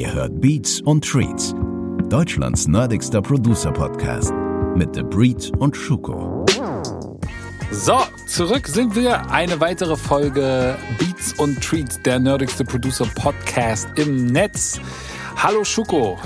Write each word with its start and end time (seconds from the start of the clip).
Ihr 0.00 0.14
hört 0.14 0.40
Beats 0.40 0.80
und 0.80 1.04
Treats, 1.04 1.54
Deutschlands 2.08 2.66
nerdigster 2.66 3.20
Producer-Podcast 3.20 4.32
mit 4.74 4.94
The 4.94 5.02
Breed 5.02 5.52
und 5.58 5.76
Schuko. 5.76 6.46
So, 7.70 7.98
zurück 8.26 8.66
sind 8.66 8.96
wir. 8.96 9.30
Eine 9.30 9.60
weitere 9.60 9.98
Folge 9.98 10.78
Beats 10.98 11.34
und 11.34 11.62
Treats, 11.62 12.00
der 12.02 12.18
nerdigste 12.18 12.64
Producer 12.64 13.04
Podcast 13.14 13.90
im 13.96 14.28
Netz. 14.28 14.80
Hallo 15.36 15.64
Schuko. 15.64 16.18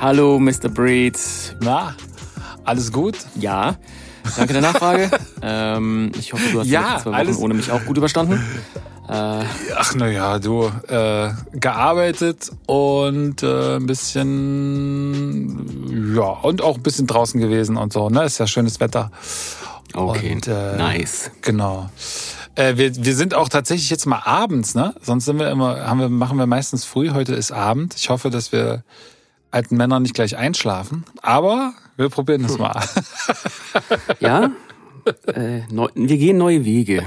Hallo 0.00 0.40
Mr. 0.40 0.68
Breed. 0.68 1.16
Na, 1.60 1.94
alles 2.64 2.90
gut? 2.90 3.16
Ja. 3.36 3.76
Danke 4.36 4.54
der 4.54 4.62
Nachfrage. 4.62 5.08
ähm, 5.40 6.10
ich 6.18 6.32
hoffe, 6.32 6.50
du 6.50 6.58
hast 6.58 6.66
Ja, 6.66 6.80
die 6.80 6.86
letzten 6.88 7.02
zwei 7.04 7.10
Wochen 7.10 7.14
alles- 7.14 7.38
ohne 7.38 7.54
mich 7.54 7.70
auch 7.70 7.84
gut 7.84 7.96
überstanden. 7.96 8.40
Äh, 9.08 9.44
Ach 9.76 9.94
naja, 9.94 10.38
du 10.38 10.70
äh, 10.88 11.30
gearbeitet 11.52 12.50
und 12.66 13.42
äh, 13.42 13.76
ein 13.76 13.86
bisschen 13.86 14.94
ja 16.16 16.22
und 16.22 16.62
auch 16.62 16.76
ein 16.76 16.82
bisschen 16.82 17.06
draußen 17.06 17.38
gewesen 17.40 17.76
und 17.76 17.92
so. 17.92 18.08
Ne, 18.08 18.24
ist 18.24 18.38
ja 18.38 18.46
schönes 18.46 18.80
Wetter. 18.80 19.10
okay, 19.94 20.32
Und, 20.32 20.48
äh, 20.48 20.76
nice. 20.76 21.30
Genau. 21.42 21.90
Äh, 22.54 22.76
wir, 22.76 22.94
wir 23.04 23.14
sind 23.16 23.34
auch 23.34 23.48
tatsächlich 23.48 23.90
jetzt 23.90 24.06
mal 24.06 24.22
abends, 24.24 24.74
ne? 24.74 24.94
Sonst 25.02 25.24
sind 25.26 25.38
wir 25.38 25.50
immer, 25.50 25.86
haben 25.86 26.00
wir, 26.00 26.08
machen 26.08 26.38
wir 26.38 26.46
meistens 26.46 26.84
früh. 26.84 27.10
Heute 27.10 27.34
ist 27.34 27.52
Abend. 27.52 27.94
Ich 27.96 28.10
hoffe, 28.10 28.30
dass 28.30 28.52
wir 28.52 28.84
alten 29.50 29.76
Männer 29.76 30.00
nicht 30.00 30.14
gleich 30.14 30.36
einschlafen. 30.36 31.04
Aber 31.22 31.74
wir 31.96 32.08
probieren 32.08 32.42
das 32.42 32.58
mal. 32.58 32.80
Ja? 34.20 34.50
Äh, 35.26 35.60
neu, 35.70 35.88
wir 35.94 36.16
gehen 36.16 36.38
neue 36.38 36.64
Wege. 36.64 37.04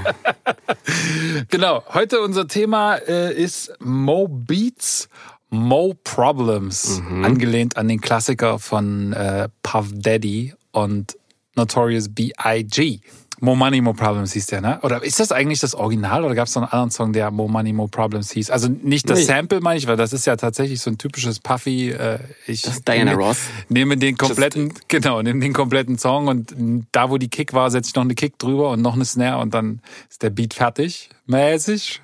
genau. 1.48 1.82
Heute 1.92 2.20
unser 2.20 2.46
Thema 2.48 2.96
äh, 2.96 3.34
ist 3.34 3.72
Mo 3.80 4.28
Beats, 4.28 5.08
Mo 5.50 5.94
Problems. 6.04 7.02
Angelehnt 7.22 7.76
an 7.76 7.88
den 7.88 8.00
Klassiker 8.00 8.58
von 8.58 9.12
äh, 9.12 9.48
Puff 9.62 9.88
Daddy 9.92 10.54
und 10.72 11.16
Notorious 11.54 12.08
B.I.G. 12.08 13.00
Mo 13.40 13.54
Money, 13.54 13.80
Mo 13.80 13.92
Problems 13.92 14.32
hieß 14.32 14.46
der, 14.46 14.60
ne? 14.60 14.80
Oder 14.82 15.02
ist 15.04 15.20
das 15.20 15.30
eigentlich 15.30 15.60
das 15.60 15.74
Original 15.74 16.24
oder 16.24 16.34
gab 16.34 16.48
es 16.48 16.54
noch 16.56 16.62
einen 16.62 16.72
anderen 16.72 16.90
Song, 16.90 17.12
der 17.12 17.30
Mo 17.30 17.46
Money, 17.46 17.72
Mo 17.72 17.86
Problems 17.86 18.32
hieß? 18.32 18.50
Also 18.50 18.68
nicht 18.68 19.08
das 19.08 19.20
Nee. 19.20 19.24
Sample, 19.26 19.60
meine 19.60 19.78
ich, 19.78 19.86
weil 19.86 19.96
das 19.96 20.12
ist 20.12 20.26
ja 20.26 20.34
tatsächlich 20.36 20.80
so 20.80 20.90
ein 20.90 20.98
typisches 20.98 21.38
Puffy. 21.38 21.90
Äh, 21.90 22.18
ich 22.46 22.62
Das 22.62 22.74
ist 22.74 22.88
Diana 22.88 23.12
nehme- 23.12 23.22
Ross. 23.22 23.38
Nehme 23.68 23.96
den 23.96 24.16
kompletten, 24.16 24.74
genau, 24.88 25.22
nehme 25.22 25.38
den 25.40 25.52
kompletten 25.52 25.98
Song 25.98 26.26
und 26.26 26.86
da, 26.92 27.10
wo 27.10 27.18
die 27.18 27.28
Kick 27.28 27.52
war, 27.52 27.70
setze 27.70 27.90
ich 27.90 27.94
noch 27.94 28.02
eine 28.02 28.14
Kick 28.16 28.38
drüber 28.38 28.70
und 28.70 28.82
noch 28.82 28.94
eine 28.94 29.04
Snare 29.04 29.38
und 29.40 29.54
dann 29.54 29.82
ist 30.10 30.22
der 30.22 30.30
Beat 30.30 30.54
fertig. 30.54 31.08
Mäßig. 31.26 32.00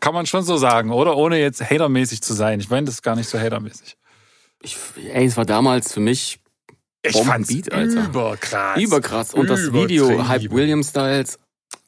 Kann 0.00 0.14
man 0.14 0.26
schon 0.26 0.42
so 0.42 0.56
sagen, 0.56 0.90
oder? 0.90 1.16
Ohne 1.16 1.38
jetzt 1.38 1.62
hatermäßig 1.62 2.20
zu 2.22 2.34
sein. 2.34 2.58
Ich 2.58 2.68
meine, 2.68 2.86
das 2.86 2.96
ist 2.96 3.02
gar 3.02 3.14
nicht 3.14 3.28
so 3.28 3.38
hatermäßig. 3.38 3.96
Ich, 4.60 4.76
ey, 5.12 5.24
es 5.26 5.36
war 5.36 5.44
damals 5.44 5.92
für 5.92 6.00
mich 6.00 6.40
Ich 7.02 7.12
Bombenbeat, 7.14 7.72
Alter. 7.72 8.04
überkrass. 8.04 8.78
überkrass. 8.80 9.34
Und 9.34 9.48
das 9.50 9.72
Video. 9.72 10.28
Hype 10.28 10.50
Williams 10.52 10.90
Styles, 10.90 11.38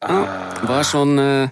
Ah. 0.00 0.52
war 0.66 0.82
schon, 0.84 1.18
äh, 1.18 1.48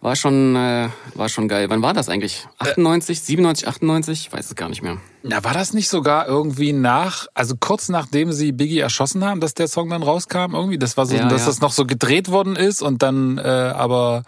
war 0.00 0.16
schon, 0.16 0.56
äh, 0.56 0.88
war 1.14 1.28
schon 1.28 1.46
geil. 1.48 1.68
Wann 1.70 1.82
war 1.82 1.92
das 1.92 2.08
eigentlich? 2.08 2.46
98, 2.58 3.20
97, 3.20 3.68
98? 3.68 4.20
Ich 4.26 4.32
weiß 4.32 4.46
es 4.46 4.54
gar 4.56 4.68
nicht 4.68 4.82
mehr. 4.82 4.98
Na, 5.22 5.44
war 5.44 5.52
das 5.54 5.74
nicht 5.74 5.88
sogar 5.88 6.26
irgendwie 6.26 6.72
nach, 6.72 7.26
also 7.34 7.54
kurz 7.58 7.88
nachdem 7.88 8.32
sie 8.32 8.52
Biggie 8.52 8.78
erschossen 8.80 9.24
haben, 9.24 9.40
dass 9.40 9.54
der 9.54 9.68
Song 9.68 9.90
dann 9.90 10.02
rauskam 10.02 10.54
irgendwie? 10.54 10.78
Das 10.78 10.96
war 10.96 11.06
so, 11.06 11.14
Ja, 11.14 11.28
dass 11.28 11.42
ja. 11.42 11.46
das 11.48 11.60
noch 11.60 11.72
so 11.72 11.84
gedreht 11.86 12.30
worden 12.30 12.56
ist 12.56 12.82
und 12.82 13.02
dann 13.02 13.38
äh, 13.38 13.42
aber 13.42 14.22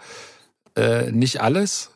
äh, 0.75 1.11
nicht 1.11 1.41
alles? 1.41 1.91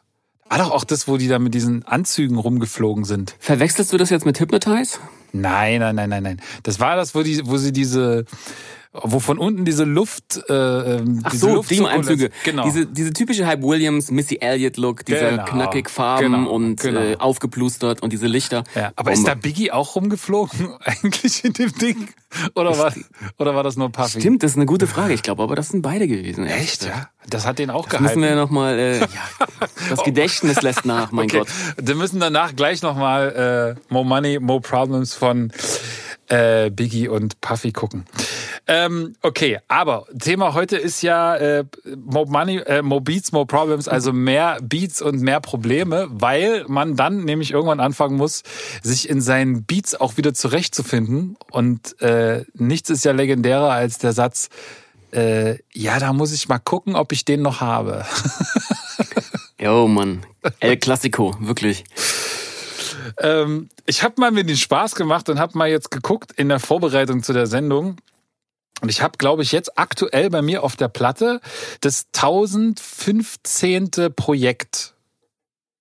War 0.49 0.57
doch 0.57 0.71
auch 0.71 0.83
das, 0.83 1.07
wo 1.07 1.15
die 1.17 1.27
da 1.29 1.39
mit 1.39 1.53
diesen 1.53 1.85
Anzügen 1.85 2.37
rumgeflogen 2.37 3.05
sind. 3.05 3.35
Verwechselst 3.39 3.93
du 3.93 3.97
das 3.97 4.09
jetzt 4.09 4.25
mit 4.25 4.37
Hypnotize? 4.39 4.97
Nein, 5.33 5.79
nein, 5.79 5.95
nein, 5.95 6.09
nein, 6.09 6.23
nein. 6.23 6.41
Das 6.63 6.79
war 6.79 6.95
das, 6.95 7.15
wo 7.15 7.23
die, 7.23 7.41
wo 7.45 7.57
sie 7.57 7.71
diese, 7.71 8.25
wo 8.93 9.21
von 9.21 9.37
unten 9.37 9.63
diese 9.63 9.85
Luft, 9.85 10.41
äh, 10.49 10.53
ähm, 10.53 11.21
Ach 11.23 11.31
diese 11.31 11.45
so, 11.45 11.53
Luft 11.55 11.69
Team-Einzüge. 11.69 12.29
Genau. 12.43 12.63
Diese, 12.65 12.85
diese 12.85 13.13
typische 13.13 13.47
Hype 13.47 13.63
Williams, 13.63 14.11
Missy 14.11 14.39
Elliott 14.41 14.75
Look, 14.75 15.05
dieser 15.05 15.31
Genau, 15.31 15.45
knackig 15.45 15.89
Farben 15.89 16.33
genau, 16.33 16.51
und 16.51 16.81
genau. 16.81 16.99
Äh, 16.99 17.15
aufgeplustert 17.15 18.03
und 18.03 18.11
diese 18.11 18.27
Lichter. 18.27 18.65
ja, 18.75 18.91
aber 18.97 19.13
ist 19.13 19.19
Bombe. 19.19 19.29
da 19.29 19.35
Biggie 19.35 19.71
auch 19.71 19.95
rumgeflogen 19.95 20.73
eigentlich 20.83 21.45
in 21.45 21.53
dem 21.53 21.71
Ding? 21.73 22.09
Oder 22.53 22.77
war, 22.77 22.93
oder 23.37 23.55
war 23.55 23.63
das 23.63 23.77
nur 23.77 23.89
Puffy? 23.91 24.19
Stimmt, 24.19 24.43
das 24.43 24.51
ist 24.51 24.57
eine 24.57 24.65
gute 24.65 24.87
Frage. 24.87 25.13
Ich 25.13 25.23
glaube 25.23 25.41
aber, 25.43 25.55
das 25.55 25.69
sind 25.69 25.81
beide 25.81 26.07
gewesen. 26.07 26.45
Echt, 26.45 26.83
ja? 26.83 27.09
Das 27.29 27.45
hat 27.45 27.59
den 27.59 27.69
auch 27.69 27.87
Das 27.87 28.01
müssen 28.01 28.21
gehalten. 28.21 28.21
wir 28.21 28.29
ja 28.29 28.35
nochmal, 28.35 28.79
äh, 28.79 28.99
ja, 28.99 29.07
das 29.89 30.03
Gedächtnis 30.03 30.61
lässt 30.61 30.85
nach, 30.85 31.11
mein 31.11 31.25
okay. 31.25 31.39
Gott. 31.39 31.47
Wir 31.81 31.95
müssen 31.95 32.19
danach 32.19 32.55
gleich 32.55 32.81
nochmal 32.81 33.77
äh, 33.79 33.93
More 33.93 34.05
Money, 34.05 34.39
More 34.39 34.59
Problems 34.59 35.13
von 35.13 35.51
äh, 36.27 36.69
Biggie 36.69 37.07
und 37.07 37.39
Puffy 37.41 37.71
gucken. 37.71 38.05
Ähm, 38.67 39.15
okay, 39.21 39.59
aber 39.67 40.05
Thema 40.19 40.53
heute 40.53 40.77
ist 40.77 41.01
ja 41.01 41.35
äh, 41.35 41.65
More 41.97 42.29
Money, 42.29 42.57
äh, 42.57 42.81
More 42.81 43.01
Beats, 43.01 43.31
More 43.31 43.45
Problems, 43.45 43.87
also 43.87 44.13
mehr 44.13 44.59
Beats 44.61 45.01
und 45.01 45.21
mehr 45.21 45.41
Probleme, 45.41 46.07
weil 46.09 46.65
man 46.67 46.95
dann 46.95 47.23
nämlich 47.25 47.51
irgendwann 47.51 47.79
anfangen 47.79 48.17
muss, 48.17 48.43
sich 48.81 49.09
in 49.09 49.19
seinen 49.19 49.63
Beats 49.63 49.95
auch 49.95 50.17
wieder 50.17 50.33
zurechtzufinden. 50.33 51.37
Und 51.49 51.99
äh, 52.01 52.45
nichts 52.53 52.89
ist 52.89 53.03
ja 53.03 53.11
legendärer 53.11 53.71
als 53.71 53.97
der 53.97 54.13
Satz, 54.13 54.49
äh, 55.11 55.57
ja, 55.73 55.99
da 55.99 56.13
muss 56.13 56.31
ich 56.31 56.47
mal 56.47 56.59
gucken, 56.59 56.95
ob 56.95 57.11
ich 57.11 57.25
den 57.25 57.41
noch 57.41 57.61
habe. 57.61 58.05
Jo, 59.61 59.87
Mann. 59.87 60.25
El 60.59 60.77
Clasico, 60.77 61.35
wirklich. 61.39 61.83
Ähm, 63.19 63.69
ich 63.85 64.01
habe 64.01 64.15
mal 64.17 64.31
mir 64.31 64.43
den 64.43 64.57
Spaß 64.57 64.95
gemacht 64.95 65.29
und 65.29 65.37
habe 65.37 65.55
mal 65.55 65.69
jetzt 65.69 65.91
geguckt 65.91 66.31
in 66.31 66.49
der 66.49 66.59
Vorbereitung 66.59 67.21
zu 67.21 67.31
der 67.31 67.45
Sendung. 67.45 67.97
Und 68.81 68.89
ich 68.89 69.01
habe, 69.01 69.17
glaube 69.17 69.43
ich, 69.43 69.51
jetzt 69.51 69.77
aktuell 69.77 70.29
bei 70.29 70.41
mir 70.41 70.63
auf 70.63 70.75
der 70.75 70.87
Platte 70.89 71.39
das 71.81 72.07
1015. 72.15 73.91
Projekt 74.15 74.93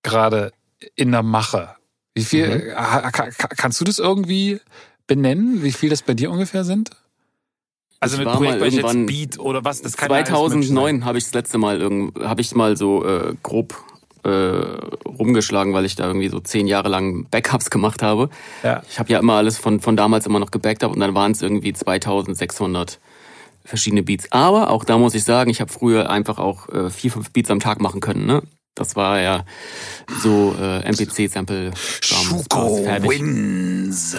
gerade 0.03 0.53
in 0.97 1.13
der 1.13 1.23
Mache. 1.23 1.77
Wie 2.15 2.25
viel, 2.25 2.75
ha- 2.77 3.11
ka- 3.11 3.31
ka- 3.31 3.49
kannst 3.57 3.81
du 3.81 3.85
das 3.85 3.99
irgendwie 3.99 4.61
benennen, 5.07 5.63
wie 5.63 5.73
viel 5.73 5.91
das 5.91 6.03
bei 6.03 6.15
dir 6.15 6.31
ungefähr 6.31 6.65
sind? 6.65 6.91
Also 8.01 8.17
Ich 8.17 8.25
mit 8.25 8.33
Projekt 8.35 8.53
mal 8.55 8.59
meine 8.61 8.67
ich 8.69 8.75
jetzt 8.75 8.85
irgendwann 8.85 9.07
Beat 9.07 9.39
oder 9.39 9.65
was? 9.65 9.83
Das 9.83 9.97
kann 9.97 10.11
ja 10.11 10.17
alles 10.17 10.29
möglich 10.31 10.69
sein. 10.69 10.77
2009 10.77 11.05
habe 11.05 11.19
ich 11.19 11.25
das 11.25 11.35
letzte 11.35 11.59
Mal 11.59 11.81
irgend, 11.81 12.19
habe 12.19 12.41
ich 12.41 12.55
mal 12.55 12.77
so 12.77 13.05
äh, 13.05 13.35
grob 13.43 13.75
äh, 14.25 15.09
rumgeschlagen, 15.09 15.73
weil 15.73 15.85
ich 15.85 15.97
da 15.97 16.07
irgendwie 16.07 16.29
so 16.29 16.41
zehn 16.41 16.67
Jahre 16.67 16.89
lang 16.89 17.27
Backups 17.31 17.71
gemacht 17.71 18.03
habe. 18.03 18.31
Ja. 18.63 18.83
Ich 18.89 18.99
habe 18.99 19.13
ja 19.13 19.19
immer 19.19 19.35
alles 19.35 19.59
von, 19.59 19.81
von 19.81 19.97
damals 19.97 20.27
immer 20.27 20.39
noch 20.39 20.51
gebackt 20.51 20.85
und 20.85 21.01
dann 21.01 21.15
waren 21.15 21.33
es 21.33 21.43
irgendwie 21.43 21.73
2600 21.73 22.99
verschiedene 23.65 24.03
Beats. 24.03 24.31
Aber 24.33 24.71
auch 24.71 24.85
da 24.85 24.99
muss 24.99 25.15
ich 25.15 25.25
sagen, 25.25 25.51
ich 25.51 25.61
habe 25.61 25.73
früher 25.73 26.11
einfach 26.11 26.39
auch 26.39 26.69
äh, 26.69 26.91
vier, 26.91 27.11
fünf 27.11 27.31
Beats 27.33 27.51
am 27.51 27.61
Tag 27.61 27.81
machen 27.81 28.01
können. 28.01 28.27
Ne? 28.27 28.43
Das 28.75 28.97
war 28.97 29.21
ja 29.21 29.45
so 30.23 30.55
äh, 30.59 30.81
MPC-Sample. 30.89 31.73
Schuko 32.01 32.85
wins. 33.03 34.17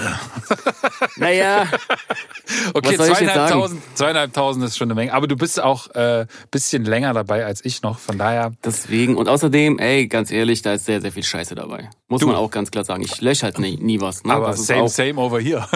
Naja, 1.18 1.68
Okay, 2.74 2.96
zweieinhalbtausend, 2.98 3.82
zweieinhalbtausend 3.96 4.66
ist 4.66 4.78
schon 4.78 4.88
eine 4.88 4.96
Menge. 4.96 5.14
Aber 5.14 5.28
du 5.28 5.36
bist 5.36 5.60
auch 5.62 5.88
äh, 5.96 6.26
bisschen 6.52 6.84
länger 6.86 7.14
dabei 7.14 7.46
als 7.46 7.64
ich 7.64 7.82
noch. 7.82 8.00
Von 8.00 8.18
daher, 8.18 8.52
deswegen. 8.64 9.16
Und 9.16 9.30
außerdem, 9.30 9.80
ey, 9.80 10.08
ganz 10.08 10.32
ehrlich, 10.32 10.62
da 10.62 10.74
ist 10.74 10.86
sehr, 10.86 11.02
sehr 11.02 11.12
viel 11.12 11.24
Scheiße 11.24 11.56
dabei. 11.56 11.90
Muss 12.08 12.22
Du. 12.22 12.28
man 12.28 12.36
auch 12.36 12.52
ganz 12.52 12.72
klar 12.72 12.84
sagen. 12.84 13.04
Ich 13.04 13.22
lösche 13.22 13.44
halt 13.44 13.58
nie, 13.60 13.78
nie 13.78 14.02
was. 14.02 14.24
Ne? 14.24 14.34
aber 14.34 14.48
Das 14.48 14.60
ist 14.60 14.68
same, 14.68 14.82
auch, 14.84 14.90
same 14.90 15.16
over 15.16 15.40
here. 15.40 15.68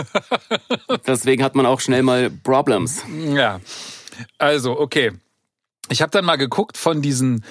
Deswegen 1.07 1.43
hat 1.43 1.55
man 1.55 1.65
auch 1.65 1.79
schnell 1.79 2.03
mal 2.03 2.29
Problems. 2.29 3.01
ja. 3.33 3.59
Also, 4.37 4.79
okay. 4.79 5.11
Ich 5.89 6.01
habe 6.01 6.09
dann 6.11 6.25
mal 6.25 6.37
geguckt 6.37 6.77
von 6.77 7.01
diesen, 7.01 7.43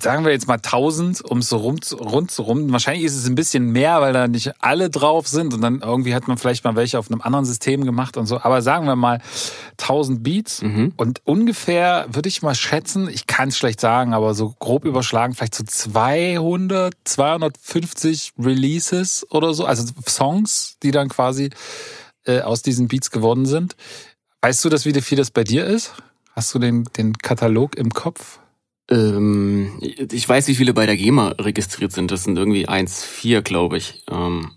sagen 0.00 0.24
wir 0.24 0.32
jetzt 0.32 0.46
mal 0.46 0.54
1000, 0.54 1.22
um 1.22 1.38
es 1.38 1.48
so 1.48 1.56
rum, 1.56 1.76
rund 1.98 2.30
zu 2.30 2.42
rum. 2.42 2.70
Wahrscheinlich 2.72 3.04
ist 3.04 3.16
es 3.16 3.26
ein 3.26 3.34
bisschen 3.34 3.70
mehr, 3.72 4.00
weil 4.00 4.12
da 4.12 4.28
nicht 4.28 4.52
alle 4.60 4.90
drauf 4.90 5.28
sind 5.28 5.54
und 5.54 5.60
dann 5.60 5.80
irgendwie 5.80 6.14
hat 6.14 6.28
man 6.28 6.38
vielleicht 6.38 6.64
mal 6.64 6.76
welche 6.76 6.98
auf 6.98 7.10
einem 7.10 7.20
anderen 7.20 7.44
System 7.44 7.84
gemacht 7.84 8.16
und 8.16 8.26
so. 8.26 8.40
Aber 8.40 8.62
sagen 8.62 8.86
wir 8.86 8.96
mal 8.96 9.20
1000 9.78 10.22
Beats 10.22 10.62
und 10.96 11.20
ungefähr 11.24 12.06
würde 12.10 12.28
ich 12.28 12.42
mal 12.42 12.54
schätzen, 12.54 13.08
ich 13.08 13.26
kann 13.26 13.48
es 13.48 13.58
schlecht 13.58 13.80
sagen, 13.80 14.14
aber 14.14 14.34
so 14.34 14.54
grob 14.58 14.84
überschlagen, 14.84 15.34
vielleicht 15.34 15.54
so 15.54 15.64
200, 15.64 16.94
250 17.04 18.32
Releases 18.38 19.26
oder 19.30 19.54
so, 19.54 19.64
also 19.64 19.92
Songs, 20.06 20.76
die 20.82 20.90
dann 20.90 21.08
quasi 21.08 21.50
äh, 22.24 22.40
aus 22.40 22.62
diesen 22.62 22.88
Beats 22.88 23.10
geworden 23.10 23.46
sind. 23.46 23.76
Weißt 24.42 24.64
du, 24.64 24.68
dass 24.68 24.84
wie 24.84 25.00
viel 25.00 25.18
das 25.18 25.30
bei 25.30 25.44
dir 25.44 25.64
ist? 25.64 25.94
Hast 26.32 26.54
du 26.54 26.58
den, 26.58 26.84
den 26.96 27.14
Katalog 27.16 27.76
im 27.76 27.90
Kopf? 27.90 28.38
Ähm, 28.90 29.80
ich 29.80 30.28
weiß, 30.28 30.46
wie 30.48 30.54
viele 30.54 30.72
bei 30.74 30.86
der 30.86 30.96
GEMA 30.96 31.28
registriert 31.40 31.92
sind. 31.92 32.10
Das 32.10 32.24
sind 32.24 32.36
irgendwie 32.38 32.68
1,4, 32.68 33.42
glaube 33.42 33.78
ich. 33.78 34.04
Ähm, 34.10 34.52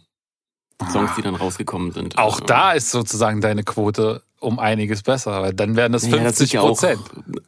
Songs, 0.91 1.11
die 1.17 1.21
dann 1.21 1.35
rausgekommen 1.35 1.91
sind. 1.91 2.17
Auch 2.17 2.35
Also, 2.35 2.45
da 2.45 2.71
ist 2.71 2.91
sozusagen 2.91 3.41
deine 3.41 3.63
Quote 3.63 4.23
um 4.39 4.59
einiges 4.59 5.03
besser, 5.03 5.41
weil 5.41 5.53
dann 5.53 5.75
wären 5.75 5.91
das 5.91 6.03
naja, 6.03 6.23
das 6.23 6.37
sind 6.37 6.49
50 6.49 6.53
ja 6.53 6.61
auch 6.61 6.67
Prozent. 6.67 7.01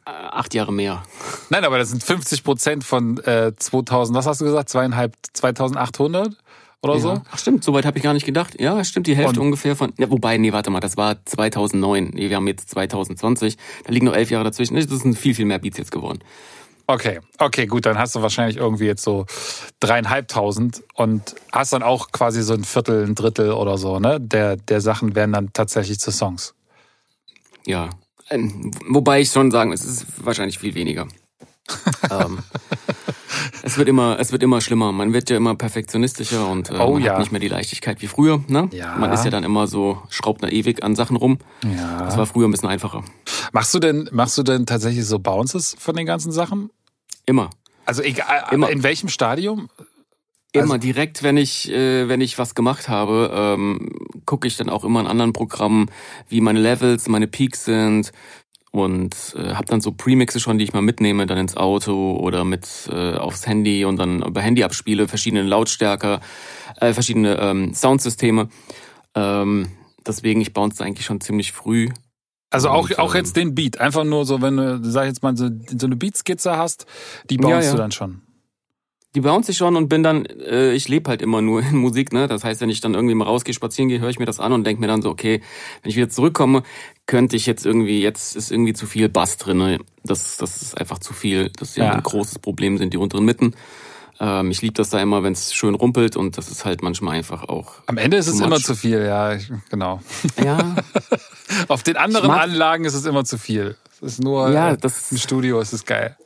äh, 0.04 0.10
acht 0.10 0.52
Jahre 0.52 0.72
mehr. 0.72 1.02
Nein, 1.48 1.64
aber 1.64 1.78
das 1.78 1.88
sind 1.90 2.02
50 2.02 2.44
Prozent 2.44 2.84
von 2.84 3.16
äh, 3.24 3.52
2000, 3.56 4.16
was 4.16 4.26
hast 4.26 4.42
du 4.42 4.44
gesagt? 4.44 4.68
Zweieinhalb, 4.68 5.14
2800? 5.32 6.36
oder 6.82 6.94
ja. 6.94 7.00
so. 7.00 7.22
Ach 7.30 7.38
stimmt, 7.38 7.62
soweit 7.64 7.86
habe 7.86 7.96
ich 7.98 8.04
gar 8.04 8.12
nicht 8.12 8.26
gedacht. 8.26 8.60
Ja, 8.60 8.82
stimmt, 8.84 9.06
die 9.06 9.14
Hälfte 9.16 9.38
Und- 9.40 9.46
ungefähr 9.46 9.76
von. 9.76 9.92
Ja, 9.98 10.10
wobei, 10.10 10.36
nee, 10.36 10.52
warte 10.52 10.68
mal, 10.70 10.80
das 10.80 10.96
war 10.96 11.24
2009. 11.24 12.10
Nee, 12.12 12.28
wir 12.28 12.36
haben 12.36 12.48
jetzt 12.48 12.68
2020. 12.70 13.56
Da 13.84 13.92
liegen 13.92 14.06
noch 14.06 14.14
elf 14.14 14.30
Jahre 14.30 14.44
dazwischen. 14.44 14.74
Das 14.74 14.86
sind 14.88 15.16
viel, 15.16 15.34
viel 15.34 15.44
mehr 15.46 15.60
Beats 15.60 15.78
jetzt 15.78 15.92
geworden. 15.92 16.18
Okay, 16.86 17.20
okay, 17.38 17.66
gut, 17.66 17.86
dann 17.86 17.98
hast 17.98 18.14
du 18.14 18.22
wahrscheinlich 18.22 18.56
irgendwie 18.56 18.86
jetzt 18.86 19.02
so 19.02 19.26
dreieinhalbtausend 19.80 20.82
und 20.94 21.34
hast 21.52 21.72
dann 21.72 21.82
auch 21.82 22.10
quasi 22.12 22.42
so 22.42 22.54
ein 22.54 22.64
Viertel, 22.64 23.04
ein 23.04 23.14
Drittel 23.14 23.52
oder 23.52 23.78
so, 23.78 23.98
ne? 23.98 24.20
Der, 24.20 24.56
der 24.56 24.80
Sachen 24.80 25.14
werden 25.14 25.32
dann 25.32 25.52
tatsächlich 25.52 26.00
zu 26.00 26.10
Songs. 26.10 26.54
Ja. 27.64 27.90
Ähm, 28.30 28.72
wobei 28.88 29.20
ich 29.20 29.30
schon 29.30 29.50
sagen, 29.50 29.72
es 29.72 29.84
ist 29.84 30.06
wahrscheinlich 30.24 30.58
viel 30.58 30.74
weniger. 30.74 31.06
ähm, 32.10 32.38
es 33.62 33.78
wird 33.78 33.88
immer, 33.88 34.18
es 34.18 34.32
wird 34.32 34.42
immer 34.42 34.60
schlimmer. 34.60 34.92
Man 34.92 35.12
wird 35.12 35.30
ja 35.30 35.36
immer 35.36 35.54
perfektionistischer 35.54 36.48
und 36.48 36.70
äh, 36.70 36.74
Oh 36.78 36.94
man 36.94 37.02
ja. 37.02 37.12
hat 37.12 37.20
nicht 37.20 37.32
mehr 37.32 37.40
die 37.40 37.48
Leichtigkeit 37.48 38.02
wie 38.02 38.06
früher. 38.06 38.42
Ne? 38.48 38.68
Ja. 38.72 38.96
Man 38.96 39.12
ist 39.12 39.24
ja 39.24 39.30
dann 39.30 39.44
immer 39.44 39.66
so, 39.66 40.02
schraubt 40.10 40.42
da 40.42 40.48
ewig 40.48 40.82
an 40.82 40.94
Sachen 40.94 41.16
rum. 41.16 41.38
Ja. 41.64 42.04
Das 42.04 42.16
war 42.16 42.26
früher 42.26 42.48
ein 42.48 42.50
bisschen 42.50 42.68
einfacher. 42.68 43.04
Machst 43.52 43.74
du 43.74 43.78
denn, 43.78 44.08
machst 44.12 44.36
du 44.38 44.42
denn 44.42 44.66
tatsächlich 44.66 45.06
so 45.06 45.18
Bounces 45.18 45.76
von 45.78 45.96
den 45.96 46.06
ganzen 46.06 46.32
Sachen? 46.32 46.70
Immer. 47.26 47.50
Also 47.84 48.02
egal, 48.02 48.44
Immer. 48.52 48.70
in 48.70 48.82
welchem 48.82 49.08
Stadium? 49.08 49.68
Immer 50.54 50.78
direkt, 50.78 51.22
wenn 51.22 51.38
ich, 51.38 51.70
äh, 51.70 52.08
wenn 52.08 52.20
ich 52.20 52.38
was 52.38 52.54
gemacht 52.54 52.88
habe, 52.90 53.30
ähm, 53.32 53.90
gucke 54.26 54.46
ich 54.46 54.56
dann 54.58 54.68
auch 54.68 54.84
immer 54.84 55.00
in 55.00 55.06
anderen 55.06 55.32
Programmen, 55.32 55.90
wie 56.28 56.42
meine 56.42 56.60
Levels, 56.60 57.08
meine 57.08 57.26
Peaks 57.26 57.64
sind 57.64 58.12
und 58.72 59.14
äh, 59.36 59.54
habe 59.54 59.66
dann 59.66 59.80
so 59.80 59.92
Premixe 59.92 60.40
schon, 60.40 60.58
die 60.58 60.64
ich 60.64 60.72
mal 60.72 60.82
mitnehme, 60.82 61.26
dann 61.26 61.38
ins 61.38 61.56
Auto 61.56 62.16
oder 62.16 62.44
mit 62.44 62.66
äh, 62.90 63.14
aufs 63.14 63.46
Handy 63.46 63.84
und 63.84 63.98
dann 63.98 64.22
über 64.22 64.40
Handy 64.40 64.64
abspiele, 64.64 65.08
verschiedene 65.08 65.42
Lautstärker, 65.42 66.20
äh, 66.80 66.92
verschiedene 66.92 67.38
ähm, 67.38 67.74
Soundsysteme. 67.74 68.48
Ähm, 69.14 69.68
deswegen, 70.06 70.40
ich 70.40 70.54
bounce 70.54 70.82
eigentlich 70.82 71.06
schon 71.06 71.20
ziemlich 71.20 71.52
früh. 71.52 71.90
Also 72.50 72.70
auch, 72.70 72.88
Und, 72.88 72.98
auch 72.98 73.14
ähm, 73.14 73.20
jetzt 73.20 73.36
den 73.36 73.54
Beat. 73.54 73.78
Einfach 73.78 74.04
nur 74.04 74.24
so, 74.24 74.40
wenn 74.40 74.56
du, 74.56 74.80
sag 74.82 75.04
ich 75.04 75.08
jetzt 75.08 75.22
mal, 75.22 75.36
so, 75.36 75.50
so 75.66 75.86
eine 75.86 75.96
Beatskizze 75.96 76.56
hast, 76.56 76.86
die 77.28 77.36
bounce 77.36 77.56
Ja, 77.56 77.62
ja. 77.62 77.70
du 77.72 77.76
dann 77.76 77.92
schon. 77.92 78.22
Die 79.14 79.20
bounce 79.20 79.50
ich 79.50 79.58
schon 79.58 79.76
und 79.76 79.88
bin 79.88 80.02
dann, 80.02 80.24
äh, 80.24 80.72
ich 80.72 80.88
lebe 80.88 81.10
halt 81.10 81.20
immer 81.20 81.42
nur 81.42 81.60
in 81.62 81.76
Musik, 81.76 82.14
ne? 82.14 82.28
Das 82.28 82.44
heißt, 82.44 82.62
wenn 82.62 82.70
ich 82.70 82.80
dann 82.80 82.94
irgendwie 82.94 83.14
mal 83.14 83.26
rausgehe, 83.26 83.52
spazieren 83.52 83.90
gehe, 83.90 84.00
höre 84.00 84.08
ich 84.08 84.18
mir 84.18 84.24
das 84.24 84.40
an 84.40 84.54
und 84.54 84.64
denke 84.64 84.80
mir 84.80 84.86
dann 84.86 85.02
so, 85.02 85.10
okay, 85.10 85.42
wenn 85.82 85.90
ich 85.90 85.96
wieder 85.96 86.08
zurückkomme, 86.08 86.62
könnte 87.06 87.36
ich 87.36 87.46
jetzt 87.46 87.66
irgendwie, 87.66 88.00
jetzt 88.00 88.36
ist 88.36 88.50
irgendwie 88.52 88.72
zu 88.72 88.86
viel 88.86 89.08
Bass 89.08 89.36
drin. 89.36 89.58
Ne? 89.58 89.78
Das, 90.04 90.36
das 90.36 90.62
ist 90.62 90.78
einfach 90.78 90.98
zu 90.98 91.12
viel. 91.12 91.50
Das 91.58 91.70
ist 91.70 91.76
ja, 91.76 91.84
Ja. 91.86 91.92
ein 91.94 92.02
großes 92.02 92.38
Problem, 92.38 92.78
sind 92.78 92.92
die 92.94 92.96
unteren 92.98 93.24
Mitten. 93.24 93.54
Ähm, 94.20 94.50
ich 94.50 94.62
liebe 94.62 94.74
das 94.74 94.90
da 94.90 95.00
immer, 95.00 95.22
wenn 95.22 95.32
es 95.32 95.52
schön 95.52 95.74
rumpelt 95.74 96.16
und 96.16 96.38
das 96.38 96.48
ist 96.50 96.64
halt 96.64 96.82
manchmal 96.82 97.16
einfach 97.16 97.48
auch. 97.48 97.74
Am 97.86 97.98
Ende 97.98 98.18
ist 98.18 98.28
es 98.28 98.38
Too 98.38 98.44
immer 98.44 98.56
much. 98.56 98.64
zu 98.64 98.74
viel, 98.76 99.04
ja, 99.04 99.34
ich- 99.34 99.50
genau. 99.70 100.00
Ja, 100.42 100.76
Auf 101.68 101.82
den 101.82 101.96
anderen 101.96 102.28
mag- 102.28 102.42
Anlagen 102.42 102.84
ist 102.84 102.94
es 102.94 103.04
immer 103.04 103.24
zu 103.24 103.36
viel. 103.38 103.76
Es 103.96 104.02
ist 104.02 104.22
nur 104.22 104.50
Ja, 104.50 104.70
äh, 104.72 104.76
das- 104.76 105.10
im 105.10 105.18
Studio 105.18 105.60
ist 105.60 105.72
es 105.72 105.84
geil. 105.84 106.16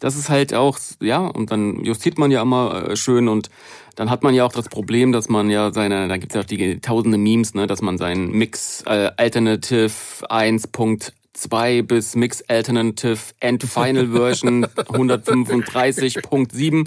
das 0.00 0.16
ist 0.16 0.28
halt 0.28 0.54
auch, 0.54 0.78
ja, 1.00 1.18
und 1.18 1.50
dann 1.52 1.84
justiert 1.84 2.18
man 2.18 2.30
ja 2.30 2.42
immer 2.42 2.90
äh, 2.90 2.96
schön 2.96 3.28
und 3.28 3.48
dann 3.96 4.10
hat 4.10 4.22
man 4.22 4.34
ja 4.34 4.44
auch 4.44 4.52
das 4.52 4.68
Problem, 4.68 5.12
dass 5.12 5.28
man 5.28 5.50
ja 5.50 5.72
seine, 5.72 6.08
da 6.08 6.16
gibt's 6.16 6.34
ja 6.34 6.42
auch 6.42 6.46
die 6.46 6.80
tausende 6.80 7.18
Memes, 7.18 7.54
ne, 7.54 7.66
dass 7.66 7.82
man 7.82 7.98
seinen 7.98 8.30
Mix 8.32 8.82
äh, 8.86 9.10
Alternative 9.16 9.90
1.2 10.28 11.82
bis 11.82 12.16
Mix 12.16 12.42
Alternative 12.48 13.18
End 13.40 13.62
Final 13.64 14.08
Version 14.08 14.66
135.7 14.66 16.86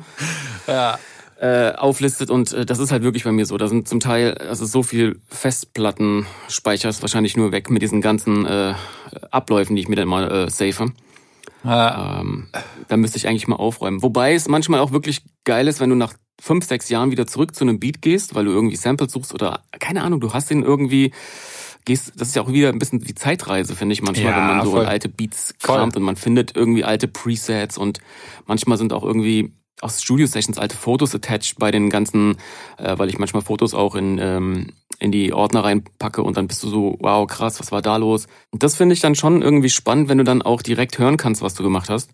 Ja. 0.68 0.98
äh, 1.40 1.74
auflistet 1.76 2.30
und 2.30 2.52
äh, 2.54 2.66
das 2.66 2.80
ist 2.80 2.92
halt 2.92 3.04
wirklich 3.04 3.24
bei 3.24 3.32
mir 3.32 3.46
so. 3.46 3.58
Da 3.58 3.68
sind 3.68 3.88
zum 3.88 4.00
Teil, 4.00 4.38
also 4.38 4.66
so 4.66 4.84
viel 4.84 5.20
Festplattenspeicher 5.28 6.90
ist 6.90 7.02
wahrscheinlich 7.02 7.38
nur 7.38 7.52
weg 7.52 7.70
mit 7.70 7.82
diesen 7.82 8.02
ganzen 8.02 8.46
äh, 8.46 8.74
Abläufen, 9.32 9.76
die 9.76 9.82
ich 9.82 9.88
mir 9.88 9.96
dann 9.96 10.08
mal 10.08 10.32
äh, 10.32 10.50
safe. 10.50 10.92
Ja. 11.64 12.22
Ähm, 12.22 12.48
da 12.88 12.98
müsste 12.98 13.18
ich 13.18 13.28
eigentlich 13.28 13.48
mal 13.48 13.56
aufräumen. 13.58 14.02
Wobei 14.02 14.34
es 14.34 14.48
manchmal 14.48 14.80
auch 14.80 14.92
wirklich 14.92 15.22
geil 15.44 15.68
ist, 15.68 15.80
wenn 15.80 15.90
du 15.90 15.96
nach 15.96 16.14
fünf, 16.40 16.66
sechs 16.66 16.90
Jahren 16.90 17.12
wieder 17.12 17.28
zurück 17.28 17.56
zu 17.56 17.64
einem 17.64 17.80
Beat 17.80 18.02
gehst, 18.02 18.36
weil 18.36 18.46
du 18.46 18.52
irgendwie 18.52 18.76
Samples 18.76 19.12
suchst 19.12 19.34
oder 19.34 19.64
keine 19.80 20.04
Ahnung, 20.04 20.20
du 20.20 20.34
hast 20.34 20.50
den 20.50 20.64
irgendwie 20.64 21.12
gehst, 21.86 22.14
das 22.18 22.30
ist 22.30 22.36
ja 22.36 22.42
auch 22.42 22.52
wieder 22.52 22.70
ein 22.70 22.80
bisschen 22.80 23.08
wie 23.08 23.16
Zeitreise, 23.16 23.76
finde 23.76 23.94
ich 23.94 24.02
manchmal, 24.02 24.32
Ja, 24.34 24.38
wenn 24.38 24.58
man 24.58 24.66
so 24.66 24.72
voll. 24.72 24.86
alte 24.86 25.10
Beats 25.10 25.54
Voll. 25.60 25.78
kramt 25.78 25.96
und 25.96 26.04
man 26.04 26.16
findet 26.16 26.56
irgendwie 26.56 26.84
alte 26.84 27.08
Presets 27.08 27.78
und 27.78 28.00
manchmal 28.46 28.78
sind 28.78 28.94
auch 28.94 29.04
irgendwie 29.04 29.54
aus 29.80 30.02
Studio-Sessions 30.02 30.58
alte 30.58 30.76
Fotos 30.76 31.14
attached 31.16 31.56
bei 31.60 31.72
den 31.72 31.90
ganzen, 31.90 32.36
äh, 32.78 32.98
weil 32.98 33.10
ich 33.10 33.20
manchmal 33.20 33.44
Fotos 33.44 33.74
auch 33.74 33.96
in, 33.96 34.18
ähm, 34.20 34.74
in 35.00 35.12
die 35.12 35.34
Ordner 35.34 35.64
reinpacke 35.64 36.24
und 36.24 36.36
dann 36.36 36.48
bist 36.48 36.64
du 36.64 36.68
so, 36.68 36.98
wow, 37.00 37.28
krass, 37.28 37.60
was 37.60 37.72
war 37.72 37.82
da 37.84 37.98
los? 37.98 38.28
Und 38.52 38.64
das 38.64 38.76
finde 38.76 38.94
ich 38.94 39.02
dann 39.02 39.14
schon 39.16 39.42
irgendwie 39.42 39.70
spannend, 39.70 40.10
wenn 40.10 40.18
du 40.18 40.24
dann 40.24 40.42
auch 40.42 40.62
direkt 40.64 40.98
hören 40.98 41.18
kannst, 41.18 41.42
was 41.44 41.54
du 41.54 41.62
gemacht 41.64 41.90
hast. 41.90 42.10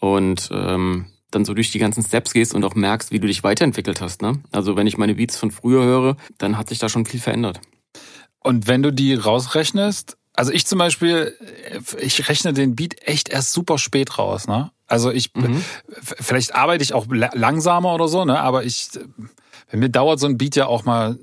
Und 0.00 0.48
ähm, 0.52 1.06
dann 1.34 1.44
so 1.44 1.54
durch 1.54 1.70
die 1.72 1.78
ganzen 1.78 2.02
Steps 2.04 2.32
gehst 2.32 2.54
und 2.54 2.64
auch 2.64 2.74
merkst, 2.74 3.10
wie 3.10 3.18
du 3.20 3.26
dich 3.26 3.42
weiterentwickelt 3.42 4.00
hast. 4.00 4.22
Ne? 4.22 4.40
Also 4.52 4.76
wenn 4.76 4.86
ich 4.86 4.96
meine 4.98 5.14
Beats 5.14 5.36
von 5.36 5.50
früher 5.50 5.82
höre, 5.84 6.16
dann 6.38 6.56
hat 6.58 6.68
sich 6.68 6.78
da 6.78 6.88
schon 6.88 7.06
viel 7.06 7.20
verändert. 7.20 7.60
Und 8.40 8.66
wenn 8.66 8.82
du 8.82 8.92
die 8.92 9.14
rausrechnest, 9.14 10.16
also 10.34 10.52
ich 10.52 10.66
zum 10.66 10.78
Beispiel, 10.78 11.34
ich 12.00 12.28
rechne 12.28 12.52
den 12.52 12.74
Beat 12.76 13.02
echt 13.06 13.28
erst 13.28 13.52
super 13.52 13.78
spät 13.78 14.18
raus, 14.18 14.46
ne? 14.46 14.70
Also 14.86 15.10
ich, 15.10 15.32
Mhm. 15.34 15.64
vielleicht 16.02 16.54
arbeite 16.54 16.82
ich 16.84 16.92
auch 16.92 17.06
la- 17.08 17.30
langsamer 17.34 17.94
oder 17.94 18.08
so, 18.08 18.24
ne? 18.24 18.38
Aber 18.40 18.64
ich, 18.64 18.88
bei 19.70 19.78
mir 19.78 19.88
dauert 19.88 20.20
so 20.20 20.26
ein 20.26 20.36
Beat 20.36 20.56
ja 20.56 20.66
auch 20.66 20.84
mal 20.84 21.18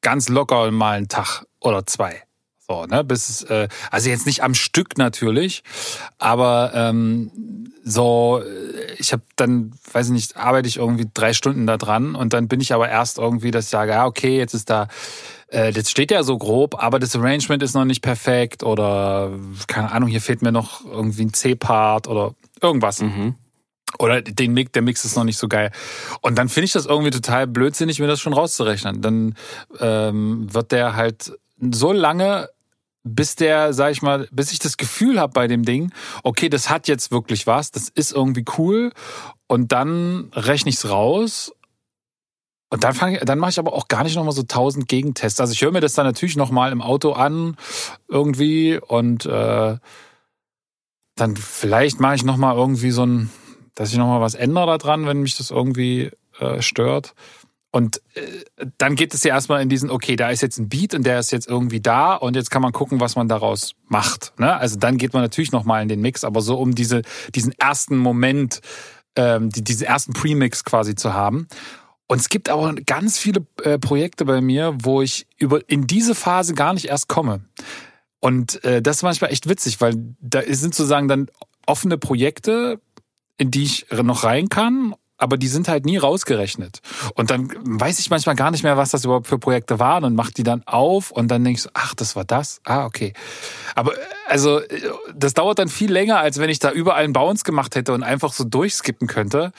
ganz 0.00 0.28
locker 0.28 0.70
mal 0.72 0.96
einen 0.96 1.08
Tag 1.08 1.44
oder 1.60 1.86
zwei. 1.86 2.22
So, 2.72 2.86
ne? 2.86 3.04
Bis 3.04 3.42
äh, 3.44 3.68
also 3.90 4.08
jetzt 4.08 4.26
nicht 4.26 4.42
am 4.42 4.54
Stück 4.54 4.96
natürlich, 4.96 5.62
aber 6.18 6.72
ähm, 6.74 7.30
so, 7.84 8.42
äh, 8.42 8.94
ich 8.98 9.12
habe 9.12 9.22
dann, 9.36 9.72
weiß 9.92 10.06
ich 10.06 10.12
nicht, 10.12 10.36
arbeite 10.36 10.68
ich 10.68 10.78
irgendwie 10.78 11.08
drei 11.12 11.34
Stunden 11.34 11.66
da 11.66 11.76
dran 11.76 12.14
und 12.14 12.32
dann 12.32 12.48
bin 12.48 12.60
ich 12.60 12.72
aber 12.72 12.88
erst 12.88 13.18
irgendwie, 13.18 13.50
dass 13.50 13.64
ich 13.66 13.70
sage, 13.70 13.92
ja, 13.92 14.06
okay, 14.06 14.38
jetzt 14.38 14.54
ist 14.54 14.70
da, 14.70 14.88
äh, 15.48 15.72
das 15.72 15.90
steht 15.90 16.10
ja 16.10 16.22
so 16.22 16.38
grob, 16.38 16.82
aber 16.82 16.98
das 16.98 17.14
Arrangement 17.14 17.62
ist 17.62 17.74
noch 17.74 17.84
nicht 17.84 18.00
perfekt 18.00 18.62
oder 18.62 19.30
keine 19.66 19.92
Ahnung, 19.92 20.08
hier 20.08 20.22
fehlt 20.22 20.40
mir 20.40 20.52
noch 20.52 20.84
irgendwie 20.84 21.24
ein 21.24 21.34
C-Part 21.34 22.08
oder 22.08 22.34
irgendwas. 22.62 23.02
Mhm. 23.02 23.34
Oder 23.98 24.22
den 24.22 24.54
Mix, 24.54 24.72
der 24.72 24.80
Mix 24.80 25.04
ist 25.04 25.16
noch 25.16 25.24
nicht 25.24 25.36
so 25.36 25.48
geil. 25.48 25.70
Und 26.22 26.38
dann 26.38 26.48
finde 26.48 26.64
ich 26.64 26.72
das 26.72 26.86
irgendwie 26.86 27.10
total 27.10 27.46
blödsinnig, 27.46 28.00
mir 28.00 28.06
das 28.06 28.20
schon 28.20 28.32
rauszurechnen. 28.32 29.02
Dann 29.02 29.34
ähm, 29.80 30.52
wird 30.52 30.72
der 30.72 30.96
halt 30.96 31.32
so 31.70 31.92
lange, 31.92 32.48
bis 33.04 33.34
der, 33.34 33.72
sag 33.72 33.90
ich 33.92 34.02
mal, 34.02 34.28
bis 34.30 34.52
ich 34.52 34.58
das 34.58 34.76
Gefühl 34.76 35.18
habe 35.18 35.32
bei 35.32 35.48
dem 35.48 35.64
Ding, 35.64 35.92
okay, 36.22 36.48
das 36.48 36.70
hat 36.70 36.88
jetzt 36.88 37.10
wirklich 37.10 37.46
was, 37.46 37.70
das 37.70 37.88
ist 37.88 38.12
irgendwie 38.12 38.44
cool. 38.58 38.92
Und 39.46 39.72
dann 39.72 40.30
rechne 40.32 40.70
ich's 40.70 40.88
raus. 40.88 41.52
Und 42.70 42.84
dann 42.84 42.94
fange 42.94 43.18
ich, 43.18 43.24
dann 43.24 43.38
mache 43.38 43.50
ich 43.50 43.58
aber 43.58 43.74
auch 43.74 43.88
gar 43.88 44.04
nicht 44.04 44.16
nochmal 44.16 44.32
so 44.32 44.44
tausend 44.44 44.88
Gegentests. 44.88 45.40
Also 45.40 45.52
ich 45.52 45.60
höre 45.60 45.72
mir 45.72 45.80
das 45.80 45.94
dann 45.94 46.06
natürlich 46.06 46.36
nochmal 46.36 46.72
im 46.72 46.80
Auto 46.80 47.12
an, 47.12 47.56
irgendwie, 48.08 48.78
und 48.78 49.26
äh, 49.26 49.76
dann 51.16 51.36
vielleicht 51.36 52.00
mache 52.00 52.14
ich 52.14 52.24
nochmal 52.24 52.56
irgendwie 52.56 52.90
so 52.90 53.04
ein, 53.04 53.30
dass 53.74 53.90
ich 53.90 53.98
nochmal 53.98 54.20
was 54.20 54.34
ändere 54.34 54.66
da 54.66 54.78
dran, 54.78 55.06
wenn 55.06 55.20
mich 55.20 55.36
das 55.36 55.50
irgendwie 55.50 56.10
äh, 56.38 56.62
stört. 56.62 57.14
Und 57.72 58.02
äh, 58.14 58.44
dann 58.76 58.96
geht 58.96 59.14
es 59.14 59.24
ja 59.24 59.34
erstmal 59.34 59.62
in 59.62 59.70
diesen, 59.70 59.90
okay, 59.90 60.14
da 60.14 60.30
ist 60.30 60.42
jetzt 60.42 60.58
ein 60.58 60.68
Beat 60.68 60.94
und 60.94 61.04
der 61.04 61.18
ist 61.18 61.32
jetzt 61.32 61.48
irgendwie 61.48 61.80
da 61.80 62.14
und 62.14 62.36
jetzt 62.36 62.50
kann 62.50 62.60
man 62.60 62.72
gucken, 62.72 63.00
was 63.00 63.16
man 63.16 63.28
daraus 63.28 63.72
macht. 63.88 64.34
Ne? 64.38 64.54
Also 64.54 64.78
dann 64.78 64.98
geht 64.98 65.14
man 65.14 65.22
natürlich 65.22 65.52
nochmal 65.52 65.82
in 65.82 65.88
den 65.88 66.02
Mix, 66.02 66.22
aber 66.22 66.42
so 66.42 66.58
um 66.58 66.74
diese, 66.74 67.00
diesen 67.34 67.52
ersten 67.58 67.96
Moment, 67.96 68.60
ähm, 69.16 69.48
die, 69.48 69.64
diesen 69.64 69.86
ersten 69.86 70.12
Premix 70.12 70.64
quasi 70.64 70.94
zu 70.94 71.14
haben. 71.14 71.48
Und 72.08 72.20
es 72.20 72.28
gibt 72.28 72.50
aber 72.50 72.74
ganz 72.74 73.18
viele 73.18 73.46
äh, 73.62 73.78
Projekte 73.78 74.26
bei 74.26 74.42
mir, 74.42 74.76
wo 74.82 75.00
ich 75.00 75.26
über 75.38 75.66
in 75.66 75.86
diese 75.86 76.14
Phase 76.14 76.52
gar 76.52 76.74
nicht 76.74 76.88
erst 76.88 77.08
komme. 77.08 77.40
Und 78.20 78.62
äh, 78.64 78.82
das 78.82 78.96
ist 78.96 79.02
manchmal 79.02 79.32
echt 79.32 79.48
witzig, 79.48 79.80
weil 79.80 79.94
da 80.20 80.42
sind 80.42 80.74
sozusagen 80.74 81.08
dann 81.08 81.28
offene 81.66 81.96
Projekte, 81.96 82.80
in 83.38 83.50
die 83.50 83.64
ich 83.64 83.86
noch 83.90 84.24
rein 84.24 84.50
kann, 84.50 84.94
aber 85.22 85.36
die 85.36 85.48
sind 85.48 85.68
halt 85.68 85.86
nie 85.86 85.96
rausgerechnet. 85.96 86.80
Und 87.14 87.30
dann 87.30 87.48
weiß 87.62 88.00
ich 88.00 88.10
manchmal 88.10 88.34
gar 88.34 88.50
nicht 88.50 88.64
mehr, 88.64 88.76
was 88.76 88.90
das 88.90 89.04
überhaupt 89.04 89.28
für 89.28 89.38
Projekte 89.38 89.78
waren 89.78 90.04
und 90.04 90.14
mach 90.14 90.30
die 90.30 90.42
dann 90.42 90.62
auf 90.66 91.10
und 91.12 91.28
dann 91.28 91.44
denk 91.44 91.56
ich 91.56 91.62
so, 91.62 91.70
ach, 91.74 91.94
das 91.94 92.16
war 92.16 92.24
das? 92.24 92.60
Ah, 92.64 92.84
okay. 92.84 93.12
Aber 93.74 93.92
also, 94.26 94.60
das 95.14 95.34
dauert 95.34 95.58
dann 95.58 95.68
viel 95.68 95.92
länger, 95.92 96.18
als 96.18 96.38
wenn 96.38 96.50
ich 96.50 96.58
da 96.58 96.72
überall 96.72 97.04
einen 97.04 97.12
Bounce 97.12 97.44
gemacht 97.44 97.76
hätte 97.76 97.92
und 97.92 98.02
einfach 98.02 98.32
so 98.32 98.44
durchskippen 98.44 99.06
könnte. 99.06 99.52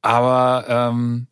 Aber 0.00 0.64
ähm, 0.68 1.26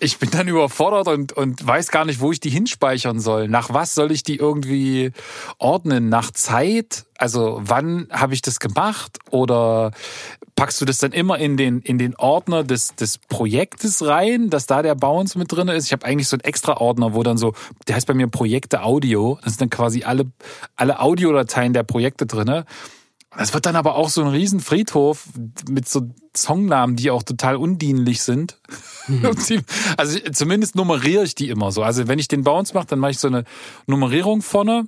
ich 0.00 0.18
bin 0.18 0.30
dann 0.30 0.48
überfordert 0.48 1.08
und, 1.08 1.32
und 1.32 1.66
weiß 1.66 1.88
gar 1.88 2.04
nicht, 2.04 2.20
wo 2.20 2.32
ich 2.32 2.40
die 2.40 2.50
hinspeichern 2.50 3.20
soll. 3.20 3.48
Nach 3.48 3.72
was 3.72 3.94
soll 3.94 4.12
ich 4.12 4.22
die 4.22 4.36
irgendwie 4.36 5.12
ordnen? 5.58 6.08
Nach 6.08 6.30
Zeit? 6.30 7.06
Also 7.16 7.60
wann 7.62 8.08
habe 8.10 8.34
ich 8.34 8.42
das 8.42 8.60
gemacht? 8.60 9.18
Oder 9.30 9.92
packst 10.56 10.80
du 10.80 10.84
das 10.84 10.98
dann 10.98 11.12
immer 11.12 11.38
in 11.38 11.56
den, 11.56 11.80
in 11.80 11.98
den 11.98 12.14
Ordner 12.16 12.64
des, 12.64 12.94
des 12.94 13.18
Projektes 13.18 14.06
rein, 14.06 14.50
dass 14.50 14.66
da 14.66 14.82
der 14.82 14.94
Bounce 14.94 15.38
mit 15.38 15.50
drin 15.50 15.68
ist? 15.68 15.86
Ich 15.86 15.92
habe 15.92 16.06
eigentlich 16.06 16.28
so 16.28 16.36
einen 16.36 16.44
extra 16.44 16.76
Ordner, 16.76 17.14
wo 17.14 17.22
dann 17.22 17.38
so, 17.38 17.54
der 17.86 17.96
heißt 17.96 18.06
bei 18.06 18.14
mir 18.14 18.28
Projekte 18.28 18.82
Audio. 18.82 19.38
Das 19.42 19.54
sind 19.54 19.60
dann 19.62 19.70
quasi 19.70 20.04
alle, 20.04 20.30
alle 20.76 21.00
Audiodateien 21.00 21.72
der 21.72 21.82
Projekte 21.82 22.26
drinne. 22.26 22.66
Das 23.36 23.52
wird 23.52 23.66
dann 23.66 23.76
aber 23.76 23.94
auch 23.96 24.08
so 24.08 24.22
ein 24.22 24.28
riesen 24.28 24.60
Friedhof 24.60 25.28
mit 25.68 25.88
so 25.88 26.10
Songnamen, 26.34 26.96
die 26.96 27.10
auch 27.10 27.22
total 27.22 27.56
undienlich 27.56 28.22
sind. 28.22 28.58
Mhm. 29.06 29.30
Also 29.96 30.18
zumindest 30.32 30.76
nummeriere 30.76 31.24
ich 31.24 31.34
die 31.34 31.48
immer 31.48 31.72
so. 31.72 31.82
Also 31.82 32.08
wenn 32.08 32.18
ich 32.18 32.28
den 32.28 32.44
Bounce 32.44 32.74
mache, 32.74 32.86
dann 32.86 32.98
mache 32.98 33.12
ich 33.12 33.18
so 33.18 33.28
eine 33.28 33.44
Nummerierung 33.86 34.42
vorne. 34.42 34.86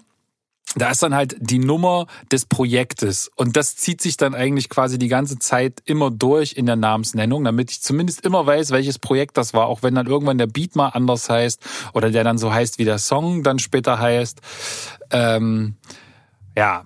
Da 0.76 0.90
ist 0.90 1.02
dann 1.02 1.14
halt 1.14 1.36
die 1.40 1.58
Nummer 1.58 2.06
des 2.30 2.46
Projektes. 2.46 3.28
Und 3.34 3.56
das 3.56 3.76
zieht 3.76 4.00
sich 4.00 4.16
dann 4.16 4.34
eigentlich 4.34 4.68
quasi 4.68 4.98
die 4.98 5.08
ganze 5.08 5.38
Zeit 5.38 5.82
immer 5.84 6.12
durch 6.12 6.52
in 6.52 6.66
der 6.66 6.76
Namensnennung, 6.76 7.42
damit 7.42 7.72
ich 7.72 7.82
zumindest 7.82 8.24
immer 8.24 8.46
weiß, 8.46 8.70
welches 8.70 9.00
Projekt 9.00 9.36
das 9.36 9.52
war, 9.52 9.66
auch 9.66 9.82
wenn 9.82 9.96
dann 9.96 10.06
irgendwann 10.06 10.38
der 10.38 10.46
Beat 10.46 10.76
mal 10.76 10.88
anders 10.88 11.28
heißt 11.28 11.60
oder 11.92 12.10
der 12.10 12.22
dann 12.22 12.38
so 12.38 12.52
heißt, 12.52 12.78
wie 12.78 12.84
der 12.84 12.98
Song 12.98 13.42
dann 13.42 13.58
später 13.58 13.98
heißt. 13.98 14.40
Ähm, 15.10 15.74
ja, 16.56 16.84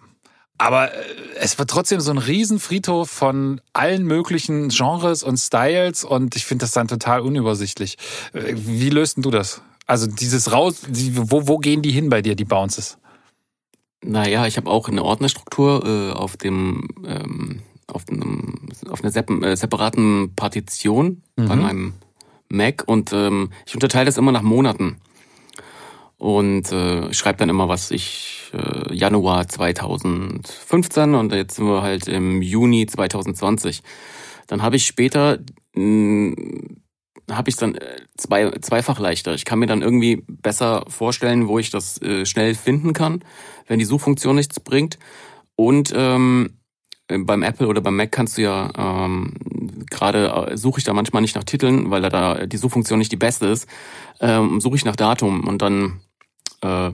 aber 0.59 0.93
äh, 0.93 0.97
es 1.37 1.59
wird 1.59 1.71
trotzdem 1.71 2.01
so 2.01 2.11
ein 2.11 2.19
Riesenfriedhof 2.19 3.11
von 3.11 3.61
allen 3.73 4.05
möglichen 4.05 4.69
Genres 4.69 5.23
und 5.23 5.37
Styles 5.37 6.05
und 6.05 6.37
ich 6.37 6.45
finde 6.45 6.65
das 6.65 6.73
dann 6.73 6.89
total 6.89 7.21
unübersichtlich. 7.21 7.97
Äh, 8.33 8.55
wie 8.55 8.91
löst 8.91 9.19
du 9.19 9.31
das? 9.31 9.63
Also 9.87 10.07
dieses 10.07 10.53
raus, 10.53 10.83
wo, 10.89 11.47
wo 11.47 11.59
gehen 11.59 11.83
die 11.83 11.91
hin 11.91 12.09
bei 12.09 12.23
dir, 12.23 12.35
die 12.35 12.45
Bounces? 12.45 12.99
Naja, 14.03 14.47
ich 14.47 14.57
habe 14.57 14.71
auch 14.71 14.89
eine 14.89 15.03
Ordnerstruktur 15.03 15.85
äh, 15.85 16.13
auf 16.13 16.37
dem 16.37 16.89
ähm, 17.07 17.63
auf, 17.87 18.05
einem, 18.09 18.69
auf 18.89 19.05
einer 19.05 19.47
äh, 19.47 19.57
separaten 19.57 20.35
Partition 20.35 21.23
mhm. 21.37 21.49
bei 21.49 21.57
meinem 21.57 21.95
Mac 22.49 22.85
und 22.87 23.13
ähm, 23.13 23.51
ich 23.67 23.75
unterteile 23.75 24.07
das 24.07 24.17
immer 24.17 24.33
nach 24.33 24.43
Monaten 24.43 24.97
und 26.19 26.71
äh, 26.73 27.13
schreibe 27.13 27.39
dann 27.39 27.49
immer, 27.49 27.69
was 27.69 27.91
ich 27.91 28.53
äh, 28.53 28.95
Januar 28.95 29.49
2015 29.49 31.15
und 31.15 31.33
jetzt 31.33 31.57
sind 31.57 31.67
wir 31.67 31.83
halt 31.83 32.09
im 32.09 32.43
Juni 32.43 32.87
2020. 32.87 33.83
Dann 34.47 34.63
habe 34.63 34.77
ich 34.77 34.87
später 34.87 35.39
hm, 35.75 36.83
habe 37.31 37.49
ich 37.49 37.57
dann 37.57 37.75
äh, 37.75 37.97
zwei, 38.17 38.51
zweifach 38.61 38.99
leichter. 38.99 39.35
Ich 39.35 39.45
kann 39.45 39.59
mir 39.59 39.67
dann 39.67 39.83
irgendwie 39.83 40.25
besser 40.29 40.85
vorstellen, 40.89 41.49
wo 41.49 41.59
ich 41.59 41.71
das 41.71 42.01
äh, 42.03 42.27
schnell 42.27 42.55
finden 42.55 42.93
kann, 42.93 43.25
wenn 43.67 43.79
die 43.79 43.85
Suchfunktion 43.85 44.37
nichts 44.37 44.61
bringt. 44.61 44.99
Und 45.57 45.93
ähm, 45.97 46.59
beim 47.07 47.43
Apple 47.43 47.69
oder 47.69 47.81
beim 47.81 47.97
Mac 47.97 48.13
kannst 48.13 48.39
du 48.39 48.43
ja 48.43 48.71
ähm, 48.77 49.35
gerade 49.91 50.51
äh, 50.51 50.57
suche 50.57 50.79
ich 50.79 50.85
da 50.85 50.93
manchmal 50.93 51.23
nicht 51.23 51.37
nach 51.37 51.45
Titeln, 51.45 51.91
weil 51.91 52.03
da 52.03 52.47
die 52.47 52.57
Suchfunktion 52.57 52.99
nicht 52.99 53.13
die 53.13 53.17
beste 53.17 53.47
ist. 53.47 53.69
Ähm, 54.21 54.61
suche 54.61 54.77
ich 54.77 54.85
nach 54.85 54.97
Datum 54.97 55.47
und 55.47 55.61
dann 55.61 56.01
äh, 56.63 56.91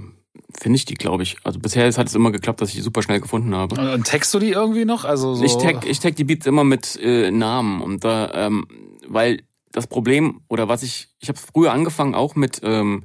finde 0.58 0.76
ich 0.76 0.84
die, 0.84 0.94
glaube 0.94 1.22
ich. 1.22 1.36
Also 1.44 1.58
bisher 1.58 1.86
hat 1.86 2.06
es 2.06 2.14
immer 2.14 2.30
geklappt, 2.30 2.60
dass 2.60 2.70
ich 2.70 2.76
die 2.76 2.80
super 2.80 3.02
schnell 3.02 3.20
gefunden 3.20 3.54
habe. 3.54 3.94
Und 3.94 4.06
tagst 4.06 4.32
du 4.34 4.38
die 4.38 4.50
irgendwie 4.50 4.84
noch? 4.84 5.04
Also 5.04 5.34
so 5.34 5.44
ich 5.44 5.56
tag, 5.56 5.86
ich 5.86 6.00
tag 6.00 6.16
die 6.16 6.24
Beats 6.24 6.46
immer 6.46 6.64
mit 6.64 6.98
äh, 7.00 7.30
Namen 7.30 7.80
und 7.80 8.04
da, 8.04 8.30
ähm, 8.34 8.66
weil 9.06 9.42
das 9.72 9.86
Problem 9.86 10.40
oder 10.48 10.68
was 10.68 10.82
ich, 10.82 11.08
ich 11.20 11.28
habe 11.28 11.38
früher 11.38 11.72
angefangen 11.72 12.14
auch 12.14 12.34
mit 12.34 12.60
ähm, 12.62 13.04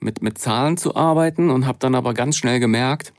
mit 0.00 0.22
mit 0.22 0.38
Zahlen 0.38 0.76
zu 0.76 0.96
arbeiten 0.96 1.50
und 1.50 1.66
habe 1.66 1.78
dann 1.78 1.94
aber 1.94 2.14
ganz 2.14 2.36
schnell 2.36 2.60
gemerkt, 2.60 3.12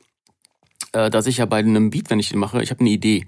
äh, 0.94 1.10
dass 1.10 1.28
ich 1.28 1.38
ja 1.38 1.46
bei 1.46 1.58
einem 1.58 1.90
Beat, 1.90 2.10
wenn 2.10 2.20
ich 2.20 2.30
den 2.30 2.40
mache, 2.40 2.62
ich 2.62 2.72
habe 2.72 2.82
eine 2.82 2.90
Idee. 2.90 3.28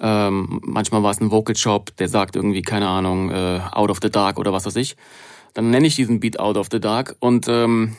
Ähm, 0.00 0.60
manchmal 0.64 1.02
war 1.02 1.10
es 1.10 1.20
ein 1.20 1.32
Vocal 1.32 1.56
Shop, 1.56 1.96
der 1.96 2.08
sagt 2.08 2.36
irgendwie 2.36 2.62
keine 2.62 2.88
Ahnung 2.88 3.30
äh, 3.30 3.60
Out 3.72 3.90
of 3.90 3.98
the 4.00 4.10
Dark 4.10 4.38
oder 4.38 4.52
was 4.52 4.64
weiß 4.64 4.76
ich. 4.76 4.96
Dann 5.58 5.70
nenne 5.70 5.88
ich 5.88 5.96
diesen 5.96 6.20
Beat 6.20 6.38
Out 6.38 6.56
of 6.56 6.68
the 6.70 6.78
Dark 6.78 7.16
und 7.18 7.48
ähm, 7.48 7.96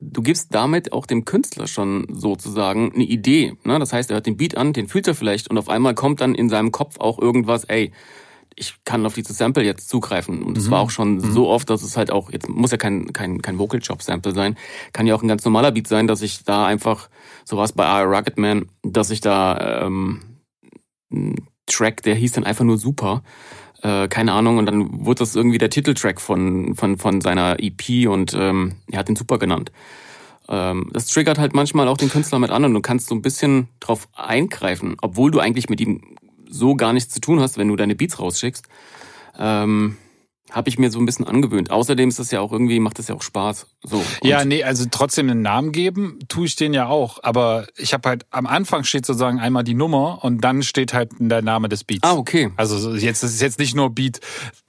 du 0.00 0.22
gibst 0.22 0.54
damit 0.54 0.94
auch 0.94 1.04
dem 1.04 1.26
Künstler 1.26 1.66
schon 1.66 2.06
sozusagen 2.08 2.94
eine 2.94 3.04
Idee. 3.04 3.58
Ne? 3.64 3.78
Das 3.78 3.92
heißt, 3.92 4.10
er 4.10 4.14
hört 4.14 4.24
den 4.24 4.38
Beat 4.38 4.56
an, 4.56 4.72
den 4.72 4.88
fühlt 4.88 5.06
er 5.06 5.14
vielleicht 5.14 5.50
und 5.50 5.58
auf 5.58 5.68
einmal 5.68 5.94
kommt 5.94 6.22
dann 6.22 6.34
in 6.34 6.48
seinem 6.48 6.72
Kopf 6.72 6.98
auch 6.98 7.18
irgendwas, 7.18 7.64
ey, 7.64 7.92
ich 8.56 8.76
kann 8.86 9.04
auf 9.04 9.12
dieses 9.12 9.36
Sample 9.36 9.62
jetzt 9.62 9.90
zugreifen. 9.90 10.42
Und 10.42 10.56
es 10.56 10.68
mhm. 10.68 10.70
war 10.70 10.80
auch 10.80 10.88
schon 10.88 11.16
mhm. 11.16 11.32
so 11.32 11.50
oft, 11.50 11.68
dass 11.68 11.82
es 11.82 11.98
halt 11.98 12.10
auch, 12.10 12.32
jetzt 12.32 12.48
muss 12.48 12.70
ja 12.70 12.78
kein, 12.78 13.12
kein, 13.12 13.42
kein 13.42 13.58
Vocal 13.58 13.80
Chop 13.80 14.00
Sample 14.00 14.32
sein, 14.32 14.56
kann 14.94 15.06
ja 15.06 15.14
auch 15.14 15.22
ein 15.22 15.28
ganz 15.28 15.44
normaler 15.44 15.72
Beat 15.72 15.88
sein, 15.88 16.06
dass 16.06 16.22
ich 16.22 16.42
da 16.42 16.64
einfach, 16.64 17.10
so 17.44 17.58
war 17.58 17.64
es 17.64 17.72
bei 17.72 17.84
R. 17.84 18.06
Rocketman, 18.06 18.64
dass 18.82 19.10
ich 19.10 19.20
da 19.20 19.82
ähm, 19.84 20.22
einen 21.12 21.34
Track, 21.66 22.02
der 22.02 22.14
hieß 22.14 22.32
dann 22.32 22.44
einfach 22.44 22.64
nur 22.64 22.78
super, 22.78 23.22
äh, 23.82 24.08
keine 24.08 24.32
Ahnung, 24.32 24.58
und 24.58 24.66
dann 24.66 25.04
wurde 25.04 25.20
das 25.20 25.34
irgendwie 25.34 25.58
der 25.58 25.70
Titeltrack 25.70 26.20
von, 26.20 26.74
von, 26.74 26.98
von 26.98 27.20
seiner 27.20 27.56
EP 27.58 28.08
und 28.08 28.34
ähm, 28.34 28.76
er 28.90 29.00
hat 29.00 29.08
ihn 29.08 29.16
super 29.16 29.38
genannt. 29.38 29.72
Ähm, 30.48 30.90
das 30.92 31.06
triggert 31.06 31.38
halt 31.38 31.54
manchmal 31.54 31.88
auch 31.88 31.96
den 31.96 32.10
Künstler 32.10 32.38
mit 32.38 32.50
an 32.50 32.64
und 32.64 32.74
du 32.74 32.80
kannst 32.80 33.08
so 33.08 33.14
ein 33.14 33.22
bisschen 33.22 33.68
drauf 33.80 34.08
eingreifen, 34.14 34.96
obwohl 35.02 35.30
du 35.30 35.40
eigentlich 35.40 35.68
mit 35.68 35.80
ihm 35.80 36.00
so 36.48 36.76
gar 36.76 36.92
nichts 36.92 37.12
zu 37.12 37.20
tun 37.20 37.40
hast, 37.40 37.58
wenn 37.58 37.68
du 37.68 37.76
deine 37.76 37.94
Beats 37.94 38.18
rausschickst. 38.18 38.68
Ähm, 39.38 39.96
habe 40.52 40.68
ich 40.68 40.78
mir 40.78 40.90
so 40.90 40.98
ein 40.98 41.06
bisschen 41.06 41.26
angewöhnt. 41.26 41.70
Außerdem 41.70 42.08
ist 42.08 42.18
das 42.18 42.30
ja 42.30 42.40
auch 42.40 42.52
irgendwie, 42.52 42.78
macht 42.78 42.98
das 42.98 43.08
ja 43.08 43.14
auch 43.14 43.22
Spaß. 43.22 43.66
So. 43.82 44.02
ja, 44.22 44.44
nee, 44.44 44.62
also 44.62 44.84
trotzdem 44.90 45.28
einen 45.28 45.42
Namen 45.42 45.72
geben, 45.72 46.18
tue 46.28 46.46
ich 46.46 46.56
den 46.56 46.74
ja 46.74 46.86
auch. 46.86 47.18
Aber 47.22 47.66
ich 47.76 47.94
habe 47.94 48.08
halt, 48.08 48.26
am 48.30 48.46
Anfang 48.46 48.84
steht 48.84 49.06
sozusagen 49.06 49.40
einmal 49.40 49.64
die 49.64 49.74
Nummer 49.74 50.22
und 50.22 50.42
dann 50.42 50.62
steht 50.62 50.92
halt 50.94 51.12
der 51.18 51.42
Name 51.42 51.68
des 51.68 51.84
Beats. 51.84 52.02
Ah, 52.02 52.14
okay. 52.14 52.50
Also 52.56 52.94
jetzt 52.94 53.22
das 53.22 53.32
ist 53.32 53.40
jetzt 53.40 53.58
nicht 53.58 53.74
nur 53.74 53.90
Beat 53.90 54.20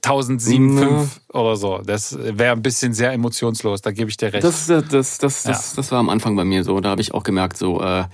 1007.5 0.03 0.81
ja. 0.81 1.39
oder 1.39 1.55
so. 1.57 1.81
Das 1.85 2.17
wäre 2.19 2.53
ein 2.53 2.63
bisschen 2.63 2.93
sehr 2.93 3.11
emotionslos, 3.11 3.81
da 3.81 3.91
gebe 3.91 4.09
ich 4.09 4.17
dir 4.17 4.33
recht. 4.33 4.43
Das, 4.43 4.67
das, 4.67 4.87
das, 4.87 5.17
das, 5.17 5.43
ja. 5.43 5.51
das, 5.51 5.73
das 5.75 5.91
war 5.91 5.99
am 5.99 6.09
Anfang 6.09 6.35
bei 6.35 6.45
mir 6.45 6.63
so. 6.63 6.79
Da 6.79 6.89
habe 6.89 7.01
ich 7.01 7.13
auch 7.13 7.23
gemerkt, 7.23 7.57
so, 7.57 7.81
äh, 7.81 8.05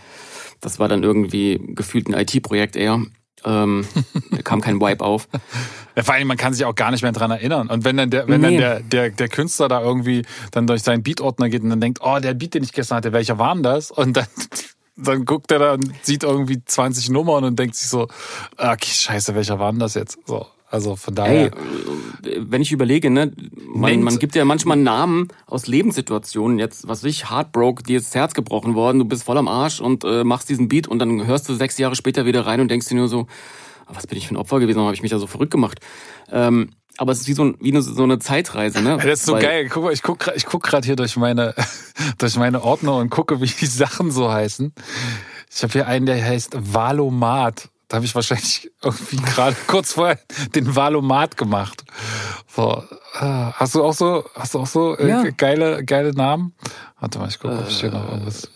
das 0.59 0.79
war 0.79 0.87
dann 0.87 1.03
irgendwie 1.03 1.61
gefühlt 1.69 2.07
ein 2.09 2.13
IT-Projekt 2.13 2.75
eher. 2.75 3.01
Ähm, 3.45 3.85
kam 4.43 4.61
kein 4.61 4.79
Wipe 4.79 5.03
auf. 5.03 5.27
Ja, 5.95 6.03
vor 6.03 6.15
allem, 6.15 6.27
man 6.27 6.37
kann 6.37 6.53
sich 6.53 6.65
auch 6.65 6.75
gar 6.75 6.91
nicht 6.91 7.01
mehr 7.01 7.11
dran 7.11 7.31
erinnern. 7.31 7.67
Und 7.69 7.83
wenn 7.85 7.97
dann 7.97 8.09
der, 8.09 8.27
wenn 8.27 8.41
nee. 8.41 8.57
dann 8.57 8.57
der, 8.57 8.79
der, 8.81 9.09
der 9.11 9.29
Künstler 9.29 9.67
da 9.67 9.81
irgendwie 9.81 10.25
dann 10.51 10.67
durch 10.67 10.83
seinen 10.83 11.03
Beat-Ordner 11.03 11.49
geht 11.49 11.63
und 11.63 11.69
dann 11.69 11.81
denkt, 11.81 11.99
oh, 12.01 12.19
der 12.19 12.33
Beat, 12.33 12.53
den 12.53 12.63
ich 12.63 12.73
gestern 12.73 12.97
hatte, 12.97 13.13
welcher 13.13 13.37
war 13.37 13.53
denn 13.53 13.63
das? 13.63 13.91
Und 13.91 14.17
dann, 14.17 14.27
dann 14.95 15.25
guckt 15.25 15.51
er 15.51 15.59
da 15.59 15.73
und 15.73 15.91
sieht 16.03 16.23
irgendwie 16.23 16.63
20 16.63 17.09
Nummern 17.09 17.43
und 17.43 17.57
denkt 17.57 17.75
sich 17.75 17.89
so, 17.89 18.07
okay, 18.57 18.91
scheiße, 18.91 19.35
welcher 19.35 19.59
war 19.59 19.71
denn 19.71 19.79
das 19.79 19.93
jetzt? 19.93 20.19
So. 20.25 20.45
Also 20.69 20.95
von 20.95 21.15
daher. 21.15 21.51
Hey, 22.21 22.37
wenn 22.37 22.61
ich 22.61 22.71
überlege, 22.71 23.09
ne, 23.09 23.31
man, 23.73 24.01
man 24.03 24.19
gibt 24.19 24.35
ja 24.35 24.45
manchmal 24.45 24.77
Namen 24.77 25.29
aus 25.47 25.67
Lebenssituationen, 25.67 26.59
jetzt, 26.59 26.87
was 26.87 27.03
weiß 27.03 27.09
ich, 27.09 27.29
Heartbroke, 27.29 27.83
dir 27.83 27.97
ist 27.97 28.07
das 28.07 28.15
Herz 28.15 28.33
gebrochen 28.33 28.75
worden, 28.75 28.99
du 28.99 29.05
bist 29.05 29.23
voll 29.23 29.37
am 29.37 29.47
Arsch 29.47 29.81
und 29.81 30.03
äh, 30.03 30.23
machst 30.23 30.49
diesen 30.49 30.67
Beat 30.67 30.87
und 30.87 30.99
dann 30.99 31.25
hörst 31.25 31.49
du 31.49 31.55
sechs 31.55 31.77
Jahre 31.77 31.95
später 31.95 32.25
wieder 32.25 32.45
rein 32.45 32.61
und 32.61 32.69
denkst 32.69 32.87
dir 32.87 32.95
nur 32.95 33.07
so, 33.07 33.27
was 33.87 34.05
bin 34.05 34.17
ich 34.17 34.27
für 34.27 34.35
ein 34.35 34.37
Opfer 34.37 34.59
gewesen, 34.59 34.77
warum 34.77 34.87
habe 34.87 34.95
ich 34.95 35.01
mich 35.01 35.11
da 35.11 35.17
so 35.17 35.27
verrückt 35.27 35.51
gemacht? 35.51 35.79
Ähm, 36.31 36.69
aber 36.97 37.13
es 37.13 37.21
ist 37.21 37.27
wie 37.27 37.33
so, 37.33 37.53
wie 37.61 37.71
eine, 37.71 37.81
so 37.81 38.03
eine 38.03 38.19
Zeitreise, 38.19 38.81
ne? 38.81 38.97
Das 39.03 39.21
ist 39.21 39.25
so 39.25 39.33
Weil, 39.33 39.41
geil. 39.41 39.69
Guck 39.69 39.83
mal, 39.85 39.93
ich 39.93 40.03
guck, 40.03 40.31
ich 40.35 40.45
guck 40.45 40.63
gerade 40.63 40.85
hier 40.85 40.97
durch 40.97 41.15
meine, 41.15 41.55
durch 42.17 42.35
meine 42.35 42.61
Ordner 42.61 42.97
und 42.97 43.09
gucke, 43.09 43.41
wie 43.41 43.47
die 43.47 43.65
Sachen 43.65 44.11
so 44.11 44.31
heißen. 44.31 44.73
Ich 45.51 45.63
habe 45.63 45.73
hier 45.73 45.87
einen, 45.87 46.05
der 46.05 46.23
heißt 46.23 46.57
Valomat. 46.73 47.69
Da 47.89 47.95
habe 47.95 48.05
ich 48.05 48.13
wahrscheinlich 48.13 48.71
irgendwie 48.83 49.15
gerade 49.35 49.57
kurz 49.67 49.93
vorher 49.93 50.19
den 50.53 50.75
Valomat 50.75 51.35
gemacht. 51.37 51.83
So, 52.47 52.83
äh, 53.15 53.19
hast 53.19 53.75
du 53.75 53.83
auch 53.83 53.93
so, 53.93 54.23
hast 54.35 54.53
du 54.53 54.59
auch 54.59 54.67
so 54.67 54.95
äh, 54.95 55.09
ja. 55.09 55.23
geile, 55.31 55.83
geile 55.83 56.13
Namen? 56.13 56.53
Warte 56.99 57.17
mal, 57.17 57.27
ich 57.27 57.39
gucke, 57.39 57.57
ob 57.57 57.67
ich 57.67 57.79
hier 57.79 57.91
noch 57.91 58.07
irgendwas. 58.07 58.49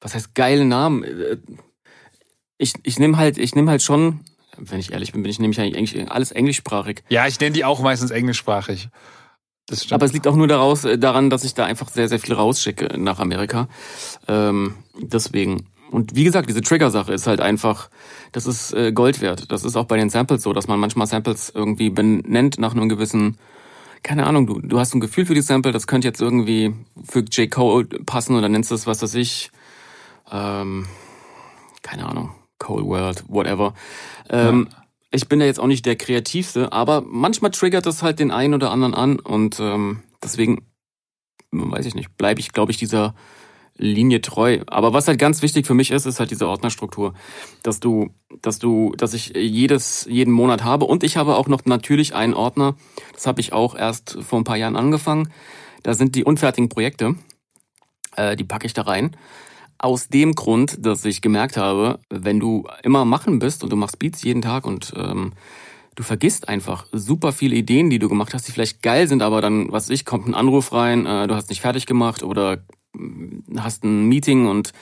Was 0.00 0.14
heißt 0.14 0.34
geile 0.34 0.64
Namen? 0.64 1.02
Äh, 1.02 1.38
ich, 2.58 2.74
ich 2.84 2.98
nehme 2.98 3.16
halt, 3.16 3.38
ich 3.38 3.56
nehme 3.56 3.70
halt 3.70 3.82
schon, 3.82 4.20
wenn 4.56 4.78
ich 4.78 4.92
ehrlich 4.92 5.12
bin, 5.12 5.22
bin 5.22 5.30
ich 5.30 5.40
nämlich 5.40 5.60
eigentlich 5.60 6.10
alles 6.10 6.30
englischsprachig. 6.30 7.02
Ja, 7.08 7.26
ich 7.26 7.40
nenne 7.40 7.52
die 7.52 7.64
auch 7.64 7.80
meistens 7.80 8.12
englischsprachig. 8.12 8.88
Aber 9.90 10.04
es 10.04 10.12
liegt 10.12 10.26
auch 10.26 10.36
nur 10.36 10.48
daraus, 10.48 10.86
daran, 10.98 11.30
dass 11.30 11.44
ich 11.44 11.54
da 11.54 11.64
einfach 11.64 11.88
sehr, 11.88 12.08
sehr 12.08 12.18
viel 12.18 12.34
rausschicke 12.34 12.98
nach 12.98 13.18
Amerika. 13.18 13.68
Ähm, 14.28 14.76
deswegen. 15.00 15.69
Und 15.90 16.14
wie 16.14 16.24
gesagt, 16.24 16.48
diese 16.48 16.60
Trigger-Sache 16.60 17.12
ist 17.12 17.26
halt 17.26 17.40
einfach, 17.40 17.90
das 18.32 18.46
ist 18.46 18.72
äh, 18.72 18.92
Gold 18.92 19.20
wert. 19.20 19.50
Das 19.50 19.64
ist 19.64 19.76
auch 19.76 19.86
bei 19.86 19.96
den 19.96 20.08
Samples 20.08 20.42
so, 20.42 20.52
dass 20.52 20.68
man 20.68 20.78
manchmal 20.78 21.06
Samples 21.06 21.50
irgendwie 21.54 21.90
benennt 21.90 22.58
nach 22.58 22.74
einem 22.74 22.88
gewissen, 22.88 23.38
keine 24.02 24.26
Ahnung, 24.26 24.46
du, 24.46 24.60
du 24.60 24.78
hast 24.78 24.94
ein 24.94 25.00
Gefühl 25.00 25.26
für 25.26 25.34
die 25.34 25.42
Sample, 25.42 25.72
das 25.72 25.88
könnte 25.88 26.06
jetzt 26.06 26.20
irgendwie 26.20 26.74
für 27.04 27.20
J. 27.20 27.50
Cole 27.50 27.86
passen 28.06 28.36
oder 28.36 28.48
nennst 28.48 28.70
es, 28.70 28.86
was 28.86 29.02
weiß 29.02 29.14
ich, 29.14 29.50
ähm, 30.30 30.86
keine 31.82 32.06
Ahnung, 32.06 32.30
Cold 32.58 32.86
World, 32.86 33.24
whatever. 33.28 33.74
Ähm, 34.28 34.68
ja. 34.70 34.78
ich 35.10 35.28
bin 35.28 35.40
ja 35.40 35.46
jetzt 35.46 35.58
auch 35.58 35.66
nicht 35.66 35.86
der 35.86 35.96
Kreativste, 35.96 36.72
aber 36.72 37.02
manchmal 37.04 37.50
triggert 37.50 37.86
das 37.86 38.02
halt 38.02 38.20
den 38.20 38.30
einen 38.30 38.54
oder 38.54 38.70
anderen 38.70 38.94
an 38.94 39.18
und 39.18 39.58
ähm, 39.58 40.04
deswegen, 40.22 40.66
weiß 41.50 41.84
ich 41.86 41.96
nicht, 41.96 42.16
bleibe 42.16 42.38
ich, 42.38 42.52
glaube 42.52 42.70
ich, 42.70 42.78
dieser 42.78 43.14
Linie 43.76 44.20
treu. 44.20 44.60
Aber 44.66 44.92
was 44.92 45.08
halt 45.08 45.18
ganz 45.18 45.42
wichtig 45.42 45.66
für 45.66 45.74
mich 45.74 45.90
ist, 45.90 46.06
ist 46.06 46.20
halt 46.20 46.30
diese 46.30 46.48
Ordnerstruktur, 46.48 47.14
dass 47.62 47.80
du, 47.80 48.10
dass 48.42 48.58
du, 48.58 48.92
dass 48.96 49.14
ich 49.14 49.32
jedes 49.34 50.06
jeden 50.08 50.32
Monat 50.32 50.64
habe 50.64 50.84
und 50.84 51.02
ich 51.02 51.16
habe 51.16 51.36
auch 51.36 51.48
noch 51.48 51.64
natürlich 51.64 52.14
einen 52.14 52.34
Ordner. 52.34 52.76
Das 53.14 53.26
habe 53.26 53.40
ich 53.40 53.52
auch 53.52 53.74
erst 53.74 54.18
vor 54.20 54.40
ein 54.40 54.44
paar 54.44 54.56
Jahren 54.56 54.76
angefangen. 54.76 55.30
Da 55.82 55.94
sind 55.94 56.14
die 56.14 56.24
unfertigen 56.24 56.68
Projekte, 56.68 57.16
äh, 58.16 58.36
die 58.36 58.44
packe 58.44 58.66
ich 58.66 58.74
da 58.74 58.82
rein. 58.82 59.16
Aus 59.78 60.08
dem 60.08 60.34
Grund, 60.34 60.84
dass 60.84 61.04
ich 61.06 61.22
gemerkt 61.22 61.56
habe, 61.56 62.00
wenn 62.10 62.38
du 62.38 62.66
immer 62.82 63.06
machen 63.06 63.38
bist 63.38 63.64
und 63.64 63.70
du 63.70 63.76
machst 63.76 63.98
Beats 63.98 64.22
jeden 64.22 64.42
Tag 64.42 64.66
und 64.66 64.92
ähm, 64.94 65.32
du 65.94 66.02
vergisst 66.02 66.48
einfach 66.48 66.86
super 66.92 67.32
viele 67.32 67.56
Ideen, 67.56 67.88
die 67.88 67.98
du 67.98 68.08
gemacht 68.08 68.34
hast, 68.34 68.46
die 68.46 68.52
vielleicht 68.52 68.82
geil 68.82 69.08
sind, 69.08 69.22
aber 69.22 69.40
dann, 69.40 69.72
was 69.72 69.88
ich, 69.88 70.04
kommt 70.04 70.26
ein 70.26 70.34
Anruf 70.34 70.72
rein, 70.72 71.06
äh, 71.06 71.26
du 71.26 71.34
hast 71.34 71.48
nicht 71.48 71.62
fertig 71.62 71.86
gemacht 71.86 72.22
oder 72.22 72.58
hast 73.56 73.84
ein 73.84 74.08
Meeting 74.08 74.46
und 74.46 74.72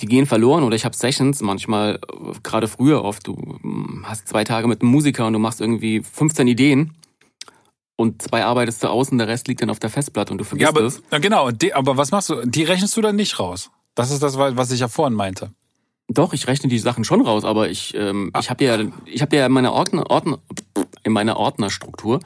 die 0.00 0.06
gehen 0.06 0.26
verloren 0.26 0.62
oder 0.64 0.76
ich 0.76 0.84
habe 0.84 0.96
Sessions 0.96 1.40
manchmal, 1.40 1.98
gerade 2.42 2.68
früher 2.68 3.04
oft, 3.04 3.26
du 3.26 3.58
hast 4.04 4.28
zwei 4.28 4.44
Tage 4.44 4.68
mit 4.68 4.82
einem 4.82 4.90
Musiker 4.90 5.26
und 5.26 5.32
du 5.32 5.38
machst 5.38 5.60
irgendwie 5.60 6.02
15 6.02 6.46
Ideen 6.46 6.94
und 7.96 8.22
zwei 8.22 8.44
arbeitest 8.44 8.84
du 8.84 8.88
aus 8.88 9.10
und 9.10 9.18
der 9.18 9.26
Rest 9.26 9.48
liegt 9.48 9.60
dann 9.60 9.70
auf 9.70 9.80
der 9.80 9.90
Festplatte 9.90 10.32
und 10.32 10.38
du 10.38 10.44
vergisst 10.44 10.70
ja, 10.72 10.76
aber, 10.76 10.86
es. 10.86 11.02
Ja, 11.10 11.18
genau, 11.18 11.50
die, 11.50 11.74
aber 11.74 11.96
was 11.96 12.12
machst 12.12 12.30
du? 12.30 12.46
Die 12.46 12.62
rechnest 12.62 12.96
du 12.96 13.00
dann 13.00 13.16
nicht 13.16 13.38
raus. 13.40 13.70
Das 13.96 14.12
ist 14.12 14.22
das, 14.22 14.38
was 14.38 14.70
ich 14.70 14.80
ja 14.80 14.88
vorhin 14.88 15.14
meinte. 15.14 15.50
Doch, 16.06 16.32
ich 16.32 16.46
rechne 16.46 16.68
die 16.68 16.78
Sachen 16.78 17.04
schon 17.04 17.20
raus, 17.20 17.44
aber 17.44 17.68
ich, 17.68 17.94
ähm, 17.94 18.30
ah. 18.32 18.38
ich 18.38 18.50
habe 18.50 18.64
ja, 18.64 18.78
ich 19.04 19.20
habe 19.20 19.36
ja 19.36 19.48
meine 19.48 19.72
Ordner, 19.72 20.08
Ordner, 20.10 20.38
in 21.02 21.12
meiner 21.12 21.36
Ordnerstruktur 21.36 22.20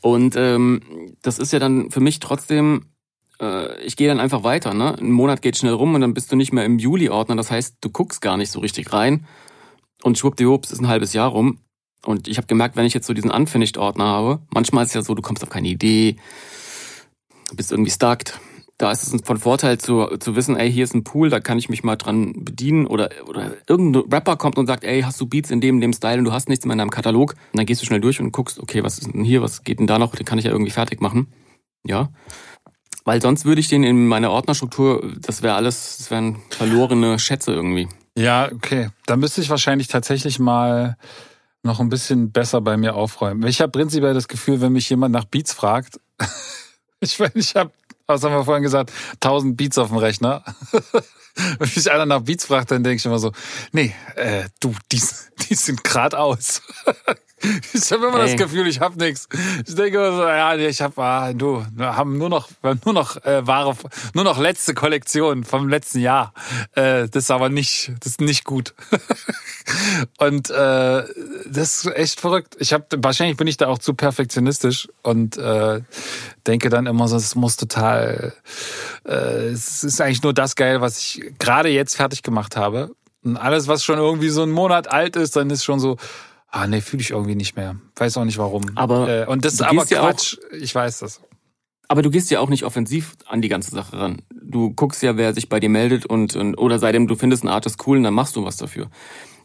und 0.00 0.36
ähm, 0.36 0.80
das 1.22 1.38
ist 1.38 1.52
ja 1.52 1.58
dann 1.58 1.90
für 1.90 2.00
mich 2.00 2.18
trotzdem 2.18 2.86
äh, 3.40 3.80
ich 3.82 3.96
gehe 3.96 4.08
dann 4.08 4.20
einfach 4.20 4.44
weiter. 4.44 4.74
Ne? 4.74 4.96
Ein 4.98 5.10
Monat 5.10 5.42
geht 5.42 5.56
schnell 5.56 5.72
rum 5.72 5.94
und 5.94 6.00
dann 6.00 6.14
bist 6.14 6.30
du 6.30 6.36
nicht 6.36 6.52
mehr 6.52 6.64
im 6.64 6.78
Juli-Ordner. 6.78 7.36
Das 7.36 7.50
heißt, 7.50 7.76
du 7.80 7.90
guckst 7.90 8.20
gar 8.20 8.36
nicht 8.36 8.50
so 8.50 8.60
richtig 8.60 8.92
rein. 8.92 9.26
Und 10.02 10.18
schwuppdiwupps 10.18 10.70
ist 10.70 10.80
ein 10.80 10.88
halbes 10.88 11.12
Jahr 11.12 11.30
rum. 11.30 11.58
Und 12.04 12.28
ich 12.28 12.36
habe 12.36 12.46
gemerkt, 12.46 12.76
wenn 12.76 12.84
ich 12.84 12.94
jetzt 12.94 13.06
so 13.06 13.14
diesen 13.14 13.30
Unfinished-Ordner 13.30 14.04
habe, 14.04 14.42
manchmal 14.52 14.84
ist 14.84 14.90
es 14.90 14.94
ja 14.94 15.02
so, 15.02 15.14
du 15.14 15.22
kommst 15.22 15.42
auf 15.42 15.48
keine 15.48 15.68
Idee, 15.68 16.16
bist 17.54 17.72
irgendwie 17.72 17.90
stuckt. 17.90 18.38
Da 18.76 18.90
ist 18.90 19.04
es 19.04 19.22
von 19.24 19.38
Vorteil 19.38 19.78
zu, 19.78 20.16
zu 20.18 20.34
wissen, 20.34 20.56
ey, 20.56 20.70
hier 20.70 20.82
ist 20.82 20.94
ein 20.94 21.04
Pool, 21.04 21.30
da 21.30 21.38
kann 21.38 21.58
ich 21.58 21.68
mich 21.68 21.84
mal 21.84 21.94
dran 21.96 22.44
bedienen. 22.44 22.86
Oder, 22.86 23.08
oder 23.26 23.52
irgendein 23.68 24.10
Rapper 24.12 24.36
kommt 24.36 24.58
und 24.58 24.66
sagt, 24.66 24.84
ey, 24.84 25.02
hast 25.02 25.20
du 25.20 25.26
Beats 25.26 25.50
in 25.50 25.60
dem, 25.60 25.80
dem 25.80 25.92
Style 25.92 26.18
und 26.18 26.24
du 26.24 26.32
hast 26.32 26.48
nichts 26.48 26.66
mehr 26.66 26.72
in 26.72 26.78
deinem 26.78 26.90
Katalog. 26.90 27.34
Und 27.52 27.58
dann 27.58 27.66
gehst 27.66 27.80
du 27.80 27.86
schnell 27.86 28.00
durch 28.00 28.20
und 28.20 28.32
guckst, 28.32 28.58
okay, 28.58 28.82
was 28.82 28.98
ist 28.98 29.14
denn 29.14 29.24
hier, 29.24 29.42
was 29.42 29.62
geht 29.62 29.78
denn 29.78 29.86
da 29.86 29.98
noch, 29.98 30.16
den 30.16 30.26
kann 30.26 30.38
ich 30.38 30.44
ja 30.44 30.50
irgendwie 30.50 30.72
fertig 30.72 31.00
machen. 31.00 31.28
Ja. 31.86 32.10
Weil 33.04 33.20
sonst 33.20 33.44
würde 33.44 33.60
ich 33.60 33.68
den 33.68 33.84
in 33.84 34.06
meiner 34.06 34.30
Ordnerstruktur, 34.30 35.12
das 35.18 35.42
wäre 35.42 35.54
alles, 35.54 35.98
das 35.98 36.10
wären 36.10 36.40
verlorene 36.50 37.18
Schätze 37.18 37.52
irgendwie. 37.52 37.88
Ja, 38.16 38.50
okay. 38.50 38.90
Da 39.06 39.16
müsste 39.16 39.40
ich 39.40 39.50
wahrscheinlich 39.50 39.88
tatsächlich 39.88 40.38
mal 40.38 40.96
noch 41.62 41.80
ein 41.80 41.88
bisschen 41.88 42.30
besser 42.30 42.60
bei 42.60 42.76
mir 42.76 42.94
aufräumen. 42.94 43.46
Ich 43.46 43.60
habe 43.60 43.72
prinzipiell 43.72 44.14
das 44.14 44.28
Gefühl, 44.28 44.60
wenn 44.60 44.72
mich 44.72 44.88
jemand 44.88 45.12
nach 45.12 45.24
Beats 45.24 45.52
fragt, 45.52 46.00
ich, 47.00 47.18
ich 47.34 47.56
habe, 47.56 47.72
was 48.06 48.22
haben 48.22 48.32
wir 48.32 48.44
vorhin 48.44 48.62
gesagt, 48.62 48.92
1000 49.14 49.56
Beats 49.56 49.78
auf 49.78 49.88
dem 49.88 49.98
Rechner. 49.98 50.44
wenn 51.58 51.70
mich 51.74 51.90
einer 51.90 52.06
nach 52.06 52.20
Beats 52.20 52.44
fragt, 52.44 52.70
dann 52.70 52.84
denke 52.84 52.96
ich 52.96 53.06
immer 53.06 53.18
so, 53.18 53.32
nee, 53.72 53.94
äh, 54.16 54.44
du, 54.60 54.74
die, 54.92 55.02
die 55.48 55.54
sind 55.54 55.84
grad 55.84 56.14
aus. 56.14 56.62
Ich 57.72 57.92
habe 57.92 58.06
immer 58.06 58.22
hey. 58.22 58.30
das 58.30 58.36
Gefühl, 58.36 58.66
ich 58.66 58.80
habe 58.80 58.98
nichts. 58.98 59.28
Ich 59.66 59.74
denke 59.74 59.98
immer 59.98 60.16
so, 60.16 60.22
ja, 60.22 60.56
ich 60.56 60.80
habe, 60.80 61.02
ah, 61.02 61.32
du, 61.32 61.64
wir 61.74 61.96
haben 61.96 62.16
nur 62.16 62.28
noch, 62.28 62.48
wir 62.62 62.70
haben 62.70 62.80
nur 62.84 62.94
noch 62.94 63.22
äh, 63.24 63.46
Ware, 63.46 63.76
nur 64.14 64.24
noch 64.24 64.38
letzte 64.38 64.74
Kollektion 64.74 65.44
vom 65.44 65.68
letzten 65.68 66.00
Jahr. 66.00 66.32
Äh, 66.74 67.08
das 67.08 67.24
ist 67.24 67.30
aber 67.30 67.48
nicht, 67.50 67.92
das 68.00 68.12
ist 68.12 68.20
nicht 68.20 68.44
gut. 68.44 68.74
und 70.18 70.50
äh, 70.50 71.04
das 71.46 71.84
ist 71.84 71.86
echt 71.94 72.20
verrückt. 72.20 72.56
Ich 72.60 72.72
habe, 72.72 72.86
wahrscheinlich 72.96 73.36
bin 73.36 73.46
ich 73.46 73.56
da 73.56 73.68
auch 73.68 73.78
zu 73.78 73.94
perfektionistisch 73.94 74.88
und 75.02 75.36
äh, 75.36 75.82
denke 76.46 76.70
dann 76.70 76.86
immer 76.86 77.08
so, 77.08 77.16
es 77.16 77.34
muss 77.34 77.56
total, 77.56 78.32
äh, 79.06 79.48
es 79.48 79.84
ist 79.84 80.00
eigentlich 80.00 80.22
nur 80.22 80.32
das 80.32 80.56
geil, 80.56 80.80
was 80.80 80.98
ich 80.98 81.23
gerade 81.38 81.68
jetzt 81.68 81.96
fertig 81.96 82.22
gemacht 82.22 82.56
habe. 82.56 82.90
Und 83.22 83.36
alles, 83.36 83.68
was 83.68 83.82
schon 83.82 83.98
irgendwie 83.98 84.28
so 84.28 84.42
einen 84.42 84.52
Monat 84.52 84.90
alt 84.90 85.16
ist, 85.16 85.36
dann 85.36 85.48
ist 85.50 85.64
schon 85.64 85.80
so, 85.80 85.96
Ah, 86.54 86.68
nee, 86.68 86.80
fühle 86.80 87.00
ich 87.00 87.10
irgendwie 87.10 87.34
nicht 87.34 87.56
mehr. 87.56 87.74
Weiß 87.96 88.16
auch 88.16 88.24
nicht 88.24 88.38
warum. 88.38 88.62
Aber 88.76 89.08
äh, 89.08 89.26
und 89.26 89.44
das 89.44 89.54
ist 89.54 89.62
aber 89.62 89.84
Quatsch. 89.84 90.36
Ja 90.52 90.58
ich 90.58 90.72
weiß 90.72 91.00
das. 91.00 91.20
Aber 91.88 92.02
du 92.02 92.10
gehst 92.10 92.30
ja 92.30 92.40
auch 92.40 92.48
nicht 92.48 92.64
offensiv 92.64 93.12
an 93.26 93.42
die 93.42 93.48
ganze 93.48 93.70
Sache 93.70 93.98
ran. 93.98 94.22
Du 94.30 94.70
guckst 94.70 95.02
ja, 95.02 95.16
wer 95.16 95.34
sich 95.34 95.48
bei 95.48 95.60
dir 95.60 95.68
meldet 95.68 96.06
und, 96.06 96.34
und 96.34 96.56
oder 96.56 96.78
seitdem 96.78 97.06
du 97.06 97.14
findest, 97.14 97.44
ein 97.44 97.48
Artist 97.48 97.86
cool, 97.86 97.98
und 97.98 98.04
dann 98.04 98.14
machst 98.14 98.36
du 98.36 98.44
was 98.44 98.56
dafür. 98.56 98.88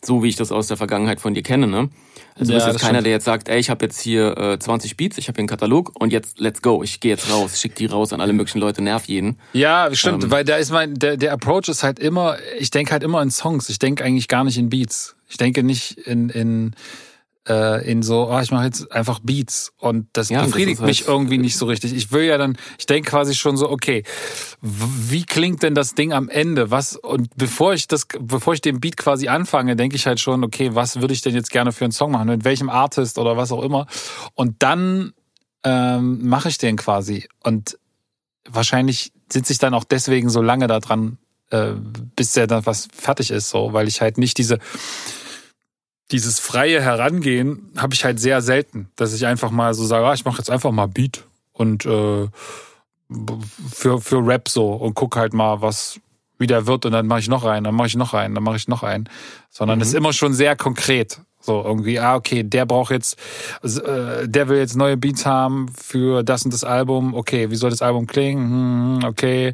So 0.02 0.24
wie 0.24 0.30
ich 0.30 0.38
das 0.38 0.54
aus 0.54 0.68
der 0.68 0.78
Vergangenheit 0.78 1.20
von 1.20 1.34
dir 1.34 1.44
kenne, 1.44 1.68
ne? 1.68 1.90
Also 2.36 2.54
ja, 2.54 2.60
du 2.60 2.66
bist 2.66 2.78
jetzt 2.78 2.82
keiner, 2.82 3.02
der 3.02 3.12
jetzt 3.12 3.26
sagt, 3.26 3.50
ey, 3.50 3.60
ich 3.60 3.70
habe 3.70 3.84
jetzt 3.84 4.00
hier 4.00 4.38
äh, 4.38 4.58
20 4.58 4.96
Beats, 4.96 5.18
ich 5.18 5.28
habe 5.28 5.36
hier 5.36 5.42
einen 5.42 5.50
Katalog 5.50 5.92
und 6.00 6.14
jetzt 6.14 6.40
let's 6.40 6.62
go, 6.62 6.82
ich 6.84 7.02
gehe 7.02 7.12
jetzt 7.12 7.30
raus, 7.30 7.60
schick 7.60 7.76
die 7.76 7.86
raus 7.86 8.14
an 8.14 8.22
alle 8.22 8.32
möglichen 8.32 8.60
Leute, 8.60 8.82
nerv 8.82 9.06
jeden. 9.06 9.38
Ja, 9.52 9.94
stimmt, 9.94 10.24
ähm, 10.24 10.32
weil 10.32 10.46
da 10.46 10.56
ist 10.56 10.72
mein 10.72 10.94
der 10.94 11.18
der 11.18 11.34
Approach 11.34 11.68
ist 11.68 11.84
halt 11.84 12.00
immer, 12.00 12.38
ich 12.58 12.72
denke 12.72 12.94
halt 12.94 13.04
immer 13.04 13.22
in 13.22 13.30
Songs, 13.30 13.68
ich 13.68 13.80
denke 13.80 14.06
eigentlich 14.06 14.30
gar 14.30 14.46
nicht 14.46 14.58
in 14.58 14.70
Beats. 14.70 15.18
Ich 15.28 15.36
denke 15.36 15.64
nicht 15.64 15.98
in 15.98 16.30
in 16.30 16.76
äh, 17.50 17.90
in 17.90 18.04
so, 18.04 18.30
oh, 18.30 18.40
ich 18.40 18.52
mache 18.52 18.66
jetzt 18.66 18.92
einfach 18.92 19.20
Beats 19.20 19.74
und 19.78 20.08
das 20.14 20.30
ja, 20.30 20.44
befriedigt 20.44 20.80
das 20.80 20.86
mich 20.86 21.00
halt 21.00 21.10
irgendwie 21.10 21.38
nicht 21.40 21.58
so 21.58 21.66
richtig. 21.66 21.94
Ich 21.94 22.12
will 22.12 22.24
ja 22.24 22.38
dann, 22.38 22.58
ich 22.78 22.86
denke 22.86 23.10
quasi 23.10 23.34
schon 23.36 23.58
so, 23.58 23.70
okay, 23.70 24.04
wie 24.62 25.26
klingt 25.26 25.64
denn 25.64 25.74
das 25.74 25.96
Ding 25.96 26.14
am 26.14 26.30
Ende? 26.30 26.72
Was 26.72 26.96
und 26.96 27.30
bevor 27.36 27.74
ich 27.74 27.88
das, 27.88 28.08
bevor 28.20 28.54
ich 28.54 28.62
den 28.62 28.80
Beat 28.80 28.98
quasi 28.98 29.28
anfange, 29.28 29.76
denke 29.76 29.96
ich 29.96 30.06
halt 30.06 30.20
schon, 30.20 30.44
okay, 30.44 30.76
was 30.76 31.02
würde 31.02 31.14
ich 31.14 31.22
denn 31.22 31.34
jetzt 31.34 31.50
gerne 31.50 31.72
für 31.72 31.86
einen 31.86 31.92
Song 31.92 32.12
machen, 32.12 32.28
mit 32.28 32.46
welchem 32.46 32.70
Artist 32.70 33.18
oder 33.18 33.36
was 33.36 33.52
auch 33.52 33.64
immer. 33.64 33.88
Und 34.36 34.58
dann 34.60 35.14
ähm, 35.64 36.28
mache 36.28 36.50
ich 36.50 36.58
den 36.58 36.78
quasi 36.78 37.28
und 37.44 37.78
wahrscheinlich 38.48 39.12
sitze 39.32 39.54
ich 39.54 39.60
dann 39.60 39.74
auch 39.74 39.84
deswegen 39.84 40.30
so 40.30 40.42
lange 40.42 40.68
da 40.68 40.80
dran, 40.80 41.18
äh, 41.50 41.72
bis 42.16 42.34
der 42.34 42.48
dann 42.48 42.66
was 42.66 42.88
fertig 42.94 43.32
ist, 43.32 43.50
so, 43.50 43.74
weil 43.74 43.88
ich 43.88 44.02
halt 44.02 44.18
nicht 44.18 44.38
diese 44.38 44.60
dieses 46.12 46.40
freie 46.40 46.82
Herangehen 46.82 47.72
habe 47.78 47.94
ich 47.94 48.04
halt 48.04 48.20
sehr 48.20 48.42
selten, 48.42 48.90
dass 48.96 49.14
ich 49.14 49.26
einfach 49.26 49.52
mal 49.52 49.74
so 49.74 49.86
sage, 49.86 50.06
ah, 50.06 50.14
ich 50.14 50.26
mache 50.26 50.38
jetzt 50.38 50.50
einfach 50.50 50.72
mal 50.72 50.88
Beat 50.88 51.24
und 51.54 51.86
äh, 51.86 52.28
für 53.72 54.02
für 54.02 54.26
Rap 54.26 54.50
so 54.50 54.74
und 54.74 54.94
guck 54.94 55.16
halt 55.16 55.34
mal, 55.34 55.62
was 55.62 56.00
wie 56.38 56.48
der 56.48 56.66
wird 56.68 56.86
und 56.86 56.94
dann 56.94 57.06
mache 57.06 57.20
ich 57.20 57.28
noch 57.28 57.44
einen, 57.44 57.66
dann 57.66 57.76
mache 57.76 57.88
ich 57.88 57.96
noch 57.98 58.14
einen, 58.14 58.34
dann 58.34 58.44
mache 58.44 58.56
ich 58.56 58.68
noch 58.68 58.84
einen, 58.84 59.10
sondern 59.50 59.82
es 59.82 59.90
mhm. 59.90 59.92
ist 59.92 59.98
immer 59.98 60.14
schon 60.14 60.34
sehr 60.34 60.56
konkret. 60.56 61.20
So 61.42 61.64
irgendwie, 61.64 62.00
ah, 62.00 62.16
okay, 62.16 62.44
der 62.44 62.66
braucht 62.66 62.92
jetzt, 62.92 63.18
äh, 63.64 64.28
der 64.28 64.50
will 64.50 64.58
jetzt 64.58 64.76
neue 64.76 64.98
Beats 64.98 65.26
haben 65.26 65.70
für 65.70 66.22
das 66.22 66.44
und 66.44 66.54
das 66.54 66.66
Album. 66.66 67.14
Okay, 67.14 67.50
wie 67.50 67.56
soll 67.56 67.70
das 67.70 67.82
Album 67.82 68.08
klingen? 68.08 69.00
Hm, 69.02 69.08
okay, 69.08 69.54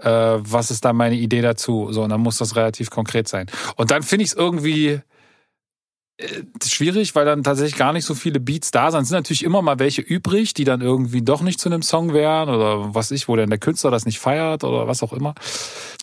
äh, 0.00 0.10
was 0.10 0.70
ist 0.70 0.86
da 0.86 0.94
meine 0.94 1.16
Idee 1.16 1.42
dazu? 1.42 1.88
So, 1.90 2.04
und 2.04 2.08
dann 2.08 2.22
muss 2.22 2.38
das 2.38 2.56
relativ 2.56 2.88
konkret 2.88 3.28
sein. 3.28 3.50
Und 3.76 3.90
dann 3.90 4.02
finde 4.02 4.24
ich 4.24 4.30
es 4.30 4.36
irgendwie, 4.36 5.02
schwierig, 6.64 7.14
weil 7.14 7.26
dann 7.26 7.42
tatsächlich 7.42 7.76
gar 7.76 7.92
nicht 7.92 8.04
so 8.04 8.14
viele 8.14 8.40
Beats 8.40 8.70
da 8.70 8.90
sind. 8.90 9.02
Es 9.02 9.08
sind 9.08 9.18
natürlich 9.18 9.44
immer 9.44 9.60
mal 9.60 9.78
welche 9.78 10.00
übrig, 10.00 10.54
die 10.54 10.64
dann 10.64 10.80
irgendwie 10.80 11.22
doch 11.22 11.42
nicht 11.42 11.60
zu 11.60 11.68
einem 11.68 11.82
Song 11.82 12.14
wären 12.14 12.48
oder 12.48 12.94
was 12.94 13.10
ich, 13.10 13.28
wo 13.28 13.36
denn 13.36 13.50
der 13.50 13.58
Künstler 13.58 13.90
das 13.90 14.06
nicht 14.06 14.18
feiert 14.18 14.64
oder 14.64 14.88
was 14.88 15.02
auch 15.02 15.12
immer. 15.12 15.34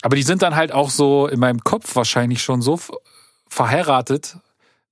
Aber 0.02 0.16
die 0.16 0.22
sind 0.22 0.42
dann 0.42 0.54
halt 0.54 0.72
auch 0.72 0.90
so 0.90 1.26
in 1.26 1.40
meinem 1.40 1.64
Kopf 1.64 1.96
wahrscheinlich 1.96 2.42
schon 2.42 2.62
so 2.62 2.78
verheiratet 3.48 4.38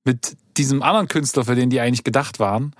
mit 0.04 0.37
diesem 0.56 0.82
anderen 0.82 1.08
Künstler, 1.08 1.44
für 1.44 1.54
den 1.54 1.70
die 1.70 1.80
eigentlich 1.80 2.04
gedacht 2.04 2.40
waren, 2.40 2.74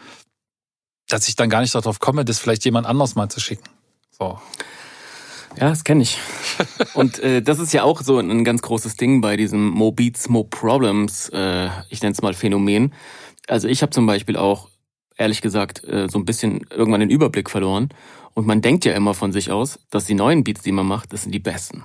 dass 1.09 1.29
ich 1.29 1.37
dann 1.37 1.51
gar 1.51 1.61
nicht 1.61 1.75
darauf 1.75 2.01
komme, 2.01 2.25
das 2.25 2.39
vielleicht 2.39 2.65
jemand 2.65 2.87
anders 2.87 3.15
mal 3.15 3.29
zu 3.29 3.41
schicken. 3.41 3.65
So. 4.11 4.41
Ja, 5.59 5.69
das 5.69 5.85
kenne 5.85 6.03
ich. 6.03 6.19
Und 6.95 7.19
äh, 7.19 7.43
das 7.43 7.59
ist 7.59 7.73
ja 7.73 7.83
auch 7.83 8.01
so 8.01 8.19
ein 8.19 8.45
ganz 8.45 8.63
großes 8.63 8.97
Ding 8.97 9.21
bei 9.21 9.37
diesem 9.37 9.69
Mo 9.69 9.93
Beats, 9.93 10.29
Mo 10.29 10.45
Problems, 10.45 11.29
äh, 11.29 11.69
ich 11.89 12.03
nenne 12.03 12.13
es 12.13 12.23
mal 12.23 12.35
Phänomen. 12.35 12.93
Also 13.49 13.69
ich 13.69 13.83
habe 13.83 13.91
zum 13.91 14.07
Beispiel 14.07 14.37
auch, 14.37 14.69
ehrlich 15.17 15.43
gesagt, 15.43 15.85
äh, 15.85 16.09
so 16.09 16.19
ein 16.19 16.25
bisschen 16.25 16.67
irgendwann 16.71 17.01
den 17.01 17.11
Überblick 17.11 17.51
verloren. 17.51 17.91
Und 18.35 18.47
man 18.47 18.63
denkt 18.63 18.85
ja 18.85 18.95
immer 18.95 19.15
von 19.15 19.33
sich 19.33 19.51
aus, 19.51 19.79
dass 19.91 20.07
die 20.07 20.15
neuen 20.15 20.43
Beats, 20.43 20.63
die 20.63 20.73
man 20.73 20.87
macht, 20.87 21.13
das 21.13 21.23
sind 21.23 21.33
die 21.33 21.39
besten. 21.39 21.85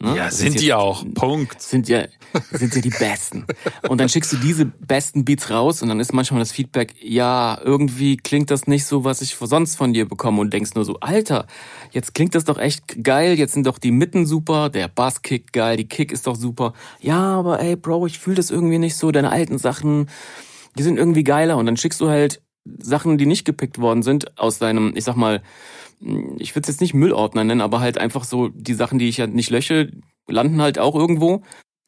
Ne? 0.00 0.16
Ja, 0.16 0.30
sind 0.30 0.54
jetzt, 0.54 0.62
die 0.62 0.72
auch. 0.72 1.04
Punkt. 1.14 1.60
Sind 1.60 1.88
ja, 1.88 2.04
sind 2.52 2.72
ja 2.74 2.80
die 2.80 2.90
besten. 2.90 3.46
Und 3.88 4.00
dann 4.00 4.08
schickst 4.08 4.32
du 4.32 4.36
diese 4.36 4.64
besten 4.64 5.24
Beats 5.24 5.50
raus 5.50 5.82
und 5.82 5.88
dann 5.88 5.98
ist 5.98 6.12
manchmal 6.12 6.38
das 6.38 6.52
Feedback, 6.52 6.94
ja, 7.00 7.60
irgendwie 7.64 8.16
klingt 8.16 8.52
das 8.52 8.68
nicht 8.68 8.84
so, 8.84 9.02
was 9.02 9.22
ich 9.22 9.34
sonst 9.34 9.74
von 9.74 9.92
dir 9.92 10.08
bekomme 10.08 10.40
und 10.40 10.52
denkst 10.52 10.74
nur 10.76 10.84
so, 10.84 11.00
Alter, 11.00 11.48
jetzt 11.90 12.14
klingt 12.14 12.36
das 12.36 12.44
doch 12.44 12.58
echt 12.58 13.02
geil, 13.02 13.36
jetzt 13.36 13.54
sind 13.54 13.66
doch 13.66 13.78
die 13.78 13.90
Mitten 13.90 14.24
super, 14.24 14.68
der 14.68 14.86
Basskick 14.86 15.52
geil, 15.52 15.76
die 15.76 15.88
Kick 15.88 16.12
ist 16.12 16.28
doch 16.28 16.36
super. 16.36 16.74
Ja, 17.00 17.18
aber 17.36 17.58
ey, 17.58 17.74
Bro, 17.74 18.06
ich 18.06 18.20
fühle 18.20 18.36
das 18.36 18.52
irgendwie 18.52 18.78
nicht 18.78 18.96
so, 18.96 19.10
deine 19.10 19.30
alten 19.30 19.58
Sachen, 19.58 20.08
die 20.78 20.84
sind 20.84 20.96
irgendwie 20.96 21.24
geiler 21.24 21.56
und 21.56 21.66
dann 21.66 21.76
schickst 21.76 22.00
du 22.00 22.08
halt 22.08 22.40
Sachen, 22.78 23.18
die 23.18 23.26
nicht 23.26 23.44
gepickt 23.44 23.78
worden 23.78 24.02
sind, 24.02 24.38
aus 24.38 24.58
deinem, 24.58 24.92
ich 24.94 25.04
sag 25.04 25.16
mal, 25.16 25.42
ich 26.00 26.54
würde 26.54 26.62
es 26.62 26.68
jetzt 26.68 26.80
nicht 26.80 26.94
Müllordner 26.94 27.44
nennen, 27.44 27.60
aber 27.60 27.80
halt 27.80 27.98
einfach 27.98 28.24
so 28.24 28.48
die 28.48 28.74
Sachen, 28.74 28.98
die 28.98 29.08
ich 29.08 29.16
ja 29.16 29.26
nicht 29.26 29.50
lösche, 29.50 29.90
landen 30.26 30.60
halt 30.60 30.78
auch 30.78 30.94
irgendwo. 30.94 31.42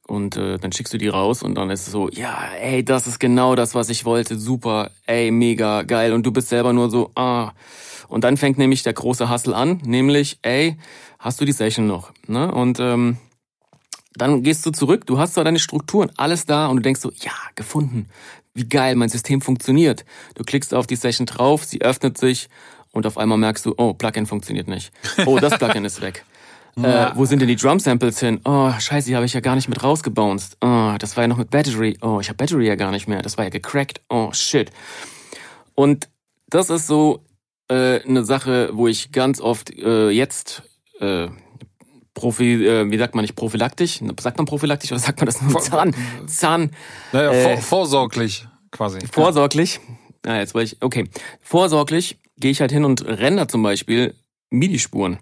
Und 0.07 0.37
äh, 0.37 0.59
dann 0.59 0.73
schickst 0.73 0.93
du 0.93 0.99
die 0.99 1.07
raus 1.07 1.43
und 1.43 1.55
dann 1.55 1.71
ist 1.71 1.87
es 1.87 1.93
so, 1.93 2.09
ja, 2.09 2.37
ey, 2.61 2.85
das 2.85 3.07
ist 3.07 3.21
genau 3.21 3.55
das, 3.55 3.77
was 3.77 3.91
ich 3.91 4.05
wollte, 4.05 4.37
super, 4.37 4.91
ey, 5.07 5.31
mega, 5.31 5.83
geil. 5.83 6.13
Und 6.13 6.27
du 6.27 6.33
bist 6.33 6.49
selber 6.49 6.73
nur 6.73 6.91
so, 6.91 7.13
ah. 7.15 7.53
Und 8.09 8.25
dann 8.25 8.37
fängt 8.37 8.59
nämlich 8.59 8.83
der 8.83 8.93
große 8.93 9.31
Hustle 9.31 9.55
an, 9.55 9.81
nämlich, 9.85 10.41
ey, 10.43 10.77
hast 11.21 11.41
du 11.41 11.45
die 11.45 11.53
Session 11.53 11.87
noch? 11.87 12.13
Ne? 12.27 12.53
Und 12.53 12.81
ähm, 12.81 13.19
dann 14.15 14.43
gehst 14.43 14.67
du 14.67 14.73
zurück, 14.73 15.07
du 15.07 15.19
hast 15.19 15.37
da 15.37 15.45
deine 15.45 15.61
Strukturen, 15.61 16.11
alles 16.17 16.45
da 16.45 16.67
und 16.67 16.77
du 16.79 16.83
denkst 16.83 17.03
so, 17.03 17.13
ja, 17.21 17.33
gefunden. 17.55 18.09
Wie 18.53 18.69
geil, 18.69 18.97
mein 18.97 19.09
System 19.09 19.41
funktioniert. 19.41 20.05
Du 20.35 20.43
klickst 20.43 20.75
auf 20.75 20.89
die 20.89 20.97
Session 20.97 21.27
drauf, 21.27 21.63
sie 21.63 21.83
öffnet 21.83 22.19
sich 22.19 22.49
und 22.93 23.07
auf 23.07 23.19
einmal 23.19 23.39
merkst 23.39 23.67
du, 23.67 23.75
oh, 23.77 23.95
Plugin 23.95 24.27
funktioniert 24.27 24.69
nicht. 24.69 24.93
Oh, 25.27 25.39
das 25.39 25.59
Plugin 25.59 25.85
ist 25.85 26.01
weg. 26.01 26.25
Äh, 26.77 27.11
wo 27.15 27.25
sind 27.25 27.41
denn 27.41 27.49
die 27.49 27.57
Drum-Samples 27.57 28.21
hin? 28.21 28.41
Oh, 28.45 28.73
scheiße, 28.79 29.09
die 29.09 29.17
habe 29.17 29.27
ich 29.27 29.35
ja 29.35 29.41
gar 29.41 29.57
nicht 29.57 29.69
mit 29.69 29.83
rausgebounced. 29.83 30.57
Oh, 30.61 30.95
das 30.99 31.17
war 31.17 31.25
ja 31.25 31.29
noch 31.29 31.37
mit 31.37 31.51
Battery. 31.51 31.99
Oh, 32.01 32.21
ich 32.21 32.29
habe 32.29 32.37
Battery 32.37 32.69
ja 32.69 32.77
gar 32.77 32.93
nicht 32.93 33.09
mehr. 33.09 33.23
Das 33.23 33.37
war 33.37 33.45
ja 33.45 33.51
gecrackt. 33.51 34.01
Oh, 34.09 34.33
shit. 34.33 34.71
Und 35.75 36.09
das 36.49 36.71
ist 36.71 36.87
so 36.87 37.25
äh, 37.69 38.01
eine 38.03 38.25
Sache, 38.25 38.71
wo 38.73 38.87
ich 38.87 39.13
ganz 39.13 39.41
oft 39.41 39.77
äh, 39.77 40.11
jetzt 40.11 40.63
äh, 41.01 41.29
Profi, 42.15 42.67
äh, 42.67 42.91
wie 42.91 42.99
sagt 42.99 43.15
man 43.15 43.23
nicht, 43.23 43.37
prophylaktisch? 43.37 44.01
Sagt 44.21 44.37
man 44.37 44.47
prophylaktisch 44.47 44.93
oder 44.93 45.01
sagt 45.01 45.19
man 45.19 45.27
das 45.27 45.41
nur? 45.43 45.61
Zahn, 45.61 45.95
Zahn. 46.27 46.71
Naja, 47.13 47.33
äh, 47.33 47.43
vor, 47.43 47.63
vorsorglich 47.63 48.47
quasi. 48.71 49.01
Vorsorglich. 49.11 49.81
Ja, 50.25 50.37
jetzt 50.39 50.55
wollte 50.55 50.75
ich, 50.75 50.83
okay. 50.83 51.09
Vorsorglich 51.41 52.19
gehe 52.41 52.51
ich 52.51 52.61
halt 52.61 52.73
hin 52.73 52.85
und 52.85 53.05
render 53.07 53.49
zum 53.49 53.63
Beispiel 53.63 54.15
MIDI-Spuren. 54.51 55.19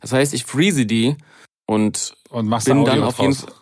Das 0.00 0.12
heißt, 0.12 0.34
ich 0.34 0.44
freeze 0.44 0.86
die 0.86 1.16
und, 1.66 2.14
und 2.30 2.48
machst 2.48 2.66
bin 2.66 2.84
dann 2.84 3.02
auf 3.02 3.18
jeden 3.18 3.34
Fall. 3.34 3.52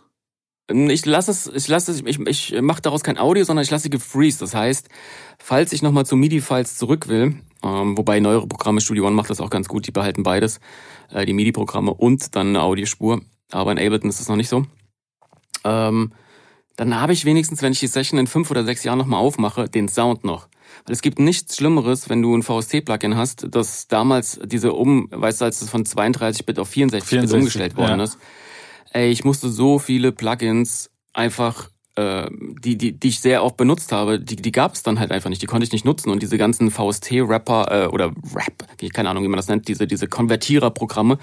Ich 0.72 1.04
lasse 1.04 1.32
es, 1.32 1.48
ich 1.48 1.66
lasse 1.66 1.90
es, 1.90 2.02
ich, 2.06 2.20
ich 2.20 2.62
mache 2.62 2.80
daraus 2.80 3.02
kein 3.02 3.18
Audio, 3.18 3.42
sondern 3.42 3.64
ich 3.64 3.70
lasse 3.70 3.84
sie 3.84 3.90
gefreeze. 3.90 4.38
Das 4.38 4.54
heißt, 4.54 4.88
falls 5.38 5.72
ich 5.72 5.82
nochmal 5.82 6.06
zu 6.06 6.14
MIDI-Files 6.14 6.76
zurück 6.76 7.08
will, 7.08 7.34
ähm, 7.64 7.98
wobei 7.98 8.20
neuere 8.20 8.46
Programme, 8.46 8.80
Studio 8.80 9.06
One 9.06 9.16
macht 9.16 9.30
das 9.30 9.40
auch 9.40 9.50
ganz 9.50 9.66
gut, 9.66 9.88
die 9.88 9.90
behalten 9.90 10.22
beides, 10.22 10.60
äh, 11.10 11.26
die 11.26 11.32
MIDI-Programme 11.32 11.92
und 11.92 12.36
dann 12.36 12.48
eine 12.48 12.62
Audiospur. 12.62 13.20
Aber 13.50 13.72
in 13.72 13.78
Ableton 13.78 14.08
ist 14.08 14.20
das 14.20 14.28
noch 14.28 14.36
nicht 14.36 14.48
so. 14.48 14.64
Ähm, 15.64 16.12
dann 16.76 16.98
habe 16.98 17.12
ich 17.12 17.24
wenigstens, 17.24 17.62
wenn 17.62 17.72
ich 17.72 17.80
die 17.80 17.88
Session 17.88 18.18
in 18.18 18.26
fünf 18.26 18.50
oder 18.50 18.64
sechs 18.64 18.84
Jahren 18.84 18.98
nochmal 18.98 19.20
aufmache, 19.20 19.68
den 19.68 19.88
Sound 19.88 20.24
noch. 20.24 20.48
Weil 20.86 20.94
es 20.94 21.02
gibt 21.02 21.18
nichts 21.18 21.56
Schlimmeres, 21.56 22.08
wenn 22.08 22.22
du 22.22 22.34
ein 22.34 22.42
VST-Plugin 22.42 23.16
hast, 23.16 23.46
das 23.50 23.88
damals 23.88 24.40
diese 24.44 24.72
um, 24.72 25.08
weißt 25.10 25.40
du, 25.40 25.44
als 25.46 25.62
es 25.62 25.70
von 25.70 25.84
32-Bit 25.84 26.58
auf 26.58 26.70
64-Bit 26.70 27.32
umgestellt 27.32 27.76
worden 27.76 27.98
ja. 27.98 28.04
ist. 28.04 28.18
Ey, 28.92 29.10
ich 29.10 29.24
musste 29.24 29.48
so 29.48 29.78
viele 29.78 30.12
Plugins 30.12 30.90
einfach 31.12 31.68
äh, 31.96 32.28
die, 32.30 32.76
die, 32.76 32.92
die 32.92 33.08
ich 33.08 33.20
sehr 33.20 33.44
oft 33.44 33.56
benutzt 33.56 33.92
habe, 33.92 34.20
die, 34.20 34.36
die 34.36 34.52
gab 34.52 34.74
es 34.74 34.82
dann 34.82 34.98
halt 34.98 35.10
einfach 35.10 35.28
nicht, 35.28 35.42
die 35.42 35.46
konnte 35.46 35.64
ich 35.64 35.72
nicht 35.72 35.84
nutzen. 35.84 36.10
Und 36.10 36.22
diese 36.22 36.38
ganzen 36.38 36.70
VST-Rapper 36.70 37.84
äh, 37.84 37.86
oder 37.86 38.12
Rap, 38.34 38.66
keine 38.92 39.10
Ahnung, 39.10 39.24
wie 39.24 39.28
man 39.28 39.36
das 39.36 39.48
nennt, 39.48 39.68
diese, 39.68 39.86
diese 39.86 40.06
Konvertierer-Programme, 40.06 41.18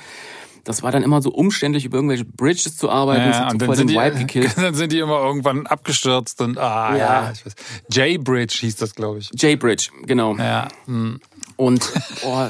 das 0.63 0.83
war 0.83 0.91
dann 0.91 1.03
immer 1.03 1.21
so 1.21 1.31
umständlich, 1.31 1.85
über 1.85 1.97
irgendwelche 1.97 2.25
Bridges 2.25 2.77
zu 2.77 2.89
arbeiten, 2.89 3.31
ja, 3.31 3.49
und 3.49 3.61
dann 3.61 3.75
sind, 3.75 3.89
die, 3.89 3.95
dann 4.55 4.73
sind 4.73 4.91
die 4.91 4.99
immer 4.99 5.19
irgendwann 5.19 5.67
abgestürzt 5.67 6.41
und 6.41 6.57
ah 6.57 6.91
ja, 6.91 6.97
ja 6.97 7.31
ich 7.31 7.45
weiß. 7.45 7.55
J-Bridge 7.89 8.57
hieß 8.59 8.75
das, 8.77 8.95
glaube 8.95 9.19
ich. 9.19 9.29
J-Bridge, 9.33 9.89
genau. 10.05 10.35
Ja. 10.35 10.67
Hm. 10.85 11.19
Und 11.55 11.91
oh, 12.23 12.47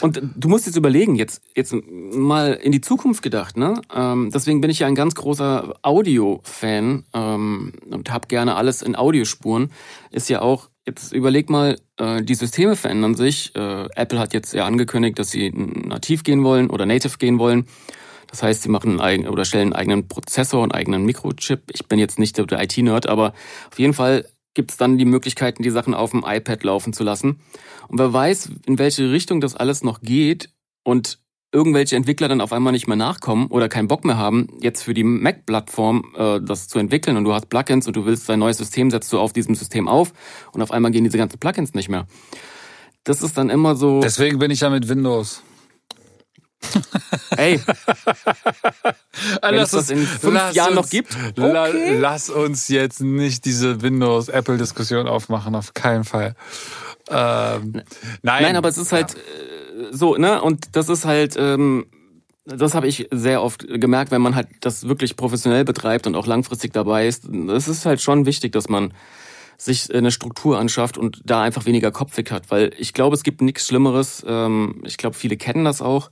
und 0.00 0.20
du 0.36 0.48
musst 0.48 0.66
jetzt 0.66 0.76
überlegen, 0.76 1.14
jetzt, 1.14 1.42
jetzt 1.54 1.74
mal 1.92 2.52
in 2.54 2.72
die 2.72 2.80
Zukunft 2.80 3.22
gedacht, 3.22 3.56
ne? 3.56 3.80
Ähm, 3.94 4.30
deswegen 4.32 4.60
bin 4.60 4.70
ich 4.70 4.80
ja 4.80 4.86
ein 4.86 4.94
ganz 4.94 5.14
großer 5.14 5.74
Audio-Fan 5.82 7.04
ähm, 7.14 7.72
und 7.90 8.10
habe 8.10 8.28
gerne 8.28 8.56
alles 8.56 8.82
in 8.82 8.96
Audiospuren. 8.96 9.70
Ist 10.10 10.28
ja 10.28 10.42
auch, 10.42 10.68
jetzt 10.86 11.12
überleg 11.12 11.50
mal, 11.50 11.78
äh, 11.96 12.22
die 12.22 12.34
Systeme 12.34 12.76
verändern 12.76 13.14
sich. 13.14 13.54
Äh, 13.56 13.88
Apple 13.94 14.18
hat 14.18 14.32
jetzt 14.32 14.54
ja 14.54 14.64
angekündigt, 14.64 15.18
dass 15.18 15.30
sie 15.30 15.50
nativ 15.50 16.22
gehen 16.22 16.44
wollen 16.44 16.70
oder 16.70 16.86
native 16.86 17.18
gehen 17.18 17.38
wollen. 17.38 17.66
Das 18.28 18.42
heißt, 18.42 18.62
sie 18.62 18.68
machen 18.68 18.90
einen 18.90 19.00
eigenen 19.00 19.32
oder 19.32 19.44
stellen 19.44 19.72
einen 19.72 19.80
eigenen 19.80 20.08
Prozessor 20.08 20.62
und 20.62 20.74
eigenen 20.74 21.04
Mikrochip. 21.04 21.62
Ich 21.72 21.86
bin 21.86 21.98
jetzt 21.98 22.18
nicht 22.18 22.38
der 22.38 22.62
IT-Nerd, 22.62 23.08
aber 23.08 23.34
auf 23.70 23.78
jeden 23.78 23.94
Fall 23.94 24.26
gibt 24.54 24.70
es 24.70 24.76
dann 24.76 24.98
die 24.98 25.04
Möglichkeiten, 25.04 25.62
die 25.62 25.70
Sachen 25.70 25.94
auf 25.94 26.10
dem 26.10 26.24
iPad 26.26 26.64
laufen 26.64 26.92
zu 26.92 27.04
lassen. 27.04 27.40
Und 27.88 27.98
wer 27.98 28.12
weiß, 28.12 28.50
in 28.66 28.78
welche 28.78 29.10
Richtung 29.10 29.40
das 29.40 29.54
alles 29.54 29.84
noch 29.84 30.00
geht 30.00 30.50
und 30.82 31.18
irgendwelche 31.52 31.96
Entwickler 31.96 32.28
dann 32.28 32.40
auf 32.40 32.52
einmal 32.52 32.72
nicht 32.72 32.86
mehr 32.86 32.96
nachkommen 32.96 33.46
oder 33.48 33.68
keinen 33.68 33.88
Bock 33.88 34.04
mehr 34.04 34.16
haben, 34.16 34.48
jetzt 34.60 34.82
für 34.82 34.94
die 34.94 35.04
Mac-Plattform 35.04 36.14
äh, 36.16 36.40
das 36.40 36.68
zu 36.68 36.78
entwickeln 36.78 37.16
und 37.16 37.24
du 37.24 37.32
hast 37.32 37.48
Plugins 37.48 37.86
und 37.86 37.96
du 37.96 38.04
willst 38.04 38.28
dein 38.28 38.38
neues 38.38 38.58
System, 38.58 38.90
setzt 38.90 39.12
du 39.12 39.18
auf 39.18 39.32
diesem 39.32 39.54
System 39.54 39.88
auf 39.88 40.12
und 40.52 40.62
auf 40.62 40.70
einmal 40.70 40.90
gehen 40.90 41.04
diese 41.04 41.18
ganzen 41.18 41.38
Plugins 41.38 41.74
nicht 41.74 41.88
mehr. 41.88 42.06
Das 43.04 43.22
ist 43.22 43.38
dann 43.38 43.50
immer 43.50 43.76
so. 43.76 44.00
Deswegen 44.00 44.38
bin 44.38 44.50
ich 44.50 44.60
ja 44.60 44.70
mit 44.70 44.88
Windows. 44.88 45.42
Ey, 47.36 47.60
wenn 49.42 49.54
lass 49.54 49.72
es 49.72 49.86
das 49.86 49.90
in 49.90 50.04
fünf 50.04 50.52
Jahren 50.52 50.76
uns, 50.76 50.76
noch 50.76 50.90
gibt, 50.90 51.16
okay. 51.38 51.98
lass 51.98 52.28
uns 52.30 52.66
jetzt 52.68 53.00
nicht 53.00 53.44
diese 53.44 53.82
Windows-Apple-Diskussion 53.82 55.06
aufmachen, 55.06 55.54
auf 55.54 55.74
keinen 55.74 56.04
Fall. 56.04 56.34
Ähm, 57.08 57.82
nein. 58.22 58.42
nein, 58.42 58.56
aber 58.56 58.68
es 58.68 58.78
ist 58.78 58.90
halt 58.90 59.14
ja. 59.14 59.20
So, 59.90 60.16
ne? 60.16 60.42
Und 60.42 60.76
das 60.76 60.88
ist 60.88 61.04
halt, 61.04 61.36
ähm, 61.38 61.86
das 62.44 62.74
habe 62.74 62.86
ich 62.86 63.08
sehr 63.10 63.42
oft 63.42 63.66
gemerkt, 63.68 64.10
wenn 64.10 64.22
man 64.22 64.34
halt 64.34 64.48
das 64.60 64.88
wirklich 64.88 65.16
professionell 65.16 65.64
betreibt 65.64 66.06
und 66.06 66.14
auch 66.14 66.26
langfristig 66.26 66.72
dabei 66.72 67.06
ist. 67.06 67.28
Es 67.28 67.68
ist 67.68 67.86
halt 67.86 68.00
schon 68.00 68.26
wichtig, 68.26 68.52
dass 68.52 68.68
man 68.68 68.92
sich 69.58 69.92
eine 69.94 70.10
Struktur 70.10 70.58
anschafft 70.58 70.98
und 70.98 71.22
da 71.24 71.42
einfach 71.42 71.66
weniger 71.66 71.90
Kopfweg 71.90 72.30
hat, 72.30 72.50
weil 72.50 72.72
ich 72.78 72.92
glaube, 72.92 73.16
es 73.16 73.22
gibt 73.22 73.40
nichts 73.40 73.66
Schlimmeres. 73.66 74.24
Ähm, 74.28 74.82
ich 74.84 74.96
glaube, 74.96 75.16
viele 75.16 75.36
kennen 75.36 75.64
das 75.64 75.80
auch 75.80 76.10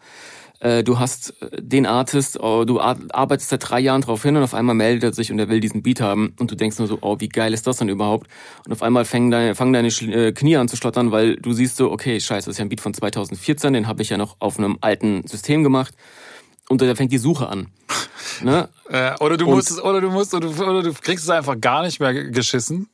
du 0.82 0.98
hast 0.98 1.34
äh, 1.42 1.60
den 1.60 1.86
Artist, 1.86 2.40
oh, 2.40 2.64
du 2.64 2.80
arbeitest 2.80 3.50
seit 3.50 3.68
drei 3.68 3.80
Jahren 3.80 4.00
drauf 4.00 4.22
hin 4.22 4.36
und 4.36 4.42
auf 4.42 4.54
einmal 4.54 4.74
meldet 4.74 5.04
er 5.04 5.12
sich 5.12 5.30
und 5.30 5.38
er 5.38 5.48
will 5.48 5.60
diesen 5.60 5.82
Beat 5.82 6.00
haben 6.00 6.34
und 6.38 6.50
du 6.50 6.54
denkst 6.54 6.78
nur 6.78 6.88
so, 6.88 6.98
oh, 7.02 7.16
wie 7.20 7.28
geil 7.28 7.52
ist 7.52 7.66
das 7.66 7.76
denn 7.76 7.88
überhaupt? 7.88 8.28
Und 8.64 8.72
auf 8.72 8.82
einmal 8.82 9.04
fangen 9.04 9.30
deine, 9.30 9.54
fangen 9.54 9.72
deine 9.72 9.88
äh, 9.88 10.32
Knie 10.32 10.56
an 10.56 10.68
zu 10.68 10.76
schlottern, 10.76 11.12
weil 11.12 11.36
du 11.36 11.52
siehst 11.52 11.76
so, 11.76 11.90
okay, 11.90 12.18
scheiße, 12.18 12.46
das 12.46 12.54
ist 12.54 12.58
ja 12.58 12.64
ein 12.64 12.70
Beat 12.70 12.80
von 12.80 12.94
2014, 12.94 13.72
den 13.72 13.86
habe 13.86 14.02
ich 14.02 14.08
ja 14.08 14.16
noch 14.16 14.36
auf 14.38 14.58
einem 14.58 14.78
alten 14.80 15.26
System 15.26 15.62
gemacht 15.62 15.94
und 16.68 16.80
da 16.80 16.94
fängt 16.94 17.12
die 17.12 17.18
Suche 17.18 17.48
an. 17.48 17.68
Ne? 18.42 18.68
oder 19.20 19.36
du 19.36 19.46
musst, 19.46 19.82
oder 19.82 20.00
du 20.00 20.10
musst, 20.10 20.32
oder 20.32 20.48
du, 20.48 20.64
oder 20.64 20.82
du 20.82 20.92
kriegst 20.94 21.24
es 21.24 21.30
einfach 21.30 21.60
gar 21.60 21.82
nicht 21.82 22.00
mehr 22.00 22.14
geschissen 22.14 22.88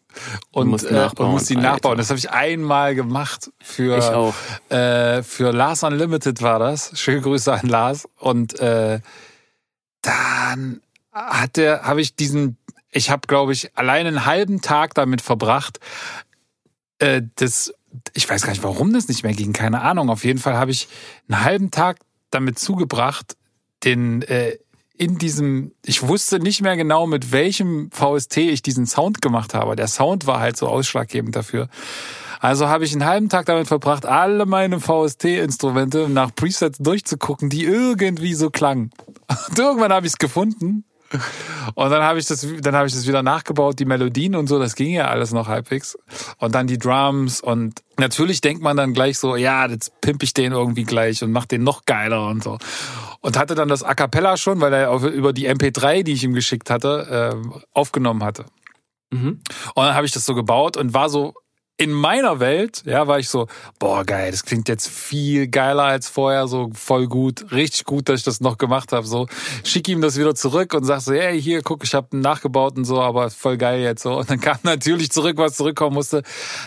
und, 0.52 0.82
äh, 0.84 1.08
und 1.16 1.30
musst 1.30 1.50
die 1.50 1.56
nachbauen. 1.56 1.98
Das 1.98 2.10
habe 2.10 2.18
ich 2.18 2.30
einmal 2.30 2.94
gemacht 2.94 3.50
für. 3.60 4.32
Äh, 4.68 5.22
für 5.22 5.52
Lars 5.52 5.82
Unlimited 5.82 6.42
war 6.42 6.58
das. 6.58 6.98
Schöne 6.98 7.20
Grüße 7.20 7.52
an 7.52 7.68
Lars 7.68 8.08
und 8.18 8.58
äh, 8.60 9.00
dann 10.02 10.80
hat 11.12 11.56
der 11.56 11.82
habe 11.82 12.00
ich 12.00 12.14
diesen 12.14 12.56
ich 12.92 13.10
habe 13.10 13.26
glaube 13.26 13.52
ich 13.52 13.76
allein 13.76 14.06
einen 14.06 14.24
halben 14.24 14.62
Tag 14.62 14.94
damit 14.94 15.20
verbracht 15.20 15.80
äh, 16.98 17.22
das 17.36 17.74
ich 18.14 18.28
weiß 18.28 18.42
gar 18.42 18.50
nicht, 18.50 18.62
warum 18.62 18.92
das 18.92 19.08
nicht 19.08 19.22
mehr 19.22 19.32
ging, 19.32 19.52
keine 19.52 19.80
Ahnung. 19.82 20.10
Auf 20.10 20.24
jeden 20.24 20.38
Fall 20.38 20.56
habe 20.56 20.70
ich 20.70 20.88
einen 21.28 21.42
halben 21.44 21.70
Tag 21.70 21.98
damit 22.30 22.58
zugebracht, 22.58 23.36
den 23.84 24.22
äh, 24.22 24.58
in 25.00 25.16
diesem, 25.16 25.72
ich 25.82 26.06
wusste 26.06 26.40
nicht 26.40 26.60
mehr 26.60 26.76
genau, 26.76 27.06
mit 27.06 27.32
welchem 27.32 27.90
VST 27.90 28.36
ich 28.36 28.60
diesen 28.60 28.84
Sound 28.84 29.22
gemacht 29.22 29.54
habe. 29.54 29.74
Der 29.74 29.88
Sound 29.88 30.26
war 30.26 30.40
halt 30.40 30.58
so 30.58 30.68
ausschlaggebend 30.68 31.34
dafür. 31.34 31.68
Also 32.38 32.68
habe 32.68 32.84
ich 32.84 32.92
einen 32.92 33.06
halben 33.06 33.30
Tag 33.30 33.46
damit 33.46 33.66
verbracht, 33.66 34.04
alle 34.04 34.44
meine 34.44 34.78
VST-Instrumente 34.78 36.10
nach 36.10 36.34
Presets 36.34 36.76
durchzugucken, 36.78 37.48
die 37.48 37.64
irgendwie 37.64 38.34
so 38.34 38.50
klangen. 38.50 38.90
Und 39.48 39.58
irgendwann 39.58 39.90
habe 39.90 40.06
ich 40.06 40.12
es 40.12 40.18
gefunden 40.18 40.84
und 41.74 41.90
dann 41.90 42.02
habe 42.02 42.18
ich 42.18 42.26
das, 42.26 42.46
dann 42.60 42.74
habe 42.74 42.86
ich 42.86 42.94
das 42.94 43.06
wieder 43.06 43.22
nachgebaut, 43.22 43.78
die 43.78 43.84
Melodien 43.84 44.34
und 44.34 44.48
so, 44.48 44.58
das 44.58 44.74
ging 44.74 44.92
ja 44.92 45.08
alles 45.08 45.32
noch 45.32 45.48
halbwegs. 45.48 45.98
Und 46.38 46.54
dann 46.54 46.66
die 46.66 46.78
Drums 46.78 47.40
und 47.40 47.82
natürlich 47.98 48.40
denkt 48.40 48.62
man 48.62 48.76
dann 48.76 48.94
gleich 48.94 49.18
so, 49.18 49.36
ja, 49.36 49.66
jetzt 49.66 50.00
pimp 50.00 50.22
ich 50.22 50.34
den 50.34 50.52
irgendwie 50.52 50.84
gleich 50.84 51.22
und 51.22 51.32
mach 51.32 51.46
den 51.46 51.62
noch 51.62 51.84
geiler 51.84 52.26
und 52.28 52.42
so. 52.42 52.58
Und 53.20 53.38
hatte 53.38 53.54
dann 53.54 53.68
das 53.68 53.82
A 53.82 53.94
Cappella 53.94 54.36
schon, 54.36 54.60
weil 54.60 54.72
er 54.72 54.92
über 54.92 55.32
die 55.32 55.48
MP3, 55.48 56.02
die 56.02 56.12
ich 56.12 56.24
ihm 56.24 56.32
geschickt 56.32 56.70
hatte, 56.70 57.34
äh, 57.44 57.58
aufgenommen 57.72 58.24
hatte. 58.24 58.46
Mhm. 59.10 59.40
Und 59.74 59.84
dann 59.84 59.94
habe 59.94 60.06
ich 60.06 60.12
das 60.12 60.24
so 60.24 60.34
gebaut 60.34 60.76
und 60.76 60.94
war 60.94 61.08
so 61.08 61.34
in 61.80 61.92
meiner 61.92 62.40
Welt, 62.40 62.82
ja, 62.84 63.06
war 63.06 63.18
ich 63.18 63.30
so, 63.30 63.46
boah, 63.78 64.04
geil, 64.04 64.30
das 64.30 64.44
klingt 64.44 64.68
jetzt 64.68 64.86
viel 64.86 65.48
geiler 65.48 65.84
als 65.84 66.10
vorher, 66.10 66.46
so 66.46 66.68
voll 66.74 67.06
gut, 67.06 67.52
richtig 67.52 67.84
gut, 67.84 68.10
dass 68.10 68.20
ich 68.20 68.24
das 68.24 68.42
noch 68.42 68.58
gemacht 68.58 68.92
habe. 68.92 69.06
So, 69.06 69.28
schick 69.64 69.88
ihm 69.88 70.02
das 70.02 70.18
wieder 70.18 70.34
zurück 70.34 70.74
und 70.74 70.84
sag 70.84 71.00
so, 71.00 71.14
hey, 71.14 71.40
hier, 71.40 71.62
guck, 71.62 71.82
ich 71.82 71.94
habe 71.94 72.18
nachgebaut 72.18 72.76
und 72.76 72.84
so, 72.84 73.00
aber 73.00 73.30
voll 73.30 73.56
geil 73.56 73.80
jetzt 73.80 74.02
so. 74.02 74.18
Und 74.18 74.28
dann 74.28 74.40
kam 74.42 74.58
natürlich 74.62 75.10
zurück, 75.10 75.38
was 75.38 75.56
zurückkommen 75.56 75.94
musste. 75.94 76.22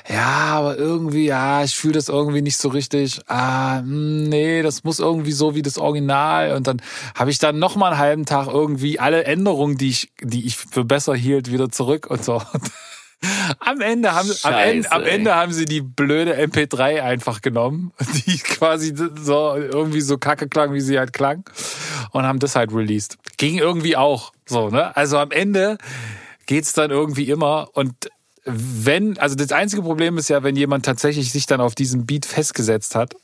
Ja, 0.10 0.56
aber 0.56 0.80
irgendwie, 0.80 1.26
ja, 1.26 1.64
ich 1.64 1.76
fühle 1.76 1.94
das 1.94 2.10
irgendwie 2.10 2.42
nicht 2.42 2.58
so 2.58 2.70
richtig. 2.70 3.22
Ah, 3.28 3.82
hm, 3.82 4.24
nee, 4.24 4.64
das 4.64 4.84
muss 4.84 4.98
irgendwie 4.98 5.32
so 5.32 5.54
wie 5.54 5.62
das 5.62 5.78
Original. 5.78 6.56
Und 6.56 6.66
dann 6.66 6.82
habe 7.14 7.30
ich 7.30 7.38
dann 7.38 7.60
noch 7.60 7.76
mal 7.76 7.92
einen 7.92 8.00
halben 8.00 8.26
Tag 8.26 8.48
irgendwie 8.48 9.00
alle 9.00 9.26
Änderungen, 9.26 9.78
die 9.78 9.90
ich, 9.90 10.12
die 10.24 10.48
ich 10.48 10.58
für 10.58 10.84
besser 10.84 11.14
hielt, 11.14 11.52
wieder 11.52 11.70
zurück 11.70 12.08
und 12.10 12.26
so. 12.26 12.42
Am 13.60 13.82
Ende, 13.82 14.14
haben, 14.14 14.28
Scheiße, 14.28 14.48
am, 14.48 14.54
Ende, 14.56 14.92
am 14.92 15.04
Ende 15.04 15.36
haben 15.36 15.54
sie 15.54 15.66
die 15.66 15.82
blöde 15.82 16.36
MP3 16.36 17.02
einfach 17.02 17.42
genommen, 17.42 17.92
die 18.26 18.38
quasi 18.38 18.94
so 18.96 19.56
irgendwie 19.56 20.02
so 20.02 20.18
kacke 20.18 20.48
klang, 20.48 20.74
wie 20.74 20.82
sie 20.82 21.00
halt 21.00 21.14
klang, 21.14 21.44
und 22.12 22.24
haben 22.24 22.40
das 22.40 22.56
halt 22.56 22.74
released. 22.74 23.18
Ging 23.38 23.58
irgendwie 23.58 23.96
auch 23.96 24.32
so, 24.46 24.70
ne? 24.70 24.96
Also 24.96 25.18
am 25.18 25.32
Ende 25.32 25.78
geht's 26.46 26.74
dann 26.74 26.92
irgendwie 26.92 27.30
immer 27.30 27.70
und 27.74 28.10
wenn, 28.46 29.18
also 29.20 29.36
das 29.36 29.52
einzige 29.52 29.82
Problem 29.84 30.18
ist 30.18 30.30
ja, 30.30 30.44
wenn 30.44 30.56
jemand 30.56 30.86
tatsächlich 30.86 31.32
sich 31.32 31.46
dann 31.46 31.62
auf 31.62 31.76
diesen 31.76 32.06
Beat 32.06 32.26
festgesetzt 32.26 32.96
hat 32.96 33.16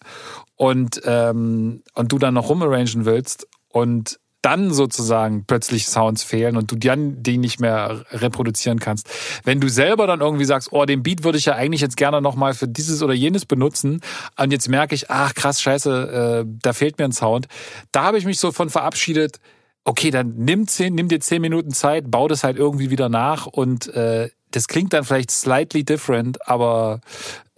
und, 0.55 1.01
ähm, 1.05 1.83
und 1.93 2.11
du 2.11 2.19
dann 2.19 2.33
noch 2.35 2.49
rumarrangen 2.49 3.05
willst 3.05 3.47
und 3.67 4.19
dann 4.41 4.73
sozusagen 4.73 5.45
plötzlich 5.45 5.87
Sounds 5.87 6.23
fehlen 6.23 6.55
und 6.55 6.71
du 6.71 6.75
dann 6.75 7.21
die 7.21 7.37
nicht 7.37 7.59
mehr 7.59 8.05
reproduzieren 8.11 8.79
kannst. 8.79 9.09
Wenn 9.43 9.59
du 9.59 9.67
selber 9.67 10.07
dann 10.07 10.21
irgendwie 10.21 10.45
sagst, 10.45 10.69
oh, 10.71 10.85
den 10.85 11.03
Beat 11.03 11.23
würde 11.23 11.37
ich 11.37 11.45
ja 11.45 11.55
eigentlich 11.55 11.81
jetzt 11.81 11.97
gerne 11.97 12.21
nochmal 12.21 12.53
für 12.53 12.67
dieses 12.67 13.03
oder 13.03 13.13
jenes 13.13 13.45
benutzen 13.45 14.01
und 14.37 14.51
jetzt 14.51 14.69
merke 14.69 14.95
ich, 14.95 15.09
ach 15.09 15.33
krass, 15.33 15.61
scheiße, 15.61 16.45
äh, 16.45 16.51
da 16.61 16.73
fehlt 16.73 16.97
mir 16.97 17.05
ein 17.05 17.11
Sound. 17.11 17.47
Da 17.91 18.03
habe 18.03 18.17
ich 18.17 18.25
mich 18.25 18.39
so 18.39 18.51
von 18.51 18.69
verabschiedet, 18.69 19.39
okay, 19.83 20.11
dann 20.11 20.35
nimm, 20.35 20.67
zehn, 20.67 20.93
nimm 20.95 21.07
dir 21.07 21.19
zehn 21.19 21.41
Minuten 21.41 21.71
Zeit, 21.71 22.09
bau 22.11 22.27
das 22.27 22.43
halt 22.43 22.57
irgendwie 22.57 22.89
wieder 22.89 23.09
nach 23.09 23.45
und 23.47 23.87
äh, 23.93 24.29
das 24.51 24.67
klingt 24.67 24.93
dann 24.93 25.03
vielleicht 25.03 25.31
slightly 25.31 25.83
different, 25.83 26.47
aber 26.47 27.01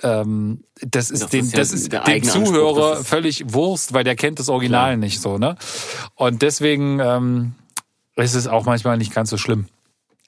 ähm, 0.04 0.64
das 0.82 1.12
ist 1.12 1.24
das 1.24 1.30
dem, 1.30 1.46
ist 1.46 1.54
ja 1.54 1.60
das 1.60 1.74
ist 1.74 1.92
dem 1.92 2.24
Zuhörer 2.24 3.00
ist 3.00 3.08
völlig 3.08 3.54
Wurst, 3.54 3.94
weil 3.94 4.04
der 4.04 4.16
kennt 4.16 4.40
das 4.40 4.50
Original 4.50 4.90
klar. 4.90 4.98
nicht 4.98 5.22
so, 5.22 5.38
ne? 5.38 5.56
Und 6.16 6.42
deswegen 6.42 7.00
ähm, 7.00 7.54
ist 8.16 8.36
es 8.36 8.48
auch 8.48 8.66
manchmal 8.66 8.98
nicht 8.98 9.14
ganz 9.14 9.30
so 9.30 9.38
schlimm. 9.38 9.68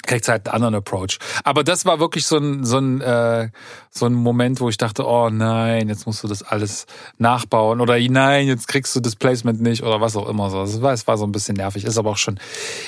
Kriegt 0.06 0.28
halt 0.28 0.48
einen 0.48 0.56
anderen 0.56 0.76
Approach. 0.76 1.18
Aber 1.46 1.64
das 1.64 1.86
war 1.86 2.00
wirklich 2.00 2.26
so 2.28 2.38
ein, 2.38 2.66
so 2.66 2.78
ein, 2.78 3.00
äh, 3.00 3.50
so 3.90 4.06
ein 4.06 4.14
Moment, 4.14 4.60
wo 4.60 4.68
ich 4.68 4.76
dachte, 4.76 5.08
oh 5.08 5.30
nein, 5.30 5.88
jetzt 5.88 6.06
musst 6.06 6.24
du 6.24 6.28
das 6.28 6.44
alles 6.44 6.88
nachbauen 7.18 7.80
oder 7.80 7.98
nein, 7.98 8.48
jetzt 8.48 8.68
kriegst 8.68 8.94
du 8.98 9.00
das 9.00 9.16
Placement 9.16 9.62
nicht 9.62 9.82
oder 9.82 10.02
was 10.02 10.18
auch 10.18 10.28
immer 10.28 10.50
so. 10.50 10.62
Es 10.62 10.82
war, 10.82 10.92
es 10.92 11.08
war 11.08 11.18
so 11.18 11.26
ein 11.26 11.32
bisschen 11.32 11.56
nervig, 11.56 11.86
ist 11.86 11.98
aber 11.98 12.12
auch 12.12 12.18
schon 12.18 12.38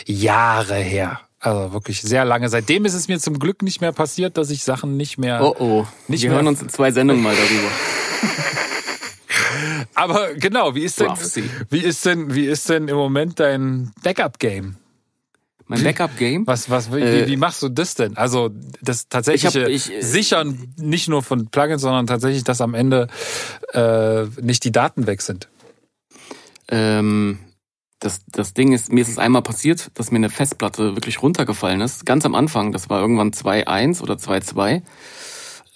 Jahre 0.06 0.76
her. 0.76 1.22
Also 1.46 1.74
wirklich 1.74 2.02
sehr 2.02 2.26
lange. 2.26 2.50
Seitdem 2.50 2.86
ist 2.86 2.96
es 2.96 3.08
mir 3.08 3.20
zum 3.20 3.38
Glück 3.38 3.62
nicht 3.62 3.80
mehr 3.80 3.92
passiert, 3.92 4.36
dass 4.38 4.50
ich 4.50 4.64
Sachen 4.64 4.98
nicht 4.98 5.20
mehr. 5.20 5.44
Oh 5.44 5.56
oh. 5.60 5.86
Nicht 6.08 6.24
Wir 6.24 6.30
mehr 6.30 6.38
hören 6.38 6.48
uns 6.48 6.62
in 6.62 6.70
zwei 6.70 6.92
Sendungen 6.92 7.22
mal 7.22 7.36
darüber. 7.36 7.70
Aber 9.94 10.34
genau, 10.34 10.74
wie 10.74 10.84
ist 10.84 11.00
denn, 11.00 11.12
wie 11.70 11.82
ist 11.82 12.04
denn, 12.04 12.34
wie 12.34 12.48
ist 12.48 12.68
denn 12.68 12.88
im 12.88 12.96
Moment 12.96 13.40
dein 13.40 13.94
Backup-Game? 14.04 14.78
Mein 15.68 15.84
Backup-Game? 15.84 16.48
Was, 16.48 16.72
was, 16.72 16.92
wie, 16.92 17.02
äh, 17.02 17.28
wie 17.28 17.38
machst 17.38 17.62
du 17.62 17.70
das 17.70 17.94
denn? 17.94 18.18
Also 18.18 18.50
das 18.82 19.08
tatsächliche 19.08 19.70
ich 19.70 19.86
hab, 19.86 19.92
ich, 19.92 20.06
Sichern 20.06 20.74
nicht 20.78 21.08
nur 21.08 21.22
von 21.22 21.50
Plugins, 21.50 21.84
sondern 21.84 22.08
tatsächlich, 22.08 22.44
dass 22.44 22.60
am 22.60 22.74
Ende 22.74 23.08
äh, 23.74 24.24
nicht 24.42 24.64
die 24.64 24.72
Daten 24.72 25.06
weg 25.06 25.22
sind. 25.22 25.48
Ähm, 26.70 27.38
das, 28.06 28.22
das 28.28 28.54
Ding 28.54 28.72
ist, 28.72 28.94
mir 28.94 29.02
ist 29.02 29.10
es 29.10 29.18
einmal 29.18 29.42
passiert, 29.42 29.90
dass 29.96 30.12
mir 30.12 30.18
eine 30.18 30.30
Festplatte 30.30 30.96
wirklich 30.96 31.22
runtergefallen 31.24 31.82
ist. 31.82 32.06
Ganz 32.06 32.26
am 32.26 32.36
Anfang, 32.36 32.72
das 32.72 32.90
war 32.90 33.02
irgendwann 33.02 33.32
2.1 33.32 34.02
oder 34.02 34.14
2.2. 34.16 34.84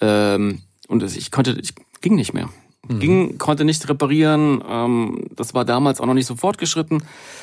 Ähm, 0.00 0.62
und 0.86 1.02
ich 1.02 1.30
konnte, 1.32 1.58
ich 1.60 1.74
ging 2.00 2.14
nicht 2.14 2.32
mehr. 2.32 2.48
Mhm. 2.88 3.00
Ging, 3.00 3.38
konnte 3.38 3.64
nicht 3.64 3.88
reparieren. 3.88 4.62
Ähm, 4.66 5.24
das 5.34 5.54
war 5.54 5.64
damals 5.64 6.00
auch 6.00 6.06
noch 6.06 6.14
nicht 6.14 6.26
so 6.26 6.36
fortgeschritten. 6.36 7.02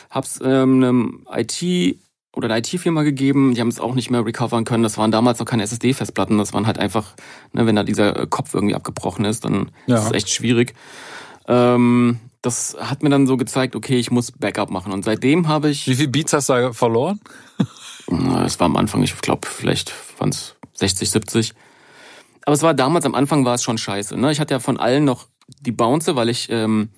Hab's 0.10 0.40
ähm, 0.42 0.84
einem 0.84 1.28
IT 1.32 2.00
oder 2.34 2.50
eine 2.50 2.60
IT-Firma 2.60 3.04
gegeben, 3.04 3.56
die 3.56 3.62
haben 3.62 3.68
es 3.68 3.80
auch 3.80 3.96
nicht 3.96 4.10
mehr 4.10 4.26
recovern 4.26 4.64
können. 4.64 4.84
Das 4.84 4.98
waren 4.98 5.12
damals 5.12 5.40
noch 5.40 5.46
keine 5.46 5.64
SSD-Festplatten, 5.64 6.38
das 6.38 6.54
waren 6.54 6.68
halt 6.68 6.78
einfach, 6.78 7.16
ne, 7.52 7.66
wenn 7.66 7.76
da 7.76 7.84
dieser 7.84 8.28
Kopf 8.28 8.54
irgendwie 8.54 8.76
abgebrochen 8.76 9.26
ist, 9.26 9.44
dann 9.44 9.72
ja. 9.88 9.98
ist 9.98 10.06
es 10.06 10.12
echt 10.12 10.30
schwierig. 10.30 10.76
Ähm, 11.48 12.20
das 12.42 12.78
hat 12.80 13.04
mir 13.04 13.10
dann 13.10 13.28
so 13.28 13.38
gezeigt, 13.38 13.76
okay, 13.76 13.98
ich 13.98 14.12
muss 14.12 14.32
Backup 14.32 14.70
machen. 14.70 14.94
Und 14.94 15.04
seitdem 15.06 15.48
habe 15.48 15.70
ich. 15.70 15.88
Wie 15.88 15.96
viel 15.96 16.08
Beats 16.08 16.34
hast 16.34 16.50
du 16.50 16.74
verloren? 16.74 17.20
Es 18.46 18.60
war 18.60 18.66
am 18.66 18.78
Anfang, 18.78 19.04
ich 19.04 19.20
glaube, 19.20 19.48
vielleicht 19.48 19.94
waren 20.20 20.30
es 20.30 20.56
60, 20.76 21.10
70. 21.10 21.54
Aber 22.46 22.54
es 22.54 22.62
war 22.62 22.74
damals, 22.74 23.06
am 23.06 23.16
Anfang 23.16 23.44
war 23.44 23.56
es 23.56 23.64
schon 23.64 23.78
scheiße. 23.78 24.18
Ne? 24.18 24.32
Ich 24.32 24.40
hatte 24.40 24.54
ja 24.54 24.60
von 24.60 24.78
allen 24.78 25.04
noch 25.04 25.28
die 25.60 25.74
Bounce, 25.74 26.16
weil 26.16 26.30
ich, 26.30 26.50
ähm, 26.50 26.90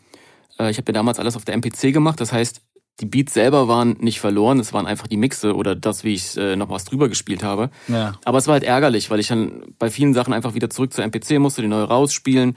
äh, 0.59 0.69
ich 0.69 0.77
habe 0.77 0.91
ja 0.91 0.93
damals 0.93 1.17
alles 1.17 1.35
auf 1.35 1.45
der 1.45 1.55
MPC 1.55 1.91
gemacht. 1.91 2.21
Das 2.21 2.31
heißt, 2.31 2.61
die 2.99 3.05
Beats 3.05 3.33
selber 3.33 3.67
waren 3.67 3.95
nicht 3.99 4.19
verloren, 4.19 4.59
es 4.59 4.73
waren 4.73 4.85
einfach 4.85 5.07
die 5.07 5.17
Mixe 5.17 5.55
oder 5.55 5.75
das, 5.75 6.03
wie 6.03 6.13
ich 6.13 6.35
äh, 6.37 6.55
noch 6.55 6.69
was 6.69 6.85
drüber 6.85 7.07
gespielt 7.07 7.43
habe. 7.43 7.69
Ja. 7.87 8.13
Aber 8.25 8.37
es 8.37 8.47
war 8.47 8.53
halt 8.53 8.63
ärgerlich, 8.63 9.09
weil 9.09 9.19
ich 9.19 9.29
dann 9.29 9.63
bei 9.79 9.89
vielen 9.89 10.13
Sachen 10.13 10.33
einfach 10.33 10.53
wieder 10.53 10.69
zurück 10.69 10.93
zur 10.93 11.03
MPC 11.05 11.39
musste, 11.39 11.61
die 11.61 11.67
neu 11.67 11.83
rausspielen. 11.83 12.55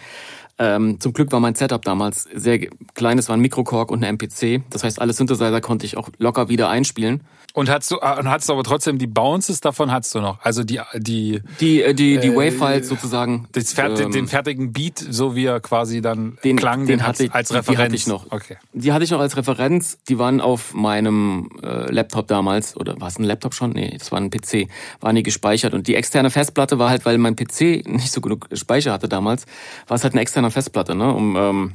Ähm, 0.62 1.00
zum 1.00 1.12
Glück 1.12 1.32
war 1.32 1.40
mein 1.40 1.56
Setup 1.56 1.82
damals 1.82 2.28
sehr 2.34 2.60
klein. 2.94 3.18
Es 3.18 3.28
war 3.28 3.36
ein 3.36 3.40
Microcork 3.40 3.90
und 3.90 4.04
eine 4.04 4.06
MPC. 4.12 4.62
Das 4.70 4.84
heißt, 4.84 5.00
alle 5.00 5.12
Synthesizer 5.12 5.60
konnte 5.60 5.86
ich 5.86 5.96
auch 5.96 6.08
locker 6.18 6.48
wieder 6.48 6.68
einspielen. 6.68 7.22
Und 7.54 7.68
hast 7.68 7.90
du, 7.90 7.96
und 7.96 8.30
hast 8.30 8.48
du 8.48 8.52
aber 8.54 8.62
trotzdem 8.62 8.96
die 8.96 9.08
Bounces 9.08 9.60
davon 9.60 9.90
hast 9.90 10.14
du 10.14 10.20
noch? 10.20 10.40
Also 10.40 10.62
die, 10.62 10.80
die, 10.94 11.42
die, 11.60 11.82
äh, 11.82 11.94
die, 11.94 12.18
die 12.18 12.28
äh, 12.28 12.36
Wave-Files 12.36 12.88
sozusagen. 12.88 13.48
Fert 13.52 14.00
ähm, 14.00 14.12
den 14.12 14.28
fertigen 14.28 14.72
Beat, 14.72 14.98
so 14.98 15.34
wie 15.34 15.46
er 15.46 15.60
quasi 15.60 16.00
dann 16.00 16.38
den, 16.44 16.56
klang, 16.56 16.80
den, 16.86 16.98
den 16.98 17.06
hatte 17.06 17.24
ich, 17.24 17.32
als 17.32 17.52
Referenz. 17.52 17.66
Die 17.66 17.82
hatte 17.82 17.94
ich 17.96 18.06
noch. 18.06 18.26
Okay. 18.30 18.56
Die 18.72 18.92
hatte 18.92 19.04
ich 19.04 19.10
noch 19.10 19.20
als 19.20 19.36
Referenz. 19.36 19.98
Die 20.08 20.18
waren 20.18 20.40
auf 20.40 20.72
meinem 20.74 21.50
äh, 21.62 21.92
Laptop 21.92 22.28
damals, 22.28 22.76
oder 22.76 22.98
war 23.00 23.08
es 23.08 23.18
ein 23.18 23.24
Laptop 23.24 23.52
schon? 23.52 23.72
Nee, 23.72 23.96
das 23.98 24.12
war 24.12 24.20
ein 24.20 24.30
PC. 24.30 24.68
Waren 25.00 25.16
die 25.16 25.22
gespeichert. 25.24 25.74
Und 25.74 25.88
die 25.88 25.96
externe 25.96 26.30
Festplatte 26.30 26.78
war 26.78 26.88
halt, 26.88 27.04
weil 27.04 27.18
mein 27.18 27.36
PC 27.36 27.86
nicht 27.86 28.12
so 28.12 28.20
genug 28.20 28.48
Speicher 28.54 28.92
hatte 28.92 29.08
damals, 29.08 29.44
war 29.88 29.96
es 29.96 30.04
halt 30.04 30.14
eine 30.14 30.22
externe 30.22 30.51
Festplatte, 30.52 30.94
ne? 30.94 31.12
Um, 31.12 31.36
ähm, 31.36 31.74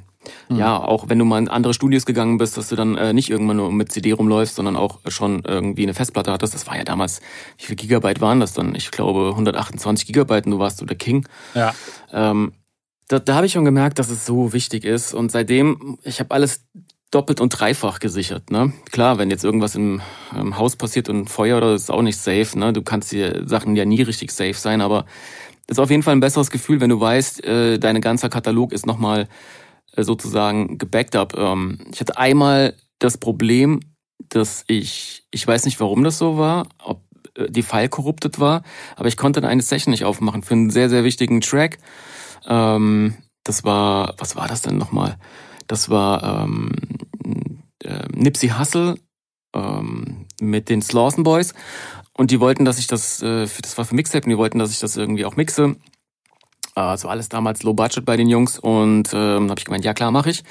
Mhm. 0.49 0.57
Ja, 0.57 0.77
auch 0.77 1.09
wenn 1.09 1.19
du 1.19 1.25
mal 1.25 1.39
in 1.39 1.47
andere 1.47 1.73
Studios 1.73 2.05
gegangen 2.05 2.37
bist, 2.37 2.57
dass 2.57 2.69
du 2.69 2.75
dann 2.75 2.97
äh, 2.97 3.13
nicht 3.13 3.29
irgendwann 3.29 3.57
nur 3.57 3.71
mit 3.71 3.91
CD 3.91 4.11
rumläufst, 4.11 4.55
sondern 4.55 4.75
auch 4.75 4.99
schon 5.07 5.43
irgendwie 5.45 5.83
eine 5.83 5.93
Festplatte 5.93 6.31
hattest. 6.31 6.53
Das 6.53 6.67
war 6.67 6.77
ja 6.77 6.83
damals, 6.83 7.21
wie 7.57 7.65
viel 7.65 7.75
Gigabyte 7.75 8.21
waren 8.21 8.39
das 8.39 8.53
dann? 8.53 8.75
Ich 8.75 8.91
glaube 8.91 9.29
128 9.29 10.07
Gigabyte 10.07 10.45
und 10.45 10.51
du 10.53 10.59
warst 10.59 10.77
so 10.77 10.85
der 10.85 10.97
King. 10.97 11.27
Ja. 11.53 11.73
Ähm, 12.11 12.53
da, 13.07 13.19
da 13.19 13.35
habe 13.35 13.45
ich 13.45 13.53
schon 13.53 13.65
gemerkt, 13.65 13.99
dass 13.99 14.09
es 14.09 14.25
so 14.25 14.53
wichtig 14.53 14.83
ist. 14.83 15.13
Und 15.13 15.31
seitdem, 15.31 15.97
ich 16.03 16.19
habe 16.19 16.33
alles 16.33 16.65
doppelt 17.09 17.39
und 17.39 17.49
dreifach 17.49 17.99
gesichert. 17.99 18.51
Ne? 18.51 18.73
Klar, 18.91 19.17
wenn 19.17 19.29
jetzt 19.29 19.45
irgendwas 19.45 19.75
im, 19.75 20.01
im 20.35 20.57
Haus 20.57 20.75
passiert 20.75 21.07
und 21.07 21.29
Feuer 21.29 21.57
oder 21.57 21.73
ist 21.73 21.89
auch 21.89 22.01
nicht 22.01 22.17
safe. 22.17 22.59
Ne? 22.59 22.73
Du 22.73 22.81
kannst 22.81 23.13
die 23.13 23.43
Sachen 23.45 23.77
ja 23.77 23.85
nie 23.85 24.01
richtig 24.01 24.31
safe 24.31 24.53
sein, 24.53 24.81
aber 24.81 25.05
ist 25.67 25.79
auf 25.79 25.89
jeden 25.89 26.03
Fall 26.03 26.15
ein 26.15 26.21
besseres 26.21 26.49
Gefühl, 26.49 26.79
wenn 26.81 26.89
du 26.89 26.99
weißt, 26.99 27.43
äh, 27.43 27.77
dein 27.77 28.01
ganzer 28.01 28.29
Katalog 28.29 28.71
ist 28.71 28.85
nochmal 28.85 29.27
äh, 29.93 30.03
sozusagen 30.03 30.77
gebackt 30.77 31.15
up. 31.15 31.37
Ähm, 31.37 31.79
ich 31.91 31.99
hatte 31.99 32.17
einmal 32.17 32.73
das 32.99 33.17
Problem, 33.17 33.81
dass 34.29 34.63
ich, 34.67 35.25
ich 35.31 35.45
weiß 35.45 35.65
nicht, 35.65 35.79
warum 35.79 36.03
das 36.03 36.17
so 36.17 36.37
war, 36.37 36.67
ob 36.83 37.01
äh, 37.35 37.49
die 37.49 37.63
File 37.63 37.89
korruptet 37.89 38.39
war, 38.39 38.63
aber 38.95 39.07
ich 39.07 39.17
konnte 39.17 39.45
eine 39.47 39.61
Session 39.61 39.91
nicht 39.91 40.05
aufmachen 40.05 40.43
für 40.43 40.53
einen 40.53 40.69
sehr, 40.69 40.89
sehr 40.89 41.03
wichtigen 41.03 41.41
Track. 41.41 41.79
Ähm, 42.47 43.15
das 43.43 43.63
war, 43.63 44.15
was 44.17 44.35
war 44.35 44.47
das 44.47 44.61
denn 44.61 44.77
nochmal? 44.77 45.17
Das 45.67 45.89
war 45.89 46.43
ähm, 46.43 46.71
äh, 47.83 48.07
Nipsey 48.13 48.49
Hussle 48.49 48.95
ähm, 49.53 50.25
mit 50.39 50.69
den 50.69 50.81
Slawson 50.81 51.23
Boys 51.23 51.53
und 52.17 52.31
die 52.31 52.39
wollten, 52.39 52.65
dass 52.65 52.79
ich 52.79 52.87
das, 52.87 53.21
äh, 53.21 53.47
das 53.61 53.77
war 53.77 53.85
für 53.85 53.95
Mixtape, 53.95 54.25
und 54.25 54.31
die 54.31 54.37
wollten, 54.37 54.59
dass 54.59 54.71
ich 54.71 54.79
das 54.79 54.97
irgendwie 54.97 55.25
auch 55.25 55.35
mixe. 55.35 55.75
Also 56.75 57.07
alles 57.07 57.29
damals 57.29 57.63
Low 57.63 57.73
Budget 57.73 58.05
bei 58.05 58.17
den 58.17 58.27
Jungs 58.27 58.59
und 58.59 59.09
ähm, 59.13 59.49
habe 59.49 59.59
ich 59.59 59.65
gemeint, 59.65 59.85
ja 59.85 59.93
klar, 59.93 60.11
mache 60.11 60.29
ich. 60.29 60.43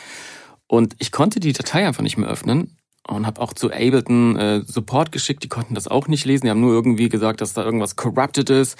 Und 0.66 0.96
ich 0.98 1.12
konnte 1.12 1.38
die 1.38 1.52
Datei 1.52 1.87
einfach 1.87 2.02
nicht 2.02 2.16
mehr 2.16 2.29
öffnen 2.29 2.76
und 3.07 3.26
habe 3.26 3.40
auch 3.40 3.52
zu 3.52 3.70
Ableton 3.70 4.37
äh, 4.37 4.62
Support 4.66 5.12
geschickt, 5.12 5.44
die 5.44 5.48
konnten 5.48 5.74
das 5.74 5.87
auch 5.87 6.09
nicht 6.09 6.24
lesen, 6.24 6.46
die 6.46 6.50
haben 6.50 6.61
nur 6.61 6.72
irgendwie 6.72 7.09
gesagt, 7.09 7.40
dass 7.40 7.52
da 7.52 7.62
irgendwas 7.64 7.94
corrupted 7.94 8.50
ist. 8.50 8.76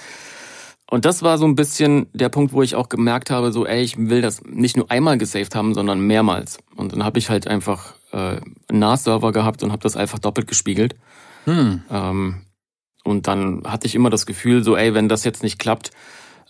Und 0.89 1.05
das 1.05 1.21
war 1.21 1.37
so 1.37 1.45
ein 1.45 1.55
bisschen 1.55 2.07
der 2.13 2.29
Punkt, 2.29 2.53
wo 2.53 2.61
ich 2.61 2.75
auch 2.75 2.87
gemerkt 2.87 3.29
habe, 3.29 3.51
so, 3.51 3.65
ey, 3.65 3.81
ich 3.81 3.97
will 3.97 4.21
das 4.21 4.41
nicht 4.43 4.77
nur 4.77 4.89
einmal 4.89 5.17
gesaved 5.17 5.53
haben, 5.53 5.73
sondern 5.73 5.99
mehrmals. 5.99 6.59
Und 6.75 6.93
dann 6.93 7.03
habe 7.03 7.19
ich 7.19 7.29
halt 7.29 7.47
einfach 7.47 7.93
äh, 8.11 8.37
einen 8.69 8.79
NAS-Server 8.79 9.33
gehabt 9.33 9.63
und 9.63 9.71
habe 9.71 9.83
das 9.83 9.97
einfach 9.97 10.19
doppelt 10.19 10.47
gespiegelt. 10.47 10.95
Hm. 11.43 11.81
Ähm, 11.89 12.41
und 13.07 13.27
dann 13.27 13.63
hatte 13.65 13.87
ich 13.87 13.95
immer 13.95 14.09
das 14.09 14.25
Gefühl, 14.25 14.63
so, 14.63 14.75
ey, 14.75 14.93
wenn 14.93 15.09
das 15.09 15.23
jetzt 15.23 15.43
nicht 15.43 15.57
klappt, 15.59 15.91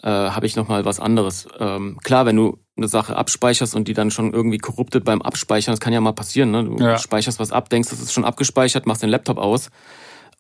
äh, 0.04 0.08
habe 0.10 0.46
ich 0.46 0.56
nochmal 0.56 0.86
was 0.86 1.00
anderes. 1.00 1.48
Ähm, 1.60 1.98
klar, 2.04 2.26
wenn 2.26 2.36
du 2.36 2.60
eine 2.76 2.88
Sache 2.88 3.16
abspeicherst 3.16 3.76
und 3.76 3.88
die 3.88 3.94
dann 3.94 4.12
schon 4.12 4.34
irgendwie 4.34 4.58
korruptet 4.60 5.04
beim 5.06 5.22
Abspeichern, 5.22 5.74
das 5.74 5.80
kann 5.80 5.94
ja 5.94 6.02
mal 6.02 6.12
passieren, 6.14 6.52
ne? 6.52 6.64
Du 6.64 6.78
Ja. 6.80 6.98
speicherst 6.98 7.40
was 7.40 7.52
ab, 7.52 7.70
denkst, 7.70 7.90
das 7.90 8.00
ist 8.02 8.14
schon 8.14 8.26
abgespeichert, 8.26 8.86
machst 8.86 9.02
den 9.02 9.10
Laptop 9.10 9.38
aus 9.38 9.70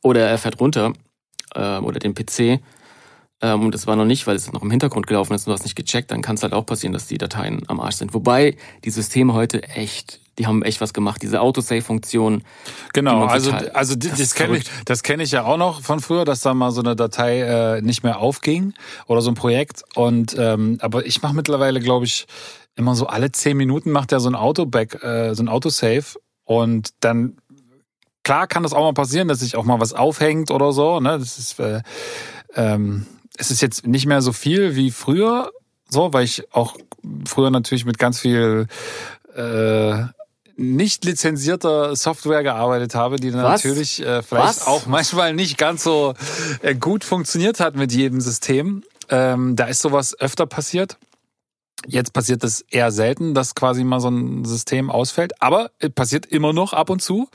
oder 0.03 0.27
er 0.27 0.37
fährt 0.37 0.59
runter 0.59 0.93
ähm, 1.55 1.85
oder 1.85 1.99
den 1.99 2.13
PC 2.13 2.59
ähm, 3.41 3.61
und 3.65 3.75
es 3.75 3.87
war 3.87 3.95
noch 3.95 4.05
nicht, 4.05 4.27
weil 4.27 4.35
es 4.35 4.51
noch 4.51 4.61
im 4.61 4.71
Hintergrund 4.71 5.07
gelaufen 5.07 5.33
ist 5.33 5.47
und 5.47 5.51
du 5.51 5.53
hast 5.53 5.63
nicht 5.63 5.75
gecheckt, 5.75 6.11
dann 6.11 6.21
kann 6.21 6.35
es 6.35 6.43
halt 6.43 6.53
auch 6.53 6.65
passieren, 6.65 6.93
dass 6.93 7.07
die 7.07 7.17
Dateien 7.17 7.63
am 7.67 7.79
Arsch 7.79 7.95
sind. 7.95 8.13
Wobei 8.13 8.57
die 8.83 8.89
Systeme 8.91 9.33
heute 9.33 9.63
echt, 9.63 10.19
die 10.37 10.47
haben 10.47 10.61
echt 10.63 10.81
was 10.81 10.93
gemacht. 10.93 11.21
Diese 11.21 11.41
Autosave-Funktion, 11.41 12.43
Genau, 12.93 13.25
also, 13.25 13.51
total- 13.51 13.69
also 13.71 13.95
das, 13.95 14.17
das 14.17 14.35
kenne 14.35 14.57
ich, 14.57 14.65
das 14.85 15.03
kenne 15.03 15.23
ich 15.23 15.31
ja 15.31 15.43
auch 15.45 15.57
noch 15.57 15.81
von 15.81 15.99
früher, 15.99 16.25
dass 16.25 16.41
da 16.41 16.53
mal 16.53 16.71
so 16.71 16.81
eine 16.81 16.95
Datei 16.95 17.41
äh, 17.41 17.81
nicht 17.81 18.03
mehr 18.03 18.19
aufging 18.19 18.73
oder 19.07 19.21
so 19.21 19.31
ein 19.31 19.35
Projekt. 19.35 19.83
Und 19.95 20.35
ähm, 20.37 20.77
aber 20.81 21.05
ich 21.05 21.21
mache 21.21 21.35
mittlerweile, 21.35 21.79
glaube 21.79 22.05
ich, 22.05 22.27
immer 22.75 22.95
so 22.95 23.07
alle 23.07 23.31
zehn 23.31 23.57
Minuten 23.57 23.91
macht 23.91 24.11
er 24.11 24.19
so 24.19 24.29
ein 24.29 24.35
Autoback, 24.35 25.03
äh, 25.03 25.33
so 25.33 25.41
ein 25.43 25.49
Autosave 25.49 26.05
und 26.43 26.89
dann 26.99 27.37
klar 28.23 28.45
kann 28.47 28.63
das 28.63 28.73
auch 28.73 28.83
mal 28.83 28.93
passieren, 28.93 29.27
dass 29.27 29.39
sich 29.39 29.55
auch 29.55 29.63
mal 29.65 29.79
was 29.79 29.93
aufhängt 29.93 30.51
oder 30.51 30.71
so. 30.73 30.99
Ne, 30.99 31.17
das 31.17 31.39
ist 31.39 31.59
äh, 31.59 31.81
ähm, 32.55 33.05
es 33.37 33.51
ist 33.51 33.61
jetzt 33.61 33.87
nicht 33.87 34.05
mehr 34.05 34.21
so 34.21 34.31
viel 34.33 34.75
wie 34.75 34.91
früher, 34.91 35.51
so, 35.89 36.13
weil 36.13 36.23
ich 36.25 36.53
auch 36.53 36.75
früher 37.25 37.49
natürlich 37.51 37.85
mit 37.85 37.97
ganz 37.99 38.19
viel 38.19 38.67
äh, 39.35 40.03
nicht 40.57 41.05
lizenzierter 41.05 41.95
Software 41.95 42.43
gearbeitet 42.43 42.95
habe, 42.95 43.17
die 43.17 43.33
Was? 43.33 43.63
natürlich 43.63 44.01
äh, 44.01 44.23
vielleicht 44.23 44.61
Was? 44.61 44.67
auch 44.67 44.87
manchmal 44.87 45.33
nicht 45.33 45.57
ganz 45.57 45.83
so 45.83 46.15
äh, 46.61 46.75
gut 46.75 47.03
funktioniert 47.03 47.59
hat 47.59 47.75
mit 47.75 47.91
jedem 47.91 48.19
System. 48.21 48.83
Ähm, 49.09 49.55
da 49.55 49.65
ist 49.65 49.81
sowas 49.81 50.19
öfter 50.19 50.45
passiert. 50.45 50.97
Jetzt 51.85 52.11
passiert 52.11 52.43
es 52.43 52.61
eher 52.61 52.91
selten, 52.91 53.35
dass 53.35 53.53
quasi 53.53 53.83
mal 53.83 53.99
so 53.99 54.09
ein 54.09 54.43
System 54.45 54.89
ausfällt, 54.89 55.41
aber 55.41 55.69
es 55.77 55.91
passiert 55.91 56.25
immer 56.25 56.51
noch 56.51 56.73
ab 56.73 56.89
und 56.89 57.03
zu. 57.03 57.29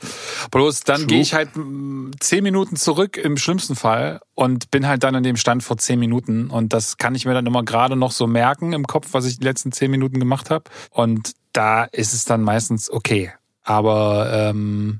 Bloß 0.51 0.81
dann 0.81 1.07
gehe 1.07 1.21
ich 1.21 1.33
halt 1.33 1.55
mm, 1.55 2.11
zehn 2.19 2.43
Minuten 2.43 2.75
zurück 2.75 3.15
im 3.15 3.37
schlimmsten 3.37 3.75
Fall 3.75 4.19
und 4.35 4.69
bin 4.69 4.85
halt 4.85 5.03
dann 5.03 5.15
in 5.15 5.23
dem 5.23 5.37
Stand 5.37 5.63
vor 5.63 5.77
zehn 5.77 5.97
Minuten 5.97 6.49
und 6.49 6.73
das 6.73 6.97
kann 6.97 7.15
ich 7.15 7.25
mir 7.25 7.33
dann 7.33 7.45
immer 7.45 7.63
gerade 7.63 7.95
noch 7.95 8.11
so 8.11 8.27
merken 8.27 8.73
im 8.73 8.85
Kopf, 8.85 9.09
was 9.13 9.25
ich 9.25 9.39
die 9.39 9.45
letzten 9.45 9.71
zehn 9.71 9.89
Minuten 9.89 10.19
gemacht 10.19 10.49
habe 10.49 10.65
und 10.91 11.31
da 11.53 11.85
ist 11.85 12.13
es 12.13 12.25
dann 12.25 12.41
meistens 12.41 12.91
okay. 12.91 13.31
Aber 13.63 14.29
ähm, 14.31 14.99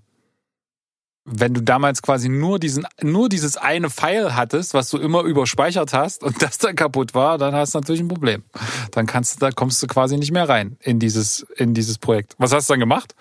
wenn 1.25 1.53
du 1.53 1.61
damals 1.61 2.01
quasi 2.01 2.27
nur 2.29 2.59
diesen, 2.59 2.85
nur 3.01 3.29
dieses 3.29 3.55
eine 3.55 3.89
File 3.89 4.35
hattest, 4.35 4.73
was 4.73 4.89
du 4.89 4.97
immer 4.97 5.21
überspeichert 5.21 5.93
hast 5.93 6.23
und 6.23 6.41
das 6.41 6.57
dann 6.57 6.75
kaputt 6.75 7.13
war, 7.13 7.37
dann 7.37 7.53
hast 7.53 7.73
du 7.73 7.79
natürlich 7.79 8.01
ein 8.01 8.07
Problem. 8.07 8.43
Dann 8.91 9.05
kannst 9.05 9.35
du, 9.35 9.39
da 9.39 9.51
kommst 9.51 9.81
du 9.81 9.87
quasi 9.87 10.17
nicht 10.17 10.31
mehr 10.31 10.47
rein 10.47 10.77
in 10.81 10.99
dieses, 10.99 11.45
in 11.55 11.73
dieses 11.73 11.97
Projekt. 11.97 12.35
Was 12.37 12.53
hast 12.53 12.69
du 12.69 12.73
dann 12.73 12.79
gemacht? 12.79 13.15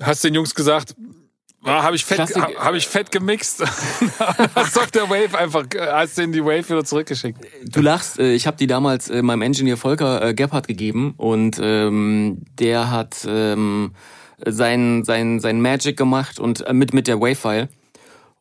Hast 0.00 0.24
den 0.24 0.34
Jungs 0.34 0.54
gesagt, 0.54 0.94
ah, 1.66 1.82
habe 1.82 1.96
ich 1.96 2.04
fett, 2.04 2.34
hab 2.36 2.74
ich 2.74 2.88
fett 2.88 3.10
gemixt? 3.10 3.62
hast 4.54 4.78
auf 4.78 4.90
der 4.90 5.10
Wave 5.10 5.38
einfach, 5.38 5.64
äh, 5.74 5.86
hast 5.92 6.18
den 6.18 6.32
die 6.32 6.44
Wave 6.44 6.68
wieder 6.68 6.84
zurückgeschickt. 6.84 7.38
Du 7.64 7.80
lachst, 7.80 8.18
äh, 8.18 8.32
ich 8.32 8.46
habe 8.46 8.56
die 8.56 8.66
damals 8.66 9.08
äh, 9.08 9.22
meinem 9.22 9.42
Engineer 9.42 9.76
Volker 9.76 10.32
Gebhardt 10.34 10.68
gegeben 10.68 11.14
und 11.16 11.58
ähm, 11.60 12.42
der 12.58 12.90
hat 12.90 13.26
ähm, 13.28 13.92
sein, 14.44 15.04
sein, 15.04 15.40
sein 15.40 15.60
Magic 15.60 15.96
gemacht 15.96 16.38
und 16.38 16.66
äh, 16.66 16.72
mit, 16.72 16.94
mit 16.94 17.08
der 17.08 17.20
Wave-File 17.20 17.68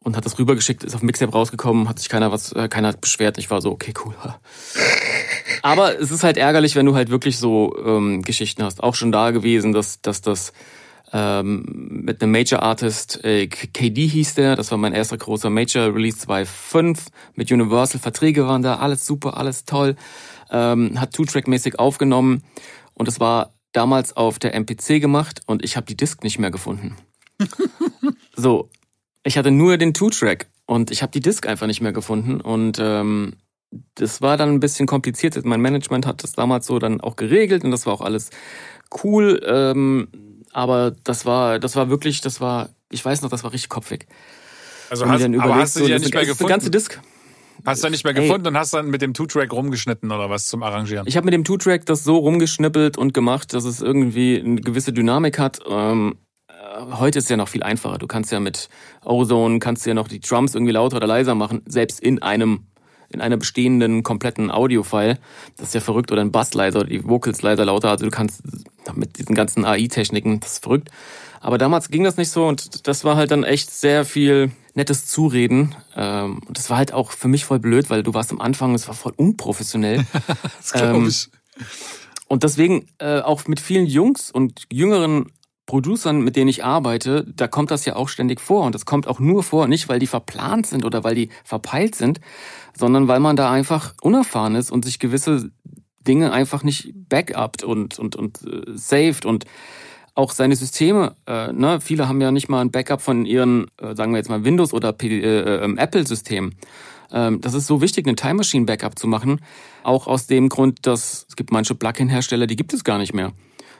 und 0.05 0.15
hat 0.15 0.25
das 0.25 0.37
rübergeschickt, 0.37 0.83
ist 0.83 0.95
auf 0.95 1.01
Mixtape 1.01 1.31
rausgekommen, 1.31 1.89
hat 1.89 1.99
sich 1.99 2.09
keiner 2.09 2.31
was, 2.31 2.51
äh, 2.51 2.67
keiner 2.69 2.89
hat 2.89 3.01
beschwert. 3.01 3.39
Ich 3.39 3.49
war 3.49 3.59
so, 3.61 3.71
okay, 3.71 3.93
cool. 4.05 4.13
Aber 5.63 5.99
es 5.99 6.11
ist 6.11 6.23
halt 6.23 6.37
ärgerlich, 6.37 6.75
wenn 6.75 6.85
du 6.85 6.95
halt 6.95 7.09
wirklich 7.09 7.39
so 7.39 7.75
ähm, 7.83 8.21
Geschichten 8.21 8.63
hast. 8.63 8.83
Auch 8.83 8.93
schon 8.93 9.11
da 9.11 9.31
gewesen, 9.31 9.73
dass, 9.73 10.01
dass 10.01 10.21
das 10.21 10.53
ähm, 11.13 11.65
mit 12.05 12.21
einem 12.21 12.31
Major 12.31 12.61
Artist, 12.61 13.23
äh, 13.23 13.47
KD 13.47 14.07
hieß 14.07 14.35
der, 14.35 14.55
das 14.55 14.71
war 14.71 14.77
mein 14.77 14.93
erster 14.93 15.17
großer 15.17 15.49
Major. 15.49 15.93
Release 15.93 16.17
2.5, 16.27 17.07
mit 17.35 17.51
Universal, 17.51 17.99
Verträge 17.99 18.47
waren 18.47 18.61
da, 18.61 18.77
alles 18.77 19.05
super, 19.05 19.37
alles 19.37 19.65
toll, 19.65 19.95
ähm, 20.49 20.99
hat 20.99 21.13
Two-Track-mäßig 21.13 21.79
aufgenommen. 21.79 22.43
Und 22.93 23.07
es 23.07 23.19
war 23.19 23.53
damals 23.71 24.15
auf 24.15 24.39
der 24.39 24.55
MPC 24.55 25.01
gemacht 25.01 25.41
und 25.45 25.63
ich 25.63 25.75
habe 25.75 25.85
die 25.85 25.97
Disc 25.97 26.23
nicht 26.23 26.39
mehr 26.39 26.51
gefunden. 26.51 26.95
so, 28.35 28.69
ich 29.23 29.37
hatte 29.37 29.51
nur 29.51 29.77
den 29.77 29.93
Two-Track 29.93 30.47
und 30.65 30.91
ich 30.91 31.01
habe 31.01 31.11
die 31.11 31.19
Disc 31.19 31.47
einfach 31.47 31.67
nicht 31.67 31.81
mehr 31.81 31.93
gefunden. 31.93 32.41
Und 32.41 32.77
ähm, 32.79 33.33
das 33.95 34.21
war 34.21 34.37
dann 34.37 34.49
ein 34.49 34.59
bisschen 34.59 34.87
kompliziert. 34.87 35.43
Mein 35.45 35.61
Management 35.61 36.05
hat 36.05 36.23
das 36.23 36.33
damals 36.33 36.65
so 36.65 36.79
dann 36.79 37.01
auch 37.01 37.15
geregelt 37.15 37.63
und 37.63 37.71
das 37.71 37.85
war 37.85 37.93
auch 37.93 38.01
alles 38.01 38.29
cool. 39.03 39.41
Ähm, 39.45 40.07
aber 40.55 40.91
das 41.03 41.25
war, 41.25 41.59
das 41.59 41.75
war 41.75 41.89
wirklich, 41.89 42.21
das 42.21 42.39
war, 42.39 42.69
ich 42.89 43.03
weiß 43.03 43.21
noch, 43.21 43.29
das 43.29 43.43
war 43.43 43.51
richtig 43.51 43.67
kopfig. 43.67 44.07
Also 44.89 45.05
hast, 45.05 45.21
dann 45.21 45.37
aber 45.37 45.55
hast 45.55 45.75
du 45.75 45.81
so, 45.81 45.85
die 45.85 45.91
ja 45.91 45.97
das 45.97 46.05
nicht 46.05 46.13
mehr 46.13 46.23
eine 46.23 46.29
ganze 46.29 46.69
gefunden? 46.69 46.71
Disc. 46.71 47.01
Hast 47.65 47.83
du 47.83 47.89
nicht 47.89 48.05
mehr 48.05 48.15
Ey. 48.15 48.21
gefunden 48.21 48.47
und 48.47 48.57
hast 48.57 48.73
dann 48.73 48.87
mit 48.87 49.01
dem 49.01 49.13
Two-Track 49.13 49.51
rumgeschnitten 49.51 50.09
oder 50.13 50.29
was 50.29 50.45
zum 50.45 50.63
Arrangieren? 50.63 51.07
Ich 51.07 51.17
habe 51.17 51.25
mit 51.25 51.33
dem 51.33 51.43
Two-Track 51.43 51.85
das 51.85 52.05
so 52.05 52.15
rumgeschnippelt 52.17 52.97
und 52.97 53.13
gemacht, 53.13 53.53
dass 53.53 53.65
es 53.65 53.81
irgendwie 53.81 54.39
eine 54.39 54.61
gewisse 54.61 54.93
Dynamik 54.93 55.39
hat. 55.39 55.59
Ähm, 55.67 56.15
äh, 56.47 56.53
heute 56.99 57.19
ist 57.19 57.25
es 57.25 57.29
ja 57.29 57.35
noch 57.35 57.49
viel 57.49 57.63
einfacher. 57.63 57.97
Du 57.97 58.07
kannst 58.07 58.31
ja 58.31 58.39
mit 58.39 58.69
Ozone, 59.03 59.59
kannst 59.59 59.85
du 59.85 59.89
ja 59.89 59.93
noch 59.93 60.07
die 60.07 60.21
Drums 60.21 60.55
irgendwie 60.55 60.71
lauter 60.71 60.97
oder 60.97 61.07
leiser 61.07 61.35
machen, 61.35 61.63
selbst 61.65 61.99
in 61.99 62.21
einem 62.21 62.67
in 63.09 63.21
einer 63.21 63.37
bestehenden 63.37 64.03
kompletten 64.03 64.51
Audio-File. 64.51 65.17
Das 65.57 65.69
ist 65.69 65.73
ja 65.73 65.81
verrückt. 65.81 66.11
Oder 66.11 66.21
ein 66.21 66.31
Bass 66.31 66.53
leiser 66.53 66.79
oder 66.79 66.89
die 66.89 67.05
Vocals 67.07 67.41
leiser 67.41 67.65
lauter. 67.65 67.89
Also 67.89 68.05
du 68.05 68.11
kannst 68.11 68.43
mit 68.93 69.17
diesen 69.17 69.35
ganzen 69.35 69.65
AI-Techniken, 69.65 70.39
das 70.39 70.53
ist 70.53 70.63
verrückt. 70.63 70.89
Aber 71.41 71.57
damals 71.57 71.89
ging 71.89 72.03
das 72.03 72.17
nicht 72.17 72.31
so 72.31 72.47
und 72.47 72.87
das 72.87 73.03
war 73.03 73.15
halt 73.15 73.31
dann 73.31 73.43
echt 73.43 73.69
sehr 73.69 74.03
viel 74.03 74.51
nettes 74.73 75.05
Zureden. 75.05 75.75
Ähm, 75.95 76.41
Und 76.45 76.57
das 76.57 76.69
war 76.69 76.77
halt 76.77 76.93
auch 76.93 77.11
für 77.11 77.27
mich 77.27 77.45
voll 77.45 77.59
blöd, 77.59 77.89
weil 77.89 78.03
du 78.03 78.13
warst 78.13 78.31
am 78.31 78.41
Anfang, 78.41 78.73
es 78.73 78.87
war 78.87 78.95
voll 78.95 79.13
unprofessionell. 79.15 80.05
Das 80.57 80.73
glaub 80.73 80.95
ähm, 80.95 81.07
ich. 81.07 81.29
Und 82.27 82.43
deswegen 82.43 82.87
äh, 82.97 83.19
auch 83.19 83.47
mit 83.47 83.59
vielen 83.59 83.85
Jungs 83.85 84.31
und 84.31 84.63
jüngeren 84.71 85.31
Producern, 85.65 86.21
mit 86.21 86.35
denen 86.35 86.49
ich 86.49 86.63
arbeite, 86.63 87.25
da 87.27 87.47
kommt 87.47 87.71
das 87.71 87.85
ja 87.85 87.95
auch 87.95 88.09
ständig 88.09 88.39
vor. 88.39 88.65
Und 88.65 88.75
das 88.75 88.85
kommt 88.85 89.07
auch 89.07 89.19
nur 89.19 89.43
vor, 89.43 89.67
nicht 89.67 89.89
weil 89.89 89.99
die 89.99 90.07
verplant 90.07 90.67
sind 90.67 90.85
oder 90.85 91.03
weil 91.03 91.15
die 91.15 91.29
verpeilt 91.43 91.95
sind, 91.95 92.19
sondern 92.77 93.07
weil 93.07 93.19
man 93.19 93.35
da 93.35 93.51
einfach 93.51 93.93
unerfahren 94.01 94.55
ist 94.55 94.71
und 94.71 94.85
sich 94.85 94.99
gewisse 94.99 95.51
Dinge 95.99 96.31
einfach 96.31 96.63
nicht 96.63 96.93
backupt 97.09 97.63
und, 97.63 97.97
und, 97.99 98.15
und 98.15 98.41
äh, 98.43 98.63
saved 98.73 99.25
und 99.25 99.45
auch 100.13 100.31
seine 100.31 100.55
Systeme, 100.55 101.15
äh, 101.27 101.51
ne, 101.51 101.81
viele 101.81 102.07
haben 102.07 102.21
ja 102.21 102.31
nicht 102.31 102.47
mal 102.47 102.61
ein 102.61 102.71
Backup 102.71 103.01
von 103.01 103.25
ihren, 103.25 103.67
äh, 103.81 103.95
sagen 103.95 104.13
wir 104.13 104.17
jetzt 104.17 104.29
mal 104.29 104.45
Windows 104.45 104.73
oder 104.73 104.95
äh, 105.01 105.63
ähm, 105.63 105.77
Apple-System. 105.77 106.53
Ähm, 107.11 107.41
das 107.41 107.53
ist 107.53 107.67
so 107.67 107.81
wichtig, 107.81 108.07
eine 108.07 108.15
Time 108.15 108.35
Machine 108.35 108.65
Backup 108.65 108.97
zu 108.97 109.07
machen, 109.07 109.41
auch 109.83 110.07
aus 110.07 110.25
dem 110.27 110.47
Grund, 110.47 110.87
dass 110.87 111.25
es 111.27 111.35
gibt 111.35 111.51
manche 111.51 111.75
Plugin-Hersteller, 111.75 112.47
die 112.47 112.55
gibt 112.55 112.73
es 112.73 112.85
gar 112.85 112.97
nicht 112.97 113.13
mehr. 113.13 113.33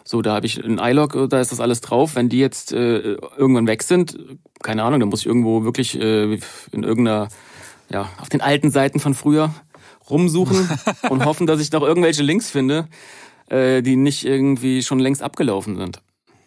So, 0.03 0.21
da 0.21 0.35
habe 0.35 0.45
ich 0.45 0.63
ein 0.63 0.77
iLog, 0.77 1.15
äh, 1.15 1.27
da 1.27 1.39
ist 1.39 1.51
das 1.51 1.59
alles 1.59 1.81
drauf. 1.81 2.15
Wenn 2.15 2.29
die 2.29 2.39
jetzt 2.39 2.73
äh, 2.73 3.13
irgendwann 3.37 3.65
weg 3.65 3.81
sind, 3.81 4.17
keine 4.61 4.83
Ahnung, 4.83 4.99
dann 4.99 5.09
muss 5.09 5.21
ich 5.21 5.25
irgendwo 5.25 5.63
wirklich 5.63 5.99
äh, 5.99 6.33
in 6.71 6.83
irgendeiner, 6.83 7.29
ja, 7.89 8.09
auf 8.19 8.29
den 8.29 8.41
alten 8.41 8.71
Seiten 8.71 8.99
von 8.99 9.13
früher 9.13 9.53
rumsuchen 10.09 10.69
und 11.09 11.25
hoffen, 11.25 11.47
dass 11.47 11.59
ich 11.59 11.71
noch 11.71 11.81
irgendwelche 11.81 12.23
Links 12.23 12.49
finde, 12.49 12.87
äh, 13.49 13.81
die 13.81 13.95
nicht 13.95 14.25
irgendwie 14.25 14.83
schon 14.83 14.99
längst 14.99 15.21
abgelaufen 15.21 15.77
sind. 15.77 16.01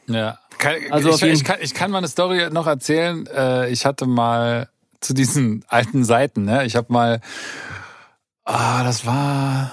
Ja. 0.06 0.38
Kann, 0.58 0.74
Also 0.90 1.10
ich, 1.10 1.22
ich, 1.22 1.44
kann, 1.44 1.58
ich 1.60 1.74
kann 1.74 1.90
mal 1.90 1.98
eine 1.98 2.08
Story 2.08 2.48
noch 2.50 2.66
erzählen. 2.66 3.26
Äh, 3.26 3.70
Ich 3.70 3.86
hatte 3.86 4.06
mal 4.06 4.68
zu 5.00 5.14
diesen 5.14 5.64
alten 5.68 6.04
Seiten, 6.04 6.44
ne? 6.44 6.64
Ich 6.66 6.74
habe 6.74 6.92
mal, 6.92 7.20
ah, 8.44 8.82
das 8.82 9.06
war, 9.06 9.70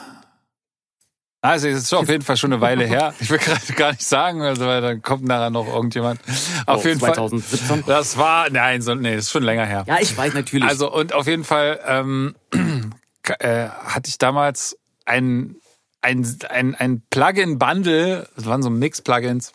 also 1.49 1.67
es 1.67 1.83
ist 1.83 1.93
auf 1.93 2.07
jeden 2.09 2.23
Fall 2.23 2.37
schon 2.37 2.53
eine 2.53 2.61
Weile 2.61 2.85
her. 2.85 3.13
Ich 3.19 3.29
will 3.29 3.37
gerade 3.37 3.73
gar 3.73 3.91
nicht 3.91 4.03
sagen, 4.03 4.41
also 4.41 4.65
weil 4.65 4.81
dann 4.81 5.01
kommt 5.01 5.23
nachher 5.23 5.49
noch 5.49 5.67
irgendjemand. 5.67 6.19
Auf 6.65 6.83
Oh, 6.83 6.87
jeden 6.87 6.99
2017. 6.99 7.83
Fall. 7.83 7.83
Das 7.87 8.17
war, 8.17 8.49
nein, 8.49 8.81
so, 8.81 8.95
nee, 8.95 9.15
das 9.15 9.25
ist 9.25 9.31
schon 9.31 9.43
länger 9.43 9.65
her. 9.65 9.83
Ja, 9.87 9.97
ich 9.99 10.15
weiß 10.15 10.33
natürlich. 10.33 10.67
Also 10.67 10.91
und 10.93 11.13
auf 11.13 11.27
jeden 11.27 11.43
Fall 11.43 11.79
ähm, 11.87 12.35
äh, 13.39 13.67
hatte 13.69 14.07
ich 14.09 14.17
damals 14.17 14.77
ein, 15.05 15.55
ein, 16.01 16.25
ein, 16.49 16.75
ein 16.75 17.01
Plugin-Bundle, 17.09 18.27
das 18.35 18.45
waren 18.45 18.61
so 18.63 18.69
Mix-Plugins, 18.69 19.53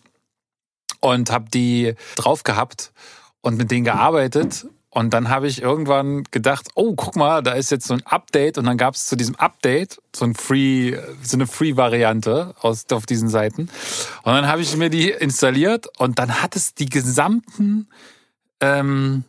und 1.00 1.31
habe 1.31 1.46
die 1.53 1.94
drauf 2.17 2.42
gehabt 2.42 2.92
und 3.40 3.56
mit 3.56 3.71
denen 3.71 3.85
gearbeitet. 3.85 4.67
Und 4.91 5.15
dann 5.15 5.29
habe 5.29 5.47
ich 5.47 5.63
irgendwann 5.63 6.25
gedacht, 6.33 6.69
oh, 6.75 6.95
guck 6.97 7.15
mal, 7.15 7.43
da 7.43 7.53
ist 7.53 7.71
jetzt 7.71 7.87
so 7.87 7.95
ein 7.95 8.05
Update. 8.05 8.59
Und 8.59 8.65
dann 8.65 8.77
gab 8.77 8.95
es 8.95 9.07
zu 9.07 9.17
diesem 9.17 9.37
Update 9.37 10.03
so 10.15 10.25
ein 10.25 10.35
Free, 10.35 10.97
so 11.23 11.37
eine 11.37 11.47
Free-Variante 11.47 12.55
aus 12.61 12.87
auf 12.91 13.07
diesen 13.07 13.29
Seiten. 13.29 13.63
Und 14.23 14.33
dann 14.33 14.49
habe 14.49 14.63
ich 14.63 14.77
mir 14.77 14.91
die 14.91 15.11
installiert 15.11 15.87
und 15.99 16.19
dann 16.19 16.43
hat 16.43 16.57
es 16.57 16.75
die 16.75 16.88
gesamten 16.88 17.88
ähm, 18.61 19.25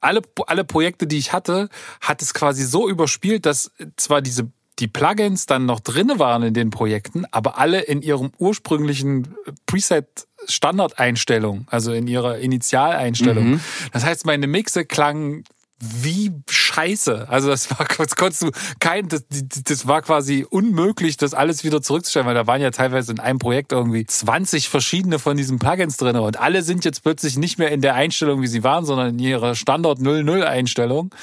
alle, 0.00 0.20
alle 0.46 0.64
Projekte, 0.64 1.06
die 1.06 1.18
ich 1.18 1.32
hatte, 1.32 1.68
hat 2.00 2.22
es 2.22 2.34
quasi 2.34 2.64
so 2.64 2.88
überspielt, 2.88 3.46
dass 3.46 3.72
zwar 3.96 4.20
diese 4.22 4.50
die 4.78 4.88
Plugins 4.88 5.46
dann 5.46 5.64
noch 5.64 5.80
drinne 5.80 6.18
waren 6.18 6.42
in 6.42 6.52
den 6.52 6.68
Projekten, 6.68 7.24
aber 7.30 7.58
alle 7.58 7.80
in 7.80 8.02
ihrem 8.02 8.30
ursprünglichen 8.38 9.34
Preset 9.64 10.26
Standardeinstellung, 10.48 11.66
also 11.70 11.92
in 11.92 12.06
ihrer 12.06 12.38
Initialeinstellung. 12.38 13.50
Mhm. 13.50 13.60
Das 13.92 14.04
heißt, 14.04 14.26
meine 14.26 14.46
Mixe 14.46 14.84
klangen 14.84 15.44
wie 15.78 16.32
scheiße. 16.48 17.28
Also 17.28 17.48
das 17.48 17.70
war, 17.70 17.86
das 17.98 18.16
konntest 18.16 18.42
du 18.42 18.50
kein, 18.80 19.08
das, 19.08 19.24
das 19.28 19.86
war 19.86 20.02
quasi 20.02 20.46
unmöglich, 20.48 21.16
das 21.16 21.34
alles 21.34 21.64
wieder 21.64 21.82
zurückzustellen, 21.82 22.26
weil 22.26 22.34
da 22.34 22.46
waren 22.46 22.62
ja 22.62 22.70
teilweise 22.70 23.12
in 23.12 23.20
einem 23.20 23.38
Projekt 23.38 23.72
irgendwie 23.72 24.06
20 24.06 24.68
verschiedene 24.68 25.18
von 25.18 25.36
diesen 25.36 25.58
Plugins 25.58 25.96
drin 25.96 26.16
und 26.16 26.40
alle 26.40 26.62
sind 26.62 26.84
jetzt 26.84 27.02
plötzlich 27.02 27.36
nicht 27.36 27.58
mehr 27.58 27.70
in 27.70 27.82
der 27.82 27.94
Einstellung, 27.94 28.40
wie 28.40 28.46
sie 28.46 28.64
waren, 28.64 28.86
sondern 28.86 29.10
in 29.10 29.18
ihrer 29.18 29.54
Standard 29.54 30.00
00 30.00 30.44
Einstellung. 30.44 31.14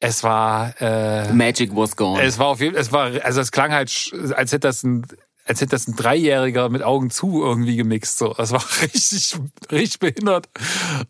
Es 0.00 0.24
war, 0.24 0.74
äh, 0.80 1.32
Magic 1.32 1.76
was 1.76 1.94
gone. 1.94 2.20
es 2.22 2.38
war 2.38 2.46
auf 2.46 2.60
jeden, 2.60 2.74
es 2.74 2.90
war, 2.90 3.12
also 3.22 3.40
es 3.40 3.52
klang 3.52 3.72
halt, 3.72 4.10
als 4.34 4.50
hätte 4.50 4.60
das 4.60 4.82
ein, 4.82 5.06
als 5.44 5.60
hätte 5.60 5.70
das 5.70 5.88
ein 5.88 5.96
Dreijähriger 5.96 6.68
mit 6.68 6.82
Augen 6.82 7.10
zu 7.10 7.42
irgendwie 7.42 7.76
gemixt. 7.76 8.18
So, 8.18 8.34
das 8.34 8.52
war 8.52 8.62
richtig, 8.82 9.36
richtig 9.70 9.98
behindert. 9.98 10.48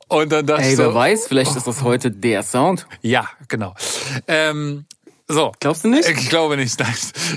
Und 0.09 0.33
dann 0.33 0.47
dachte 0.47 0.63
Ey, 0.63 0.73
ich 0.73 0.79
wer 0.79 0.87
so, 0.89 0.95
weiß, 0.95 1.27
vielleicht 1.27 1.57
ist 1.57 1.67
das 1.67 1.83
heute 1.83 2.11
der 2.11 2.43
Sound. 2.43 2.87
ja, 3.03 3.29
genau. 3.49 3.75
Ähm, 4.27 4.87
so, 5.29 5.53
Glaubst 5.61 5.85
du 5.85 5.89
nicht? 5.89 6.09
ich 6.09 6.29
glaube 6.29 6.57
nicht. 6.57 6.79
Nein. 6.79 6.95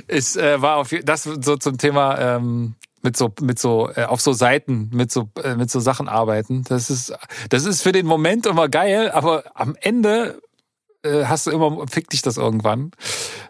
Es 0.08 0.36
äh, 0.36 0.62
war 0.62 0.78
auf 0.78 0.93
das 1.04 1.24
so 1.24 1.56
zum 1.58 1.78
Thema 1.78 2.18
ähm, 2.20 2.76
mit 3.02 3.16
so 3.16 3.32
mit 3.39 3.60
so 3.60 3.89
äh, 3.96 4.04
auf 4.04 4.20
so 4.20 4.34
Seiten 4.34 4.89
mit 4.91 5.12
so 5.12 5.30
äh, 5.41 5.56
mit 5.56 5.72
so 5.72 5.80
Sachen 5.80 6.10
arbeiten. 6.10 6.64
Das 6.68 6.89
ist 6.89 7.14
das 7.50 7.66
ist 7.66 7.84
für 7.84 7.91
den 7.91 8.06
Moment 8.06 8.48
immer 8.48 8.68
geil, 8.68 9.12
aber 9.12 9.43
am 9.54 9.78
Ende 9.80 10.41
hast 11.26 11.47
du 11.47 11.51
immer 11.51 11.86
fick 11.88 12.10
dich 12.10 12.22
das 12.22 12.38
irgendwann. 12.38 12.91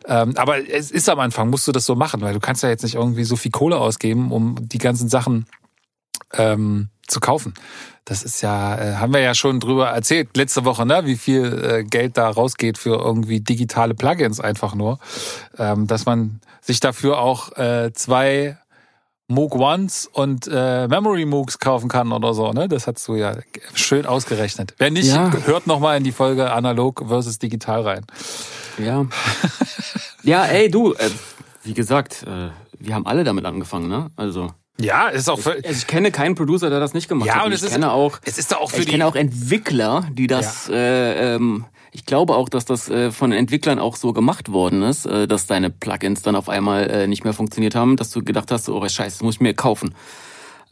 Ähm, 0.08 0.34
aber 0.38 0.70
es 0.70 0.92
ist 0.92 1.10
am 1.10 1.20
Anfang 1.20 1.50
musst 1.50 1.68
du 1.68 1.72
das 1.72 1.86
so 1.86 1.96
machen, 1.96 2.22
weil 2.22 2.34
du 2.34 2.40
kannst 2.40 2.64
ja 2.64 2.70
jetzt 2.70 2.84
nicht 2.84 2.96
irgendwie 2.96 3.24
so 3.24 3.36
viel 3.36 3.52
Kohle 3.52 3.78
ausgeben, 3.78 4.32
um 4.32 4.56
die 4.60 4.78
ganzen 4.78 5.10
Sachen 5.10 5.48
ähm, 6.34 6.90
zu 7.08 7.20
kaufen. 7.20 7.54
Das 8.04 8.24
ist 8.24 8.42
ja, 8.42 8.78
äh, 8.78 8.96
haben 8.96 9.14
wir 9.14 9.22
ja 9.22 9.34
schon 9.34 9.60
drüber 9.60 9.90
erzählt 9.90 10.38
letzte 10.38 10.64
Woche, 10.66 10.86
ne, 10.86 11.06
wie 11.06 11.16
viel 11.16 11.46
äh, 11.64 11.84
Geld 11.84 12.18
da 12.18 12.30
rausgeht 12.30 12.78
für 12.78 13.00
irgendwie 13.00 13.40
digitale 13.42 13.96
Plugins 13.96 14.40
einfach 14.40 14.76
nur, 14.76 15.00
ähm, 15.58 15.88
dass 15.88 16.06
man 16.06 16.40
sich 16.62 16.80
dafür 16.80 17.20
auch 17.20 17.58
äh, 17.58 17.92
zwei 17.94 18.58
Moog 19.28 19.56
Ones 19.56 20.08
und 20.14 20.48
äh, 20.52 20.88
Memory 20.88 21.26
Moogs 21.26 21.58
kaufen 21.58 21.90
kann 21.90 22.12
oder 22.12 22.34
so, 22.36 22.52
ne? 22.52 22.68
Das 22.68 22.86
hast 22.86 23.08
du 23.08 23.16
ja 23.16 23.36
schön 23.74 24.06
ausgerechnet. 24.06 24.76
Wer 24.78 24.92
nicht, 24.92 25.08
Ja. 25.08 25.32
hört 25.46 25.66
noch 25.66 25.80
mal 25.80 25.98
in 25.98 26.04
die 26.04 26.12
Folge 26.12 26.52
analog 26.52 27.04
versus 27.08 27.40
digital 27.40 27.82
rein. 27.82 28.06
Ja. 28.78 29.06
Ja, 30.22 30.46
ey, 30.46 30.70
du, 30.70 30.94
äh, 30.94 31.10
wie 31.64 31.74
gesagt, 31.74 32.24
äh, 32.28 32.50
wir 32.80 32.94
haben 32.94 33.08
alle 33.08 33.24
damit 33.24 33.46
angefangen, 33.46 33.88
ne? 33.88 34.12
Also, 34.16 34.52
Ja, 34.80 35.08
ist 35.08 35.28
auch 35.30 35.40
für, 35.40 35.54
also 35.54 35.70
ich 35.70 35.88
kenne 35.88 36.12
keinen 36.12 36.36
Producer, 36.36 36.70
der 36.70 36.80
das 36.80 36.94
nicht 36.94 37.08
gemacht 37.08 37.28
Ja, 37.28 37.36
hat. 37.38 37.46
und 37.46 37.52
ich 37.54 37.60
es 37.60 37.64
ist- 37.64 37.72
kenne 37.72 37.92
auch, 37.92 38.20
es 38.26 38.38
ist 38.38 38.52
doch 38.52 38.60
auch 38.62 38.70
für 38.70 38.82
ich 38.82 38.86
die 38.86 38.92
kenne 38.92 39.08
auch 39.08 39.16
Entwickler, 39.16 40.08
die 40.12 40.28
das, 40.28 40.70
äh, 40.70 41.36
ähm, 41.36 41.66
ich 41.96 42.06
glaube 42.06 42.36
auch, 42.36 42.50
dass 42.50 42.66
das 42.66 42.90
äh, 42.90 43.10
von 43.10 43.32
Entwicklern 43.32 43.80
auch 43.80 43.96
so 43.96 44.12
gemacht 44.12 44.52
worden 44.52 44.84
ist, 44.84 45.06
äh, 45.06 45.30
dass 45.30 45.48
deine 45.48 45.70
Plugins 45.70 46.22
dann 46.22 46.36
auf 46.36 46.50
einmal 46.50 46.90
äh, 46.90 47.08
nicht 47.08 47.24
mehr 47.24 47.32
funktioniert 47.32 47.74
haben, 47.74 47.96
dass 47.96 48.12
du 48.12 48.22
gedacht 48.22 48.52
hast, 48.52 48.68
oh 48.68 48.82
scheiße, 48.82 49.18
das 49.18 49.24
muss 49.24 49.36
ich 49.36 49.42
mir 49.42 49.54
kaufen. 49.54 49.96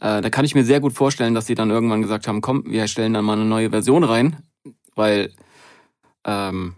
Äh, 0.00 0.20
da 0.20 0.28
kann 0.28 0.44
ich 0.44 0.54
mir 0.54 0.64
sehr 0.64 0.80
gut 0.80 0.92
vorstellen, 0.92 1.34
dass 1.34 1.46
sie 1.46 1.54
dann 1.54 1.70
irgendwann 1.70 2.02
gesagt 2.02 2.28
haben, 2.28 2.42
komm, 2.42 2.64
wir 2.66 2.86
stellen 2.88 3.14
dann 3.14 3.24
mal 3.24 3.32
eine 3.32 3.46
neue 3.46 3.70
Version 3.70 4.04
rein, 4.04 4.36
weil, 4.94 5.32
ähm, 6.26 6.74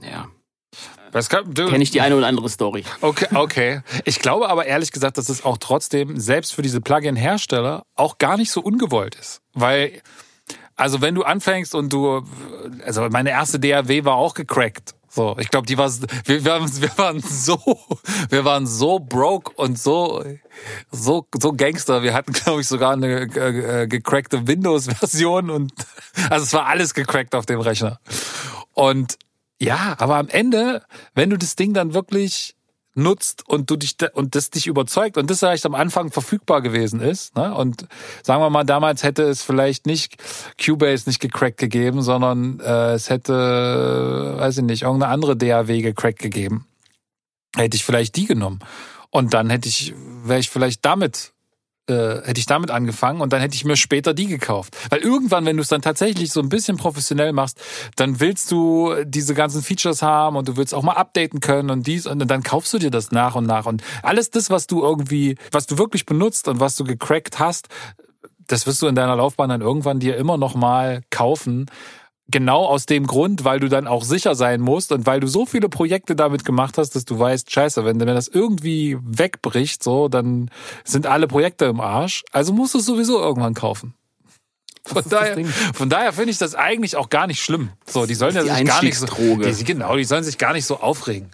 ja, 0.00 0.28
kann, 1.28 1.52
du, 1.52 1.66
kenne 1.66 1.82
ich 1.82 1.90
die 1.90 2.00
eine 2.00 2.16
oder 2.16 2.26
andere 2.26 2.48
Story. 2.48 2.84
Okay, 3.02 3.26
okay. 3.34 3.80
Ich 4.06 4.20
glaube 4.20 4.48
aber 4.48 4.64
ehrlich 4.64 4.92
gesagt, 4.92 5.18
dass 5.18 5.28
es 5.28 5.44
auch 5.44 5.58
trotzdem, 5.58 6.18
selbst 6.18 6.54
für 6.54 6.62
diese 6.62 6.80
Plugin-Hersteller, 6.80 7.82
auch 7.96 8.16
gar 8.16 8.38
nicht 8.38 8.50
so 8.50 8.62
ungewollt 8.62 9.14
ist. 9.16 9.42
Weil, 9.52 10.00
also 10.80 11.02
wenn 11.02 11.14
du 11.14 11.22
anfängst 11.22 11.74
und 11.74 11.92
du, 11.92 12.24
also 12.84 13.06
meine 13.10 13.30
erste 13.30 13.60
DAW 13.60 14.04
war 14.04 14.14
auch 14.16 14.34
gecrackt. 14.34 14.94
So, 15.12 15.36
ich 15.38 15.50
glaube, 15.50 15.66
die 15.66 15.76
war, 15.76 15.90
wir, 16.24 16.44
wir, 16.44 16.98
waren, 16.98 17.20
so, 17.20 17.58
wir 18.30 18.44
waren 18.44 18.66
so 18.66 18.98
broke 18.98 19.52
und 19.56 19.78
so, 19.78 20.24
so, 20.90 21.26
so 21.38 21.52
Gangster. 21.52 22.02
Wir 22.02 22.14
hatten, 22.14 22.32
glaube 22.32 22.60
ich, 22.60 22.68
sogar 22.68 22.92
eine 22.92 23.28
äh, 23.34 23.82
äh, 23.82 23.86
gecrackte 23.88 24.46
Windows-Version 24.46 25.50
und, 25.50 25.72
also 26.30 26.44
es 26.44 26.52
war 26.52 26.66
alles 26.66 26.94
gecrackt 26.94 27.34
auf 27.34 27.44
dem 27.44 27.60
Rechner. 27.60 27.98
Und 28.72 29.18
ja, 29.58 29.96
aber 29.98 30.16
am 30.16 30.28
Ende, 30.28 30.82
wenn 31.14 31.28
du 31.28 31.36
das 31.36 31.56
Ding 31.56 31.74
dann 31.74 31.92
wirklich 31.92 32.54
nutzt 33.02 33.48
und 33.48 33.70
du 33.70 33.76
dich 33.76 33.96
und 34.14 34.34
das 34.34 34.50
dich 34.50 34.66
überzeugt 34.66 35.16
und 35.16 35.30
das 35.30 35.40
vielleicht 35.40 35.66
am 35.66 35.74
Anfang 35.74 36.10
verfügbar 36.10 36.62
gewesen 36.62 37.00
ist, 37.00 37.36
ne? 37.36 37.54
Und 37.54 37.86
sagen 38.22 38.42
wir 38.42 38.50
mal, 38.50 38.64
damals 38.64 39.02
hätte 39.02 39.22
es 39.24 39.42
vielleicht 39.42 39.86
nicht 39.86 40.16
Cubase 40.64 41.08
nicht 41.08 41.20
gecrackt 41.20 41.58
gegeben, 41.58 42.02
sondern 42.02 42.60
äh, 42.60 42.92
es 42.92 43.10
hätte, 43.10 44.36
weiß 44.38 44.58
ich 44.58 44.64
nicht, 44.64 44.82
irgendeine 44.82 45.12
andere 45.12 45.36
DAW 45.36 45.80
gecrackt 45.82 46.18
gegeben. 46.18 46.66
Hätte 47.56 47.76
ich 47.76 47.84
vielleicht 47.84 48.16
die 48.16 48.26
genommen. 48.26 48.60
Und 49.10 49.34
dann 49.34 49.50
hätte 49.50 49.68
ich, 49.68 49.94
wäre 50.24 50.38
ich 50.38 50.50
vielleicht 50.50 50.84
damit 50.84 51.32
äh, 51.90 52.22
hätte 52.24 52.40
ich 52.40 52.46
damit 52.46 52.70
angefangen 52.70 53.20
und 53.20 53.32
dann 53.32 53.40
hätte 53.40 53.54
ich 53.54 53.64
mir 53.64 53.76
später 53.76 54.14
die 54.14 54.26
gekauft. 54.26 54.76
Weil 54.88 55.00
irgendwann, 55.00 55.44
wenn 55.44 55.56
du 55.56 55.62
es 55.62 55.68
dann 55.68 55.82
tatsächlich 55.82 56.32
so 56.32 56.40
ein 56.40 56.48
bisschen 56.48 56.76
professionell 56.76 57.32
machst, 57.32 57.60
dann 57.96 58.20
willst 58.20 58.50
du 58.50 58.94
diese 59.04 59.34
ganzen 59.34 59.62
Features 59.62 60.02
haben 60.02 60.36
und 60.36 60.48
du 60.48 60.56
willst 60.56 60.74
auch 60.74 60.82
mal 60.82 60.94
updaten 60.94 61.40
können 61.40 61.70
und 61.70 61.86
dies 61.86 62.06
und 62.06 62.26
dann 62.26 62.42
kaufst 62.42 62.72
du 62.72 62.78
dir 62.78 62.90
das 62.90 63.10
nach 63.10 63.34
und 63.34 63.46
nach 63.46 63.66
und 63.66 63.82
alles 64.02 64.30
das, 64.30 64.50
was 64.50 64.66
du 64.66 64.82
irgendwie, 64.82 65.36
was 65.52 65.66
du 65.66 65.76
wirklich 65.76 66.06
benutzt 66.06 66.48
und 66.48 66.60
was 66.60 66.76
du 66.76 66.84
gecrackt 66.84 67.38
hast, 67.38 67.68
das 68.46 68.66
wirst 68.66 68.82
du 68.82 68.86
in 68.86 68.94
deiner 68.94 69.16
Laufbahn 69.16 69.48
dann 69.48 69.60
irgendwann 69.60 70.00
dir 70.00 70.16
immer 70.16 70.36
noch 70.36 70.54
mal 70.54 71.02
kaufen. 71.10 71.66
Genau 72.30 72.64
aus 72.64 72.86
dem 72.86 73.06
Grund, 73.06 73.44
weil 73.44 73.60
du 73.60 73.68
dann 73.68 73.86
auch 73.86 74.04
sicher 74.04 74.34
sein 74.34 74.60
musst 74.60 74.92
und 74.92 75.06
weil 75.06 75.20
du 75.20 75.26
so 75.26 75.46
viele 75.46 75.68
Projekte 75.68 76.14
damit 76.14 76.44
gemacht 76.44 76.78
hast, 76.78 76.94
dass 76.94 77.04
du 77.04 77.18
weißt, 77.18 77.50
scheiße, 77.50 77.84
wenn, 77.84 77.98
wenn 78.00 78.06
das 78.08 78.28
irgendwie 78.28 78.98
wegbricht, 79.02 79.82
so, 79.82 80.08
dann 80.08 80.50
sind 80.84 81.06
alle 81.06 81.26
Projekte 81.26 81.66
im 81.66 81.80
Arsch. 81.80 82.24
Also 82.32 82.52
musst 82.52 82.74
du 82.74 82.78
es 82.78 82.86
sowieso 82.86 83.20
irgendwann 83.20 83.54
kaufen. 83.54 83.94
Von 84.84 85.04
daher, 85.08 85.36
von 85.74 85.90
daher 85.90 86.12
finde 86.12 86.30
ich 86.30 86.38
das 86.38 86.54
eigentlich 86.54 86.96
auch 86.96 87.10
gar 87.10 87.26
nicht 87.26 87.42
schlimm. 87.42 87.70
So, 87.86 88.06
die 88.06 88.14
sollen 88.14 88.34
ja 88.34 88.42
Die 88.42 88.48
sich 88.48 88.64
gar 88.64 88.82
nicht 88.82 88.98
so, 88.98 89.06
die, 89.06 89.64
genau, 89.64 89.96
die 89.96 90.04
sollen 90.04 90.24
sich 90.24 90.38
gar 90.38 90.52
nicht 90.52 90.64
so 90.64 90.80
aufregen. 90.80 91.30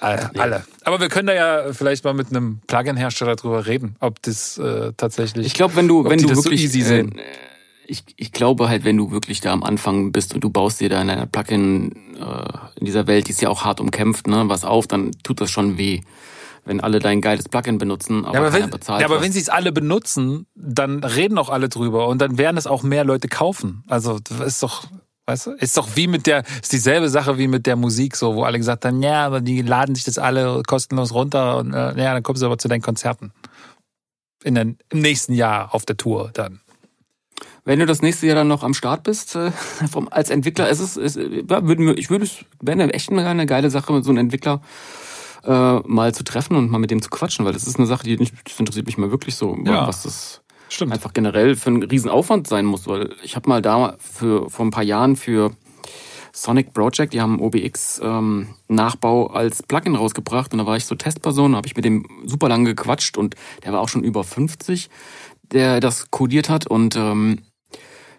Äh, 0.00 0.18
Alle. 0.38 0.64
Aber 0.84 1.00
wir 1.00 1.08
können 1.08 1.26
da 1.26 1.34
ja 1.34 1.72
vielleicht 1.72 2.04
mal 2.04 2.14
mit 2.14 2.30
einem 2.30 2.60
Plugin-Hersteller 2.66 3.36
drüber 3.36 3.66
reden, 3.66 3.96
ob 4.00 4.22
das 4.22 4.58
äh, 4.58 4.92
tatsächlich. 4.96 5.46
Ich 5.46 5.54
glaube, 5.54 5.76
wenn 5.76 5.86
du, 5.86 6.04
wenn 6.04 6.18
du 6.18 6.28
das 6.28 6.38
so 6.38 6.44
wirklich, 6.44 6.62
easy 6.62 6.82
sehen. 6.82 7.18
äh, 7.18 7.22
ich, 7.88 8.04
ich 8.16 8.32
glaube 8.32 8.68
halt, 8.68 8.84
wenn 8.84 8.96
du 8.96 9.10
wirklich 9.10 9.40
da 9.40 9.52
am 9.52 9.62
Anfang 9.62 10.12
bist 10.12 10.34
und 10.34 10.44
du 10.44 10.50
baust 10.50 10.80
dir 10.80 10.90
da 10.90 11.00
in 11.00 11.08
deiner 11.08 11.26
Plugin 11.26 11.92
äh, 12.20 12.78
in 12.78 12.84
dieser 12.84 13.06
Welt, 13.06 13.26
die 13.26 13.32
ist 13.32 13.40
ja 13.40 13.48
auch 13.48 13.64
hart 13.64 13.80
umkämpft, 13.80 14.26
ne, 14.26 14.44
was 14.46 14.64
auf, 14.64 14.86
dann 14.86 15.12
tut 15.22 15.40
das 15.40 15.50
schon 15.50 15.78
weh, 15.78 16.02
wenn 16.66 16.80
alle 16.80 16.98
dein 16.98 17.22
geiles 17.22 17.48
Plugin 17.48 17.78
benutzen, 17.78 18.26
aber, 18.26 18.34
ja, 18.34 18.40
aber 18.40 18.50
keiner 18.50 18.64
wenn, 18.64 18.70
bezahlt. 18.70 19.00
ja, 19.00 19.06
aber 19.06 19.16
was. 19.16 19.24
wenn 19.24 19.32
sie 19.32 19.40
es 19.40 19.48
alle 19.48 19.72
benutzen, 19.72 20.46
dann 20.54 21.02
reden 21.02 21.38
auch 21.38 21.48
alle 21.48 21.70
drüber 21.70 22.08
und 22.08 22.20
dann 22.20 22.36
werden 22.36 22.58
es 22.58 22.66
auch 22.66 22.82
mehr 22.82 23.04
Leute 23.04 23.26
kaufen. 23.26 23.84
Also 23.88 24.18
das 24.18 24.38
ist 24.40 24.62
doch, 24.62 24.84
weißt 25.24 25.46
du, 25.46 25.50
ist 25.52 25.76
doch 25.78 25.88
wie 25.96 26.08
mit 26.08 26.26
der, 26.26 26.44
ist 26.60 26.72
dieselbe 26.72 27.08
Sache 27.08 27.38
wie 27.38 27.48
mit 27.48 27.66
der 27.66 27.76
Musik, 27.76 28.16
so 28.16 28.34
wo 28.34 28.44
alle 28.44 28.58
gesagt 28.58 28.84
haben, 28.84 29.02
ja, 29.02 29.24
aber 29.24 29.40
die 29.40 29.62
laden 29.62 29.94
sich 29.94 30.04
das 30.04 30.18
alle 30.18 30.62
kostenlos 30.66 31.14
runter 31.14 31.56
und 31.56 31.72
äh, 31.72 31.96
ja, 31.96 32.12
dann 32.12 32.22
kommst 32.22 32.42
du 32.42 32.46
aber 32.46 32.58
zu 32.58 32.68
deinen 32.68 32.82
Konzerten 32.82 33.32
in 34.44 34.54
den, 34.54 34.78
im 34.90 35.00
nächsten 35.00 35.32
Jahr 35.32 35.74
auf 35.74 35.86
der 35.86 35.96
Tour 35.96 36.30
dann. 36.34 36.60
Wenn 37.68 37.80
du 37.80 37.84
das 37.84 38.00
nächste 38.00 38.26
Jahr 38.26 38.34
dann 38.34 38.48
noch 38.48 38.62
am 38.62 38.72
Start 38.72 39.02
bist, 39.02 39.36
äh, 39.36 39.50
vom, 39.90 40.08
als 40.10 40.30
Entwickler, 40.30 40.70
es 40.70 40.80
ist, 40.80 40.96
es, 40.96 41.16
ja, 41.16 41.66
würden 41.66 41.84
wir, 41.84 41.98
ich 41.98 42.08
würde 42.08 42.24
es, 42.24 42.46
wäre 42.62 42.80
eine 42.80 42.94
echt 42.94 43.12
eine, 43.12 43.44
geile 43.44 43.68
Sache, 43.68 44.02
so 44.02 44.08
einem 44.08 44.20
Entwickler 44.20 44.62
äh, 45.44 45.80
mal 45.80 46.14
zu 46.14 46.24
treffen 46.24 46.56
und 46.56 46.70
mal 46.70 46.78
mit 46.78 46.90
dem 46.90 47.02
zu 47.02 47.10
quatschen, 47.10 47.44
weil 47.44 47.52
das 47.52 47.66
ist 47.66 47.76
eine 47.76 47.86
Sache, 47.86 48.04
die 48.04 48.16
nicht, 48.16 48.32
das 48.42 48.58
interessiert 48.58 48.86
mich 48.86 48.96
mal 48.96 49.10
wirklich 49.10 49.34
so, 49.34 49.54
Ja. 49.66 49.86
was 49.86 50.04
das 50.04 50.40
Stimmt. 50.70 50.94
einfach 50.94 51.12
generell 51.12 51.56
für 51.56 51.68
einen 51.68 51.82
Riesenaufwand 51.82 52.46
sein 52.46 52.64
muss, 52.64 52.86
weil 52.86 53.14
ich 53.22 53.36
habe 53.36 53.50
mal 53.50 53.60
da 53.60 53.98
für 53.98 54.48
vor 54.48 54.64
ein 54.64 54.70
paar 54.70 54.82
Jahren 54.82 55.16
für 55.16 55.50
Sonic 56.32 56.72
Project, 56.72 57.12
die 57.12 57.20
haben 57.20 57.38
OBX 57.38 58.00
ähm, 58.02 58.48
Nachbau 58.68 59.26
als 59.26 59.62
Plugin 59.62 59.94
rausgebracht 59.94 60.52
und 60.54 60.58
da 60.60 60.64
war 60.64 60.78
ich 60.78 60.86
so 60.86 60.94
Testperson, 60.94 61.54
habe 61.54 61.66
ich 61.66 61.76
mit 61.76 61.84
dem 61.84 62.06
super 62.24 62.48
lange 62.48 62.74
gequatscht 62.74 63.18
und 63.18 63.34
der 63.62 63.74
war 63.74 63.80
auch 63.80 63.90
schon 63.90 64.04
über 64.04 64.24
50, 64.24 64.88
der 65.52 65.80
das 65.80 66.10
codiert 66.10 66.48
hat 66.48 66.66
und 66.66 66.96
ähm, 66.96 67.40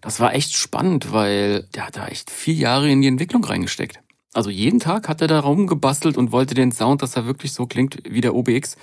das 0.02 0.20
war 0.20 0.34
echt 0.34 0.54
spannend, 0.54 1.12
weil 1.12 1.64
der 1.76 1.88
hat 1.88 1.98
da 1.98 2.08
echt 2.08 2.30
vier 2.30 2.54
Jahre 2.54 2.90
in 2.90 3.02
die 3.02 3.08
Entwicklung 3.08 3.44
reingesteckt. 3.44 4.00
Also 4.34 4.50
jeden 4.50 4.80
Tag 4.80 5.10
hat 5.10 5.22
er 5.22 5.28
da 5.28 5.40
rumgebastelt 5.40 6.18
und 6.18 6.32
wollte 6.32 6.54
den 6.54 6.72
Sound, 6.72 7.02
dass 7.02 7.16
er 7.16 7.26
wirklich 7.26 7.54
so 7.54 7.66
klingt 7.66 7.98
wie 8.08 8.22
der 8.22 8.36
OBX. 8.36 8.78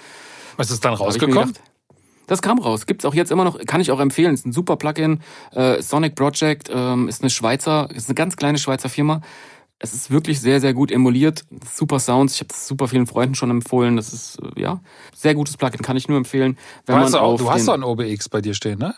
Was 0.57 0.71
ist 0.71 0.85
dann 0.85 0.95
rausgekommen? 0.95 1.55
Das 2.27 2.43
kam 2.43 2.59
raus. 2.59 2.87
Gibt's 2.87 3.05
auch 3.05 3.15
jetzt 3.15 3.31
immer 3.31 3.45
noch, 3.45 3.59
kann 3.67 3.81
ich 3.81 3.93
auch 3.93 4.01
empfehlen. 4.01 4.35
Ist 4.35 4.47
ein 4.47 4.53
super 4.53 4.77
Plugin. 4.77 5.21
Äh, 5.53 5.81
Sonic 5.81 6.17
Project 6.17 6.69
ähm, 6.73 7.09
ist 7.09 7.23
eine 7.23 7.31
Schweizer, 7.31 7.89
ist 7.95 8.09
eine 8.09 8.15
ganz 8.17 8.37
kleine 8.37 8.59
Schweizer 8.59 8.89
Firma. 8.89 9.21
Es 9.79 9.93
ist 9.93 10.11
wirklich 10.11 10.41
sehr, 10.41 10.61
sehr 10.61 10.73
gut 10.75 10.91
emuliert. 10.91 11.45
Super 11.73 11.99
Sounds. 12.01 12.35
Ich 12.35 12.41
habe 12.41 12.49
es 12.51 12.67
super 12.67 12.89
vielen 12.89 13.07
Freunden 13.07 13.35
schon 13.35 13.51
empfohlen. 13.51 13.97
Das 13.97 14.13
ist, 14.13 14.39
äh, 14.57 14.61
ja, 14.61 14.81
sehr 15.15 15.35
gutes 15.35 15.57
Plugin. 15.57 15.83
Kann 15.83 15.97
ich 15.97 16.09
nur 16.09 16.17
empfehlen. 16.17 16.57
Du 16.87 16.93
Wenn 16.95 17.01
hast, 17.01 17.13
man 17.13 17.21
auch, 17.21 17.33
auf 17.35 17.41
du 17.41 17.51
hast 17.51 17.69
doch 17.69 17.75
einen 17.75 17.85
OBX 17.85 18.29
bei 18.29 18.41
dir 18.41 18.55
stehen, 18.55 18.79
ne? 18.79 18.95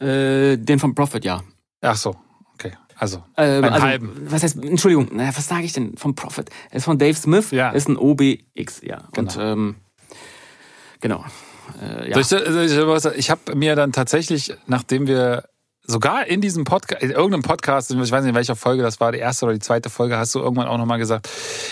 äh, 0.00 0.56
den 0.58 0.78
von 0.78 0.94
Profit, 0.94 1.24
ja. 1.24 1.42
Ach 1.82 1.96
so, 1.96 2.16
okay. 2.54 2.72
Also, 2.96 3.22
Äh, 3.36 3.42
einen 3.42 3.64
also, 3.64 3.86
halben. 3.86 4.26
Was 4.30 4.42
heißt, 4.42 4.62
Entschuldigung, 4.62 5.08
naja, 5.14 5.30
was 5.34 5.46
sage 5.48 5.64
ich 5.64 5.72
denn 5.72 5.96
vom 5.96 6.14
Profit? 6.14 6.50
Er 6.70 6.76
ist 6.78 6.84
von 6.84 6.98
Dave 6.98 7.14
Smith, 7.14 7.50
Ja. 7.50 7.70
ist 7.70 7.88
ein 7.88 7.96
OBX, 7.96 8.82
ja. 8.82 9.08
Und 9.16 9.34
Genau. 9.34 9.40
ähm, 9.40 9.76
genau. 11.00 11.24
Äh, 11.80 12.10
ja. 12.10 12.18
Ich, 12.18 12.32
ich 13.16 13.30
habe 13.30 13.54
mir 13.54 13.76
dann 13.76 13.92
tatsächlich, 13.92 14.54
nachdem 14.66 15.06
wir 15.06 15.44
sogar 15.86 16.26
in 16.26 16.40
diesem 16.40 16.64
Podcast, 16.64 17.02
in 17.02 17.10
irgendeinem 17.10 17.42
Podcast, 17.42 17.90
ich 17.90 17.98
weiß 17.98 18.22
nicht 18.22 18.30
in 18.30 18.34
welcher 18.34 18.56
Folge 18.56 18.82
das 18.82 19.00
war, 19.00 19.12
die 19.12 19.18
erste 19.18 19.46
oder 19.46 19.54
die 19.54 19.60
zweite 19.60 19.90
Folge, 19.90 20.16
hast 20.16 20.34
du 20.34 20.38
irgendwann 20.38 20.68
auch 20.68 20.78
nochmal 20.78 20.98
gesagt, 20.98 21.28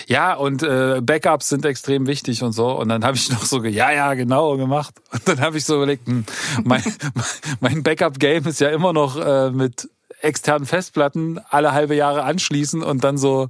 ja, 0.06 0.34
und 0.34 0.62
äh, 0.62 1.00
Backups 1.02 1.48
sind 1.48 1.64
extrem 1.64 2.06
wichtig 2.06 2.42
und 2.42 2.52
so. 2.52 2.70
Und 2.72 2.88
dann 2.88 3.04
habe 3.04 3.16
ich 3.16 3.30
noch 3.30 3.44
so, 3.44 3.62
ja, 3.64 3.92
ja, 3.92 4.14
genau 4.14 4.56
gemacht. 4.56 4.94
Und 5.12 5.26
dann 5.28 5.40
habe 5.40 5.58
ich 5.58 5.64
so 5.64 5.76
überlegt, 5.76 6.06
hm, 6.06 6.24
mein, 6.64 6.82
mein 7.60 7.82
Backup-Game 7.82 8.46
ist 8.46 8.60
ja 8.60 8.70
immer 8.70 8.92
noch 8.92 9.16
äh, 9.16 9.50
mit 9.50 9.88
externen 10.20 10.66
Festplatten 10.66 11.40
alle 11.48 11.72
halbe 11.72 11.94
Jahre 11.94 12.24
anschließen 12.24 12.82
und 12.82 13.04
dann 13.04 13.18
so 13.18 13.48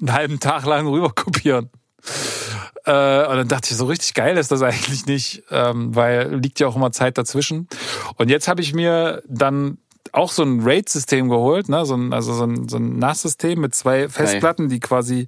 einen 0.00 0.12
halben 0.12 0.40
Tag 0.40 0.64
lang 0.66 0.86
rüber 0.88 1.12
kopieren. 1.14 1.70
Äh, 2.84 3.26
und 3.26 3.36
dann 3.36 3.48
dachte 3.48 3.70
ich, 3.70 3.76
so 3.76 3.86
richtig 3.86 4.14
geil 4.14 4.36
ist 4.36 4.50
das 4.50 4.62
eigentlich 4.62 5.06
nicht, 5.06 5.44
ähm, 5.50 5.94
weil 5.94 6.34
liegt 6.36 6.58
ja 6.60 6.66
auch 6.66 6.76
immer 6.76 6.90
Zeit 6.90 7.18
dazwischen. 7.18 7.68
Und 8.16 8.30
jetzt 8.30 8.48
habe 8.48 8.62
ich 8.62 8.74
mir 8.74 9.22
dann 9.28 9.78
auch 10.14 10.30
so 10.32 10.42
ein 10.42 10.60
RAID-System 10.60 11.28
geholt, 11.28 11.68
ne? 11.68 11.84
so 11.86 11.94
ein, 11.94 12.12
also 12.12 12.32
so 12.32 12.44
ein, 12.44 12.68
so 12.68 12.76
ein 12.76 12.98
NAS-System 12.98 13.60
mit 13.60 13.74
zwei 13.74 14.08
Festplatten, 14.08 14.68
die 14.68 14.80
quasi 14.80 15.26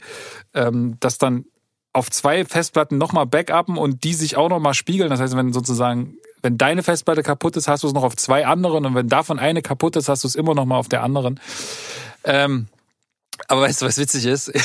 ähm, 0.54 0.96
das 1.00 1.18
dann 1.18 1.44
auf 1.92 2.10
zwei 2.10 2.44
Festplatten 2.44 2.98
nochmal 2.98 3.26
backuppen 3.26 3.76
und 3.76 4.04
die 4.04 4.14
sich 4.14 4.36
auch 4.36 4.48
nochmal 4.48 4.74
spiegeln. 4.74 5.10
Das 5.10 5.20
heißt, 5.20 5.36
wenn 5.36 5.52
sozusagen, 5.52 6.14
wenn 6.42 6.56
deine 6.56 6.82
Festplatte 6.82 7.22
kaputt 7.22 7.56
ist, 7.56 7.68
hast 7.68 7.82
du 7.82 7.88
es 7.88 7.94
noch 7.94 8.04
auf 8.04 8.16
zwei 8.16 8.46
anderen 8.46 8.86
und 8.86 8.94
wenn 8.94 9.08
davon 9.08 9.38
eine 9.38 9.62
kaputt 9.62 9.96
ist, 9.96 10.08
hast 10.08 10.24
du 10.24 10.28
es 10.28 10.36
immer 10.36 10.54
noch 10.54 10.66
mal 10.66 10.76
auf 10.78 10.88
der 10.88 11.02
anderen. 11.02 11.40
Ähm, 12.24 12.68
aber 13.48 13.62
weißt 13.62 13.82
du, 13.82 13.86
was 13.86 13.98
witzig 13.98 14.26
ist? 14.26 14.52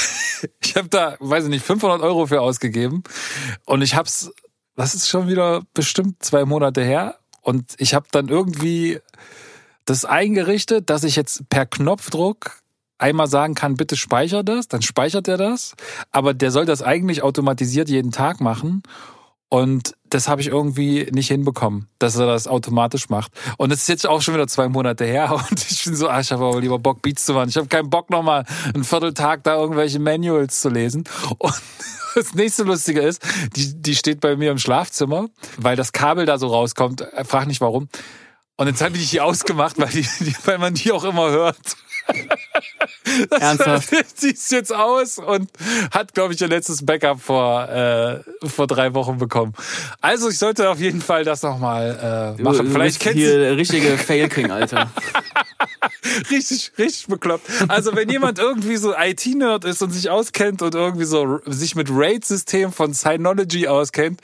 Ich 0.62 0.76
habe 0.76 0.90
da, 0.90 1.16
weiß 1.22 1.46
ich 1.46 1.50
nicht, 1.50 1.66
500 1.66 2.02
Euro 2.02 2.28
für 2.28 2.42
ausgegeben 2.42 3.04
und 3.64 3.82
ich 3.82 3.96
hab's, 3.96 4.32
das 4.76 4.94
ist 4.94 5.08
schon 5.08 5.30
wieder 5.30 5.64
bestimmt 5.74 6.22
zwei 6.22 6.44
Monate 6.44 6.84
her 6.84 7.18
und 7.42 7.74
ich 7.78 7.94
habe 7.94 8.08
dann 8.12 8.28
irgendwie 8.28 9.00
das 9.86 10.06
eingerichtet, 10.06 10.90
dass 10.90 11.04
ich 11.04 11.16
jetzt 11.16 11.50
per 11.50 11.66
Knopfdruck 11.66 12.60
einmal 12.98 13.28
sagen 13.28 13.56
kann, 13.56 13.76
bitte 13.76 13.98
speicher 13.98 14.44
das, 14.44 14.68
dann 14.68 14.82
speichert 14.82 15.28
er 15.28 15.38
das, 15.38 15.76
aber 16.12 16.34
der 16.34 16.52
soll 16.52 16.66
das 16.66 16.82
eigentlich 16.82 17.24
automatisiert 17.24 17.90
jeden 17.90 18.12
Tag 18.12 18.42
machen 18.42 18.84
und 19.50 19.96
das 20.10 20.28
habe 20.28 20.42
ich 20.42 20.48
irgendwie 20.48 21.08
nicht 21.12 21.28
hinbekommen, 21.28 21.88
dass 22.00 22.16
er 22.18 22.26
das 22.26 22.48
automatisch 22.48 23.10
macht. 23.10 23.32
Und 23.58 23.72
es 23.72 23.82
ist 23.82 23.88
jetzt 23.88 24.08
auch 24.08 24.22
schon 24.22 24.34
wieder 24.34 24.48
zwei 24.48 24.68
Monate 24.68 25.06
her 25.06 25.32
und 25.50 25.66
ich 25.70 25.84
bin 25.84 25.96
so, 25.96 26.10
ah, 26.10 26.20
ich 26.20 26.32
habe 26.32 26.46
aber 26.46 26.60
lieber 26.60 26.80
Bock, 26.80 27.02
Beats 27.02 27.26
zu 27.26 27.34
machen. 27.34 27.50
Ich 27.50 27.58
habe 27.58 27.68
keinen 27.68 27.90
Bock, 27.90 28.10
nochmal 28.10 28.46
einen 28.74 28.84
Vierteltag 28.84 29.44
da 29.44 29.56
irgendwelche 29.56 30.00
Manuals 30.00 30.62
zu 30.62 30.70
lesen. 30.70 31.04
Und 31.38 31.54
das 32.16 32.34
nächste 32.34 32.64
Lustige 32.64 33.02
ist, 33.02 33.22
die, 33.56 33.82
die 33.82 33.96
steht 33.96 34.20
bei 34.20 34.36
mir 34.36 34.52
im 34.52 34.58
Schlafzimmer, 34.58 35.28
weil 35.58 35.76
das 35.76 35.92
Kabel 35.92 36.26
da 36.26 36.38
so 36.38 36.48
rauskommt. 36.48 37.08
Frag 37.24 37.48
nicht 37.48 37.62
warum. 37.62 37.88
Und 38.58 38.68
jetzt 38.68 38.82
habe 38.82 38.96
ich 38.98 39.10
die 39.10 39.20
ausgemacht, 39.22 39.78
weil, 39.78 39.90
die, 39.90 40.08
die, 40.22 40.36
weil 40.46 40.58
man 40.58 40.74
die 40.74 40.92
auch 40.92 41.04
immer 41.04 41.30
hört. 41.30 41.58
Das 43.30 43.40
Ernsthaft? 43.42 43.90
Sie 44.16 44.32
ist 44.32 44.52
jetzt 44.52 44.74
aus 44.74 45.18
und 45.20 45.50
hat, 45.92 46.14
glaube 46.14 46.34
ich, 46.34 46.42
ihr 46.42 46.48
letztes 46.48 46.86
Backup 46.86 47.20
vor, 47.22 47.68
äh, 47.70 48.20
vor 48.48 48.68
drei 48.68 48.94
Wochen 48.94 49.18
bekommen. 49.18 49.54
Also 50.02 50.30
ich 50.30 50.38
sollte 50.38 50.70
auf 50.70 50.80
jeden 50.80 51.02
Fall 51.02 51.24
das 51.24 51.42
nochmal 51.44 52.36
äh, 52.38 52.42
machen. 52.44 52.58
Du- 52.58 52.64
du 52.64 52.70
Vielleicht 52.72 53.00
kennt 53.00 53.16
hier 53.16 53.38
der 53.38 53.58
richtige 53.58 53.98
Fail 53.98 54.28
King, 54.30 54.52
Alter. 54.52 54.92
richtig, 56.32 56.72
richtig 56.78 57.08
bekloppt. 57.08 57.46
Also 57.68 57.96
wenn 57.96 58.10
jemand 58.10 58.40
irgendwie 58.40 58.78
so 58.78 58.94
IT-Nerd 58.98 59.66
ist 59.66 59.82
und 59.82 59.92
sich 59.92 60.10
auskennt 60.10 60.62
und 60.62 60.76
irgendwie 60.76 61.06
so 61.06 61.40
sich 61.46 61.76
mit 61.76 61.90
RAID-System 61.90 62.72
von 62.72 62.94
Synology 62.94 63.68
auskennt, 63.68 64.22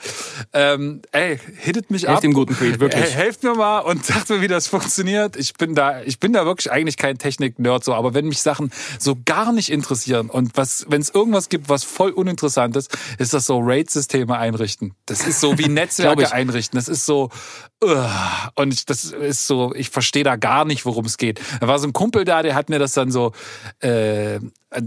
ähm, 0.52 1.02
ey, 1.12 1.38
hittet 1.58 1.90
mich 1.90 2.02
Helft 2.02 2.16
ab. 2.16 2.20
dem 2.22 2.32
guten 2.32 2.54
Creed, 2.54 2.80
wirklich. 2.80 3.04
Äh, 3.04 3.10
helft 3.10 3.42
mir 3.42 3.54
mal 3.54 3.80
und 3.80 4.04
sagt 4.12 4.30
mir, 4.30 4.40
wie 4.40 4.48
das 4.48 4.66
funktioniert. 4.66 5.36
Ich 5.36 5.54
bin 5.54 5.74
da, 5.74 6.02
ich 6.02 6.18
bin 6.18 6.32
da 6.32 6.44
wirklich 6.46 6.70
eigentlich 6.70 6.96
kein 6.96 7.18
Technik-Nerd 7.18 7.84
so, 7.84 7.94
aber 7.94 8.14
wenn 8.14 8.26
mich 8.26 8.42
Sachen 8.42 8.70
so 8.98 9.16
gar 9.24 9.52
nicht 9.52 9.70
interessieren 9.70 10.30
und 10.30 10.56
was, 10.56 10.86
wenn 10.88 11.00
es 11.00 11.10
irgendwas 11.10 11.48
gibt, 11.48 11.68
was 11.68 11.84
voll 11.84 12.10
uninteressant 12.10 12.76
ist, 12.76 12.96
ist 13.18 13.34
das 13.34 13.46
so 13.46 13.58
RAID-Systeme 13.60 14.36
einrichten. 14.36 14.94
Das 15.06 15.26
ist 15.26 15.40
so 15.40 15.58
wie 15.58 15.68
Netzwerke 15.68 16.22
ich. 16.22 16.32
einrichten. 16.32 16.76
Das 16.78 16.88
ist 16.88 17.06
so. 17.06 17.30
Und 18.54 18.72
ich, 18.72 18.86
das 18.86 19.04
ist 19.04 19.46
so, 19.48 19.74
ich 19.74 19.90
verstehe 19.90 20.22
da 20.22 20.36
gar 20.36 20.64
nicht, 20.64 20.86
worum 20.86 21.04
es 21.04 21.18
geht. 21.18 21.40
Da 21.60 21.66
war 21.66 21.80
so 21.80 21.88
ein 21.88 21.92
Kumpel 21.92 22.24
da, 22.24 22.42
der 22.42 22.54
hat 22.54 22.68
mir 22.68 22.78
das 22.78 22.92
dann 22.92 23.10
so, 23.10 23.32
äh, 23.80 24.38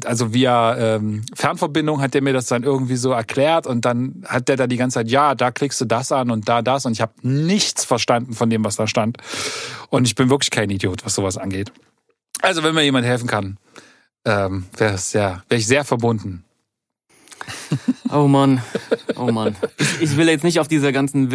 also 0.06 0.34
via 0.34 0.96
ähm, 0.96 1.26
Fernverbindung 1.34 2.02
hat 2.02 2.14
der 2.14 2.22
mir 2.22 2.32
das 2.32 2.48
dann 2.48 2.64
irgendwie 2.64 2.96
so 2.96 3.12
erklärt 3.12 3.68
und 3.68 3.84
dann 3.84 4.24
hat 4.26 4.48
der 4.48 4.56
da 4.56 4.68
die 4.68 4.78
ganze 4.78 4.96
Zeit, 4.96 5.10
ja, 5.10 5.36
da 5.36 5.52
klickst 5.52 5.82
du 5.82 5.86
das 5.86 6.14
an 6.14 6.32
und 6.32 6.48
da 6.48 6.62
das 6.62 6.86
und 6.86 6.94
ich 6.94 7.02
habe 7.02 7.14
nichts 7.22 7.84
verstanden 7.84 8.34
von 8.34 8.50
dem, 8.50 8.64
was 8.64 8.78
da 8.78 8.88
stand. 8.88 9.18
Und 9.90 10.08
ich 10.08 10.16
bin 10.16 10.30
wirklich 10.30 10.52
kein 10.52 10.70
Idiot, 10.70 11.06
was 11.06 11.16
sowas 11.16 11.38
angeht. 11.38 11.74
Also 12.42 12.64
wenn 12.64 12.76
mir 12.76 12.84
jemand 12.84 13.06
helfen 13.06 13.28
kann, 13.28 13.58
ähm, 14.24 14.68
wäre 14.78 14.98
sehr, 14.98 15.44
wäre 15.50 15.60
ich 15.60 15.68
sehr 15.68 15.84
verbunden. 15.84 16.46
Oh 18.12 18.28
Mann, 18.28 18.62
oh 19.18 19.32
Mann. 19.32 19.56
Ich, 19.78 20.02
ich 20.02 20.18
will 20.18 20.30
jetzt 20.30 20.44
nicht 20.44 20.60
auf 20.60 20.68
dieser 20.68 20.92
ganzen 20.92 21.32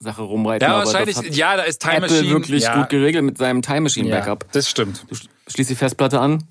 Windows-Mac-Sache 0.00 0.22
rumreiten, 0.22 0.68
Ja, 0.68 0.78
wahrscheinlich, 0.78 1.16
ja, 1.36 1.56
da 1.56 1.62
ist 1.62 1.80
Time 1.80 1.96
Apple 1.96 2.10
Machine 2.10 2.30
wirklich 2.32 2.62
ja, 2.64 2.76
gut 2.76 2.88
geregelt 2.88 3.24
mit 3.24 3.38
seinem 3.38 3.62
Time 3.62 3.76
ja, 3.76 3.80
Machine-Backup. 3.82 4.46
Das 4.52 4.68
stimmt. 4.68 5.04
Du 5.08 5.16
schließt 5.48 5.70
die 5.70 5.74
Festplatte 5.74 6.20
an, 6.20 6.44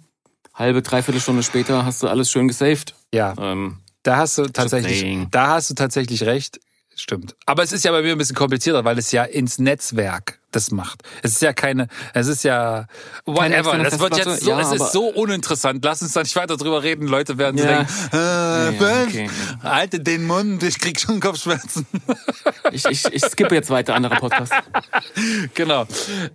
halbe, 0.54 0.82
dreiviertel 0.82 1.22
Stunde 1.22 1.44
später 1.44 1.86
hast 1.86 2.04
du 2.04 2.08
alles 2.08 2.32
schön 2.32 2.48
gesaved. 2.48 2.96
Ja. 3.14 3.34
Ähm, 3.40 3.80
Da 4.04 4.18
hast 4.18 4.38
du 4.38 4.46
tatsächlich, 4.46 5.28
da 5.32 5.48
hast 5.48 5.70
du 5.70 5.74
tatsächlich 5.74 6.24
recht. 6.24 6.60
Stimmt. 6.96 7.36
Aber 7.46 7.64
es 7.64 7.72
ist 7.72 7.86
ja 7.86 7.92
bei 7.92 8.02
mir 8.02 8.12
ein 8.12 8.18
bisschen 8.18 8.36
komplizierter, 8.36 8.84
weil 8.84 8.98
es 8.98 9.12
ja 9.14 9.24
ins 9.24 9.58
Netzwerk 9.58 10.40
das 10.52 10.72
macht. 10.72 11.04
Es 11.24 11.34
ist 11.34 11.42
ja 11.42 11.54
keine, 11.54 11.88
es 12.14 12.28
ist 12.28 12.44
ja 12.44 12.86
whatever. 13.26 13.78
Das 13.78 14.00
wird 14.00 14.18
jetzt 14.18 14.42
so, 14.42 14.50
Ja, 14.50 14.60
es 14.62 14.72
ist 14.72 14.92
so 14.92 15.08
uninteressant. 15.08 15.84
Lass 15.86 16.02
uns 16.02 16.14
da 16.14 16.22
nicht 16.24 16.36
weiter 16.36 16.58
drüber 16.58 16.82
reden. 16.84 17.08
Leute 17.08 17.38
werden 17.38 17.58
so 17.58 17.66
Ja. 17.66 17.84
denken, 17.84 17.94
äh, 18.14 18.18
Ja, 18.76 19.04
okay. 19.04 19.30
halte 19.64 20.00
den 20.00 20.26
Mund, 20.26 20.64
ich 20.64 20.80
krieg 20.80 21.00
schon 21.00 21.20
Kopfschmerzen. 21.20 21.86
ich, 22.72 22.86
ich, 22.86 23.06
ich 23.12 23.24
skippe 23.24 23.54
jetzt 23.56 23.70
weiter 23.70 23.96
andere 23.96 24.16
Podcasts. 24.16 24.56
genau. 25.54 25.86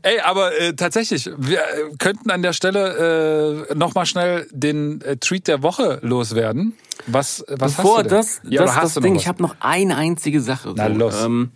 Ey, 0.03 0.21
aber 0.21 0.59
äh, 0.61 0.75
tatsächlich, 0.75 1.31
wir 1.37 1.59
äh, 1.59 1.63
könnten 1.99 2.31
an 2.31 2.43
der 2.43 2.53
Stelle 2.53 3.67
äh, 3.71 3.75
nochmal 3.75 4.07
schnell 4.07 4.47
den 4.53 5.01
äh, 5.03 5.17
Tweet 5.17 5.49
der 5.49 5.63
Woche 5.63 5.99
loswerden. 6.03 6.75
Was, 7.07 7.45
was 7.49 7.75
Bevor 7.77 7.99
hast 7.99 8.05
du 8.05 8.09
denn? 8.09 8.19
das, 8.19 8.41
ja, 8.45 8.63
das, 8.63 8.75
das 8.95 8.95
Ding, 9.03 9.15
was? 9.17 9.23
ich 9.23 9.29
habe 9.29 9.43
noch 9.43 9.57
eine 9.61 9.97
einzige 9.97 10.41
Sache. 10.41 10.69
So, 10.69 10.75
Na, 10.77 10.87
los. 10.87 11.23
Ähm, 11.23 11.51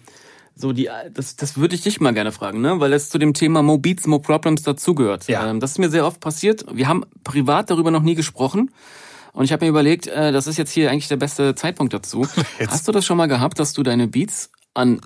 so 0.58 0.72
die, 0.72 0.90
das, 1.14 1.36
das 1.36 1.56
würde 1.56 1.74
ich 1.76 1.82
dich 1.82 2.00
mal 2.00 2.12
gerne 2.12 2.32
fragen, 2.32 2.60
ne? 2.60 2.80
weil 2.80 2.92
es 2.92 3.10
zu 3.10 3.18
dem 3.18 3.32
Thema 3.32 3.62
Mo 3.62 3.78
Beats, 3.78 4.06
Mo 4.06 4.18
Problems 4.18 4.62
dazugehört. 4.62 5.28
Ja. 5.28 5.48
Ähm, 5.48 5.60
das 5.60 5.72
ist 5.72 5.78
mir 5.78 5.88
sehr 5.88 6.04
oft 6.04 6.20
passiert. 6.20 6.64
Wir 6.72 6.88
haben 6.88 7.04
privat 7.22 7.70
darüber 7.70 7.90
noch 7.90 8.02
nie 8.02 8.16
gesprochen. 8.16 8.70
Und 9.32 9.44
ich 9.44 9.52
habe 9.52 9.64
mir 9.64 9.68
überlegt, 9.68 10.08
äh, 10.08 10.32
das 10.32 10.48
ist 10.48 10.56
jetzt 10.56 10.72
hier 10.72 10.90
eigentlich 10.90 11.06
der 11.06 11.16
beste 11.16 11.54
Zeitpunkt 11.54 11.94
dazu. 11.94 12.26
Hast 12.66 12.88
du 12.88 12.92
das 12.92 13.06
schon 13.06 13.16
mal 13.16 13.26
gehabt, 13.26 13.60
dass 13.60 13.72
du 13.72 13.84
deine 13.84 14.08
Beats 14.08 14.50
an 14.74 15.00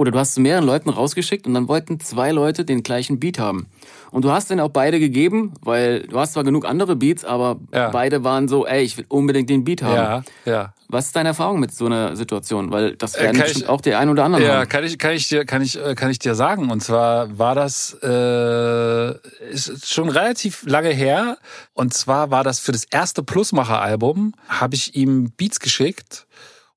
oder 0.00 0.10
du 0.12 0.18
hast 0.18 0.32
zu 0.32 0.40
mehreren 0.40 0.64
Leuten 0.64 0.88
rausgeschickt 0.88 1.46
und 1.46 1.52
dann 1.52 1.68
wollten 1.68 2.00
zwei 2.00 2.30
Leute 2.32 2.64
den 2.64 2.82
gleichen 2.82 3.20
Beat 3.20 3.38
haben. 3.38 3.66
Und 4.10 4.24
du 4.24 4.30
hast 4.32 4.48
den 4.50 4.58
auch 4.58 4.70
beide 4.70 4.98
gegeben, 4.98 5.52
weil 5.60 6.04
du 6.04 6.18
hast 6.18 6.32
zwar 6.32 6.42
genug 6.42 6.64
andere 6.64 6.96
Beats, 6.96 7.22
aber 7.24 7.60
Ja. 7.74 7.90
beide 7.90 8.24
waren 8.24 8.48
so, 8.48 8.66
ey, 8.66 8.82
ich 8.82 8.96
will 8.96 9.04
unbedingt 9.08 9.50
den 9.50 9.62
Beat 9.64 9.82
haben. 9.82 9.94
ja, 9.94 10.22
ja. 10.52 10.74
Was 10.88 11.06
ist 11.06 11.14
deine 11.16 11.28
Erfahrung 11.28 11.60
mit 11.60 11.72
so 11.72 11.84
einer 11.86 12.16
Situation? 12.16 12.72
Weil 12.72 12.96
das 12.96 13.14
Äh, 13.14 13.22
werden 13.24 13.36
kann 13.36 13.44
bestimmt 13.44 13.64
ich- 13.64 13.68
auch 13.68 13.80
der 13.82 13.98
ein 14.00 14.08
oder 14.08 14.24
andere 14.24 14.42
Ja, 14.42 14.54
haben. 14.60 14.68
kann 14.70 14.82
ich, 14.84 14.98
kann 14.98 15.12
ich 15.12 15.28
dir, 15.28 15.44
kann 15.44 15.60
ich, 15.62 15.78
äh, 15.78 15.94
kann 15.94 16.10
ich 16.10 16.18
dir 16.18 16.34
sagen. 16.34 16.70
Und 16.70 16.82
zwar 16.82 17.38
war 17.38 17.54
das 17.54 17.96
äh, 18.02 19.10
ist 19.52 19.88
schon 19.92 20.08
relativ 20.08 20.62
lange 20.66 20.90
her. 20.90 21.36
Und 21.74 21.94
zwar 21.94 22.30
war 22.30 22.42
das 22.42 22.58
für 22.58 22.72
das 22.72 22.84
erste 22.90 23.22
Plusmacher-Album, 23.22 24.32
habe 24.48 24.74
ich 24.74 24.96
ihm 24.96 25.30
Beats 25.36 25.60
geschickt 25.60 26.26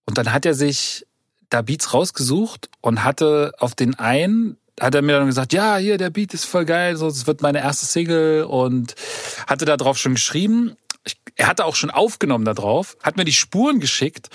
und 0.06 0.18
dann 0.18 0.32
hat 0.34 0.46
er 0.46 0.54
sich 0.54 1.06
da 1.54 1.62
Beats 1.62 1.94
rausgesucht 1.94 2.70
und 2.82 3.04
hatte 3.04 3.54
auf 3.60 3.76
den 3.76 3.96
einen 3.96 4.58
hat 4.80 4.96
er 4.96 5.04
mir 5.04 5.18
dann 5.18 5.28
gesagt, 5.28 5.54
ja, 5.54 5.78
hier, 5.78 6.00
der 6.00 6.10
Beat 6.10 6.34
ist 6.34 6.46
voll 6.46 6.66
geil, 6.66 6.98
so, 6.98 7.08
das 7.08 7.28
wird 7.28 7.44
meine 7.44 7.60
erste 7.60 7.86
Single 7.86 8.44
und 8.46 8.96
hatte 9.46 9.66
da 9.66 9.78
drauf 9.78 10.00
schon 10.00 10.16
geschrieben. 10.16 10.76
Ich, 11.06 11.16
er 11.36 11.48
hatte 11.48 11.66
auch 11.66 11.76
schon 11.76 11.92
aufgenommen 11.92 12.44
da 12.44 12.56
drauf, 12.56 12.98
hat 13.04 13.16
mir 13.16 13.24
die 13.24 13.34
Spuren 13.34 13.80
geschickt 13.80 14.30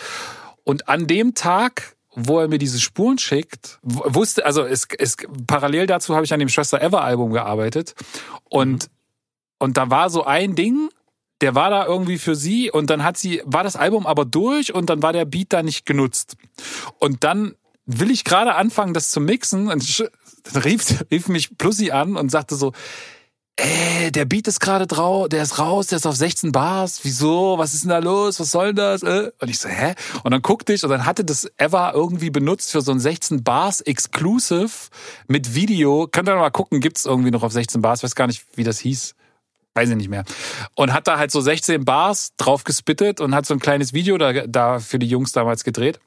und 0.63 0.89
an 0.89 1.09
dem 1.09 1.35
Tag, 1.35 1.97
wo 2.15 2.39
er 2.39 2.47
mir 2.47 2.59
diese 2.59 2.81
Spuren 2.81 3.19
schickt, 3.19 3.79
wusste, 3.83 4.47
also 4.47 4.63
es, 4.63 4.87
es, 4.97 5.17
parallel 5.47 5.89
dazu 5.89 6.15
habe 6.15 6.25
ich 6.25 6.33
an 6.33 6.41
dem 6.41 6.49
Schwester 6.49 6.81
Ever 6.81 7.03
Album 7.03 7.33
gearbeitet 7.33 7.95
und 8.45 8.91
und 9.61 9.77
da 9.77 9.91
war 9.91 10.09
so 10.09 10.25
ein 10.25 10.55
Ding, 10.55 10.89
der 11.41 11.55
war 11.55 11.71
da 11.71 11.87
irgendwie 11.87 12.19
für 12.19 12.35
sie 12.35 12.71
und 12.71 12.91
dann 12.91 13.05
hat 13.05 13.17
sie, 13.17 13.43
war 13.45 13.63
das 13.63 13.77
Album 13.77 14.07
aber 14.07 14.25
durch 14.25 14.75
und 14.75 14.91
dann 14.91 15.03
war 15.03 15.13
der 15.13 15.25
Beat 15.25 15.53
da 15.53 15.63
nicht 15.63 15.87
genutzt. 15.87 16.37
Und 16.99 17.25
dann 17.25 17.55
will 17.87 18.11
ich 18.11 18.25
gerade 18.25 18.55
anfangen, 18.55 18.95
das 18.95 19.11
zu 19.11 19.21
mixen 19.21 19.69
und 19.69 20.01
dann 20.53 20.63
rief, 20.63 21.05
rief 21.11 21.29
mich 21.29 21.57
Plussi 21.57 21.91
an 21.91 22.17
und 22.17 22.31
sagte 22.31 22.57
so, 22.57 22.73
ey, 23.57 24.13
der 24.13 24.25
Beat 24.25 24.47
ist 24.49 24.61
gerade 24.61 24.87
drauf, 24.87 25.29
der 25.29 25.43
ist 25.43 25.59
raus, 25.59 25.89
der 25.89 25.97
ist 25.97 26.07
auf 26.07 26.17
16 26.17 26.53
Bars. 26.53 27.01
Wieso? 27.03 27.59
Was 27.59 27.75
ist 27.75 27.83
denn 27.83 27.91
da 27.91 27.99
los? 27.99 28.39
Was 28.41 28.51
soll 28.51 28.69
denn 28.73 28.77
das? 28.77 29.03
Äh? 29.03 29.31
Und 29.41 29.49
ich 29.49 29.59
so, 29.59 29.69
hä? 29.69 29.95
Und 30.23 30.31
dann 30.31 30.43
guckte 30.43 30.73
ich 30.73 30.85
und 30.85 30.91
dann 30.91 31.07
hatte 31.07 31.25
das 31.25 31.51
Eva 31.59 31.93
irgendwie 31.93 32.31
benutzt 32.31 32.71
für 32.73 32.81
so 32.81 32.93
ein 32.93 33.01
16 33.01 33.43
Bars 33.43 33.81
Exclusive 33.81 34.71
mit 35.27 35.55
Video. 35.55 36.09
Könnt 36.11 36.29
ihr 36.29 36.37
mal 36.37 36.51
gucken, 36.51 36.81
gibt's 36.81 37.07
irgendwie 37.07 37.31
noch 37.31 37.43
auf 37.43 37.53
16 37.53 37.83
Bars? 37.83 38.03
Weiß 38.03 38.15
gar 38.15 38.27
nicht, 38.27 38.45
wie 38.55 38.65
das 38.65 38.79
hieß. 38.79 39.15
Weiß 39.75 39.89
ich 39.91 39.97
nicht 39.97 40.09
mehr. 40.09 40.25
Und 40.75 40.93
hat 40.93 41.07
da 41.07 41.19
halt 41.19 41.31
so 41.31 41.41
16 41.41 41.85
Bars 41.85 42.35
drauf 42.37 42.65
gespittet 42.65 43.21
und 43.21 43.35
hat 43.35 43.47
so 43.47 43.55
ein 43.55 43.61
kleines 43.61 43.93
Video 43.93 44.19
da, 44.19 44.47
da 44.47 44.79
für 44.81 44.99
die 44.99 45.07
Jungs 45.07 45.33
damals 45.33 45.65
gedreht. 45.65 46.01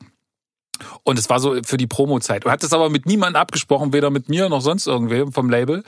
Und 1.03 1.19
es 1.19 1.29
war 1.29 1.39
so 1.39 1.61
für 1.63 1.77
die 1.77 1.87
Promo-Zeit. 1.87 2.45
Und 2.45 2.51
hat 2.51 2.63
das 2.63 2.73
aber 2.73 2.89
mit 2.89 3.05
niemandem 3.05 3.39
abgesprochen, 3.39 3.93
weder 3.93 4.09
mit 4.09 4.29
mir 4.29 4.49
noch 4.49 4.61
sonst 4.61 4.87
irgendwem 4.87 5.31
vom 5.31 5.49
Label. 5.49 5.83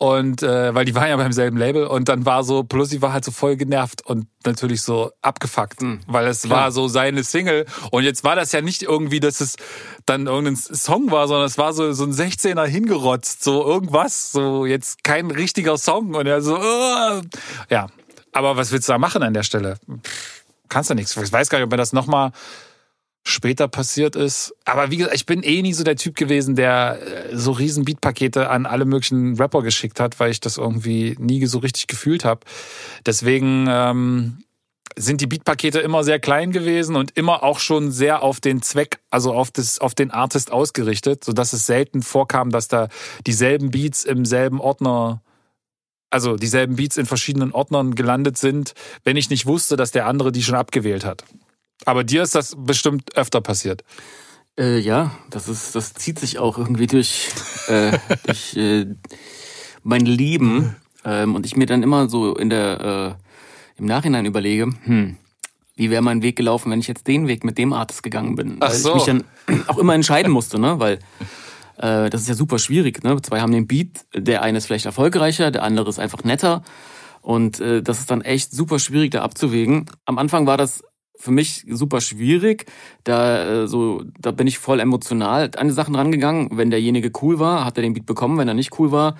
Und 0.00 0.44
äh, 0.44 0.72
weil 0.76 0.84
die 0.84 0.94
waren 0.94 1.08
ja 1.08 1.16
beim 1.16 1.32
selben 1.32 1.56
Label 1.56 1.84
und 1.84 2.08
dann 2.08 2.24
war 2.24 2.44
so, 2.44 2.62
Plussi 2.62 3.02
war 3.02 3.12
halt 3.12 3.24
so 3.24 3.32
voll 3.32 3.56
genervt 3.56 4.06
und 4.06 4.28
natürlich 4.46 4.82
so 4.82 5.10
abgefuckt, 5.22 5.82
mhm. 5.82 6.00
weil 6.06 6.28
es 6.28 6.42
Klar. 6.42 6.60
war 6.60 6.72
so 6.72 6.86
seine 6.86 7.24
Single. 7.24 7.66
Und 7.90 8.04
jetzt 8.04 8.22
war 8.22 8.36
das 8.36 8.52
ja 8.52 8.60
nicht 8.60 8.84
irgendwie, 8.84 9.18
dass 9.18 9.40
es 9.40 9.56
dann 10.06 10.28
irgendein 10.28 10.54
Song 10.54 11.10
war, 11.10 11.26
sondern 11.26 11.46
es 11.46 11.58
war 11.58 11.72
so, 11.72 11.92
so 11.92 12.04
ein 12.04 12.12
16er 12.12 12.64
hingerotzt, 12.64 13.42
so 13.42 13.66
irgendwas, 13.66 14.30
so 14.30 14.66
jetzt 14.66 15.02
kein 15.02 15.32
richtiger 15.32 15.76
Song. 15.76 16.14
Und 16.14 16.26
er 16.26 16.42
so, 16.42 16.56
uh, 16.56 17.20
ja. 17.68 17.88
Aber 18.32 18.56
was 18.56 18.70
willst 18.70 18.88
du 18.88 18.92
da 18.92 18.98
machen 18.98 19.24
an 19.24 19.34
der 19.34 19.42
Stelle? 19.42 19.78
Pff, 20.04 20.44
kannst 20.68 20.90
du 20.90 20.94
nichts. 20.94 21.16
Ich 21.16 21.32
weiß 21.32 21.48
gar 21.48 21.58
nicht, 21.58 21.66
ob 21.66 21.72
er 21.72 21.78
das 21.78 21.92
nochmal 21.92 22.30
später 23.24 23.68
passiert 23.68 24.16
ist. 24.16 24.54
Aber 24.64 24.90
wie 24.90 24.96
gesagt, 24.96 25.14
ich 25.14 25.26
bin 25.26 25.42
eh 25.42 25.62
nie 25.62 25.74
so 25.74 25.84
der 25.84 25.96
Typ 25.96 26.16
gewesen, 26.16 26.56
der 26.56 26.98
äh, 27.00 27.36
so 27.36 27.52
riesen 27.52 27.84
Beatpakete 27.84 28.50
an 28.50 28.66
alle 28.66 28.84
möglichen 28.84 29.36
Rapper 29.36 29.62
geschickt 29.62 30.00
hat, 30.00 30.18
weil 30.20 30.30
ich 30.30 30.40
das 30.40 30.56
irgendwie 30.56 31.16
nie 31.18 31.44
so 31.46 31.58
richtig 31.58 31.86
gefühlt 31.86 32.24
habe. 32.24 32.40
Deswegen 33.04 33.66
ähm, 33.68 34.44
sind 34.96 35.20
die 35.20 35.26
Beatpakete 35.26 35.78
immer 35.78 36.04
sehr 36.04 36.18
klein 36.18 36.52
gewesen 36.52 36.96
und 36.96 37.16
immer 37.16 37.42
auch 37.42 37.58
schon 37.60 37.90
sehr 37.90 38.22
auf 38.22 38.40
den 38.40 38.62
Zweck, 38.62 39.00
also 39.10 39.32
auf 39.32 39.50
das, 39.50 39.78
auf 39.78 39.94
den 39.94 40.10
Artist 40.10 40.50
ausgerichtet, 40.50 41.24
so 41.24 41.32
dass 41.32 41.52
es 41.52 41.66
selten 41.66 42.02
vorkam, 42.02 42.50
dass 42.50 42.68
da 42.68 42.88
dieselben 43.26 43.70
Beats 43.70 44.04
im 44.04 44.24
selben 44.24 44.60
Ordner 44.60 45.22
also 46.10 46.36
dieselben 46.36 46.76
Beats 46.76 46.96
in 46.96 47.04
verschiedenen 47.04 47.52
Ordnern 47.52 47.94
gelandet 47.94 48.38
sind, 48.38 48.72
wenn 49.04 49.18
ich 49.18 49.28
nicht 49.28 49.44
wusste, 49.44 49.76
dass 49.76 49.90
der 49.90 50.06
andere 50.06 50.32
die 50.32 50.42
schon 50.42 50.54
abgewählt 50.54 51.04
hat. 51.04 51.24
Aber 51.84 52.04
dir 52.04 52.22
ist 52.22 52.34
das 52.34 52.56
bestimmt 52.58 53.16
öfter 53.16 53.40
passiert. 53.40 53.84
Äh, 54.58 54.78
ja, 54.78 55.12
das 55.30 55.48
ist, 55.48 55.74
das 55.74 55.94
zieht 55.94 56.18
sich 56.18 56.38
auch 56.38 56.58
irgendwie 56.58 56.86
durch, 56.86 57.28
äh, 57.68 57.96
durch 58.26 58.56
äh, 58.56 58.86
mein 59.82 60.04
Leben. 60.04 60.76
Ähm, 61.04 61.34
und 61.34 61.46
ich 61.46 61.56
mir 61.56 61.66
dann 61.66 61.82
immer 61.82 62.08
so 62.08 62.36
in 62.36 62.50
der 62.50 63.16
äh, 63.16 63.78
im 63.78 63.86
Nachhinein 63.86 64.26
überlege, 64.26 64.72
hm, 64.84 65.16
wie 65.76 65.90
wäre 65.90 66.02
mein 66.02 66.22
Weg 66.22 66.34
gelaufen, 66.34 66.72
wenn 66.72 66.80
ich 66.80 66.88
jetzt 66.88 67.06
den 67.06 67.28
Weg 67.28 67.44
mit 67.44 67.56
dem 67.56 67.72
Artist 67.72 68.02
gegangen 68.02 68.34
bin? 68.34 68.56
Ach 68.58 68.72
so. 68.72 68.90
Weil 68.90 68.96
ich 68.98 69.06
mich 69.06 69.24
dann 69.46 69.64
auch 69.68 69.78
immer 69.78 69.94
entscheiden 69.94 70.32
musste, 70.32 70.58
ne? 70.58 70.80
Weil 70.80 70.98
äh, 71.76 72.10
das 72.10 72.22
ist 72.22 72.28
ja 72.28 72.34
super 72.34 72.58
schwierig, 72.58 73.04
ne? 73.04 73.22
Zwei 73.22 73.40
haben 73.40 73.52
den 73.52 73.68
Beat, 73.68 74.04
der 74.12 74.42
eine 74.42 74.58
ist 74.58 74.66
vielleicht 74.66 74.86
erfolgreicher, 74.86 75.52
der 75.52 75.62
andere 75.62 75.88
ist 75.88 76.00
einfach 76.00 76.24
netter. 76.24 76.64
Und 77.22 77.60
äh, 77.60 77.80
das 77.80 78.00
ist 78.00 78.10
dann 78.10 78.22
echt 78.22 78.52
super 78.52 78.80
schwierig, 78.80 79.12
da 79.12 79.22
abzuwägen. 79.22 79.86
Am 80.04 80.18
Anfang 80.18 80.46
war 80.46 80.56
das 80.56 80.82
für 81.18 81.32
mich 81.32 81.66
super 81.68 82.00
schwierig. 82.00 82.66
Da, 83.04 83.62
äh, 83.64 83.68
so, 83.68 84.04
da 84.18 84.30
bin 84.30 84.46
ich 84.46 84.58
voll 84.58 84.80
emotional 84.80 85.50
an 85.56 85.68
die 85.68 85.74
Sachen 85.74 85.94
rangegangen. 85.94 86.50
Wenn 86.52 86.70
derjenige 86.70 87.10
cool 87.22 87.38
war, 87.38 87.64
hat 87.64 87.76
er 87.76 87.82
den 87.82 87.92
Beat 87.92 88.06
bekommen. 88.06 88.38
Wenn 88.38 88.48
er 88.48 88.54
nicht 88.54 88.78
cool 88.78 88.92
war, 88.92 89.16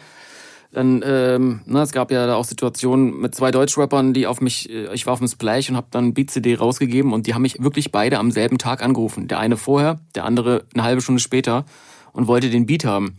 dann, 0.70 1.02
ähm, 1.04 1.60
na, 1.64 1.82
es 1.82 1.92
gab 1.92 2.10
ja 2.10 2.26
da 2.26 2.36
auch 2.36 2.44
Situationen 2.44 3.20
mit 3.20 3.34
zwei 3.34 3.50
Deutschrappern, 3.50 4.12
die 4.12 4.26
auf 4.26 4.40
mich, 4.40 4.70
äh, 4.70 4.94
ich 4.94 5.06
war 5.06 5.14
auf 5.14 5.18
dem 5.18 5.28
Splash 5.28 5.70
und 5.70 5.76
habe 5.76 5.88
dann 5.90 6.14
Beat-CD 6.14 6.54
rausgegeben 6.56 7.12
und 7.12 7.26
die 7.26 7.34
haben 7.34 7.42
mich 7.42 7.62
wirklich 7.62 7.90
beide 7.90 8.18
am 8.18 8.30
selben 8.30 8.58
Tag 8.58 8.82
angerufen. 8.82 9.28
Der 9.28 9.38
eine 9.38 9.56
vorher, 9.56 10.00
der 10.14 10.24
andere 10.24 10.66
eine 10.74 10.84
halbe 10.84 11.00
Stunde 11.00 11.20
später 11.20 11.64
und 12.12 12.26
wollte 12.28 12.50
den 12.50 12.66
Beat 12.66 12.84
haben. 12.84 13.16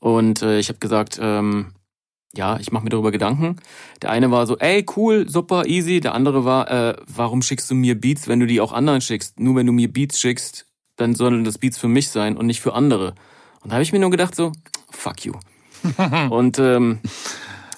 Und 0.00 0.42
äh, 0.42 0.58
ich 0.58 0.68
habe 0.68 0.78
gesagt, 0.78 1.18
ähm, 1.22 1.74
ja, 2.34 2.58
ich 2.60 2.70
mache 2.70 2.84
mir 2.84 2.90
darüber 2.90 3.10
Gedanken. 3.10 3.56
Der 4.02 4.10
eine 4.10 4.30
war 4.30 4.46
so, 4.46 4.56
ey, 4.58 4.86
cool, 4.96 5.28
super, 5.28 5.66
easy. 5.66 6.00
Der 6.00 6.14
andere 6.14 6.44
war, 6.44 6.70
äh, 6.70 6.96
warum 7.06 7.42
schickst 7.42 7.70
du 7.70 7.74
mir 7.74 8.00
Beats, 8.00 8.28
wenn 8.28 8.40
du 8.40 8.46
die 8.46 8.60
auch 8.60 8.72
anderen 8.72 9.00
schickst? 9.00 9.40
Nur 9.40 9.56
wenn 9.56 9.66
du 9.66 9.72
mir 9.72 9.92
Beats 9.92 10.20
schickst, 10.20 10.66
dann 10.96 11.14
sollen 11.14 11.44
das 11.44 11.58
Beats 11.58 11.78
für 11.78 11.88
mich 11.88 12.10
sein 12.10 12.36
und 12.36 12.46
nicht 12.46 12.60
für 12.60 12.74
andere. 12.74 13.14
Und 13.62 13.70
da 13.70 13.74
habe 13.74 13.82
ich 13.82 13.92
mir 13.92 13.98
nur 13.98 14.10
gedacht 14.10 14.34
so, 14.34 14.52
fuck 14.90 15.24
you. 15.24 15.34
und 16.30 16.58
ähm, 16.58 17.00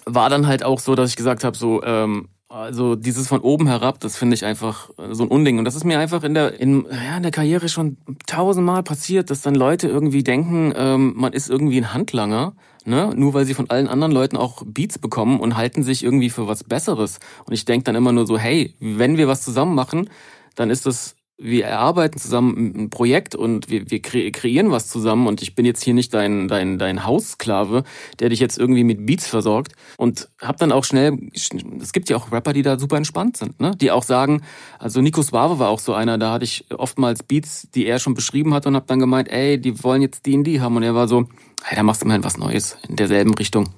war 0.05 0.29
dann 0.29 0.47
halt 0.47 0.65
auch 0.65 0.81
so, 0.81 0.95
dass 0.95 1.11
ich 1.11 1.17
gesagt 1.17 1.45
habe, 1.45 1.57
so, 1.57 1.83
ähm, 1.83 2.29
also 2.53 2.97
dieses 2.97 3.29
von 3.29 3.41
oben 3.41 3.67
herab, 3.67 3.99
das 4.01 4.17
finde 4.17 4.35
ich 4.35 4.45
einfach 4.45 4.91
äh, 4.99 5.15
so 5.15 5.25
ein 5.25 5.29
Unding. 5.29 5.59
Und 5.59 5.65
das 5.65 5.75
ist 5.75 5.85
mir 5.85 5.99
einfach 5.99 6.23
in 6.23 6.35
der, 6.35 6.61
in, 6.61 6.87
ja, 6.91 7.17
in 7.17 7.23
der 7.23 7.33
Karriere 7.33 7.69
schon 7.69 7.97
tausendmal 8.27 8.83
passiert, 8.83 9.31
dass 9.31 9.41
dann 9.41 9.55
Leute 9.55 9.89
irgendwie 9.89 10.23
denken, 10.23 10.73
ähm, 10.77 11.15
man 11.17 11.33
ist 11.33 11.49
irgendwie 11.49 11.79
ein 11.79 11.95
Handlanger, 11.95 12.55
ne? 12.85 13.13
Nur 13.17 13.33
weil 13.33 13.47
sie 13.47 13.55
von 13.55 13.71
allen 13.71 13.89
anderen 13.89 14.13
Leuten 14.13 14.37
auch 14.37 14.63
Beats 14.67 14.99
bekommen 14.99 15.41
und 15.41 15.57
halten 15.57 15.83
sich 15.83 16.05
irgendwie 16.05 16.29
für 16.29 16.47
was 16.47 16.63
Besseres. 16.63 17.21
Und 17.47 17.55
ich 17.55 17.65
denke 17.65 17.85
dann 17.85 17.95
immer 17.95 18.13
nur 18.13 18.27
so, 18.27 18.37
hey, 18.37 18.75
wenn 18.81 19.17
wir 19.17 19.29
was 19.29 19.43
zusammen 19.43 19.75
machen, 19.75 20.11
dann 20.55 20.69
ist 20.69 20.85
das 20.85 21.17
wir 21.43 21.65
erarbeiten 21.65 22.19
zusammen 22.19 22.75
ein 22.77 22.91
Projekt 22.91 23.35
und 23.35 23.69
wir, 23.69 23.91
wir 23.91 24.01
kreieren 24.01 24.71
was 24.71 24.89
zusammen 24.89 25.27
und 25.27 25.43
ich 25.43 25.55
bin 25.55 25.67
jetzt 25.67 25.83
hier 25.83 25.95
nicht 25.95 26.15
dein, 26.15 26.49
dein, 26.49 26.79
dein 26.79 27.05
Haussklave, 27.05 27.85
der 28.21 28.29
dich 28.29 28.41
jetzt 28.41 28.59
irgendwie 28.59 28.85
mit 28.85 29.05
Beats 29.05 29.27
versorgt 29.27 29.73
und 29.97 30.29
hab 30.41 30.57
dann 30.59 30.73
auch 30.73 30.85
schnell, 30.85 31.19
es 31.33 31.93
gibt 31.93 32.09
ja 32.09 32.17
auch 32.17 32.31
Rapper, 32.31 32.53
die 32.53 32.63
da 32.63 32.79
super 32.79 32.97
entspannt 32.97 33.37
sind, 33.37 33.61
ne? 33.61 33.73
die 33.77 33.91
auch 33.91 34.05
sagen, 34.05 34.43
also 34.79 35.01
Nico 35.01 35.23
Suave 35.23 35.59
war 35.59 35.69
auch 35.69 35.81
so 35.81 35.95
einer, 35.95 36.17
da 36.17 36.33
hatte 36.33 36.45
ich 36.45 36.67
oftmals 36.71 37.23
Beats, 37.23 37.69
die 37.75 37.87
er 37.87 37.99
schon 37.99 38.15
beschrieben 38.15 38.55
hat 38.55 38.67
und 38.67 38.77
hab 38.77 38.87
dann 38.87 39.01
gemeint, 39.01 39.29
ey, 39.29 39.61
die 39.61 39.83
wollen 39.83 40.03
jetzt 40.03 40.27
die 40.27 40.35
in 40.35 40.45
die 40.45 40.61
haben 40.61 40.77
und 40.77 40.85
er 40.85 40.95
war 40.95 41.09
so, 41.09 41.27
hey, 41.65 41.77
da 41.77 41.83
machst 41.83 42.03
du 42.03 42.07
mal 42.07 42.23
was 42.23 42.37
Neues 42.37 42.79
in 42.89 42.97
derselben 42.97 43.35
Richtung, 43.35 43.69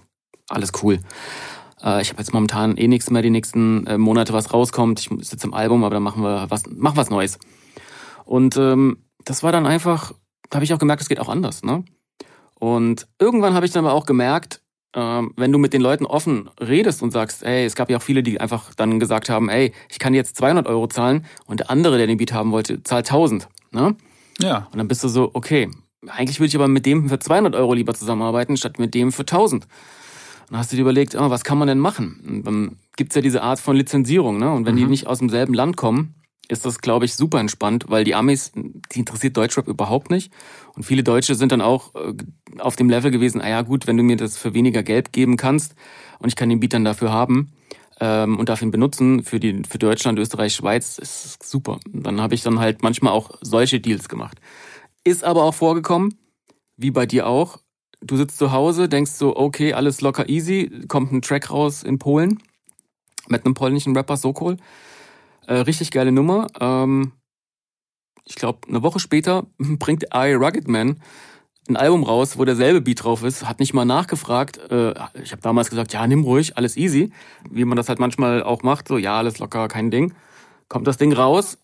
alles 0.49 0.73
cool. 0.83 1.01
Äh, 1.85 2.03
ich 2.03 2.11
habe 2.11 2.21
jetzt 2.21 2.33
momentan 2.33 2.77
eh 2.77 2.89
nichts 2.89 3.11
mehr 3.11 3.23
die 3.23 3.31
nächsten 3.31 3.87
äh, 3.87 3.99
Monate, 3.99 4.33
was 4.33 4.53
rauskommt. 4.53 5.01
Ich 5.01 5.29
sitze 5.29 5.47
im 5.47 5.55
Album, 5.55 5.85
aber 5.85 5.95
dann 5.95 6.03
machen 6.03 6.23
wir 6.23 6.47
was, 6.49 6.65
machen 6.67 6.97
was 6.97 7.11
Neues. 7.11 7.39
Und 8.25 8.57
ähm, 8.57 8.99
das 9.25 9.43
war 9.43 9.53
dann 9.53 9.67
einfach, 9.67 10.13
da 10.51 10.57
habe 10.57 10.65
ich 10.65 10.73
auch 10.73 10.79
gemerkt, 10.79 11.03
es 11.03 11.09
geht 11.09 11.21
auch 11.21 11.29
anders. 11.29 11.63
Ne? 11.63 11.85
Und 12.55 13.07
irgendwann 13.19 13.55
habe 13.55 13.67
ich 13.67 13.73
dann 13.73 13.85
aber 13.85 13.95
auch 13.95 14.07
gemerkt, 14.07 14.63
ähm, 14.95 15.33
wenn 15.37 15.53
du 15.53 15.59
mit 15.59 15.73
den 15.73 15.83
Leuten 15.83 16.07
offen 16.07 16.49
redest 16.61 17.03
und 17.03 17.11
sagst, 17.11 17.43
ey, 17.43 17.65
es 17.65 17.75
gab 17.75 17.91
ja 17.91 17.99
auch 17.99 18.03
viele, 18.03 18.23
die 18.23 18.41
einfach 18.41 18.75
dann 18.75 19.01
gesagt 19.01 19.29
haben, 19.29 19.49
ey, 19.49 19.73
ich 19.91 19.99
kann 19.99 20.15
jetzt 20.15 20.37
200 20.37 20.67
Euro 20.67 20.87
zahlen 20.87 21.27
und 21.47 21.61
der 21.61 21.71
andere, 21.71 21.99
der 21.99 22.07
den 22.07 22.17
Beat 22.17 22.33
haben 22.33 22.53
wollte, 22.53 22.83
zahlt 22.83 23.07
1000. 23.07 23.49
Ne? 23.73 23.97
Ja. 24.41 24.69
Und 24.71 24.79
dann 24.79 24.89
bist 24.89 25.03
du 25.03 25.09
so, 25.09 25.31
okay, 25.35 25.69
eigentlich 26.07 26.39
würde 26.39 26.49
ich 26.49 26.55
aber 26.55 26.69
mit 26.69 26.87
dem 26.87 27.09
für 27.09 27.19
200 27.19 27.55
Euro 27.55 27.75
lieber 27.75 27.95
zusammenarbeiten, 27.95 28.57
statt 28.57 28.79
mit 28.79 28.95
dem 28.95 29.11
für 29.11 29.23
1000. 29.23 29.67
Dann 30.49 30.59
hast 30.59 30.73
du 30.73 30.77
dir 30.77 30.83
überlegt, 30.83 31.15
oh, 31.15 31.31
was 31.31 31.45
kann 31.45 31.59
man 31.59 31.69
denn 31.69 31.79
machen? 31.79 32.23
Und 32.27 32.47
dann 32.47 32.77
gibt's 32.97 33.15
ja 33.15 33.23
diese 33.23 33.43
Art 33.43 33.61
von 33.61 33.77
Lizenzierung, 33.77 34.39
ne? 34.39 34.53
Und 34.53 34.67
wenn 34.67 34.75
mhm. 34.75 34.79
die 34.79 34.87
nicht 34.87 35.07
aus 35.07 35.19
demselben 35.19 35.55
Land 35.55 35.77
kommen, 35.77 36.15
ist 36.49 36.67
das, 36.67 36.81
glaube 36.81 37.05
ich, 37.05 37.15
super 37.15 37.41
entspannt, 37.41 37.87
weil 37.89 38.05
die 38.05 38.15
Amis, 38.15 38.53
die 38.55 38.99
interessiert 38.99 39.37
Deutschrap 39.37 39.67
überhaupt 39.67 40.11
nicht. 40.11 40.33
Und 40.75 40.85
viele 40.85 41.03
Deutsche 41.03 41.35
sind 41.35 41.53
dann 41.53 41.61
auch 41.61 41.95
äh, 41.95 42.15
auf 42.59 42.77
dem 42.77 42.91
Level 42.91 43.11
gewesen, 43.11 43.41
ah 43.41 43.49
ja 43.49 43.63
gut, 43.63 43.87
wenn 43.87 43.97
du 43.97 44.03
mir 44.03 44.17
das 44.17 44.37
für 44.37 44.55
weniger 44.55 44.83
Geld 44.83 45.13
geben 45.13 45.37
kannst 45.37 45.75
und 46.19 46.29
ich 46.29 46.37
kann 46.37 46.49
den 46.49 46.61
Beat 46.61 46.75
dann 46.75 46.85
dafür 46.85 47.13
haben 47.13 47.53
ähm, 48.01 48.39
und 48.39 48.49
darf 48.49 48.63
ihn 48.63 48.71
benutzen 48.71 49.23
für, 49.23 49.41
die, 49.41 49.63
für 49.69 49.79
Deutschland, 49.79 50.19
Österreich, 50.19 50.55
Schweiz, 50.55 50.99
ist 50.99 51.43
super. 51.43 51.79
Und 51.93 52.07
dann 52.07 52.21
habe 52.21 52.35
ich 52.35 52.43
dann 52.43 52.59
halt 52.59 52.83
manchmal 52.83 53.13
auch 53.13 53.31
solche 53.41 53.81
Deals 53.81 54.09
gemacht. 54.09 54.39
Ist 55.05 55.25
aber 55.25 55.45
auch 55.45 55.55
vorgekommen, 55.55 56.15
wie 56.77 56.91
bei 56.91 57.07
dir 57.07 57.27
auch, 57.27 57.59
du 58.05 58.17
sitzt 58.17 58.39
zu 58.39 58.53
Hause, 58.53 58.89
denkst 58.89 59.13
so, 59.13 59.37
okay, 59.37 59.73
alles 59.73 60.01
locker 60.01 60.29
easy, 60.29 60.71
kommt 60.89 61.13
ein 61.13 61.23
Track 61.23 61.51
raus 61.51 61.83
in 61.83 61.99
Polen 61.99 62.43
mit 63.29 63.45
einem 63.45 63.55
polnischen 63.55 63.97
Rapper 63.97 64.17
Sokol. 64.17 64.57
Äh, 65.47 65.55
richtig 65.55 65.91
geile 65.91 66.13
Nummer. 66.13 66.47
Ähm, 66.61 67.13
ich 68.25 68.37
glaube, 68.37 68.61
eine 68.69 68.83
Woche 68.83 69.01
später 69.01 69.47
bringt 69.59 70.05
I 70.15 70.33
Rugged 70.35 70.69
Man 70.69 71.01
ein 71.69 71.77
Album 71.77 72.03
raus, 72.03 72.39
wo 72.39 72.45
derselbe 72.45 72.81
Beat 72.83 73.05
drauf 73.05 73.23
ist, 73.23 73.49
hat 73.49 73.59
nicht 73.59 73.73
mal 73.73 73.85
nachgefragt. 73.85 74.59
Äh, 74.71 74.91
ich 75.23 75.33
habe 75.33 75.41
damals 75.43 75.71
gesagt, 75.71 75.93
ja, 75.93 76.07
nimm 76.07 76.25
ruhig, 76.25 76.57
alles 76.59 76.77
easy. 76.77 77.11
Wie 77.51 77.65
man 77.65 77.77
das 77.77 77.89
halt 77.89 78.01
manchmal 78.01 78.43
auch 78.43 78.63
macht, 78.63 78.89
so, 78.89 78.99
ja, 78.99 79.17
alles 79.17 79.39
locker, 79.39 79.69
kein 79.69 79.91
Ding. 79.91 80.15
Kommt 80.69 80.87
das 80.87 80.99
Ding 80.99 81.13
raus. 81.13 81.59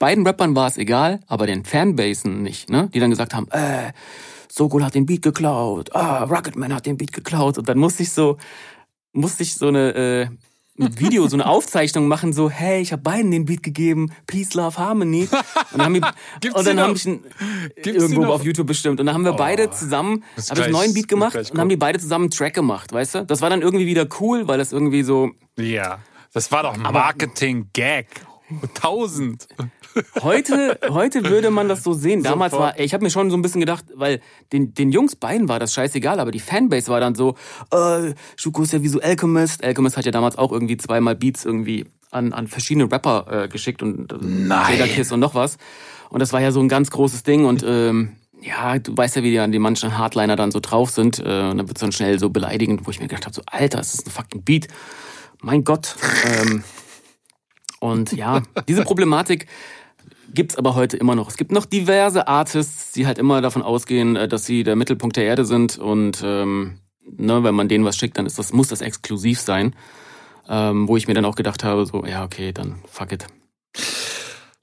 Beiden 0.00 0.26
Rappern 0.26 0.56
war 0.56 0.66
es 0.66 0.76
egal, 0.76 1.20
aber 1.28 1.46
den 1.46 1.64
Fanbasen 1.64 2.42
nicht, 2.42 2.68
ne? 2.68 2.90
Die 2.92 2.98
dann 2.98 3.10
gesagt 3.10 3.32
haben, 3.32 3.46
äh, 3.52 3.92
Sokol 4.56 4.84
hat 4.84 4.94
den 4.94 5.04
Beat 5.04 5.22
geklaut, 5.22 5.94
ah, 5.96 6.22
Rocketman 6.22 6.72
hat 6.72 6.86
den 6.86 6.96
Beat 6.96 7.12
geklaut. 7.12 7.58
Und 7.58 7.68
dann 7.68 7.76
musste 7.76 8.04
ich 8.04 8.12
so, 8.12 8.36
musste 9.12 9.42
ich 9.42 9.56
so 9.56 9.66
eine 9.66 9.94
äh, 9.94 10.28
ein 10.78 10.98
Video, 11.00 11.26
so 11.26 11.36
eine 11.36 11.46
Aufzeichnung 11.54 12.06
machen, 12.06 12.32
so, 12.32 12.50
hey, 12.50 12.80
ich 12.80 12.92
habe 12.92 13.02
beiden 13.02 13.32
den 13.32 13.46
Beat 13.46 13.64
gegeben, 13.64 14.12
Peace, 14.28 14.54
Love, 14.54 14.78
Harmony. 14.78 15.22
Und 15.22 15.32
dann 15.72 15.82
haben 15.82 15.94
wir, 15.94 16.00
Gibt's 16.40 16.56
und 16.56 16.66
dann 16.68 16.78
haben 16.78 16.94
ich 16.94 17.02
die 17.02 17.90
irgendwo 17.90 18.26
auf 18.26 18.44
YouTube 18.44 18.68
bestimmt. 18.68 19.00
Und 19.00 19.06
dann 19.06 19.14
haben 19.14 19.24
wir 19.24 19.32
beide 19.32 19.66
Oh, 19.68 19.72
zusammen, 19.72 20.22
muss 20.36 20.50
habe 20.50 20.60
ich 20.60 20.66
einen 20.66 20.72
neuen 20.72 20.94
Beat 20.94 21.08
gemacht 21.08 21.34
und 21.34 21.58
haben 21.58 21.68
die 21.68 21.76
beide 21.76 21.98
zusammen 21.98 22.24
einen 22.24 22.30
Track 22.30 22.54
gemacht, 22.54 22.92
weißt 22.92 23.14
du? 23.16 23.26
Das 23.26 23.40
war 23.40 23.50
dann 23.50 23.60
irgendwie 23.60 23.86
wieder 23.86 24.06
cool, 24.20 24.46
weil 24.46 24.58
das 24.58 24.72
irgendwie 24.72 25.02
so, 25.02 25.30
Ja. 25.58 25.98
Das 26.32 26.50
war 26.50 26.62
doch 26.64 26.76
Marketing-Gag. 26.76 28.06
Tausend. 28.74 29.48
Heute, 30.22 30.78
heute 30.88 31.24
würde 31.24 31.50
man 31.50 31.68
das 31.68 31.82
so 31.82 31.92
sehen. 31.92 32.22
Damals 32.22 32.52
Sofort. 32.52 32.76
war, 32.76 32.80
ich 32.80 32.94
habe 32.94 33.04
mir 33.04 33.10
schon 33.10 33.30
so 33.30 33.36
ein 33.36 33.42
bisschen 33.42 33.60
gedacht, 33.60 33.84
weil 33.94 34.20
den, 34.52 34.74
den 34.74 34.90
Jungs 34.90 35.16
beiden 35.16 35.48
war 35.48 35.58
das 35.58 35.72
scheißegal, 35.74 36.20
aber 36.20 36.30
die 36.30 36.40
Fanbase 36.40 36.88
war 36.88 37.00
dann 37.00 37.14
so, 37.14 37.36
äh, 37.70 38.14
Schuko 38.36 38.62
ist 38.62 38.72
ja 38.72 38.82
wie 38.82 38.88
so 38.88 39.00
Alchemist. 39.00 39.62
Alchemist 39.62 39.96
hat 39.96 40.04
ja 40.04 40.12
damals 40.12 40.36
auch 40.36 40.52
irgendwie 40.52 40.76
zweimal 40.76 41.14
Beats 41.14 41.44
irgendwie 41.44 41.86
an, 42.10 42.32
an 42.32 42.48
verschiedene 42.48 42.90
Rapper 42.90 43.44
äh, 43.44 43.48
geschickt 43.48 43.82
und 43.82 44.12
äh. 44.12 44.48
Jada 44.48 44.86
Kiss 44.86 45.12
und 45.12 45.20
noch 45.20 45.34
was. 45.34 45.58
Und 46.10 46.20
das 46.20 46.32
war 46.32 46.40
ja 46.40 46.52
so 46.52 46.60
ein 46.60 46.68
ganz 46.68 46.90
großes 46.90 47.22
Ding 47.22 47.44
und 47.44 47.64
ähm, 47.66 48.12
ja, 48.40 48.78
du 48.78 48.96
weißt 48.96 49.16
ja, 49.16 49.22
wie 49.22 49.30
die 49.30 49.38
an 49.38 49.50
manchen 49.52 49.96
Hardliner 49.96 50.36
dann 50.36 50.50
so 50.50 50.60
drauf 50.60 50.90
sind. 50.90 51.18
Äh, 51.18 51.22
und 51.22 51.58
dann 51.58 51.68
wird 51.68 51.80
dann 51.80 51.92
schnell 51.92 52.18
so 52.18 52.30
beleidigend, 52.30 52.86
wo 52.86 52.90
ich 52.90 53.00
mir 53.00 53.08
gedacht 53.08 53.24
habe, 53.24 53.34
so, 53.34 53.42
Alter, 53.46 53.78
das 53.78 53.94
ist 53.94 54.06
ein 54.06 54.10
fucking 54.10 54.42
Beat. 54.42 54.68
Mein 55.40 55.64
Gott. 55.64 55.96
Ähm, 56.26 56.62
und 57.80 58.12
ja, 58.12 58.42
diese 58.68 58.82
Problematik 58.82 59.46
gibt's 60.32 60.56
aber 60.56 60.74
heute 60.74 60.96
immer 60.96 61.14
noch. 61.14 61.28
Es 61.28 61.36
gibt 61.36 61.52
noch 61.52 61.66
diverse 61.66 62.28
Artists, 62.28 62.92
die 62.92 63.06
halt 63.06 63.18
immer 63.18 63.40
davon 63.40 63.62
ausgehen, 63.62 64.16
äh, 64.16 64.28
dass 64.28 64.46
sie 64.46 64.64
der 64.64 64.76
Mittelpunkt 64.76 65.16
der 65.16 65.24
Erde 65.24 65.44
sind 65.44 65.78
und 65.78 66.22
ähm, 66.24 66.78
ne, 67.04 67.42
wenn 67.42 67.54
man 67.54 67.68
denen 67.68 67.84
was 67.84 67.96
schickt, 67.96 68.18
dann 68.18 68.26
ist 68.26 68.38
das 68.38 68.52
muss 68.52 68.68
das 68.68 68.80
exklusiv 68.80 69.40
sein. 69.40 69.74
Ähm, 70.46 70.88
wo 70.88 70.98
ich 70.98 71.08
mir 71.08 71.14
dann 71.14 71.24
auch 71.24 71.36
gedacht 71.36 71.64
habe, 71.64 71.86
so 71.86 72.04
ja 72.04 72.22
okay, 72.22 72.52
dann 72.52 72.82
fuck 72.86 73.12
it. 73.12 73.26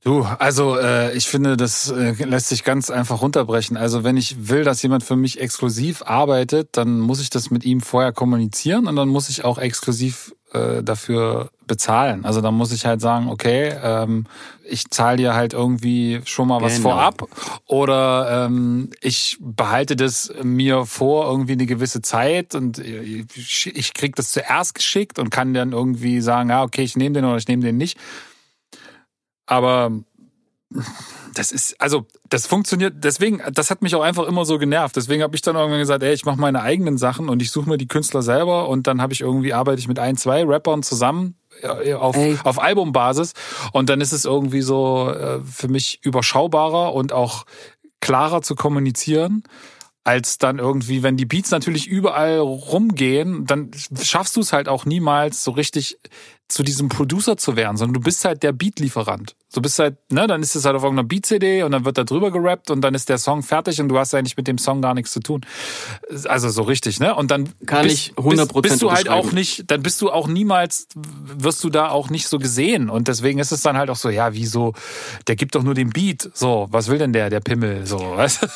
Du, 0.04 0.24
also 0.24 0.78
äh, 0.78 1.16
ich 1.16 1.28
finde, 1.28 1.58
das 1.58 1.92
äh, 1.92 2.14
lässt 2.24 2.50
sich 2.50 2.64
ganz 2.64 2.90
einfach 2.90 3.22
runterbrechen. 3.22 3.78
Also 3.78 4.04
wenn 4.04 4.18
ich 4.18 4.50
will, 4.50 4.64
dass 4.64 4.82
jemand 4.82 5.04
für 5.04 5.16
mich 5.16 5.40
exklusiv 5.40 6.02
arbeitet, 6.04 6.70
dann 6.72 7.00
muss 7.00 7.22
ich 7.22 7.30
das 7.30 7.52
mit 7.52 7.64
ihm 7.66 7.82
vorher 7.82 8.12
kommunizieren 8.12 8.88
und 8.88 8.96
dann 8.96 9.10
muss 9.10 9.30
ich 9.30 9.44
auch 9.44 9.60
exklusiv 9.60 10.34
äh, 10.54 10.82
dafür 10.82 11.52
bezahlen. 11.72 12.26
Also 12.26 12.42
dann 12.42 12.54
muss 12.54 12.74
ich 12.74 12.86
halt 12.86 13.00
sagen, 13.00 13.30
okay, 13.30 13.74
ähm, 13.82 14.26
ich 14.66 14.90
zahle 14.90 15.16
dir 15.16 15.34
halt 15.36 15.54
irgendwie 15.54 16.20
schon 16.26 16.50
mal 16.50 16.62
was 16.62 16.76
Genau. 16.76 16.90
vorab 16.90 17.30
oder 17.66 18.46
ähm, 18.48 18.90
ich 19.00 19.38
behalte 19.40 19.96
das 19.96 20.34
mir 20.44 20.86
vor 20.86 21.30
irgendwie 21.32 21.54
eine 21.54 21.66
gewisse 21.66 22.02
Zeit 22.02 22.56
und 22.56 22.78
ich 22.78 23.68
ich 23.74 23.94
krieg 23.94 24.18
das 24.18 24.34
zuerst 24.34 24.76
geschickt 24.76 25.18
und 25.18 25.30
kann 25.30 25.54
dann 25.54 25.72
irgendwie 25.72 26.20
sagen, 26.20 26.50
ja 26.50 26.62
okay, 26.64 26.84
ich 26.84 26.98
nehme 26.98 27.14
den 27.14 27.24
oder 27.24 27.38
ich 27.38 27.48
nehme 27.48 27.64
den 27.64 27.78
nicht. 27.78 27.98
Aber 29.46 29.92
das 31.34 31.52
ist, 31.54 31.80
also 31.80 32.06
das 32.30 32.48
funktioniert, 32.48 32.96
deswegen, 32.98 33.42
das 33.54 33.70
hat 33.72 33.82
mich 33.82 33.96
auch 33.96 34.02
einfach 34.02 34.26
immer 34.28 34.44
so 34.46 34.58
genervt. 34.58 34.96
Deswegen 34.96 35.24
habe 35.24 35.36
ich 35.36 35.42
dann 35.42 35.56
irgendwann 35.56 35.80
gesagt, 35.80 36.04
ey, 36.04 36.14
ich 36.14 36.26
mache 36.26 36.40
meine 36.40 36.62
eigenen 36.62 36.98
Sachen 36.98 37.30
und 37.30 37.42
ich 37.42 37.52
suche 37.52 37.70
mir 37.70 37.78
die 37.78 37.88
Künstler 37.88 38.22
selber 38.22 38.68
und 38.70 38.88
dann 38.88 39.02
habe 39.02 39.14
ich 39.14 39.22
irgendwie, 39.22 39.54
arbeite 39.54 39.80
ich 39.80 39.88
mit 39.88 40.00
ein, 40.00 40.18
zwei 40.18 40.44
Rappern 40.44 40.84
zusammen 40.84 41.36
äh, 41.36 41.41
auf, 41.64 42.16
Ey. 42.16 42.38
auf 42.44 42.62
Albumbasis 42.62 43.34
und 43.72 43.90
dann 43.90 44.02
ist 44.02 44.12
es 44.12 44.26
irgendwie 44.26 44.62
so 44.62 45.10
äh, 45.10 45.40
für 45.44 45.68
mich 45.68 46.00
überschaubarer 46.04 46.94
und 46.94 47.14
auch 47.14 47.46
klarer 48.00 48.42
zu 48.42 48.56
kommunizieren 48.56 49.44
als 50.04 50.38
dann 50.38 50.58
irgendwie, 50.58 51.04
wenn 51.04 51.18
die 51.18 51.26
Beats 51.26 51.52
natürlich 51.52 51.88
überall 51.88 52.40
rumgehen, 52.40 53.46
dann 53.46 53.72
schaffst 54.02 54.36
du 54.36 54.40
es 54.42 54.52
halt 54.52 54.68
auch 54.68 54.86
niemals 54.86 55.44
so 55.44 55.52
richtig 55.52 55.98
zu 56.48 56.64
diesem 56.64 56.90
Producer 56.90 57.38
zu 57.38 57.56
werden, 57.56 57.78
sondern 57.78 57.94
du 57.94 58.00
bist 58.02 58.26
halt 58.26 58.44
der 58.44 58.52
Beatlieferant. 58.52 59.36
Du 59.54 59.62
bist 59.62 59.78
halt, 59.80 59.98
ne, 60.12 60.28
dann 60.28 60.42
ist 60.42 60.56
es 60.56 60.66
halt 60.66 60.76
auf 60.76 60.84
irgendeiner 60.84 61.08
Beat-CD 61.08 61.64
und 61.64 61.72
dann 61.72 61.84
wird 61.84 61.98
da 61.98 62.04
drüber 62.04 62.32
gerappt 62.32 62.72
und 62.72 62.82
dann 62.82 62.94
ist 62.94 63.10
der 63.10 63.18
Song 63.18 63.44
fertig 63.44 63.82
und 63.82 63.90
du 63.90 63.98
hast 63.98 64.14
eigentlich 64.14 64.38
mit 64.38 64.48
dem 64.48 64.58
Song 64.58 64.82
gar 64.82 64.94
nichts 64.94 65.12
zu 65.12 65.20
tun. 65.20 65.42
Also 66.26 66.50
so 66.50 66.64
richtig, 66.64 67.00
ne? 67.00 67.14
Und 67.16 67.32
dann 67.32 67.50
Kann 67.66 67.84
bist, 67.84 67.96
ich 67.96 68.14
100% 68.14 68.38
bist, 68.38 68.62
bist 68.62 68.82
du 68.82 68.92
halt 68.92 69.10
auch 69.10 69.32
nicht, 69.32 69.70
dann 69.70 69.84
bist 69.84 70.02
du 70.02 70.12
auch 70.12 70.28
niemals, 70.28 70.88
wirst 70.96 71.64
du 71.64 71.70
da 71.70 71.90
auch 71.90 72.10
nicht 72.10 72.28
so 72.28 72.40
gesehen 72.40 72.90
und 72.90 73.08
deswegen 73.08 73.40
ist 73.40 73.52
es 73.52 73.62
dann 73.62 73.78
halt 73.78 73.90
auch 73.90 73.96
so, 73.96 74.10
ja, 74.10 74.34
wieso, 74.34 74.74
der 75.28 75.36
gibt 75.36 75.56
doch 75.56 75.64
nur 75.64 75.74
den 75.74 75.90
Beat, 75.90 76.30
so, 76.34 76.68
was 76.72 76.88
will 76.88 76.98
denn 76.98 77.14
der, 77.14 77.30
der 77.30 77.42
Pimmel, 77.42 77.86
so, 77.86 77.98
weißt 78.16 78.44
du? 78.44 78.48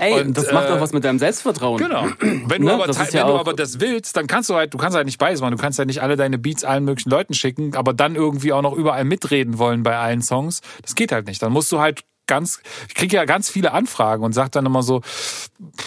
Ey, 0.00 0.20
Und, 0.20 0.36
das 0.36 0.52
macht 0.52 0.66
äh, 0.66 0.68
doch 0.68 0.80
was 0.80 0.92
mit 0.92 1.04
deinem 1.04 1.18
Selbstvertrauen. 1.18 1.78
Genau. 1.78 2.06
Wenn 2.20 2.62
du, 2.62 2.68
Ne, 2.68 2.74
aber, 2.74 2.86
das 2.86 2.98
ist 2.98 3.12
ja 3.12 3.22
wenn 3.22 3.34
du 3.34 3.38
aber 3.40 3.54
das 3.54 3.80
willst, 3.80 4.16
dann 4.16 4.26
kannst 4.26 4.48
du 4.48 4.54
halt, 4.54 4.72
du 4.72 4.78
kannst 4.78 4.96
halt 4.96 5.06
nicht 5.06 5.18
beides 5.18 5.40
machen. 5.40 5.56
Du 5.56 5.60
kannst 5.60 5.78
ja 5.78 5.84
nicht 5.84 6.00
alle 6.00 6.16
deine 6.16 6.38
Beats 6.38 6.64
allen 6.64 6.84
möglichen 6.84 7.10
Leuten 7.10 7.34
schicken, 7.34 7.74
aber 7.74 7.92
dann 7.92 8.14
irgendwie 8.14 8.52
auch 8.52 8.62
noch 8.62 8.72
überall 8.72 9.04
mitreden 9.04 9.58
wollen 9.58 9.82
bei 9.82 9.98
allen 9.98 10.22
Songs. 10.24 10.60
Das 10.82 10.94
geht 10.96 11.12
halt 11.12 11.26
nicht. 11.26 11.40
Dann 11.42 11.52
musst 11.52 11.70
du 11.70 11.78
halt 11.80 12.04
ganz, 12.26 12.60
ich 12.88 12.94
kriege 12.94 13.16
ja 13.16 13.24
ganz 13.26 13.50
viele 13.50 13.72
Anfragen 13.72 14.24
und 14.24 14.32
sag 14.32 14.50
dann 14.52 14.66
immer 14.66 14.82
so, 14.82 15.02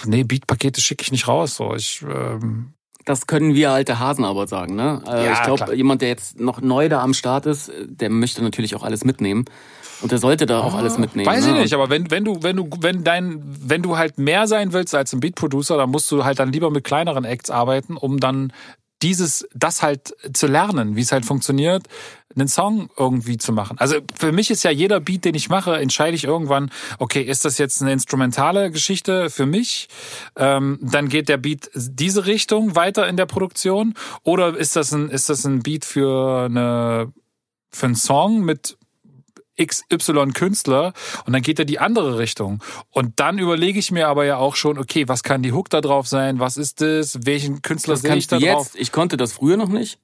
nee, 0.05 0.23
Beatpakete 0.23 0.81
schicke 0.81 1.01
ich 1.03 1.11
nicht 1.11 1.27
raus. 1.27 1.55
So, 1.55 1.73
ich, 1.75 2.03
ähm, 2.03 2.73
Das 3.05 3.25
können 3.25 3.55
wir 3.55 3.71
alte 3.71 3.99
Hasen 3.99 4.23
aber 4.23 4.47
sagen, 4.47 4.75
ne? 4.75 5.01
Äh, 5.07 5.25
Ja, 5.25 5.33
ich 5.33 5.43
glaube, 5.43 5.75
jemand, 5.75 6.01
der 6.01 6.09
jetzt 6.09 6.39
noch 6.39 6.61
neu 6.61 6.89
da 6.89 7.01
am 7.01 7.13
Start 7.13 7.45
ist, 7.45 7.71
der 7.85 8.09
möchte 8.09 8.43
natürlich 8.43 8.75
auch 8.75 8.83
alles 8.83 9.03
mitnehmen. 9.03 9.45
Und 9.99 10.11
der 10.11 10.19
sollte 10.19 10.45
da 10.45 10.59
auch 10.61 10.75
alles 10.75 10.99
mitnehmen. 10.99 11.27
Ah, 11.27 11.31
Weiß 11.31 11.45
ne? 11.47 11.53
ich 11.53 11.57
nicht, 11.63 11.73
aber 11.73 11.89
wenn, 11.89 12.11
wenn 12.11 12.23
du, 12.23 12.43
wenn 12.43 12.55
du, 12.55 12.69
wenn 12.81 13.03
dein, 13.03 13.41
wenn 13.43 13.81
du 13.81 13.97
halt 13.97 14.19
mehr 14.19 14.45
sein 14.45 14.71
willst 14.71 14.93
als 14.93 15.11
ein 15.13 15.21
Beat-Producer, 15.21 15.75
dann 15.75 15.89
musst 15.89 16.11
du 16.11 16.23
halt 16.23 16.38
dann 16.38 16.51
lieber 16.51 16.69
mit 16.69 16.83
kleineren 16.83 17.25
Acts 17.25 17.49
arbeiten, 17.49 17.97
um 17.97 18.19
dann 18.19 18.53
dieses, 19.01 19.47
das 19.55 19.81
halt 19.81 20.15
zu 20.33 20.45
lernen, 20.45 20.95
wie 20.95 21.01
es 21.01 21.11
halt 21.11 21.25
funktioniert, 21.25 21.88
einen 22.38 22.47
Song 22.47 22.89
irgendwie 22.97 23.38
zu 23.38 23.51
machen. 23.51 23.77
Also 23.79 23.95
für 24.15 24.31
mich 24.31 24.51
ist 24.51 24.63
ja 24.63 24.71
jeder 24.71 24.99
Beat, 24.99 25.25
den 25.25 25.35
ich 25.35 25.49
mache, 25.49 25.77
entscheide 25.77 26.15
ich 26.15 26.23
irgendwann, 26.23 26.71
okay, 26.99 27.21
ist 27.21 27.45
das 27.45 27.57
jetzt 27.57 27.81
eine 27.81 27.91
instrumentale 27.91 28.71
Geschichte 28.71 29.29
für 29.29 29.45
mich? 29.45 29.88
Ähm, 30.35 30.79
dann 30.81 31.09
geht 31.09 31.29
der 31.29 31.38
Beat 31.38 31.69
diese 31.73 32.25
Richtung 32.25 32.75
weiter 32.75 33.07
in 33.07 33.17
der 33.17 33.25
Produktion 33.25 33.93
oder 34.23 34.55
ist 34.55 34.75
das 34.75 34.91
ein, 34.91 35.09
ist 35.09 35.29
das 35.29 35.45
ein 35.45 35.63
Beat 35.63 35.85
für 35.85 36.45
eine, 36.45 37.11
für 37.71 37.85
einen 37.88 37.95
Song 37.95 38.41
mit 38.41 38.77
XY 39.59 40.33
Künstler 40.33 40.93
und 41.25 41.33
dann 41.33 41.41
geht 41.41 41.59
er 41.59 41.65
die 41.65 41.79
andere 41.79 42.19
Richtung. 42.19 42.63
Und 42.91 43.19
dann 43.19 43.39
überlege 43.39 43.79
ich 43.79 43.91
mir 43.91 44.07
aber 44.07 44.25
ja 44.25 44.38
auch 44.38 44.55
schon, 44.55 44.77
okay, 44.77 45.07
was 45.07 45.23
kann 45.23 45.41
die 45.41 45.51
Hook 45.51 45.69
da 45.69 45.81
drauf 45.81 46.07
sein? 46.07 46.39
Was 46.39 46.57
ist 46.57 46.81
das? 46.81 47.25
Welchen 47.25 47.61
Künstler 47.61 47.95
Das 47.95 48.01
sehe 48.01 48.15
ich 48.15 48.27
da 48.27 48.38
drauf? 48.38 48.67
jetzt. 48.67 48.75
Ich 48.75 48.91
konnte 48.91 49.17
das 49.17 49.33
früher 49.33 49.57
noch 49.57 49.69
nicht. 49.69 49.99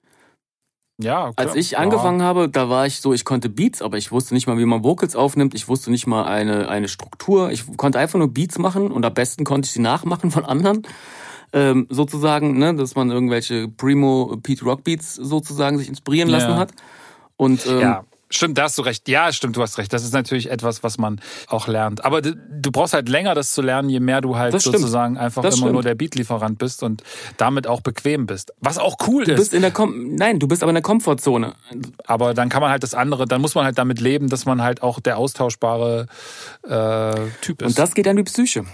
Ja, 1.02 1.32
klar. 1.32 1.34
Als 1.36 1.56
ich 1.56 1.78
angefangen 1.78 2.22
habe, 2.22 2.50
da 2.50 2.70
war 2.70 2.86
ich 2.86 3.02
so, 3.02 3.14
ich 3.14 3.26
konnte 3.26 3.50
Beats, 3.50 3.82
aber 3.82 3.98
ich 3.98 4.12
wusste 4.12 4.34
nicht 4.34 4.46
mal, 4.48 4.58
wie 4.58 4.66
man 4.66 4.84
Vocals 4.84 5.16
aufnimmt. 5.16 5.56
Ich 5.56 5.68
wusste 5.68 5.90
nicht 5.92 6.06
mal 6.06 6.24
eine, 6.26 6.70
eine 6.70 6.88
Struktur. 6.88 7.52
Ich 7.52 7.66
konnte 7.78 7.98
einfach 8.00 8.20
nur 8.20 8.32
Beats 8.32 8.60
machen 8.60 8.92
und 8.92 9.04
am 9.04 9.14
besten 9.14 9.44
konnte 9.44 9.66
ich 9.66 9.72
sie 9.72 9.82
nachmachen 9.82 10.30
von 10.32 10.46
anderen. 10.46 10.84
Ähm, 11.52 11.88
sozusagen, 11.90 12.58
ne, 12.58 12.74
dass 12.76 12.96
man 12.96 13.12
irgendwelche 13.12 13.68
Primo 13.68 14.38
Pete 14.42 14.66
Rock 14.66 14.84
Beats 14.84 15.16
sozusagen 15.16 15.78
sich 15.78 15.88
inspirieren 15.90 16.30
Ja. 16.30 16.38
lassen 16.38 16.56
hat. 16.58 16.72
Und 17.38 17.66
ähm, 17.68 17.80
Ja. 17.80 18.04
Stimmt, 18.36 18.58
da 18.58 18.64
hast 18.64 18.78
du 18.78 18.82
recht. 18.82 19.08
Ja, 19.08 19.32
stimmt, 19.32 19.56
du 19.58 19.62
hast 19.62 19.78
recht. 19.78 19.94
Das 19.94 20.04
ist 20.04 20.14
natürlich 20.14 20.50
etwas, 20.50 20.82
was 20.84 20.98
man 20.98 21.22
auch 21.48 21.68
lernt. 21.68 22.04
Aber 22.04 22.22
du, 22.22 22.36
du 22.36 22.72
brauchst 22.72 22.94
halt 22.94 23.08
länger, 23.10 23.36
das 23.36 23.54
zu 23.54 23.62
lernen, 23.62 23.90
je 23.90 24.00
mehr 24.00 24.22
du 24.22 24.36
halt 24.38 24.54
Das 24.54 24.64
stimmt. 24.64 24.78
sozusagen 24.80 25.18
einfach 25.18 25.42
Das 25.44 25.56
immer 25.56 25.64
stimmt. 25.66 25.74
nur 25.74 25.84
der 25.84 25.96
Beatlieferant 25.96 26.58
bist 26.58 26.82
und 26.84 27.04
damit 27.38 27.68
auch 27.68 27.82
bequem 27.82 28.26
bist. 28.26 28.54
Was 28.60 28.78
auch 28.80 28.96
cool 29.08 29.24
du 29.26 29.34
ist. 29.34 29.38
bist 29.40 29.54
in 29.54 29.62
der 29.62 29.72
Kom 29.72 30.16
Nein, 30.16 30.40
du 30.40 30.48
bist 30.48 30.64
aber 30.64 30.72
in 30.72 30.76
der 30.76 30.82
Komfortzone. 30.84 31.54
Aber 32.08 32.34
dann 32.34 32.50
kann 32.50 32.62
man 32.62 32.72
halt 32.72 32.82
das 32.84 32.94
andere, 32.96 33.26
dann 33.28 33.42
muss 33.42 33.54
man 33.56 33.66
halt 33.66 33.78
damit 33.78 34.02
leben, 34.02 34.30
dass 34.30 34.46
man 34.46 34.62
halt 34.64 34.82
auch 34.82 35.00
der 35.00 35.18
austauschbare 35.18 36.08
äh, 36.64 37.16
Typ 37.42 37.62
ist. 37.62 37.68
Und 37.68 37.78
das 37.80 37.94
geht 37.94 38.08
an 38.08 38.16
die 38.18 38.24
Psyche. 38.24 38.66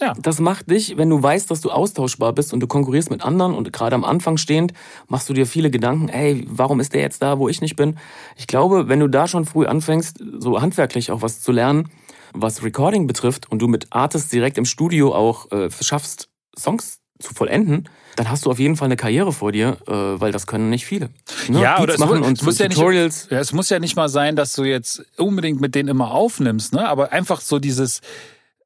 Ja. 0.00 0.14
Das 0.20 0.40
macht 0.40 0.70
dich, 0.70 0.96
wenn 0.96 1.10
du 1.10 1.22
weißt, 1.22 1.50
dass 1.50 1.60
du 1.60 1.70
austauschbar 1.70 2.32
bist 2.32 2.52
und 2.52 2.60
du 2.60 2.66
konkurrierst 2.66 3.10
mit 3.10 3.22
anderen 3.22 3.54
und 3.54 3.72
gerade 3.72 3.94
am 3.94 4.04
Anfang 4.04 4.36
stehend, 4.38 4.72
machst 5.08 5.28
du 5.28 5.34
dir 5.34 5.46
viele 5.46 5.70
Gedanken, 5.70 6.08
ey, 6.08 6.44
warum 6.48 6.80
ist 6.80 6.94
der 6.94 7.02
jetzt 7.02 7.22
da, 7.22 7.38
wo 7.38 7.48
ich 7.48 7.60
nicht 7.60 7.76
bin? 7.76 7.98
Ich 8.36 8.46
glaube, 8.46 8.88
wenn 8.88 9.00
du 9.00 9.08
da 9.08 9.28
schon 9.28 9.44
früh 9.44 9.66
anfängst, 9.66 10.18
so 10.38 10.60
handwerklich 10.60 11.10
auch 11.10 11.22
was 11.22 11.40
zu 11.40 11.52
lernen, 11.52 11.90
was 12.32 12.62
Recording 12.62 13.06
betrifft 13.06 13.50
und 13.50 13.60
du 13.60 13.68
mit 13.68 13.88
Artists 13.90 14.30
direkt 14.30 14.56
im 14.56 14.64
Studio 14.64 15.14
auch 15.14 15.50
äh, 15.52 15.68
schaffst, 15.80 16.28
Songs 16.58 17.00
zu 17.18 17.34
vollenden, 17.34 17.88
dann 18.16 18.30
hast 18.30 18.46
du 18.46 18.50
auf 18.50 18.58
jeden 18.58 18.76
Fall 18.76 18.86
eine 18.86 18.96
Karriere 18.96 19.32
vor 19.32 19.52
dir, 19.52 19.76
äh, 19.86 19.92
weil 19.92 20.32
das 20.32 20.46
können 20.46 20.70
nicht 20.70 20.86
viele. 20.86 21.10
Ne? 21.48 21.60
Ja, 21.60 21.72
Beats 21.76 21.82
oder 21.82 21.94
es 21.94 22.00
machen 22.00 22.18
muss- 22.20 22.28
und 22.28 22.38
es 22.38 22.44
muss 22.44 22.58
ja 22.58 22.68
nicht- 22.68 22.76
Tutorials. 22.78 23.28
Ja, 23.30 23.38
es 23.40 23.52
muss 23.52 23.68
ja 23.68 23.78
nicht 23.78 23.96
mal 23.96 24.08
sein, 24.08 24.36
dass 24.36 24.54
du 24.54 24.64
jetzt 24.64 25.04
unbedingt 25.18 25.60
mit 25.60 25.74
denen 25.74 25.88
immer 25.90 26.12
aufnimmst, 26.12 26.72
ne? 26.72 26.88
Aber 26.88 27.12
einfach 27.12 27.40
so 27.42 27.58
dieses 27.58 28.00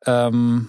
ähm, 0.06 0.68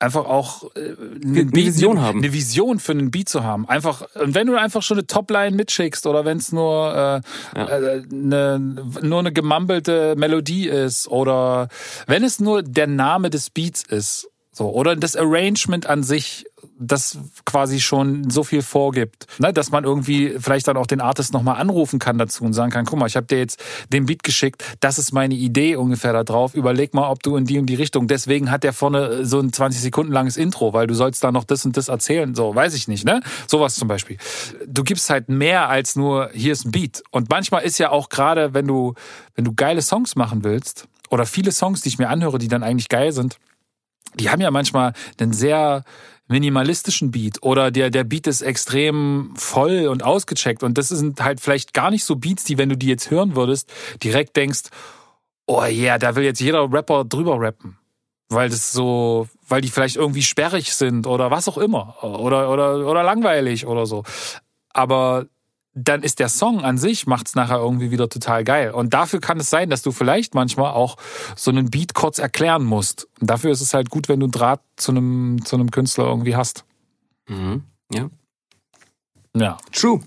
einfach 0.00 0.24
auch 0.24 0.64
äh, 0.74 0.96
eine, 1.24 1.40
Eine 1.40 1.52
Vision 1.52 2.00
haben. 2.00 2.18
eine 2.18 2.32
Vision 2.32 2.78
für 2.78 2.92
einen 2.92 3.10
Beat 3.10 3.28
zu 3.28 3.44
haben. 3.44 3.68
Einfach 3.68 4.02
und 4.14 4.34
wenn 4.34 4.46
du 4.46 4.56
einfach 4.58 4.82
schon 4.82 4.96
eine 4.98 5.06
Topline 5.06 5.54
mitschickst 5.54 6.06
oder 6.06 6.24
wenn 6.24 6.38
es 6.38 6.52
nur 6.52 6.90
äh, 7.54 7.58
Ja. 7.58 7.68
äh, 7.68 8.02
eine, 8.10 8.58
nur 9.02 9.18
eine 9.18 9.32
gemumbelte 9.32 10.14
Melodie 10.16 10.68
ist 10.68 11.06
oder 11.08 11.68
wenn 12.06 12.24
es 12.24 12.40
nur 12.40 12.62
der 12.62 12.86
Name 12.86 13.28
des 13.30 13.50
Beats 13.50 13.82
ist 13.82 14.29
So, 14.60 14.68
oder 14.68 14.94
das 14.94 15.16
Arrangement 15.16 15.86
an 15.86 16.02
sich, 16.02 16.44
das 16.78 17.16
quasi 17.46 17.80
schon 17.80 18.28
so 18.28 18.44
viel 18.44 18.60
vorgibt, 18.60 19.26
ne, 19.38 19.54
dass 19.54 19.70
man 19.70 19.84
irgendwie 19.84 20.34
vielleicht 20.38 20.68
dann 20.68 20.76
auch 20.76 20.86
den 20.86 21.00
Artist 21.00 21.32
nochmal 21.32 21.58
anrufen 21.58 21.98
kann 21.98 22.18
dazu 22.18 22.44
und 22.44 22.52
sagen 22.52 22.70
kann, 22.70 22.84
guck 22.84 22.98
mal, 22.98 23.06
ich 23.06 23.16
habe 23.16 23.26
dir 23.26 23.38
jetzt 23.38 23.58
den 23.90 24.04
Beat 24.04 24.22
geschickt, 24.22 24.62
das 24.80 24.98
ist 24.98 25.12
meine 25.12 25.32
Idee 25.32 25.76
ungefähr 25.76 26.12
da 26.12 26.24
drauf, 26.24 26.54
überleg 26.54 26.92
mal, 26.92 27.08
ob 27.08 27.22
du 27.22 27.36
in 27.36 27.46
die 27.46 27.58
und 27.58 27.64
die 27.64 27.74
Richtung, 27.74 28.06
deswegen 28.06 28.50
hat 28.50 28.62
der 28.62 28.74
vorne 28.74 29.24
so 29.24 29.40
ein 29.40 29.50
20 29.50 29.80
Sekunden 29.80 30.12
langes 30.12 30.36
Intro, 30.36 30.74
weil 30.74 30.86
du 30.86 30.92
sollst 30.92 31.24
da 31.24 31.32
noch 31.32 31.44
das 31.44 31.64
und 31.64 31.78
das 31.78 31.88
erzählen, 31.88 32.34
so, 32.34 32.54
weiß 32.54 32.74
ich 32.74 32.86
nicht, 32.86 33.06
ne? 33.06 33.22
Sowas 33.46 33.76
zum 33.76 33.88
Beispiel. 33.88 34.18
Du 34.66 34.84
gibst 34.84 35.08
halt 35.08 35.30
mehr 35.30 35.70
als 35.70 35.96
nur, 35.96 36.28
hier 36.34 36.52
ist 36.52 36.66
ein 36.66 36.70
Beat. 36.70 37.02
Und 37.10 37.30
manchmal 37.30 37.62
ist 37.62 37.78
ja 37.78 37.88
auch 37.92 38.10
gerade, 38.10 38.52
wenn 38.52 38.66
du, 38.66 38.92
wenn 39.36 39.46
du 39.46 39.54
geile 39.54 39.80
Songs 39.80 40.16
machen 40.16 40.44
willst, 40.44 40.86
oder 41.08 41.26
viele 41.26 41.50
Songs, 41.50 41.80
die 41.80 41.88
ich 41.88 41.98
mir 41.98 42.08
anhöre, 42.08 42.38
die 42.38 42.48
dann 42.48 42.62
eigentlich 42.62 42.88
geil 42.88 43.12
sind, 43.12 43.38
die 44.14 44.30
haben 44.30 44.40
ja 44.40 44.50
manchmal 44.50 44.92
einen 45.20 45.32
sehr 45.32 45.84
minimalistischen 46.28 47.10
Beat 47.10 47.42
oder 47.42 47.70
der, 47.70 47.90
der 47.90 48.04
Beat 48.04 48.26
ist 48.26 48.42
extrem 48.42 49.32
voll 49.36 49.88
und 49.88 50.04
ausgecheckt 50.04 50.62
und 50.62 50.78
das 50.78 50.88
sind 50.88 51.22
halt 51.22 51.40
vielleicht 51.40 51.74
gar 51.74 51.90
nicht 51.90 52.04
so 52.04 52.16
Beats, 52.16 52.44
die, 52.44 52.56
wenn 52.56 52.68
du 52.68 52.76
die 52.76 52.86
jetzt 52.86 53.10
hören 53.10 53.34
würdest, 53.34 53.72
direkt 54.02 54.36
denkst, 54.36 54.70
oh 55.46 55.64
yeah, 55.64 55.98
da 55.98 56.14
will 56.14 56.22
jetzt 56.22 56.40
jeder 56.40 56.72
Rapper 56.72 57.04
drüber 57.04 57.40
rappen. 57.40 57.76
Weil 58.28 58.48
das 58.48 58.70
so, 58.70 59.28
weil 59.48 59.60
die 59.60 59.70
vielleicht 59.70 59.96
irgendwie 59.96 60.22
sperrig 60.22 60.72
sind 60.72 61.08
oder 61.08 61.32
was 61.32 61.48
auch 61.48 61.58
immer. 61.58 61.96
Oder, 62.04 62.48
oder, 62.48 62.86
oder 62.86 63.02
langweilig 63.02 63.66
oder 63.66 63.86
so. 63.86 64.04
Aber 64.72 65.26
dann 65.74 66.02
ist 66.02 66.18
der 66.18 66.28
Song 66.28 66.62
an 66.62 66.78
sich 66.78 67.06
macht's 67.06 67.34
nachher 67.34 67.58
irgendwie 67.58 67.90
wieder 67.90 68.08
total 68.08 68.42
geil. 68.44 68.72
Und 68.72 68.92
dafür 68.92 69.20
kann 69.20 69.38
es 69.38 69.50
sein, 69.50 69.70
dass 69.70 69.82
du 69.82 69.92
vielleicht 69.92 70.34
manchmal 70.34 70.72
auch 70.72 70.96
so 71.36 71.50
einen 71.50 71.70
Beat 71.70 71.94
kurz 71.94 72.18
erklären 72.18 72.64
musst. 72.64 73.08
Und 73.20 73.30
dafür 73.30 73.52
ist 73.52 73.60
es 73.60 73.72
halt 73.72 73.90
gut, 73.90 74.08
wenn 74.08 74.20
du 74.20 74.26
einen 74.26 74.32
Draht 74.32 74.60
zu 74.76 74.90
einem, 74.90 75.44
zu 75.44 75.56
einem 75.56 75.70
Künstler 75.70 76.06
irgendwie 76.06 76.34
hast. 76.34 76.64
Mhm. 77.28 77.62
Ja. 77.92 78.10
Ja. 79.36 79.58
True. 79.72 80.00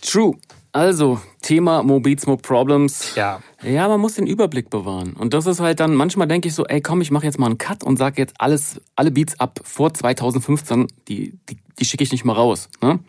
True. 0.00 0.36
Also, 0.74 1.20
Thema 1.42 1.82
Mo 1.82 2.00
Beats, 2.00 2.26
Mo 2.26 2.36
Problems. 2.36 3.14
Ja. 3.14 3.40
Ja, 3.62 3.88
man 3.88 4.00
muss 4.00 4.14
den 4.14 4.26
Überblick 4.26 4.70
bewahren. 4.70 5.12
Und 5.12 5.34
das 5.34 5.46
ist 5.46 5.60
halt 5.60 5.80
dann, 5.80 5.94
manchmal 5.94 6.28
denke 6.28 6.48
ich 6.48 6.54
so, 6.54 6.64
ey 6.64 6.80
komm, 6.80 7.02
ich 7.02 7.10
mache 7.10 7.26
jetzt 7.26 7.38
mal 7.38 7.46
einen 7.46 7.58
Cut 7.58 7.84
und 7.84 7.98
sag 7.98 8.16
jetzt 8.16 8.34
alles, 8.38 8.80
alle 8.96 9.10
Beats 9.10 9.38
ab 9.38 9.60
vor 9.64 9.92
2015, 9.92 10.86
die, 11.08 11.38
die, 11.50 11.58
die 11.78 11.84
schicke 11.84 12.04
ich 12.04 12.12
nicht 12.12 12.24
mal 12.24 12.32
raus. 12.32 12.70
Ne? 12.80 13.00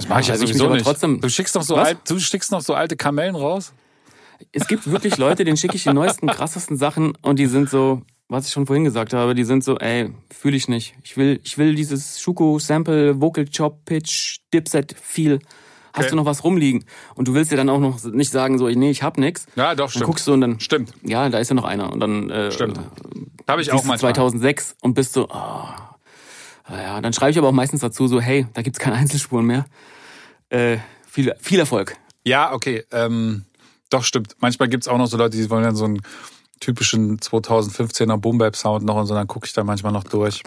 Das 0.00 0.08
mache 0.08 0.20
ich 0.22 0.26
ja 0.28 0.32
Also 0.32 0.44
ich 0.44 0.48
mich 0.50 0.56
sowieso 0.58 0.66
aber 0.66 0.74
nicht. 0.76 0.84
trotzdem- 0.84 1.20
du 1.20 1.28
schickst 1.28 1.54
noch 1.54 1.62
so 1.62 1.76
Was? 1.76 1.88
alt, 1.88 1.98
du 2.08 2.18
schickst 2.18 2.50
noch 2.52 2.60
so 2.62 2.74
alte 2.74 2.96
Kamellen 2.96 3.34
raus? 3.34 3.72
Es 4.52 4.66
gibt 4.66 4.90
wirklich 4.90 5.18
Leute, 5.18 5.44
denen 5.44 5.56
schicke 5.58 5.76
ich 5.76 5.82
die 5.82 5.92
neuesten, 5.92 6.26
krassesten 6.26 6.76
Sachen 6.78 7.12
und 7.22 7.38
die 7.38 7.46
sind 7.46 7.68
so, 7.68 8.00
was 8.28 8.46
ich 8.46 8.52
schon 8.52 8.66
vorhin 8.66 8.84
gesagt 8.84 9.12
habe, 9.12 9.34
die 9.34 9.44
sind 9.44 9.62
so, 9.62 9.76
ey, 9.78 10.12
fühle 10.30 10.56
ich 10.56 10.68
nicht. 10.68 10.94
Ich 11.02 11.16
will, 11.18 11.40
ich 11.44 11.58
will 11.58 11.74
dieses 11.74 12.20
Schuko 12.20 12.58
Sample, 12.58 13.20
Vocal 13.20 13.44
Chop, 13.54 13.84
Pitch, 13.84 14.38
Dipset, 14.54 14.94
viel. 15.00 15.40
Hast 15.92 16.04
Okay. 16.04 16.10
du 16.10 16.16
noch 16.16 16.24
was 16.24 16.44
rumliegen? 16.44 16.84
Und 17.16 17.26
du 17.28 17.34
willst 17.34 17.50
dir 17.50 17.56
dann 17.56 17.68
auch 17.68 17.80
noch 17.80 18.02
nicht 18.04 18.30
sagen 18.30 18.56
so, 18.58 18.68
nee, 18.68 18.90
ich 18.90 19.02
hab 19.02 19.18
nix. 19.18 19.46
Ja, 19.56 19.74
doch, 19.74 19.86
Dann 19.86 19.90
stimmt. 19.90 20.04
guckst 20.06 20.26
du 20.28 20.32
und 20.32 20.40
dann, 20.40 20.60
Stimmt. 20.60 20.92
ja, 21.02 21.28
da 21.28 21.38
ist 21.38 21.48
ja 21.50 21.54
noch 21.56 21.64
einer. 21.64 21.92
Und 21.92 21.98
dann 22.00 22.30
äh, 22.30 22.50
Stimmt. 22.52 22.78
Habe 23.48 23.60
ich 23.60 23.70
auch 23.72 23.84
manchmal. 23.84 23.98
2006 24.14 24.76
und 24.80 24.94
bist 24.94 25.12
so, 25.12 25.28
oh, 25.28 25.64
ja, 26.76 27.00
dann 27.00 27.12
schreibe 27.12 27.30
ich 27.32 27.38
aber 27.38 27.48
auch 27.48 27.52
meistens 27.52 27.80
dazu 27.80 28.06
so, 28.08 28.20
hey, 28.20 28.46
da 28.54 28.62
gibt's 28.62 28.78
keine 28.78 28.96
Einzelspuren 28.96 29.46
mehr. 29.46 29.64
Äh, 30.50 30.78
viel, 31.08 31.34
viel 31.40 31.58
Erfolg. 31.58 31.96
Ja, 32.24 32.52
okay. 32.52 32.84
Ähm, 32.92 33.44
doch, 33.88 34.04
stimmt. 34.04 34.36
Manchmal 34.40 34.68
gibt's 34.68 34.88
auch 34.88 34.98
noch 34.98 35.06
so 35.06 35.16
Leute, 35.16 35.36
die 35.36 35.50
wollen 35.50 35.64
dann 35.64 35.76
so 35.76 35.84
einen 35.84 36.02
typischen 36.60 37.18
2015er 37.18 38.16
Boom 38.18 38.38
Bap 38.38 38.54
Sound 38.56 38.84
noch 38.84 38.96
und 38.96 39.06
so, 39.06 39.14
dann 39.14 39.26
gucke 39.26 39.46
ich 39.46 39.52
da 39.52 39.64
manchmal 39.64 39.92
noch 39.92 40.04
durch. 40.04 40.42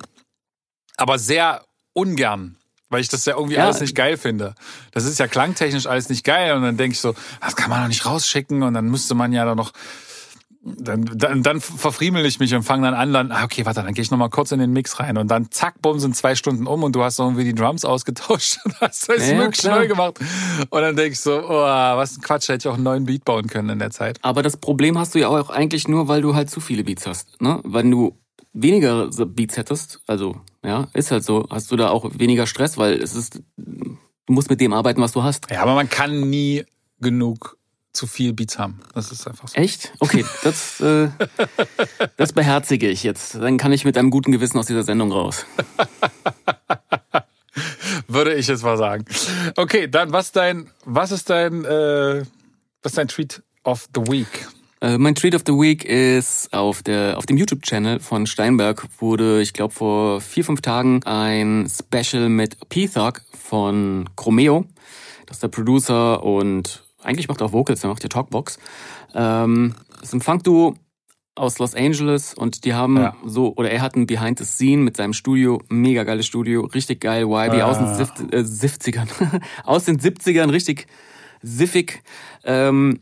Aber 0.95 1.17
sehr 1.17 1.65
ungern, 1.93 2.57
weil 2.89 3.01
ich 3.01 3.09
das 3.09 3.25
ja 3.25 3.35
irgendwie 3.35 3.55
Ja. 3.55 3.63
alles 3.63 3.81
nicht 3.81 3.95
geil 3.95 4.17
finde. 4.17 4.53
Das 4.91 5.05
ist 5.05 5.17
ja 5.19 5.27
klangtechnisch 5.27 5.87
alles 5.87 6.09
nicht 6.09 6.23
geil 6.23 6.53
und 6.53 6.61
dann 6.61 6.77
denke 6.77 6.93
ich 6.93 6.99
so, 7.01 7.15
das 7.41 7.55
kann 7.55 7.69
man 7.71 7.81
doch 7.81 7.87
nicht 7.87 8.05
rausschicken 8.05 8.61
und 8.63 8.75
dann 8.75 8.85
müsste 8.85 9.15
man 9.15 9.33
ja 9.33 9.43
da 9.43 9.55
noch 9.55 9.73
dann, 10.65 11.03
dann, 11.13 11.43
dann 11.43 11.59
verfriemel 11.59 12.25
ich 12.25 12.39
mich 12.39 12.55
und 12.55 12.63
fange 12.63 12.83
dann 12.87 12.93
an, 12.93 13.11
dann, 13.11 13.31
ah, 13.31 13.43
okay, 13.43 13.65
warte, 13.65 13.83
dann 13.83 13.93
gehe 13.93 14.01
ich 14.01 14.11
noch 14.11 14.17
mal 14.17 14.29
kurz 14.29 14.51
in 14.53 14.59
den 14.59 14.71
Mix 14.71 14.97
rein 14.99 15.17
und 15.17 15.27
dann 15.29 15.51
zack, 15.51 15.81
bumm, 15.81 15.99
sind 15.99 16.15
zwei 16.15 16.35
Stunden 16.35 16.67
um 16.67 16.83
und 16.83 16.95
du 16.95 17.03
hast 17.03 17.19
irgendwie 17.19 17.43
die 17.43 17.53
Drums 17.53 17.83
ausgetauscht 17.83 18.59
und 18.65 18.79
hast 18.79 19.09
das 19.09 19.29
Ja, 19.29 19.37
wirklich 19.37 19.57
klar. 19.59 19.79
neu 19.79 19.87
gemacht. 19.87 20.19
Und 20.69 20.81
dann 20.81 20.95
denk 20.95 21.13
ich 21.13 21.19
so, 21.19 21.37
oh, 21.37 21.49
was 21.51 22.17
ein 22.17 22.21
Quatsch, 22.21 22.47
hätte 22.47 22.67
ich 22.67 22.71
auch 22.71 22.75
einen 22.75 22.83
neuen 22.83 23.05
Beat 23.05 23.25
bauen 23.25 23.47
können 23.47 23.69
in 23.69 23.79
der 23.79 23.91
Zeit. 23.91 24.19
Aber 24.21 24.41
das 24.41 24.55
Problem 24.55 24.97
hast 24.97 25.15
du 25.15 25.19
ja 25.19 25.27
auch 25.27 25.49
eigentlich 25.49 25.87
nur, 25.89 26.07
weil 26.07 26.21
du 26.21 26.33
halt 26.33 26.49
zu 26.49 26.61
viele 26.61 26.85
Beats 26.85 27.05
hast. 27.07 27.41
Ne? 27.41 27.59
Wenn 27.65 27.91
du 27.91 28.17
weniger 28.53 29.09
Beats 29.25 29.57
hättest, 29.57 30.01
also 30.07 30.37
ja, 30.63 30.87
ist 30.93 31.11
halt 31.11 31.25
so, 31.25 31.45
hast 31.49 31.71
du 31.71 31.75
da 31.75 31.89
auch 31.89 32.09
weniger 32.17 32.47
Stress, 32.47 32.77
weil 32.77 32.93
es 33.01 33.15
ist, 33.15 33.41
du 33.57 33.97
musst 34.33 34.49
mit 34.49 34.61
dem 34.61 34.71
arbeiten, 34.71 35.01
was 35.01 35.11
du 35.11 35.23
hast. 35.23 35.51
Ja, 35.51 35.61
aber 35.61 35.75
man 35.75 35.89
kann 35.89 36.29
nie 36.29 36.63
genug 37.01 37.57
zu 37.93 38.07
viel 38.07 38.33
Beats 38.33 38.57
haben. 38.57 38.79
Das 38.93 39.11
ist 39.11 39.27
einfach 39.27 39.47
so. 39.47 39.55
Echt? 39.55 39.93
Okay, 39.99 40.25
das, 40.43 40.81
äh, 40.81 41.09
das 42.17 42.33
beherzige 42.33 42.89
ich 42.89 43.03
jetzt. 43.03 43.35
Dann 43.35 43.57
kann 43.57 43.71
ich 43.71 43.85
mit 43.85 43.97
einem 43.97 44.09
guten 44.09 44.31
Gewissen 44.31 44.57
aus 44.57 44.65
dieser 44.65 44.83
Sendung 44.83 45.11
raus. 45.11 45.45
Würde 48.07 48.33
ich 48.33 48.47
jetzt 48.47 48.63
mal 48.63 48.77
sagen. 48.77 49.05
Okay, 49.55 49.87
dann 49.87 50.11
was 50.11 50.31
dein, 50.31 50.69
was 50.85 51.11
ist 51.11 51.29
dein, 51.29 51.63
äh, 51.65 52.23
was 52.81 52.91
ist 52.91 52.97
dein 52.97 53.07
Treat 53.07 53.41
of 53.63 53.87
the 53.95 54.01
Week? 54.01 54.47
Äh, 54.81 54.97
mein 54.97 55.15
Treat 55.15 55.35
of 55.35 55.43
the 55.45 55.53
Week 55.53 55.85
ist 55.85 56.51
auf 56.51 56.83
der 56.83 57.17
auf 57.17 57.25
dem 57.25 57.37
YouTube-Channel 57.37 57.99
von 57.99 58.27
Steinberg 58.27 58.85
wurde, 58.99 59.41
ich 59.41 59.53
glaube 59.53 59.73
vor 59.73 60.19
vier 60.19 60.43
fünf 60.43 60.61
Tagen 60.61 61.03
ein 61.03 61.69
Special 61.69 62.27
mit 62.27 62.69
P-Thug 62.69 63.21
von 63.31 64.09
Chromeo. 64.15 64.65
Das 65.25 65.37
ist 65.37 65.43
der 65.43 65.47
Producer 65.47 66.23
und 66.23 66.82
eigentlich 67.03 67.27
macht 67.27 67.41
er 67.41 67.47
auch 67.47 67.51
Vocals, 67.53 67.83
er 67.83 67.89
macht 67.89 68.03
ja 68.03 68.09
Talkbox. 68.09 68.57
Ähm, 69.13 69.75
ist 70.01 70.13
ein 70.13 70.21
Funk-Duo 70.21 70.75
aus 71.35 71.57
Los 71.59 71.73
Angeles 71.75 72.33
und 72.33 72.63
die 72.65 72.73
haben 72.75 72.97
Ja. 72.97 73.15
so, 73.25 73.53
oder 73.55 73.71
er 73.71 73.81
hat 73.81 73.95
ein 73.95 74.05
Behind 74.05 74.37
the 74.37 74.45
Scene 74.45 74.81
mit 74.83 74.95
seinem 74.97 75.13
Studio, 75.13 75.61
mega 75.69 76.03
geiles 76.03 76.25
Studio, 76.27 76.61
richtig 76.65 77.01
geil, 77.01 77.23
YB 77.23 77.61
Ah. 77.61 77.63
aus 77.65 77.77
den 77.79 77.93
Sift, 77.95 78.19
äh, 78.33 78.43
70ern, 78.43 79.07
aus 79.63 79.85
den 79.85 79.99
70ern, 79.99 80.51
richtig 80.51 80.87
siffig. 81.41 82.03
Ähm, 82.43 82.99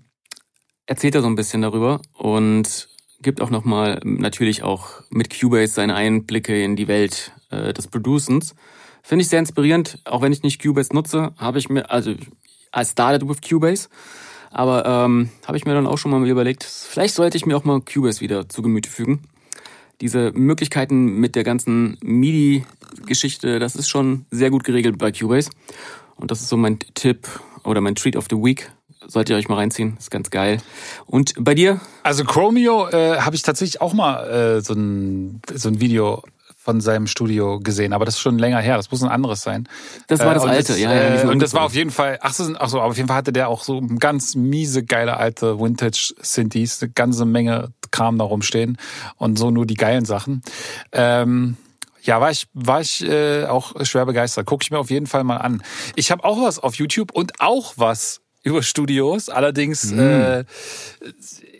erzählt 0.85 1.15
er 1.15 1.21
so 1.21 1.27
ein 1.27 1.35
bisschen 1.35 1.61
darüber 1.61 2.01
und 2.17 2.87
gibt 3.21 3.41
auch 3.41 3.49
nochmal 3.49 3.99
natürlich 4.03 4.63
auch 4.63 5.01
mit 5.09 5.37
Cubase 5.39 5.73
seine 5.73 5.95
Einblicke 5.95 6.63
in 6.63 6.75
die 6.75 6.87
Welt 6.87 7.33
äh, 7.51 7.73
des 7.73 7.87
Producens. 7.87 8.55
Finde 9.03 9.23
ich 9.23 9.29
sehr 9.29 9.39
inspirierend, 9.39 9.99
auch 10.05 10.21
wenn 10.21 10.31
ich 10.31 10.41
nicht 10.43 10.61
Cubase 10.61 10.93
nutze, 10.95 11.33
habe 11.37 11.59
ich 11.59 11.69
mir, 11.69 11.91
also 11.91 12.13
I 12.75 12.85
started 12.85 13.27
with 13.27 13.41
Cubase, 13.41 13.89
aber 14.51 14.85
ähm, 14.85 15.29
habe 15.45 15.57
ich 15.57 15.65
mir 15.65 15.73
dann 15.73 15.87
auch 15.87 15.97
schon 15.97 16.11
mal 16.11 16.27
überlegt, 16.27 16.63
vielleicht 16.63 17.15
sollte 17.15 17.37
ich 17.37 17.45
mir 17.45 17.55
auch 17.57 17.63
mal 17.63 17.81
Cubase 17.81 18.21
wieder 18.21 18.49
zu 18.49 18.61
Gemüte 18.61 18.89
fügen. 18.89 19.21
Diese 20.01 20.31
Möglichkeiten 20.31 21.19
mit 21.19 21.35
der 21.35 21.43
ganzen 21.43 21.97
MIDI-Geschichte, 22.01 23.59
das 23.59 23.75
ist 23.75 23.87
schon 23.87 24.25
sehr 24.31 24.49
gut 24.49 24.63
geregelt 24.63 24.97
bei 24.97 25.11
Cubase. 25.11 25.51
Und 26.15 26.31
das 26.31 26.41
ist 26.41 26.49
so 26.49 26.57
mein 26.57 26.79
Tipp 26.79 27.27
oder 27.63 27.81
mein 27.81 27.95
Treat 27.95 28.15
of 28.15 28.25
the 28.29 28.35
Week. 28.35 28.71
Solltet 29.07 29.31
ihr 29.31 29.37
euch 29.37 29.49
mal 29.49 29.55
reinziehen, 29.55 29.97
ist 29.97 30.11
ganz 30.11 30.29
geil. 30.29 30.61
Und 31.07 31.33
bei 31.39 31.55
dir? 31.55 31.81
Also 32.03 32.23
Chromeo 32.23 32.87
äh, 32.89 33.17
habe 33.17 33.35
ich 33.35 33.41
tatsächlich 33.41 33.81
auch 33.81 33.93
mal 33.93 34.27
äh, 34.29 34.61
so, 34.61 34.73
ein, 34.73 35.41
so 35.53 35.69
ein 35.69 35.81
Video 35.81 36.23
von 36.71 36.79
seinem 36.79 37.05
Studio 37.05 37.59
gesehen, 37.59 37.91
aber 37.91 38.05
das 38.05 38.15
ist 38.15 38.21
schon 38.21 38.39
länger 38.39 38.59
her. 38.59 38.77
Das 38.77 38.89
muss 38.91 39.03
ein 39.03 39.09
anderes 39.09 39.41
sein. 39.41 39.67
Das 40.07 40.21
war 40.21 40.33
das 40.33 40.43
und 40.43 40.51
alte, 40.51 40.77
ja, 40.77 40.93
ja. 40.93 41.17
die 41.17 41.27
Äh, 41.27 41.27
und 41.27 41.41
das 41.41 41.53
war 41.53 41.63
auf 41.63 41.73
jeden 41.73 41.91
Fall, 41.91 42.17
ach 42.21 42.33
so, 42.33 42.53
ach 42.57 42.69
so, 42.69 42.79
aber 42.79 42.91
auf 42.91 42.95
jeden 42.95 43.09
Fall 43.09 43.17
hatte 43.17 43.33
der 43.33 43.49
auch 43.49 43.65
so 43.65 43.81
ganz 43.99 44.35
miese, 44.35 44.85
geile 44.85 45.17
alte 45.17 45.59
Vintage-Synthes, 45.59 46.81
eine 46.81 46.91
ganze 46.93 47.25
Menge 47.25 47.73
Kram 47.91 48.17
da 48.17 48.23
rumstehen 48.23 48.77
und 49.17 49.37
so 49.37 49.51
nur 49.51 49.65
die 49.65 49.73
geilen 49.73 50.05
Sachen. 50.05 50.43
Ähm, 50.93 51.57
ja, 52.03 52.21
war 52.21 52.31
ich, 52.31 52.47
war 52.53 52.79
ich 52.79 53.05
äh, 53.05 53.43
auch 53.47 53.73
schwer 53.85 54.05
begeistert. 54.05 54.45
Gucke 54.45 54.63
ich 54.63 54.71
mir 54.71 54.79
auf 54.79 54.89
jeden 54.89 55.07
Fall 55.07 55.25
mal 55.25 55.37
an. 55.37 55.61
Ich 55.97 56.09
habe 56.09 56.23
auch 56.23 56.41
was 56.41 56.57
auf 56.57 56.75
YouTube 56.75 57.11
und 57.11 57.41
auch 57.41 57.73
was 57.75 58.21
über 58.43 58.63
Studios, 58.63 59.27
allerdings 59.27 59.91
äh, 59.91 60.45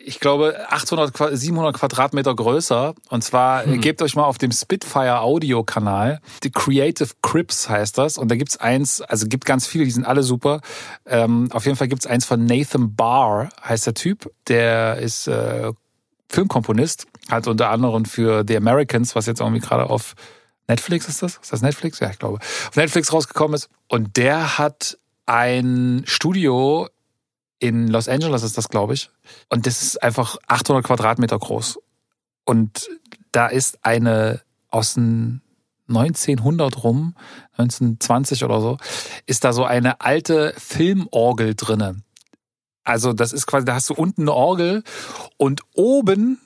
ich 0.04 0.20
glaube 0.20 0.56
800, 0.70 1.12
Qua- 1.14 1.34
700 1.34 1.74
Quadratmeter 1.76 2.34
größer. 2.34 2.94
Und 3.08 3.22
zwar 3.24 3.66
äh, 3.66 3.78
gebt 3.78 4.02
euch 4.02 4.14
mal 4.16 4.24
auf 4.24 4.38
dem 4.38 4.52
Spitfire 4.52 5.20
Audio 5.20 5.62
Kanal. 5.64 6.20
The 6.42 6.50
Creative 6.50 7.10
Crips 7.22 7.68
heißt 7.68 7.98
das. 7.98 8.18
Und 8.18 8.30
da 8.30 8.36
gibt's 8.36 8.56
eins, 8.56 9.00
also 9.00 9.26
gibt 9.26 9.44
ganz 9.44 9.66
viele, 9.66 9.84
die 9.84 9.90
sind 9.90 10.04
alle 10.04 10.22
super. 10.22 10.60
Ähm, 11.06 11.48
auf 11.52 11.64
jeden 11.64 11.76
Fall 11.76 11.88
gibt's 11.88 12.06
eins 12.06 12.24
von 12.24 12.44
Nathan 12.44 12.94
Barr, 12.94 13.48
heißt 13.64 13.86
der 13.86 13.94
Typ. 13.94 14.30
Der 14.48 14.96
ist 14.98 15.28
äh, 15.28 15.72
Filmkomponist, 16.28 17.06
hat 17.30 17.46
unter 17.46 17.70
anderem 17.70 18.04
für 18.04 18.44
The 18.46 18.56
Americans, 18.56 19.14
was 19.14 19.26
jetzt 19.26 19.40
irgendwie 19.40 19.60
gerade 19.60 19.88
auf 19.90 20.14
Netflix 20.68 21.08
ist 21.08 21.22
das? 21.22 21.36
Ist 21.42 21.52
das 21.52 21.60
Netflix? 21.60 22.00
Ja, 22.00 22.10
ich 22.10 22.18
glaube. 22.18 22.38
Auf 22.38 22.76
Netflix 22.76 23.12
rausgekommen 23.12 23.54
ist. 23.54 23.68
Und 23.88 24.16
der 24.16 24.58
hat 24.58 24.96
ein 25.26 26.02
Studio 26.06 26.88
in 27.62 27.86
Los 27.86 28.08
Angeles 28.08 28.42
ist 28.42 28.58
das, 28.58 28.68
glaube 28.68 28.94
ich. 28.94 29.08
Und 29.48 29.66
das 29.66 29.82
ist 29.82 30.02
einfach 30.02 30.36
800 30.48 30.84
Quadratmeter 30.84 31.38
groß. 31.38 31.78
und 32.44 32.90
da 33.30 33.46
ist 33.46 33.78
eine 33.82 34.42
aus 34.68 34.94
dem 34.94 35.40
1900 35.88 36.82
rum, 36.82 37.14
1920 37.52 38.44
oder 38.44 38.60
so, 38.60 38.78
ist 39.26 39.44
da 39.44 39.52
so 39.52 39.64
eine 39.64 40.00
alte 40.00 40.52
Filmorgel 40.58 41.54
drinne. 41.54 42.02
Also 42.84 43.12
das 43.12 43.32
ist 43.32 43.46
quasi, 43.46 43.64
da 43.64 43.74
hast 43.74 43.88
du 43.90 43.94
unten 43.94 44.22
eine 44.22 44.34
Orgel 44.34 44.82
und 45.36 45.62
oben 45.74 46.40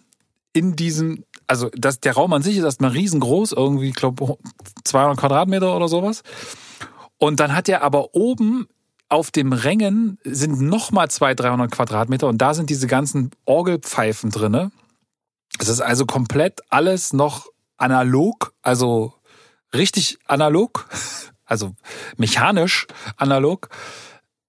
in 0.52 0.76
diesem, 0.76 1.24
also 1.46 1.70
das, 1.74 1.98
der 2.00 2.12
Raum 2.14 2.32
an 2.34 2.42
sich 2.42 2.56
ist 2.56 2.64
erstmal 2.64 2.90
riesengroß, 2.90 3.52
irgendwie, 3.52 3.88
ich 3.88 3.94
glaube 3.94 4.36
200 4.84 5.18
Quadratmeter 5.18 5.74
oder 5.74 5.88
sowas. 5.88 6.22
Und 7.18 7.40
dann 7.40 7.54
hat 7.54 7.68
er 7.68 7.82
aber 7.82 8.14
oben 8.14 8.68
auf 9.08 9.30
dem 9.30 9.52
Rängen 9.52 10.18
sind 10.24 10.60
nochmal 10.60 11.10
200, 11.10 11.40
300 11.40 11.70
Quadratmeter 11.70 12.26
und 12.26 12.38
da 12.38 12.54
sind 12.54 12.70
diese 12.70 12.86
ganzen 12.86 13.30
Orgelpfeifen 13.44 14.30
drinne. 14.30 14.72
Es 15.58 15.68
ist 15.68 15.80
also 15.80 16.06
komplett 16.06 16.60
alles 16.70 17.12
noch 17.12 17.46
analog, 17.76 18.52
also 18.62 19.14
richtig 19.74 20.18
analog, 20.26 20.88
also 21.44 21.74
mechanisch 22.16 22.86
analog. 23.16 23.68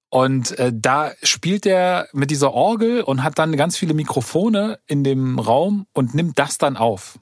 Und 0.09 0.57
äh, 0.57 0.71
da 0.73 1.11
spielt 1.21 1.65
er 1.65 2.07
mit 2.13 2.31
dieser 2.31 2.53
Orgel 2.53 3.01
und 3.01 3.23
hat 3.23 3.37
dann 3.37 3.57
ganz 3.57 3.77
viele 3.77 3.93
Mikrofone 3.93 4.79
in 4.87 5.03
dem 5.03 5.37
Raum 5.37 5.85
und 5.93 6.15
nimmt 6.15 6.39
das 6.39 6.57
dann 6.57 6.77
auf. 6.77 7.19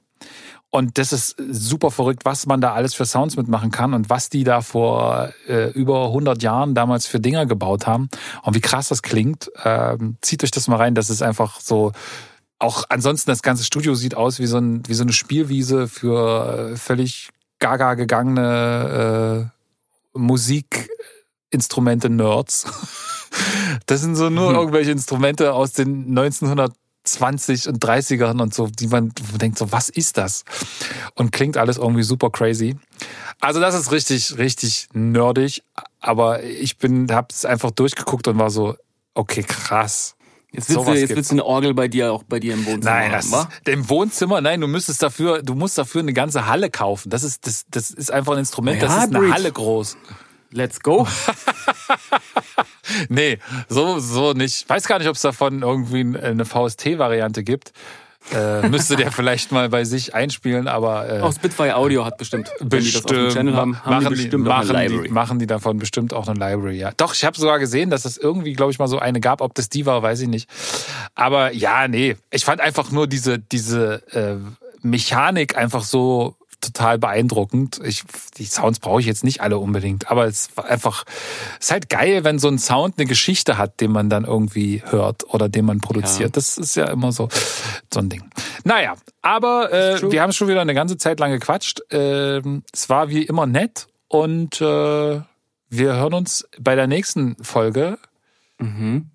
Und 0.76 0.98
das 0.98 1.14
ist 1.14 1.38
super 1.52 1.90
verrückt, 1.90 2.26
was 2.26 2.48
man 2.48 2.60
da 2.60 2.74
alles 2.74 2.94
für 2.94 3.06
Sounds 3.06 3.38
mitmachen 3.38 3.72
kann 3.72 3.94
und 3.94 4.10
was 4.10 4.28
die 4.28 4.44
da 4.44 4.60
vor 4.60 5.30
äh, 5.48 5.72
über 5.72 6.08
100 6.08 6.44
Jahren 6.44 6.76
damals 6.76 7.08
für 7.08 7.22
Dinger 7.22 7.46
gebaut 7.46 7.88
haben 7.88 8.10
und 8.42 8.56
wie 8.56 8.62
krass 8.62 8.90
das 8.90 9.02
klingt. 9.02 9.50
Ähm, 9.64 10.18
zieht 10.20 10.44
euch 10.44 10.52
das 10.52 10.68
mal 10.68 10.76
rein, 10.76 10.94
das 10.94 11.10
ist 11.10 11.22
einfach 11.22 11.62
so 11.62 11.94
auch 12.60 12.84
ansonsten 12.90 13.32
das 13.32 13.42
ganze 13.42 13.64
Studio 13.64 13.96
sieht 13.96 14.16
aus 14.16 14.38
wie 14.40 14.48
so, 14.48 14.58
ein, 14.58 14.86
wie 14.86 14.96
so 14.96 15.04
eine 15.04 15.14
Spielwiese 15.14 15.88
für 15.88 16.72
äh, 16.74 16.76
völlig 16.76 17.30
gaga 17.60 17.94
gegangene 17.94 19.50
äh, 20.14 20.20
Musikinstrumente-Nerds. 20.20 22.66
Das 23.86 24.00
sind 24.00 24.16
so 24.16 24.30
nur 24.30 24.52
mhm. 24.52 24.56
irgendwelche 24.56 24.92
Instrumente 24.92 25.54
aus 25.54 25.74
den 25.74 26.14
1920 27.06 27.68
und 27.68 27.84
30ern 27.84 28.42
und 28.42 28.54
so, 28.54 28.68
die 28.68 28.88
man 28.88 29.12
denkt 29.40 29.58
so, 29.58 29.72
was 29.72 29.90
ist 29.90 30.18
das? 30.18 30.44
Und 31.14 31.32
klingt 31.32 31.58
alles 31.58 31.78
irgendwie 31.78 32.04
super 32.04 32.30
crazy. 32.30 32.76
Also 33.40 33.60
das 33.60 33.76
ist 33.76 33.92
richtig, 33.92 34.38
richtig 34.38 34.88
nerdig. 34.94 35.64
Aber 36.00 36.44
ich 36.44 36.78
bin, 36.78 37.08
hab's 37.12 37.46
einfach 37.46 37.72
durchgeguckt 37.72 38.28
und 38.28 38.38
war 38.38 38.50
so, 38.50 38.76
okay, 39.14 39.44
krass. 39.44 40.16
Jetzt 40.52 40.70
willst, 40.70 40.88
du, 40.88 41.16
jetzt 41.16 41.32
du 41.32 41.36
eine 41.36 41.44
Orgel 41.44 41.74
bei 41.74 41.90
dir 41.90 42.14
auch 42.14 42.24
bei 42.24 42.40
dir 42.40 42.54
im 42.54 42.66
Wohnzimmer 42.66 42.96
nein, 42.96 43.12
das 43.12 43.30
haben, 43.30 43.50
im 43.66 43.90
Wohnzimmer, 43.90 44.40
nein, 44.40 44.62
du 44.62 44.68
müsstest 44.68 45.04
dafür, 45.04 45.44
du 45.44 45.54
musst 45.54 45.78
dafür 45.78 46.00
eine 46.00 46.14
ganze 46.14 46.48
Halle 46.48 46.70
kaufen. 46.70 47.10
Das 47.10 47.24
ist, 47.24 47.46
das, 47.46 47.66
das 47.70 47.92
ist 47.92 48.10
einfach 48.10 48.34
ein 48.34 48.40
Instrument, 48.40 48.82
ja, 48.82 48.88
das 48.88 49.06
ist 49.06 49.16
eine 49.16 49.34
Halle 49.34 49.52
groß. 49.52 49.98
Let's 50.52 50.80
go. 50.80 51.08
nee, 53.10 53.40
so, 53.68 54.00
so 54.00 54.34
nicht. 54.34 54.70
Weiß 54.70 54.88
gar 54.88 55.00
nicht, 55.00 55.08
ob 55.08 55.16
es 55.16 55.22
davon 55.22 55.62
irgendwie 55.62 56.18
eine 56.18 56.46
VST-Variante 56.46 57.44
gibt. 57.44 57.74
Äh, 58.34 58.68
müsste 58.70 58.96
der 58.96 59.12
vielleicht 59.12 59.52
mal 59.52 59.70
bei 59.70 59.84
sich 59.84 60.16
einspielen, 60.16 60.68
aber 60.68 61.10
äh, 61.10 61.22
auch 61.22 61.34
Spitfire 61.34 61.76
Audio 61.76 62.06
hat 62.06 62.18
bestimmt, 62.18 62.50
bestimmt 62.60 62.72
wenn 62.72 62.84
die 62.84 62.92
das 62.92 63.06
auf 63.06 63.12
dem 63.12 63.30
Channel 63.30 63.56
haben, 63.56 63.84
haben 63.84 63.92
machen 63.92 64.04
die 64.06 64.10
bestimmt 64.10 64.46
die, 64.46 64.50
machen 64.50 64.76
eine 64.76 64.88
Library. 64.88 65.08
Die, 65.08 65.14
machen 65.14 65.40
die 65.40 65.48
davon 65.48 65.78
bestimmt 65.78 66.14
auch 66.14 66.28
eine 66.28 66.40
Library, 66.40 66.78
ja. 66.78 66.92
Doch, 66.98 67.14
ich 67.14 67.24
habe 67.24 67.38
sogar 67.38 67.60
gesehen, 67.60 67.90
dass 67.90 68.06
es 68.06 68.18
irgendwie, 68.18 68.54
glaube 68.54 68.72
ich, 68.72 68.80
mal 68.80 68.88
so 68.88 68.98
eine 68.98 69.20
gab. 69.20 69.42
Ob 69.42 69.54
das 69.54 69.70
die 69.70 69.86
war, 69.86 70.02
weiß 70.02 70.22
ich 70.22 70.28
nicht. 70.28 70.50
Aber 71.14 71.54
ja, 71.54 71.88
nee, 71.88 72.16
ich 72.32 72.46
fand 72.46 72.62
einfach 72.62 72.92
nur 72.92 73.08
diese 73.08 73.38
diese 73.38 74.02
äh, 74.12 74.38
Mechanik 74.82 75.56
einfach 75.56 75.84
so 75.84 76.36
total 76.66 76.98
beeindruckend. 76.98 77.80
Ich, 77.84 78.04
die 78.38 78.46
Sounds 78.46 78.80
brauche 78.80 79.00
ich 79.00 79.06
jetzt 79.06 79.24
nicht 79.24 79.42
alle 79.42 79.58
unbedingt, 79.58 80.10
aber 80.10 80.26
es 80.26 80.56
war 80.56 80.66
einfach, 80.66 81.06
es 81.60 81.68
ist 81.68 81.72
halt 81.72 81.90
geil, 81.90 82.24
wenn 82.24 82.40
so 82.40 82.48
ein 82.48 82.60
Sound 82.60 82.96
eine 82.98 83.08
Geschichte 83.08 83.58
hat, 83.58 83.80
den 83.82 83.92
man 83.92 84.10
dann 84.10 84.26
irgendwie 84.26 84.84
hört 84.86 85.24
oder 85.34 85.50
den 85.50 85.66
man 85.66 85.82
produziert. 85.82 86.30
Ja. 86.30 86.34
Das 86.34 86.58
ist 86.58 86.76
ja 86.76 86.86
immer 86.86 87.12
so, 87.12 87.30
so 87.94 88.00
ein 88.00 88.10
Ding. 88.10 88.24
Naja, 88.64 88.96
aber 89.22 89.72
äh, 89.72 90.12
wir 90.12 90.22
haben 90.22 90.32
schon 90.32 90.48
wieder 90.48 90.62
eine 90.62 90.74
ganze 90.74 90.98
Zeit 90.98 91.20
lang 91.20 91.32
gequatscht. 91.32 91.82
Äh, 91.92 92.42
es 92.74 92.90
war 92.90 93.10
wie 93.10 93.24
immer 93.24 93.46
nett 93.46 93.88
und 94.08 94.60
äh, 94.62 95.22
wir 95.70 95.94
hören 95.96 96.14
uns 96.14 96.48
bei 96.60 96.76
der 96.76 96.88
nächsten 96.88 97.36
Folge. 97.44 97.98
Mhm. 98.60 99.12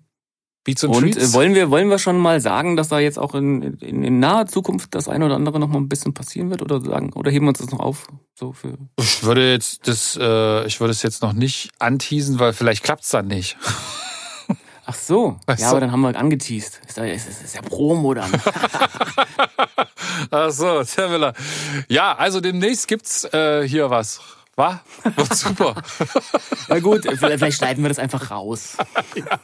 Beats 0.63 0.83
und, 0.83 0.95
und 0.95 1.07
äh, 1.07 1.11
Treats. 1.11 1.33
wollen 1.33 1.55
wir 1.55 1.71
wollen 1.71 1.89
wir 1.89 1.97
schon 1.97 2.17
mal 2.19 2.39
sagen, 2.39 2.75
dass 2.75 2.89
da 2.89 2.99
jetzt 2.99 3.17
auch 3.17 3.33
in, 3.33 3.61
in, 3.79 4.03
in 4.03 4.19
naher 4.19 4.45
Zukunft 4.45 4.93
das 4.93 5.07
eine 5.07 5.25
oder 5.25 5.35
andere 5.35 5.59
noch 5.59 5.67
mal 5.67 5.79
ein 5.79 5.89
bisschen 5.89 6.13
passieren 6.13 6.49
wird 6.51 6.61
oder 6.61 6.81
sagen 6.81 7.13
oder 7.13 7.31
heben 7.31 7.45
wir 7.45 7.49
uns 7.49 7.59
das 7.59 7.71
noch 7.71 7.79
auf 7.79 8.07
so 8.35 8.53
für 8.53 8.77
Ich 8.97 9.23
würde 9.23 9.51
jetzt 9.51 9.87
das 9.87 10.17
äh, 10.21 10.65
ich 10.67 10.79
würde 10.79 10.91
es 10.91 11.01
jetzt 11.01 11.21
noch 11.23 11.33
nicht 11.33 11.71
anteasen, 11.79 12.39
weil 12.39 12.53
vielleicht 12.53 12.83
klappt's 12.83 13.09
dann 13.09 13.27
nicht. 13.27 13.57
Ach 14.85 14.95
so. 14.95 15.39
Weißt 15.45 15.61
ja, 15.61 15.67
du? 15.67 15.71
aber 15.71 15.79
dann 15.79 15.91
haben 15.91 16.01
wir 16.01 16.15
angeteased. 16.15 16.81
Ist, 16.85 16.97
ja, 16.97 17.05
ist, 17.05 17.27
ist 17.27 17.55
ja 17.55 17.61
Promo 17.61 18.13
dann. 18.13 18.29
Ach 20.31 20.51
so, 20.51 20.83
Herr 20.95 21.07
Miller. 21.07 21.33
Ja, 21.87 22.15
also 22.15 22.41
demnächst 22.41 22.87
gibt's 22.87 23.23
äh, 23.25 23.65
hier 23.67 23.89
was. 23.89 24.19
War? 24.55 24.83
Super. 25.31 25.75
Na 26.67 26.79
gut, 26.79 27.07
vielleicht 27.17 27.57
schneiden 27.57 27.83
wir 27.83 27.89
das 27.89 27.99
einfach 27.99 28.31
raus. 28.31 28.75
ja. 29.15 29.39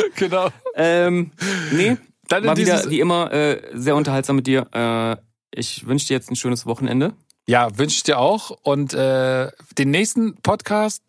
genau. 0.16 0.48
Ähm, 0.74 1.32
nee, 1.72 1.96
Dann 2.28 2.44
war 2.44 2.56
wieder 2.56 2.88
wie 2.90 3.00
immer 3.00 3.32
äh, 3.32 3.62
sehr 3.74 3.96
unterhaltsam 3.96 4.36
mit 4.36 4.46
dir. 4.46 4.66
Äh, 4.72 5.16
ich 5.54 5.86
wünsche 5.86 6.06
dir 6.06 6.14
jetzt 6.14 6.30
ein 6.30 6.36
schönes 6.36 6.66
Wochenende. 6.66 7.14
Ja, 7.46 7.76
wünsche 7.76 7.96
ich 7.96 8.02
dir 8.02 8.18
auch. 8.18 8.50
Und 8.62 8.94
äh, 8.94 9.50
den 9.76 9.90
nächsten 9.90 10.36
Podcast 10.36 11.02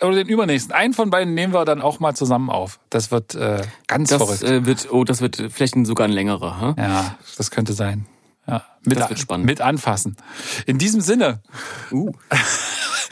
oder 0.00 0.14
den 0.14 0.28
übernächsten, 0.28 0.74
einen 0.74 0.94
von 0.94 1.10
beiden 1.10 1.34
nehmen 1.34 1.52
wir 1.52 1.64
dann 1.64 1.80
auch 1.80 2.00
mal 2.00 2.14
zusammen 2.14 2.50
auf. 2.50 2.80
Das 2.90 3.10
wird 3.10 3.34
äh, 3.34 3.62
ganz 3.86 4.10
das, 4.10 4.18
verrückt. 4.18 4.42
Äh, 4.42 4.66
wird, 4.66 4.92
oh, 4.92 5.04
das 5.04 5.20
wird 5.20 5.36
vielleicht 5.50 5.74
sogar 5.86 6.08
ein 6.08 6.12
längerer. 6.12 6.60
Huh? 6.60 6.74
Ja, 6.76 7.18
das 7.36 7.50
könnte 7.50 7.72
sein. 7.72 8.06
Ja, 8.46 8.64
mit, 8.84 8.98
das 8.98 9.10
wird 9.10 9.20
spannend. 9.20 9.46
Mit 9.46 9.60
anfassen. 9.60 10.16
In 10.66 10.78
diesem 10.78 11.00
Sinne. 11.00 11.40
Uh. 11.92 12.12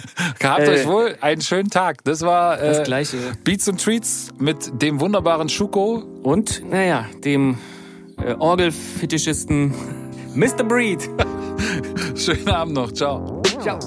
Gehabt 0.39 0.61
äh, 0.61 0.71
euch 0.71 0.87
wohl 0.87 1.17
einen 1.21 1.41
schönen 1.41 1.71
Tag. 1.71 2.05
Das 2.05 2.23
war 2.23 2.61
äh, 2.61 2.69
das 2.69 2.85
gleiche. 2.85 3.19
Beats 3.45 3.69
und 3.69 3.83
Treats 3.83 4.29
mit 4.39 4.83
dem 4.83 5.01
wunderbaren 5.01 5.49
Schuko. 5.49 6.05
Und, 6.23 6.63
naja, 6.69 7.07
dem 7.25 7.59
äh, 8.25 8.35
Orgelfetischisten 8.35 9.75
Mr. 10.35 10.65
Breed. 10.65 11.09
Schönen 12.15 12.49
Abend 12.49 12.75
noch. 12.75 12.93
Ciao. 12.93 13.43
Ciao. 13.61 13.79